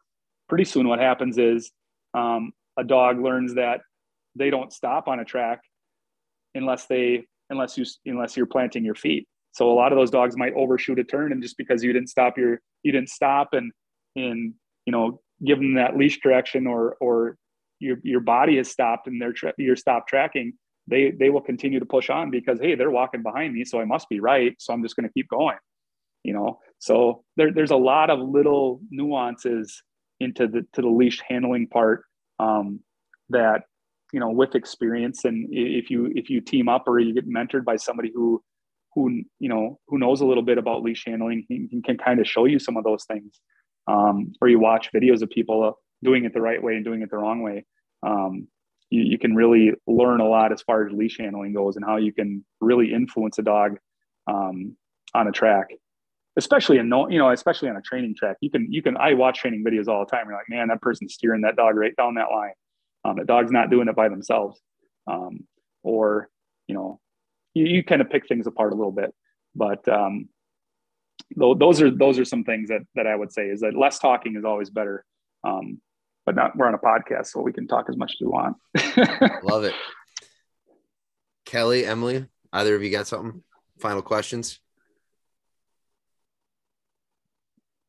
pretty 0.49 0.65
soon 0.65 0.87
what 0.87 0.99
happens 0.99 1.37
is 1.37 1.71
um, 2.13 2.51
a 2.77 2.83
dog 2.83 3.19
learns 3.19 3.55
that 3.55 3.81
they 4.35 4.49
don't 4.49 4.73
stop 4.73 5.07
on 5.07 5.19
a 5.19 5.25
track 5.25 5.61
unless 6.55 6.87
they 6.87 7.25
unless 7.49 7.77
you 7.77 7.85
unless 8.05 8.37
you're 8.37 8.45
planting 8.45 8.85
your 8.85 8.95
feet. 8.95 9.27
So 9.53 9.69
a 9.71 9.73
lot 9.73 9.91
of 9.91 9.97
those 9.97 10.11
dogs 10.11 10.37
might 10.37 10.53
overshoot 10.53 10.99
a 10.99 11.03
turn, 11.03 11.31
and 11.31 11.41
just 11.41 11.57
because 11.57 11.83
you 11.83 11.93
didn't 11.93 12.09
stop 12.09 12.37
your 12.37 12.61
you 12.83 12.91
didn't 12.91 13.09
stop 13.09 13.49
and 13.53 13.71
and 14.15 14.53
you 14.85 14.91
know 14.91 15.21
give 15.45 15.57
them 15.57 15.75
that 15.75 15.97
leash 15.97 16.19
correction 16.19 16.67
or 16.67 16.95
or 17.01 17.37
your 17.79 17.97
your 18.03 18.19
body 18.19 18.57
is 18.57 18.69
stopped 18.69 19.07
and 19.07 19.21
they're 19.21 19.33
tra- 19.33 19.53
you're 19.57 19.75
stopped 19.75 20.07
tracking, 20.09 20.53
they 20.87 21.11
they 21.11 21.29
will 21.29 21.41
continue 21.41 21.79
to 21.79 21.85
push 21.85 22.09
on 22.09 22.31
because 22.31 22.59
hey, 22.59 22.75
they're 22.75 22.91
walking 22.91 23.23
behind 23.23 23.53
me, 23.53 23.65
so 23.65 23.79
I 23.79 23.85
must 23.85 24.07
be 24.09 24.19
right. 24.19 24.55
So 24.59 24.73
I'm 24.73 24.83
just 24.83 24.95
going 24.95 25.07
to 25.07 25.13
keep 25.13 25.27
going. 25.29 25.57
You 26.23 26.33
know, 26.33 26.59
so 26.77 27.23
there, 27.35 27.51
there's 27.51 27.71
a 27.71 27.75
lot 27.75 28.11
of 28.11 28.19
little 28.19 28.79
nuances 28.91 29.81
into 30.19 30.47
the 30.47 30.65
to 30.73 30.81
the 30.81 30.87
leash 30.87 31.19
handling 31.27 31.67
part 31.67 32.03
um, 32.39 32.81
that 33.29 33.63
you 34.13 34.19
know 34.19 34.29
with 34.29 34.55
experience 34.55 35.25
and 35.25 35.47
if 35.51 35.89
you 35.89 36.11
if 36.15 36.29
you 36.29 36.41
team 36.41 36.67
up 36.69 36.83
or 36.87 36.99
you 36.99 37.13
get 37.13 37.29
mentored 37.29 37.63
by 37.63 37.75
somebody 37.75 38.11
who 38.13 38.41
who 38.93 39.23
you 39.39 39.49
know 39.49 39.79
who 39.87 39.97
knows 39.97 40.21
a 40.21 40.25
little 40.25 40.43
bit 40.43 40.57
about 40.57 40.83
leash 40.83 41.03
handling 41.05 41.45
he, 41.47 41.67
he 41.71 41.81
can 41.81 41.97
kind 41.97 42.19
of 42.19 42.27
show 42.27 42.45
you 42.45 42.59
some 42.59 42.77
of 42.77 42.83
those 42.83 43.05
things 43.05 43.39
um, 43.87 44.33
or 44.41 44.47
you 44.47 44.59
watch 44.59 44.89
videos 44.93 45.21
of 45.21 45.29
people 45.29 45.77
doing 46.03 46.25
it 46.25 46.33
the 46.33 46.41
right 46.41 46.61
way 46.61 46.75
and 46.75 46.85
doing 46.85 47.01
it 47.01 47.09
the 47.09 47.17
wrong 47.17 47.41
way, 47.41 47.65
um, 48.03 48.47
you, 48.89 49.03
you, 49.03 49.17
can 49.17 49.35
really 49.35 49.71
learn 49.87 50.19
a 50.19 50.27
lot 50.27 50.51
as 50.51 50.61
far 50.61 50.85
as 50.85 50.93
leash 50.93 51.17
handling 51.17 51.53
goes 51.53 51.75
and 51.75 51.85
how 51.85 51.97
you 51.97 52.13
can 52.13 52.43
really 52.59 52.93
influence 52.93 53.37
a 53.37 53.41
dog 53.41 53.77
um, 54.27 54.75
on 55.13 55.27
a 55.27 55.31
track, 55.31 55.67
especially 56.37 56.77
in 56.77 56.89
no, 56.89 57.09
you 57.09 57.17
know, 57.17 57.29
especially 57.29 57.69
on 57.69 57.77
a 57.77 57.81
training 57.81 58.15
track. 58.17 58.37
You 58.41 58.49
can 58.49 58.67
you 58.71 58.81
can 58.81 58.97
I 58.97 59.13
watch 59.13 59.39
training 59.39 59.63
videos 59.65 59.87
all 59.87 60.03
the 60.05 60.09
time. 60.09 60.25
You're 60.27 60.37
like, 60.37 60.49
man, 60.49 60.67
that 60.69 60.81
person's 60.81 61.13
steering 61.13 61.41
that 61.41 61.55
dog 61.55 61.75
right 61.75 61.95
down 61.95 62.15
that 62.15 62.31
line. 62.31 62.53
Um, 63.03 63.17
the 63.17 63.25
dog's 63.25 63.51
not 63.51 63.69
doing 63.69 63.87
it 63.87 63.95
by 63.95 64.09
themselves, 64.09 64.59
um, 65.07 65.47
or 65.83 66.29
you 66.67 66.75
know, 66.75 66.99
you, 67.53 67.65
you 67.65 67.83
kind 67.83 68.01
of 68.01 68.09
pick 68.09 68.27
things 68.27 68.47
apart 68.47 68.73
a 68.73 68.75
little 68.75 68.91
bit, 68.91 69.13
but 69.55 69.87
um, 69.87 70.29
those 71.35 71.81
are 71.81 71.89
those 71.89 72.19
are 72.19 72.25
some 72.25 72.43
things 72.43 72.69
that 72.69 72.81
that 72.95 73.07
I 73.07 73.15
would 73.15 73.31
say 73.31 73.47
is 73.47 73.61
that 73.61 73.75
less 73.75 73.99
talking 73.99 74.35
is 74.35 74.45
always 74.45 74.69
better. 74.69 75.05
Um, 75.43 75.81
but 76.25 76.35
not 76.35 76.55
we're 76.55 76.67
on 76.67 76.75
a 76.75 76.77
podcast, 76.77 77.27
so 77.27 77.41
we 77.41 77.53
can 77.53 77.67
talk 77.67 77.87
as 77.89 77.97
much 77.97 78.13
as 78.13 78.17
we 78.21 78.27
want. 78.27 78.57
Love 79.43 79.63
it. 79.63 79.73
Kelly, 81.45 81.85
Emily, 81.85 82.27
either 82.53 82.75
of 82.75 82.83
you 82.83 82.91
got 82.91 83.07
something? 83.07 83.43
Final 83.79 84.01
questions? 84.01 84.59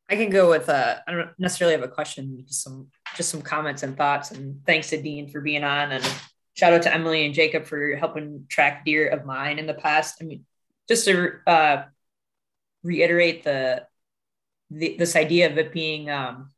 I 0.08 0.16
can 0.16 0.30
go 0.30 0.50
with 0.50 0.68
uh 0.68 0.96
I 1.06 1.12
don't 1.12 1.30
necessarily 1.38 1.74
have 1.74 1.84
a 1.84 1.92
question, 1.92 2.44
just 2.46 2.62
some 2.62 2.88
just 3.16 3.30
some 3.30 3.42
comments 3.42 3.82
and 3.82 3.96
thoughts. 3.96 4.30
And 4.30 4.64
thanks 4.66 4.90
to 4.90 5.00
Dean 5.00 5.28
for 5.28 5.40
being 5.40 5.64
on 5.64 5.92
and 5.92 6.04
shout 6.54 6.72
out 6.72 6.82
to 6.82 6.94
Emily 6.94 7.24
and 7.24 7.34
Jacob 7.34 7.64
for 7.64 7.96
helping 7.96 8.46
track 8.48 8.84
deer 8.84 9.08
of 9.08 9.24
mine 9.24 9.58
in 9.58 9.66
the 9.66 9.74
past. 9.74 10.16
I 10.20 10.24
mean, 10.24 10.44
just 10.88 11.04
to 11.06 11.32
uh 11.46 11.84
reiterate 12.82 13.44
the, 13.44 13.86
the 14.70 14.96
this 14.96 15.14
idea 15.14 15.50
of 15.50 15.56
it 15.58 15.72
being 15.72 16.10
um 16.10 16.50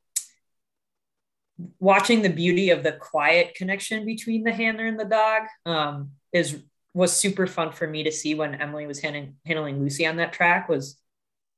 watching 1.78 2.22
the 2.22 2.30
beauty 2.30 2.70
of 2.70 2.82
the 2.82 2.92
quiet 2.92 3.54
connection 3.54 4.04
between 4.04 4.42
the 4.42 4.52
handler 4.52 4.86
and 4.86 4.98
the 4.98 5.04
dog 5.04 5.42
um, 5.66 6.10
is 6.32 6.62
was 6.92 7.14
super 7.14 7.46
fun 7.46 7.72
for 7.72 7.88
me 7.88 8.04
to 8.04 8.12
see 8.12 8.34
when 8.34 8.54
Emily 8.54 8.86
was 8.86 9.00
handling 9.00 9.36
handling 9.44 9.80
Lucy 9.80 10.06
on 10.06 10.16
that 10.16 10.32
track 10.32 10.68
was 10.68 10.98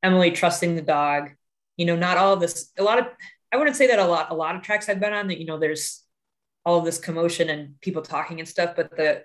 Emily 0.02 0.30
trusting 0.30 0.74
the 0.74 0.82
dog. 0.82 1.30
You 1.76 1.86
know, 1.86 1.96
not 1.96 2.16
all 2.16 2.36
this. 2.36 2.70
A 2.78 2.82
lot 2.82 2.98
of 2.98 3.06
I 3.56 3.58
wouldn't 3.58 3.76
say 3.76 3.86
that 3.86 3.98
a 3.98 4.04
lot. 4.04 4.30
A 4.30 4.34
lot 4.34 4.54
of 4.54 4.60
tracks 4.60 4.90
I've 4.90 5.00
been 5.00 5.14
on 5.14 5.28
that 5.28 5.40
you 5.40 5.46
know 5.46 5.58
there's 5.58 6.02
all 6.66 6.78
of 6.78 6.84
this 6.84 6.98
commotion 6.98 7.48
and 7.48 7.80
people 7.80 8.02
talking 8.02 8.38
and 8.38 8.46
stuff, 8.46 8.76
but 8.76 8.94
the 8.94 9.22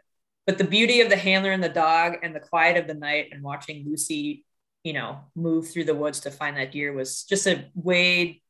but 0.47 0.57
the 0.57 0.63
beauty 0.63 1.01
of 1.01 1.09
the 1.09 1.17
handler 1.17 1.51
and 1.51 1.61
the 1.61 1.69
dog 1.69 2.15
and 2.23 2.33
the 2.33 2.39
quiet 2.39 2.77
of 2.77 2.87
the 2.87 2.93
night 2.93 3.27
and 3.33 3.43
watching 3.43 3.85
Lucy, 3.85 4.45
you 4.83 4.93
know, 4.93 5.19
move 5.35 5.69
through 5.69 5.83
the 5.83 5.93
woods 5.93 6.21
to 6.21 6.31
find 6.31 6.55
that 6.55 6.71
deer 6.71 6.93
was 6.93 7.23
just 7.25 7.45
a 7.45 7.65
way 7.75 8.41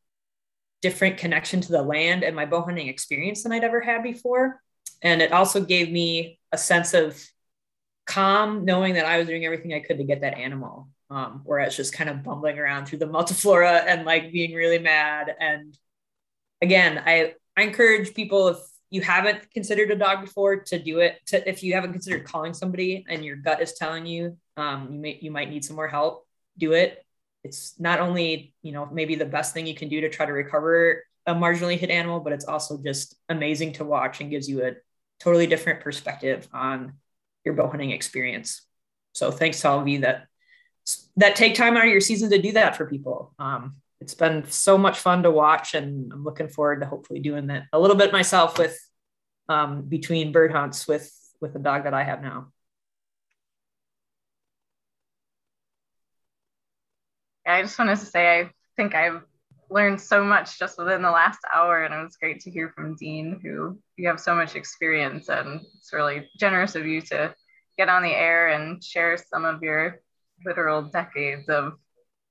different 0.83 1.17
connection 1.17 1.61
to 1.61 1.71
the 1.71 1.81
land 1.81 2.23
and 2.23 2.35
my 2.35 2.45
bow 2.45 2.61
hunting 2.61 2.87
experience 2.87 3.41
than 3.41 3.51
I'd 3.51 3.63
ever 3.63 3.81
had 3.81 4.03
before. 4.03 4.61
And 5.01 5.21
it 5.21 5.31
also 5.31 5.63
gave 5.63 5.91
me 5.91 6.39
a 6.51 6.57
sense 6.59 6.93
of 6.93 7.19
calm 8.05 8.65
knowing 8.65 8.93
that 8.93 9.05
I 9.05 9.17
was 9.17 9.27
doing 9.27 9.45
everything 9.45 9.73
I 9.73 9.79
could 9.79 9.97
to 9.97 10.03
get 10.03 10.21
that 10.21 10.37
animal. 10.37 10.89
Um, 11.11 11.41
whereas 11.43 11.75
just 11.75 11.91
kind 11.93 12.09
of 12.09 12.23
bumbling 12.23 12.57
around 12.57 12.85
through 12.85 12.99
the 12.99 13.05
multiflora 13.05 13.83
and 13.85 14.05
like 14.05 14.31
being 14.31 14.55
really 14.55 14.79
mad. 14.79 15.35
And 15.39 15.77
again, 16.61 17.03
I, 17.05 17.33
I 17.57 17.63
encourage 17.63 18.13
people 18.13 18.47
if 18.47 18.57
you 18.89 19.01
haven't 19.01 19.51
considered 19.51 19.91
a 19.91 19.95
dog 19.95 20.21
before 20.21 20.61
to 20.63 20.79
do 20.79 20.99
it. 20.99 21.17
To 21.27 21.49
if 21.49 21.63
you 21.63 21.73
haven't 21.73 21.91
considered 21.91 22.23
calling 22.23 22.53
somebody 22.53 23.05
and 23.09 23.25
your 23.25 23.35
gut 23.35 23.61
is 23.61 23.73
telling 23.73 24.05
you 24.05 24.37
um, 24.55 24.89
you 24.91 24.99
may 24.99 25.19
you 25.21 25.31
might 25.31 25.49
need 25.49 25.65
some 25.65 25.75
more 25.75 25.87
help 25.89 26.25
do 26.57 26.71
it. 26.73 27.05
It's 27.43 27.77
not 27.77 27.99
only 27.99 28.53
you 28.61 28.71
know 28.71 28.87
maybe 28.91 29.15
the 29.15 29.25
best 29.25 29.53
thing 29.53 29.67
you 29.67 29.75
can 29.75 29.89
do 29.89 30.01
to 30.01 30.09
try 30.09 30.25
to 30.25 30.33
recover 30.33 31.03
a 31.27 31.35
marginally 31.35 31.77
hit 31.77 31.91
animal 31.91 32.19
but 32.19 32.33
it's 32.33 32.45
also 32.45 32.79
just 32.83 33.15
amazing 33.29 33.73
to 33.73 33.85
watch 33.85 34.21
and 34.21 34.31
gives 34.31 34.49
you 34.49 34.65
a 34.65 34.71
totally 35.19 35.45
different 35.45 35.81
perspective 35.81 36.47
on 36.51 36.93
your 37.45 37.53
bow 37.53 37.67
hunting 37.67 37.91
experience. 37.91 38.65
So 39.13 39.29
thanks 39.29 39.59
to 39.61 39.69
all 39.69 39.79
of 39.79 39.87
you 39.87 39.99
that 39.99 40.27
that 41.17 41.35
take 41.35 41.55
time 41.55 41.77
out 41.77 41.85
of 41.85 41.91
your 41.91 42.01
season 42.01 42.29
to 42.29 42.41
do 42.41 42.53
that 42.53 42.75
for 42.75 42.85
people. 42.85 43.33
Um, 43.39 43.75
it's 44.01 44.15
been 44.15 44.49
so 44.49 44.77
much 44.77 44.99
fun 44.99 45.23
to 45.23 45.31
watch 45.31 45.75
and 45.75 46.11
i'm 46.11 46.23
looking 46.23 46.49
forward 46.49 46.81
to 46.81 46.87
hopefully 46.87 47.19
doing 47.19 47.47
that 47.47 47.67
a 47.71 47.79
little 47.79 47.95
bit 47.95 48.11
myself 48.11 48.57
with 48.57 48.77
um, 49.47 49.83
between 49.83 50.31
bird 50.31 50.51
hunts 50.51 50.87
with 50.87 51.13
with 51.39 51.53
the 51.53 51.59
dog 51.59 51.83
that 51.83 51.93
i 51.93 52.03
have 52.03 52.21
now. 52.21 52.51
I 57.45 57.61
just 57.61 57.77
wanted 57.77 57.99
to 57.99 58.05
say 58.05 58.39
i 58.39 58.49
think 58.75 58.95
i've 58.95 59.21
learned 59.69 60.01
so 60.01 60.23
much 60.23 60.59
just 60.59 60.77
within 60.77 61.01
the 61.01 61.11
last 61.11 61.39
hour 61.53 61.83
and 61.83 61.93
it 61.93 62.03
was 62.03 62.17
great 62.17 62.39
to 62.41 62.51
hear 62.51 62.69
from 62.75 62.95
dean 62.95 63.39
who 63.41 63.77
you 63.97 64.07
have 64.07 64.19
so 64.19 64.35
much 64.35 64.55
experience 64.55 65.29
and 65.29 65.61
it's 65.77 65.93
really 65.93 66.29
generous 66.37 66.75
of 66.75 66.85
you 66.85 67.01
to 67.01 67.33
get 67.77 67.89
on 67.89 68.03
the 68.03 68.11
air 68.11 68.49
and 68.49 68.83
share 68.83 69.17
some 69.17 69.45
of 69.45 69.61
your 69.63 70.01
literal 70.45 70.83
decades 70.83 71.49
of 71.49 71.73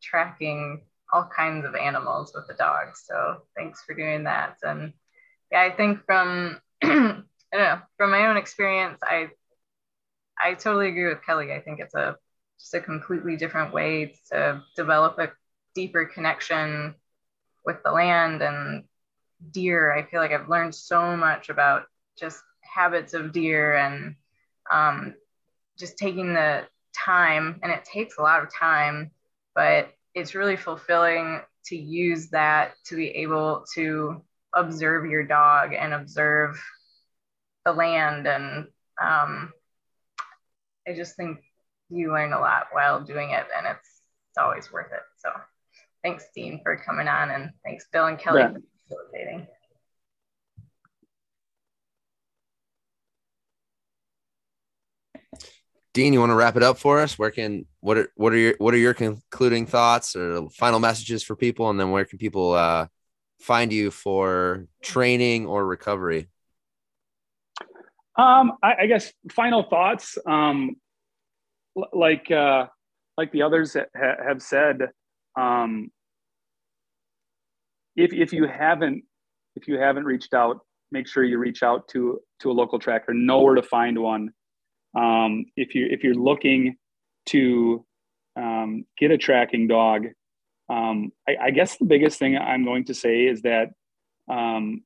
tracking 0.03 0.83
all 1.13 1.29
kinds 1.37 1.65
of 1.65 1.75
animals 1.75 2.33
with 2.35 2.47
the 2.47 2.55
dog. 2.55 2.97
So 2.97 3.43
thanks 3.57 3.83
for 3.83 3.95
doing 3.95 4.25
that. 4.25 4.57
And 4.63 4.93
yeah, 5.51 5.63
I 5.63 5.71
think 5.71 6.05
from 6.07 6.61
I 6.83 6.89
don't 6.89 7.27
know, 7.53 7.79
from 7.97 8.11
my 8.11 8.27
own 8.27 8.37
experience, 8.37 9.01
I 9.03 9.31
I 10.39 10.55
totally 10.55 10.89
agree 10.89 11.09
with 11.09 11.25
Kelly. 11.25 11.53
I 11.53 11.61
think 11.61 11.81
it's 11.81 11.95
a 11.95 12.17
just 12.59 12.75
a 12.75 12.81
completely 12.81 13.37
different 13.37 13.73
way 13.73 14.15
to 14.31 14.63
develop 14.77 15.19
a 15.19 15.33
deeper 15.75 16.05
connection 16.05 16.95
with 17.65 17.83
the 17.85 17.91
land 17.91 18.43
and 18.43 18.85
deer. 19.51 19.93
I 19.93 20.05
feel 20.05 20.21
like 20.21 20.33
I've 20.33 20.49
learned 20.49 20.75
so 20.75 21.17
much 21.17 21.49
about 21.49 21.85
just 22.19 22.43
habits 22.61 23.15
of 23.15 23.33
deer 23.33 23.77
and 23.77 24.15
um, 24.71 25.15
just 25.79 25.97
taking 25.97 26.35
the 26.35 26.67
time, 26.97 27.61
and 27.63 27.73
it 27.73 27.85
takes 27.85 28.19
a 28.19 28.23
lot 28.23 28.43
of 28.43 28.53
time, 28.53 29.11
but 29.55 29.93
it's 30.15 30.35
really 30.35 30.57
fulfilling 30.57 31.41
to 31.67 31.77
use 31.77 32.31
that 32.31 32.73
to 32.87 32.97
be 32.97 33.09
able 33.09 33.65
to 33.75 34.23
observe 34.55 35.07
your 35.07 35.25
dog 35.25 35.73
and 35.73 35.93
observe 35.93 36.61
the 37.65 37.73
land. 37.73 38.27
And 38.27 38.67
um, 39.01 39.53
i 40.89 40.95
just 40.95 41.17
think 41.17 41.39
you 41.91 42.13
learn 42.13 42.33
a 42.33 42.41
lot 42.41 42.69
while 42.73 43.03
doing 43.03 43.31
it 43.31 43.47
and 43.57 43.67
it's 43.67 44.03
it's 44.29 44.39
always 44.39 44.73
worth 44.73 44.93
it. 44.93 45.03
So 45.19 45.31
thanks 46.03 46.25
dean 46.35 46.61
for 46.63 46.77
coming 46.77 47.09
on 47.09 47.31
and 47.31 47.51
thanks 47.65 47.87
bill 47.93 48.07
and 48.07 48.19
kelly 48.19 48.41
yeah. 48.41 48.53
for 48.53 48.63
facilitating 48.89 49.47
Dean, 55.93 56.13
you 56.13 56.21
want 56.21 56.31
to 56.31 56.37
wrap 56.37 56.57
it 56.57 56.63
up 56.63 56.79
for 56.79 57.01
us? 57.01 57.19
Where 57.19 57.33
can 57.33 57.67
what 57.81 57.99
are 57.99 58.13
what 58.15 58.33
are 58.33 58.37
your 58.37 58.55
what 58.59 58.75
are 58.75 58.79
your 58.79 58.95
concluding 58.95 59.67
thoughts 59.67 60.15
or 60.15 60.49
final 60.51 60.79
messages 60.79 61.25
for 61.25 61.35
people, 61.35 61.69
and 61.69 61.81
then 61.81 61.91
where 61.91 62.05
can 62.05 62.19
people 62.19 62.53
uh, 62.53 62.87
find 63.41 63.73
you 63.73 63.91
for 63.91 64.67
training 64.83 65.47
or 65.47 65.67
recovery? 65.67 66.29
Um, 68.17 68.53
I, 68.63 68.75
I 68.83 68.87
guess 68.87 69.13
final 69.33 69.65
thoughts. 69.65 70.17
Um, 70.27 70.77
like 71.93 72.31
uh, 72.31 72.67
like 73.17 73.33
the 73.33 73.43
others 73.43 73.75
ha- 73.75 74.25
have 74.25 74.43
said, 74.43 74.91
um, 75.37 75.91
if 77.97 78.13
if 78.13 78.33
you 78.33 78.47
haven't 78.47 79.03
if 79.57 79.67
you 79.67 79.77
haven't 79.77 80.05
reached 80.05 80.35
out, 80.35 80.61
make 80.93 81.09
sure 81.09 81.25
you 81.25 81.39
reach 81.39 81.65
out 81.65 81.89
to 81.89 82.21
to 82.41 82.51
a 82.51 82.53
local 82.53 82.79
tracker. 82.79 83.13
Know 83.13 83.41
where 83.41 83.57
to 83.57 83.63
find 83.63 83.99
one 83.99 84.31
um, 84.95 85.47
if 85.57 85.75
you 85.75 85.87
if 85.91 86.03
you're 86.03 86.15
looking 86.15 86.77
to 87.27 87.85
um, 88.37 88.85
get 88.99 89.11
a 89.11 89.19
tracking 89.19 89.69
dog, 89.69 90.07
um, 90.69 91.13
I, 91.29 91.37
I, 91.43 91.51
guess 91.51 91.77
the 91.77 91.85
biggest 91.85 92.19
thing 92.19 92.37
I'm 92.37 92.65
going 92.65 92.85
to 92.87 92.95
say 92.95 93.27
is 93.27 93.43
that 93.43 93.71
um, 94.31 94.83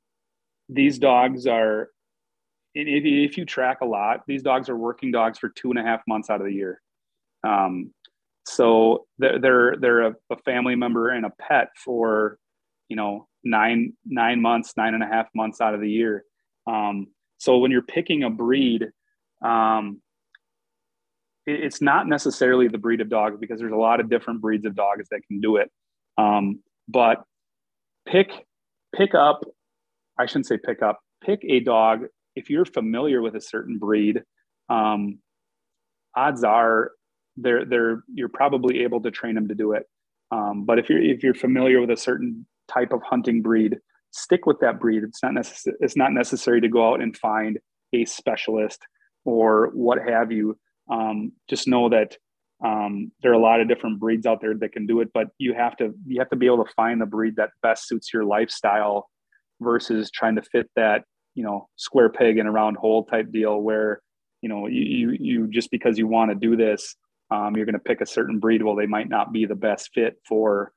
these 0.69 0.99
dogs 0.99 1.47
are. 1.47 1.91
If, 2.77 3.05
if 3.05 3.39
you 3.39 3.45
track 3.45 3.83
a 3.83 3.87
lot, 3.87 4.23
these 4.27 4.43
dogs 4.43 4.69
are 4.69 4.77
working 4.77 5.13
dogs 5.13 5.39
for 5.39 5.49
two 5.49 5.71
and 5.71 5.79
a 5.79 5.83
half 5.83 6.01
months 6.09 6.29
out 6.29 6.41
of 6.41 6.47
the 6.47 6.53
year. 6.53 6.81
Um, 7.47 7.93
so 8.47 9.07
they're 9.19 9.39
they're, 9.39 9.77
they're 9.79 10.03
a, 10.09 10.15
a 10.31 10.37
family 10.45 10.75
member 10.75 11.11
and 11.11 11.25
a 11.25 11.31
pet 11.31 11.69
for 11.77 12.39
you 12.89 12.97
know 12.97 13.29
nine 13.43 13.93
nine 14.05 14.41
months 14.41 14.75
nine 14.77 14.95
and 14.95 15.03
a 15.03 15.07
half 15.07 15.27
months 15.35 15.61
out 15.61 15.75
of 15.75 15.81
the 15.81 15.91
year 15.91 16.25
um, 16.67 17.07
so 17.39 17.59
when 17.59 17.71
you're 17.71 17.83
picking 17.83 18.23
a 18.23 18.31
breed 18.31 18.87
um, 19.43 20.01
it, 21.47 21.65
it's 21.65 21.81
not 21.81 22.07
necessarily 22.09 22.69
the 22.69 22.79
breed 22.79 23.01
of 23.01 23.09
dog 23.09 23.41
because 23.41 23.61
there's 23.61 23.73
a 23.73 23.77
lot 23.77 24.01
of 24.01 24.11
different 24.11 24.41
breeds 24.41 24.67
of 24.67 24.75
dogs 24.75 25.09
that 25.11 25.21
can 25.27 25.41
do 25.41 25.57
it. 25.57 25.71
Um, 26.19 26.61
but 26.89 27.25
pick 28.07 28.31
pick 28.95 29.15
up, 29.15 29.45
I 30.19 30.27
shouldn't 30.27 30.47
say 30.47 30.59
pick 30.59 30.83
up, 30.83 31.01
pick 31.25 31.41
a 31.45 31.61
dog 31.61 32.05
if 32.37 32.51
you're 32.51 32.65
familiar 32.65 33.23
with 33.23 33.35
a 33.37 33.41
certain 33.41 33.79
breed. 33.79 34.23
Um, 34.69 35.19
odds 36.17 36.45
are 36.45 36.93
they're 37.37 37.65
they're 37.65 38.05
you're 38.13 38.29
probably 38.29 38.83
able 38.83 39.01
to 39.03 39.11
train 39.11 39.35
them 39.35 39.49
to 39.49 39.55
do 39.55 39.73
it. 39.73 39.85
Um, 40.31 40.65
but 40.65 40.79
if 40.79 40.89
you're 40.89 41.03
if 41.03 41.23
you're 41.23 41.35
familiar 41.35 41.81
with 41.81 41.91
a 41.91 41.97
certain 41.97 42.47
type 42.69 42.93
of 42.93 43.03
hunting 43.03 43.43
breed, 43.43 43.79
stick 44.11 44.47
with 44.47 44.61
that 44.61 44.81
breed. 44.81 45.03
It's 45.03 45.23
not 45.23 45.35
necessary. 45.35 45.77
It's 45.81 45.97
not 45.97 46.13
necessary 46.13 46.61
to 46.61 46.69
go 46.69 46.93
out 46.93 47.03
and 47.03 47.17
find 47.17 47.59
a 47.93 48.05
specialist 48.05 48.81
or 49.25 49.71
what 49.73 49.99
have 50.07 50.33
you. 50.33 50.59
Um, 50.91 51.33
just 51.49 51.67
know 51.67 51.89
that 51.89 52.17
um, 52.65 53.11
there 53.23 53.31
are 53.33 53.35
a 53.35 53.41
lot 53.41 53.61
of 53.61 53.69
different 53.69 54.01
breeds 54.01 54.27
out 54.27 54.41
there 54.41 54.55
that 54.55 54.73
can 54.73 54.87
do 54.87 55.01
it, 55.01 55.11
but 55.13 55.29
you 55.39 55.55
have 55.55 55.77
to 55.79 55.95
you 56.07 56.19
have 56.19 56.31
to 56.31 56.37
be 56.37 56.47
able 56.47 56.65
to 56.65 56.73
find 56.75 57.01
the 57.01 57.07
breed 57.07 57.37
that 57.37 57.51
best 57.63 57.89
suits 57.89 58.13
your 58.13 58.25
lifestyle 58.25 59.09
versus 59.61 60.11
trying 60.11 60.37
to 60.37 60.43
fit 60.43 60.71
that 60.77 61.05
you 61.35 61.43
know 61.43 61.69
square 61.77 62.09
peg 62.09 62.39
in 62.39 62.47
a 62.47 62.51
round 62.51 62.77
hole 62.77 63.05
type 63.05 63.31
deal 63.33 63.61
where 63.61 64.01
you 64.41 64.49
know 64.49 64.67
you 64.67 64.83
you, 64.83 65.17
you 65.21 65.47
just 65.49 65.71
because 65.71 65.99
you 65.99 66.07
want 66.07 66.31
to 66.31 66.35
do 66.35 66.57
this 66.57 66.97
um, 67.31 67.57
you're 67.57 67.67
going 67.67 67.75
to 67.75 67.79
pick 67.79 68.01
a 68.01 68.07
certain 68.07 68.39
breed 68.39 68.63
well 68.63 68.77
they 68.77 68.87
might 68.87 69.09
not 69.09 69.33
be 69.33 69.47
the 69.47 69.55
best 69.55 69.91
fit 69.95 70.17
for 70.27 70.73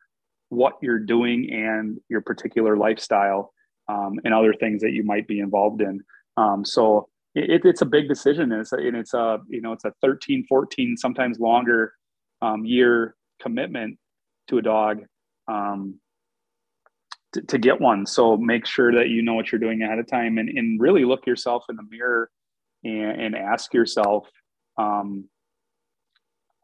what 0.49 0.74
you're 0.82 0.99
doing 0.99 1.49
and 1.52 1.99
your 2.10 2.22
particular 2.22 2.78
lifestyle 2.78 3.53
um, 3.90 4.19
and 4.24 4.34
other 4.34 4.53
things 4.53 4.82
that 4.82 4.91
you 4.91 5.03
might 5.03 5.28
be 5.28 5.40
involved 5.40 5.82
in 5.82 6.02
um, 6.38 6.64
so 6.65 7.07
it, 7.38 7.61
it's 7.65 7.81
a 7.81 7.85
big 7.85 8.07
decision 8.07 8.51
and 8.51 8.61
it's 8.61 8.73
a, 8.73 8.77
and 8.77 8.95
it's 8.95 9.14
a 9.14 9.39
you 9.47 9.61
know 9.61 9.72
it's 9.72 9.85
a 9.85 9.93
13 10.01 10.45
14 10.47 10.97
sometimes 10.97 11.39
longer 11.39 11.93
um, 12.41 12.65
year 12.65 13.15
commitment 13.41 13.97
to 14.47 14.57
a 14.57 14.61
dog 14.61 15.01
um, 15.47 15.99
to, 17.34 17.41
to, 17.41 17.57
get 17.57 17.80
one. 17.80 18.05
So 18.05 18.38
make 18.38 18.65
sure 18.65 18.93
that 18.93 19.09
you 19.09 19.22
know 19.22 19.34
what 19.34 19.51
you're 19.51 19.59
doing 19.59 19.81
ahead 19.81 19.99
of 19.99 20.07
time 20.07 20.38
and, 20.38 20.49
and 20.49 20.80
really 20.80 21.05
look 21.05 21.26
yourself 21.26 21.65
in 21.69 21.76
the 21.76 21.84
mirror 21.89 22.30
and, 22.84 23.22
and 23.22 23.35
ask 23.35 23.73
yourself 23.73 24.27
um, 24.77 25.27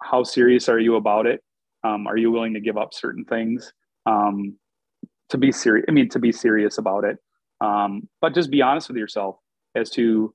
how 0.02 0.24
serious 0.24 0.70
are 0.70 0.80
you 0.80 0.96
about 0.96 1.26
it? 1.26 1.42
Um, 1.84 2.08
are 2.08 2.18
you 2.18 2.32
willing 2.32 2.54
to 2.54 2.60
give 2.60 2.78
up 2.78 2.94
certain 2.94 3.26
things? 3.26 3.72
Um, 4.06 4.58
to 5.30 5.38
be 5.38 5.52
serious 5.52 5.86
i 5.88 5.92
mean 5.92 6.10
to 6.10 6.20
be 6.20 6.32
serious 6.32 6.78
about 6.78 7.04
it. 7.04 7.18
Um, 7.62 8.08
but 8.22 8.36
just 8.36 8.52
be 8.52 8.62
honest 8.62 8.88
with 8.90 8.98
yourself 8.98 9.38
as 9.76 9.90
to 9.92 10.34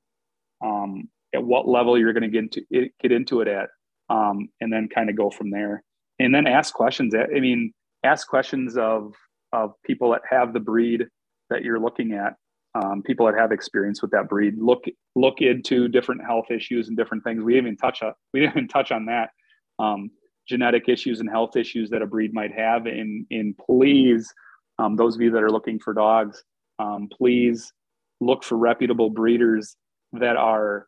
um, 0.65 1.09
at 1.35 1.43
what 1.43 1.69
level 1.69 1.99
you're 1.99 2.13
going 2.13 2.23
to 2.23 2.29
get 2.29 2.45
into 2.71 2.91
get 3.01 3.13
into 3.13 3.41
it 3.41 3.49
at, 3.49 3.69
um, 4.11 4.49
and 4.61 4.73
then 4.73 4.89
kind 4.89 5.11
of 5.11 5.17
go 5.17 5.31
from 5.31 5.51
there. 5.51 5.83
And 6.19 6.35
then 6.35 6.47
ask 6.47 6.75
questions. 6.75 7.15
I 7.15 7.39
mean, 7.39 7.73
ask 8.05 8.27
questions 8.27 8.77
of 8.77 9.15
of 9.53 9.73
people 9.85 10.11
that 10.11 10.23
have 10.29 10.53
the 10.53 10.61
breed 10.61 11.07
that 11.51 11.63
you're 11.63 11.81
looking 11.81 12.13
at, 12.13 12.35
um, 12.75 13.03
people 13.03 13.27
that 13.27 13.37
have 13.37 13.53
experience 13.53 14.03
with 14.03 14.11
that 14.13 14.29
breed. 14.29 14.55
Look 14.59 14.85
look 15.15 15.41
into 15.41 15.89
different 15.89 16.25
health 16.25 16.51
issues 16.51 16.89
and 16.89 16.97
different 16.97 17.25
things. 17.25 17.43
We 17.43 17.55
didn't 17.55 17.67
even 17.67 17.77
touch 17.77 18.03
on 18.03 18.13
we 18.33 18.41
didn't 18.41 18.57
even 18.57 18.69
touch 18.69 18.93
on 18.93 19.07
that. 19.07 19.31
Um, 19.79 20.11
genetic 20.49 20.89
issues 20.89 21.21
and 21.21 21.29
health 21.29 21.57
issues 21.57 21.91
that 21.91 22.03
a 22.03 22.07
breed 22.07 22.33
might 22.33 22.53
have. 22.53 22.87
In 22.87 23.27
in 23.31 23.55
please, 23.55 24.33
um, 24.79 24.97
those 24.97 25.15
of 25.15 25.21
you 25.21 25.31
that 25.31 25.43
are 25.43 25.51
looking 25.51 25.79
for 25.79 25.95
dogs, 25.95 26.43
um, 26.79 27.09
please 27.11 27.73
look 28.21 28.43
for 28.43 28.57
reputable 28.57 29.11
breeders 29.11 29.77
that 30.13 30.37
are 30.37 30.87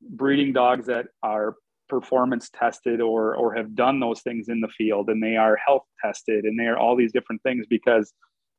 breeding 0.00 0.52
dogs 0.52 0.86
that 0.86 1.06
are 1.22 1.54
performance 1.88 2.50
tested 2.50 3.00
or 3.00 3.36
or 3.36 3.54
have 3.54 3.74
done 3.74 4.00
those 4.00 4.20
things 4.22 4.48
in 4.48 4.60
the 4.60 4.68
field 4.68 5.08
and 5.08 5.22
they 5.22 5.36
are 5.36 5.58
health 5.64 5.84
tested 6.02 6.44
and 6.44 6.58
they 6.58 6.64
are 6.64 6.78
all 6.78 6.96
these 6.96 7.12
different 7.12 7.42
things 7.42 7.66
because 7.68 8.12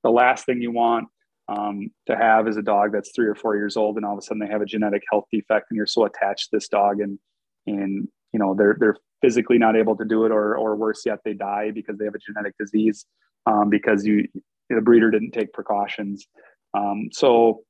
the 0.03 0.09
last 0.09 0.45
thing 0.45 0.61
you 0.61 0.71
want 0.71 1.07
um, 1.49 1.89
to 2.07 2.15
have 2.15 2.47
is 2.47 2.57
a 2.57 2.61
dog 2.61 2.91
that's 2.93 3.11
three 3.15 3.25
or 3.25 3.35
four 3.35 3.55
years 3.55 3.75
old 3.75 3.97
and 3.97 4.05
all 4.05 4.13
of 4.13 4.19
a 4.19 4.21
sudden 4.21 4.39
they 4.39 4.51
have 4.51 4.61
a 4.61 4.65
genetic 4.65 5.01
health 5.11 5.25
defect 5.31 5.65
and 5.69 5.77
you're 5.77 5.87
so 5.87 6.05
attached 6.05 6.49
to 6.49 6.57
this 6.57 6.67
dog 6.67 6.99
and 6.99 7.17
and 7.65 8.07
you 8.33 8.39
know 8.39 8.53
they're 8.53 8.77
they're 8.79 8.97
physically 9.21 9.57
not 9.57 9.75
able 9.75 9.95
to 9.95 10.05
do 10.05 10.25
it 10.25 10.31
or 10.31 10.55
or 10.55 10.75
worse 10.75 11.01
yet 11.05 11.19
they 11.25 11.33
die 11.33 11.71
because 11.71 11.97
they 11.97 12.05
have 12.05 12.15
a 12.15 12.19
genetic 12.19 12.53
disease 12.59 13.05
um, 13.45 13.69
because 13.69 14.05
you 14.05 14.27
the 14.69 14.81
breeder 14.81 15.11
didn't 15.11 15.31
take 15.31 15.53
precautions. 15.53 16.27
Um, 16.73 17.09
so 17.11 17.61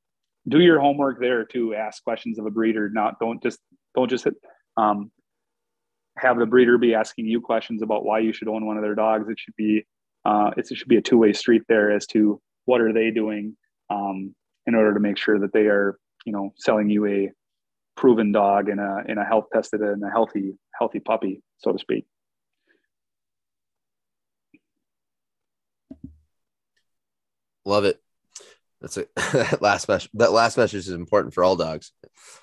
do 0.48 0.60
your 0.60 0.80
homework 0.80 1.20
there 1.20 1.46
to 1.46 1.74
ask 1.74 2.04
questions 2.04 2.38
of 2.38 2.46
a 2.46 2.52
breeder 2.52 2.90
not 2.90 3.20
don't 3.20 3.42
just 3.42 3.60
don't 3.96 4.10
just 4.10 4.28
um, 4.78 5.12
have 6.18 6.38
the 6.38 6.46
breeder 6.46 6.78
be 6.78 6.94
asking 6.94 7.26
you 7.26 7.42
questions 7.42 7.82
about 7.82 8.06
why 8.06 8.20
you 8.20 8.34
should 8.34 8.48
own 8.48 8.66
one 8.66 8.78
of 8.78 8.84
their 8.84 8.96
dogs. 8.96 9.30
It 9.30 9.40
should 9.40 9.56
be 9.56 9.86
uh, 10.26 10.52
it 10.58 10.68
should 10.68 10.88
be 10.88 10.98
a 10.98 11.02
two-way 11.02 11.34
street 11.34 11.64
there 11.68 11.92
as 11.92 12.08
to 12.08 12.42
what 12.66 12.82
are 12.82 12.94
they 12.94 13.12
doing 13.12 13.58
um, 13.90 14.34
in 14.66 14.76
order 14.76 14.94
to 14.94 15.00
make 15.00 15.18
sure 15.18 15.40
that 15.40 15.54
they 15.54 15.68
are 15.68 15.98
you 16.26 16.34
know 16.34 16.54
selling 16.56 16.90
you 16.90 17.06
a 17.06 17.32
proven 17.96 18.32
dog 18.32 18.70
and 18.70 18.80
a 18.80 19.04
in 19.08 19.18
a 19.18 19.26
health 19.26 19.46
tested 19.54 19.82
and 19.82 20.04
a 20.04 20.10
healthy 20.10 20.54
healthy 20.78 21.00
puppy 21.00 21.42
so 21.58 21.72
to 21.72 21.80
speak. 21.80 22.06
Love 27.66 27.86
it 27.86 28.03
that's 28.84 28.98
a 28.98 29.06
that 29.16 29.62
last 29.62 29.88
message. 29.88 30.12
That 30.14 30.34
last 30.34 30.58
message 30.58 30.88
is 30.88 30.90
important 30.90 31.34
for 31.34 31.44
all 31.44 31.56
dogs. 31.56 31.92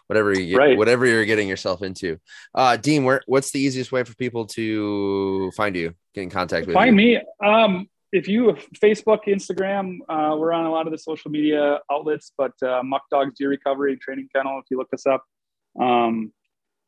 Whatever 0.09 0.33
you 0.33 0.47
get, 0.47 0.57
Right. 0.57 0.77
whatever 0.79 1.07
you're 1.07 1.27
getting 1.27 1.49
yourself 1.49 1.83
into. 1.83 2.19
Uh, 2.55 2.77
Dean, 2.77 3.05
where 3.05 3.21
what's 3.27 3.53
the 3.53 3.61
easiest 3.61 3.93
way 3.93 4.03
for 4.03 4.15
people 4.17 4.47
to 4.47 5.53
find 5.53 5.77
you, 5.77 5.95
get 6.15 6.23
in 6.23 6.31
contact 6.31 6.67
with 6.67 6.75
find 6.75 6.99
you? 6.99 7.21
me 7.21 7.21
um, 7.47 7.89
if 8.13 8.27
you 8.27 8.57
facebook 8.83 9.21
instagram 9.29 9.99
uh, 10.09 10.35
we're 10.37 10.53
on 10.53 10.65
a 10.65 10.71
lot 10.71 10.87
of 10.87 10.93
the 10.93 10.99
social 10.99 11.31
media 11.31 11.79
outlets 11.93 12.33
but 12.37 12.53
uh, 12.63 12.83
muck 12.83 13.03
dogs 13.11 13.35
deer 13.39 13.49
recovery 13.49 13.97
training 13.97 14.29
kennel 14.35 14.59
if 14.59 14.65
you 14.71 14.77
look 14.77 14.89
us 14.93 15.07
up 15.07 15.25
um, 15.81 16.33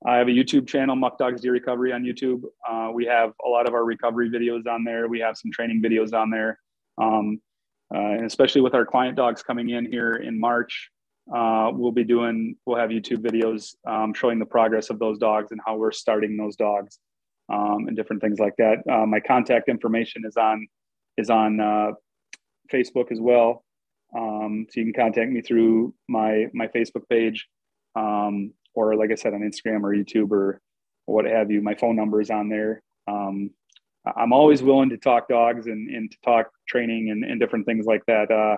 i 0.05 0.17
have 0.17 0.29
a 0.29 0.33
youtube 0.33 0.67
channel 0.67 0.97
muck 0.97 1.17
dogs 1.19 1.41
deer 1.41 1.53
recovery 1.53 1.93
on 1.93 2.03
youtube 2.03 2.43
uh, 2.69 2.91
we 2.93 3.05
have 3.05 3.33
a 3.47 3.49
lot 3.49 3.69
of 3.69 3.75
our 3.75 3.85
recovery 3.85 4.29
videos 4.29 4.67
on 4.67 4.83
there 4.83 5.07
we 5.09 5.21
have 5.21 5.37
some 5.37 5.51
training 5.53 5.81
videos 5.81 6.13
on 6.13 6.31
there 6.31 6.59
um, 6.99 7.41
and 7.93 8.25
especially 8.25 8.61
with 8.61 8.75
our 8.75 8.87
client 8.87 9.17
dogs 9.17 9.43
coming 9.43 9.71
in 9.71 9.91
here 9.91 10.15
in 10.15 10.39
march 10.39 10.91
uh, 11.35 11.71
we'll 11.73 11.93
be 11.93 12.05
doing 12.05 12.57
we'll 12.67 12.79
have 12.79 12.91
youtube 12.91 13.19
videos 13.19 13.75
um, 13.87 14.13
showing 14.13 14.39
the 14.39 14.47
progress 14.47 14.91
of 14.91 14.99
those 14.99 15.19
dogs 15.19 15.53
and 15.53 15.61
how 15.65 15.77
we're 15.77 15.93
starting 15.93 16.37
those 16.37 16.57
dogs 16.57 16.99
um, 17.53 17.87
and 17.87 17.97
different 17.97 18.23
things 18.23 18.39
like 18.39 18.57
that. 18.57 18.79
Uh, 18.91 19.07
my 19.07 19.21
contact 19.21 19.69
information 19.69 20.25
is 20.27 20.37
on 20.37 20.67
is 21.19 21.31
on 21.31 21.61
uh, 21.61 21.93
Facebook 22.73 23.13
as 23.13 23.21
well, 23.21 23.65
um, 24.17 24.67
so 24.71 24.81
you 24.81 24.87
can 24.87 24.95
contact 24.95 25.31
me 25.31 25.43
through 25.43 25.95
my 26.09 26.47
my 26.55 26.67
Facebook 26.69 27.09
page, 27.09 27.47
um, 27.95 28.53
or 28.75 28.97
like 28.97 29.11
I 29.11 29.15
said 29.15 29.35
on 29.35 29.41
Instagram 29.41 29.83
or 29.83 29.95
YouTube 29.95 30.31
or 30.31 30.61
what 31.07 31.25
have 31.27 31.51
you. 31.51 31.61
My 31.61 31.75
phone 31.75 31.97
number 31.97 32.21
is 32.21 32.31
on 32.31 32.49
there. 32.49 32.83
Um, 33.07 33.51
I'm 34.05 34.33
always 34.33 34.63
willing 34.63 34.91
to 34.91 34.97
talk 34.97 35.29
dogs 35.29 35.67
and, 35.67 35.89
and 35.89 36.11
to 36.11 36.17
talk 36.25 36.51
training 36.69 37.11
and, 37.11 37.25
and 37.25 37.39
different 37.39 37.67
things 37.67 37.87
like 37.87 38.05
that. 38.07 38.31
Uh, 38.31 38.57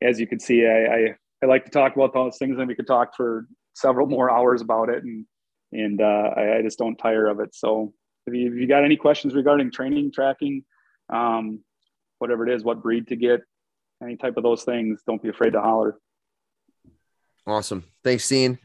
as 0.00 0.20
you 0.20 0.26
can 0.26 0.38
see, 0.38 0.66
I, 0.66 0.94
I 0.94 1.14
I 1.42 1.46
like 1.46 1.64
to 1.66 1.70
talk 1.70 1.94
about 1.94 2.14
those 2.14 2.38
things, 2.38 2.58
and 2.58 2.68
we 2.68 2.74
could 2.74 2.86
talk 2.86 3.16
for 3.16 3.46
several 3.74 4.06
more 4.06 4.30
hours 4.30 4.62
about 4.62 4.88
it. 4.88 5.04
And 5.04 5.26
and 5.72 6.00
uh, 6.00 6.30
I, 6.36 6.58
I 6.58 6.62
just 6.62 6.78
don't 6.78 6.96
tire 6.96 7.26
of 7.26 7.40
it. 7.40 7.54
So 7.54 7.92
if 8.26 8.34
you, 8.34 8.52
if 8.52 8.54
you 8.54 8.68
got 8.68 8.84
any 8.84 8.96
questions 8.96 9.34
regarding 9.34 9.72
training, 9.72 10.12
tracking, 10.12 10.64
um, 11.12 11.60
whatever 12.18 12.46
it 12.46 12.54
is, 12.54 12.62
what 12.62 12.80
breed 12.80 13.08
to 13.08 13.16
get, 13.16 13.40
any 14.02 14.16
type 14.16 14.36
of 14.36 14.44
those 14.44 14.62
things, 14.62 15.02
don't 15.06 15.20
be 15.20 15.30
afraid 15.30 15.54
to 15.54 15.60
holler. 15.60 15.98
Awesome. 17.46 17.84
Thanks, 18.04 18.28
Dean. 18.28 18.58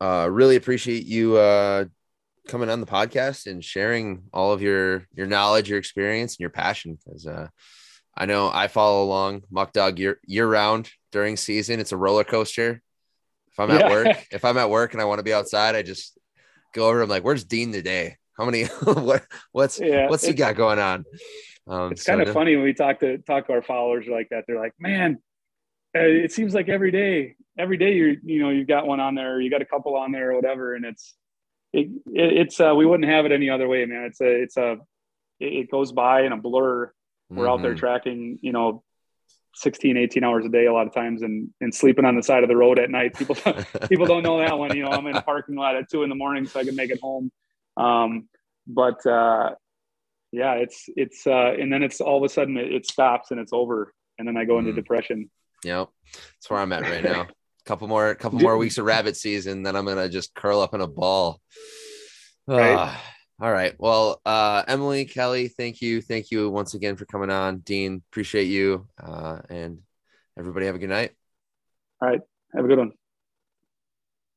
Uh, 0.00 0.28
really 0.30 0.56
appreciate 0.56 1.06
you 1.06 1.36
uh, 1.36 1.86
coming 2.48 2.68
on 2.70 2.80
the 2.80 2.86
podcast 2.86 3.46
and 3.46 3.64
sharing 3.64 4.24
all 4.32 4.52
of 4.52 4.62
your 4.62 5.06
your 5.14 5.26
knowledge, 5.26 5.68
your 5.68 5.78
experience, 5.78 6.34
and 6.34 6.40
your 6.40 6.50
passion. 6.50 6.98
Because 7.04 7.26
uh, 7.26 7.48
I 8.16 8.26
know 8.26 8.50
I 8.52 8.68
follow 8.68 9.04
along 9.04 9.42
Muck 9.50 9.72
Dog 9.72 9.98
year 9.98 10.20
year 10.24 10.46
round 10.46 10.90
during 11.10 11.36
season. 11.36 11.80
It's 11.80 11.92
a 11.92 11.96
roller 11.96 12.24
coaster. 12.24 12.82
If 13.50 13.60
I'm 13.60 13.70
at 13.70 13.80
Yeah. 13.80 13.90
work, 13.90 14.26
if 14.30 14.44
I'm 14.44 14.58
at 14.58 14.70
work 14.70 14.92
and 14.92 15.00
I 15.00 15.04
want 15.04 15.18
to 15.18 15.24
be 15.24 15.34
outside, 15.34 15.74
I 15.74 15.82
just 15.82 16.18
go 16.74 16.88
over. 16.88 17.02
I'm 17.02 17.08
like, 17.08 17.24
"Where's 17.24 17.44
Dean 17.44 17.72
today? 17.72 18.16
How 18.36 18.44
many? 18.44 18.64
what? 18.84 19.24
What's 19.52 19.78
Yeah, 19.78 20.08
what's 20.08 20.26
he 20.26 20.34
got 20.34 20.56
going 20.56 20.78
on?" 20.78 21.04
Um, 21.66 21.92
It's 21.92 22.04
so 22.04 22.12
kind 22.12 22.26
of 22.26 22.34
funny 22.34 22.56
when 22.56 22.64
we 22.64 22.74
talk 22.74 23.00
to 23.00 23.18
talk 23.18 23.46
to 23.46 23.52
our 23.52 23.62
followers 23.62 24.06
like 24.08 24.28
that. 24.30 24.44
They're 24.46 24.58
like, 24.58 24.74
man, 24.78 25.18
uh, 25.94 26.00
it 26.00 26.32
seems 26.32 26.54
like 26.54 26.68
every 26.68 26.90
day, 26.90 27.36
every 27.58 27.76
day 27.76 27.94
you're 27.94 28.14
you 28.24 28.42
know 28.42 28.50
you've 28.50 28.66
got 28.66 28.86
one 28.86 29.00
on 29.00 29.14
there, 29.14 29.34
or 29.34 29.40
you 29.40 29.50
got 29.50 29.62
a 29.62 29.66
couple 29.66 29.96
on 29.96 30.10
there, 30.12 30.32
or 30.32 30.36
whatever, 30.36 30.74
and 30.74 30.84
it's 30.84 31.14
it, 31.72 31.88
it 32.06 32.32
it's 32.38 32.60
uh, 32.60 32.74
we 32.76 32.86
wouldn't 32.86 33.08
have 33.08 33.24
it 33.26 33.32
any 33.32 33.50
other 33.50 33.68
way, 33.68 33.84
man. 33.86 34.04
It's 34.04 34.20
a 34.20 34.42
it's 34.42 34.56
a 34.56 34.76
it, 35.40 35.70
goes 35.70 35.92
by 35.92 36.22
in 36.22 36.32
a 36.32 36.36
blur. 36.36 36.92
We're 37.30 37.48
out 37.50 37.62
there 37.62 37.74
Mhm. 37.74 37.78
tracking, 37.78 38.38
you 38.42 38.52
know, 38.52 38.84
16, 39.54 39.96
18 39.96 40.22
hours 40.24 40.44
a 40.46 40.48
day 40.48 40.66
a 40.66 40.72
lot 40.72 40.86
of 40.86 40.94
times 40.94 41.22
and 41.22 41.50
and 41.60 41.74
sleeping 41.74 42.04
on 42.04 42.16
the 42.16 42.22
side 42.22 42.42
of 42.42 42.48
the 42.48 42.56
road 42.56 42.78
at 42.78 42.90
night. 42.90 43.16
People 43.16 43.36
people 43.88 44.06
don't 44.06 44.22
know 44.22 44.38
that 44.38 44.58
one. 44.58 44.74
You 44.74 44.84
know, 44.84 44.92
I'm 44.92 45.06
in 45.06 45.16
a 45.16 45.22
parking 45.22 45.56
lot 45.56 45.76
at 45.76 45.90
two 45.90 46.02
in 46.02 46.08
the 46.08 46.14
morning 46.14 46.46
so 46.46 46.60
I 46.60 46.64
can 46.64 46.76
make 46.76 46.90
it 46.90 47.00
home. 47.00 47.30
Um, 47.76 48.28
but 48.66 49.04
uh, 49.06 49.54
yeah, 50.30 50.54
it's 50.54 50.84
it's 50.96 51.26
uh, 51.26 51.54
and 51.58 51.72
then 51.72 51.82
it's 51.82 52.00
all 52.00 52.18
of 52.18 52.22
a 52.24 52.28
sudden 52.32 52.56
it, 52.56 52.72
it 52.72 52.86
stops 52.86 53.30
and 53.30 53.40
it's 53.40 53.52
over, 53.52 53.92
and 54.18 54.28
then 54.28 54.36
I 54.36 54.44
go 54.44 54.58
into 54.58 54.72
Mhm. 54.72 54.76
depression. 54.76 55.30
Yep, 55.64 55.88
that's 56.14 56.50
where 56.50 56.60
I'm 56.60 56.72
at 56.72 56.82
right 56.82 57.02
now. 57.02 57.28
couple 57.64 57.88
more, 57.88 58.14
couple 58.14 58.38
more 58.38 58.56
weeks 58.56 58.78
of 58.78 58.84
rabbit 58.84 59.16
season, 59.16 59.62
then 59.62 59.76
I'm 59.76 59.84
gonna 59.84 60.08
just 60.08 60.34
curl 60.34 60.60
up 60.60 60.74
in 60.74 60.80
a 60.80 60.86
ball. 60.86 61.40
Right. 62.46 62.76
Ah, 62.76 63.02
all 63.40 63.52
right. 63.52 63.74
Well, 63.78 64.20
uh, 64.26 64.64
Emily, 64.66 65.04
Kelly, 65.04 65.48
thank 65.48 65.80
you, 65.80 66.00
thank 66.00 66.30
you 66.30 66.50
once 66.50 66.74
again 66.74 66.96
for 66.96 67.04
coming 67.06 67.30
on. 67.30 67.58
Dean, 67.58 68.02
appreciate 68.10 68.44
you, 68.46 68.86
uh, 69.02 69.40
and 69.48 69.78
everybody 70.38 70.66
have 70.66 70.74
a 70.74 70.78
good 70.78 70.90
night. 70.90 71.12
All 72.00 72.08
right 72.08 72.20
have 72.54 72.64
a 72.64 72.68
good 72.68 72.78
one. 72.78 72.92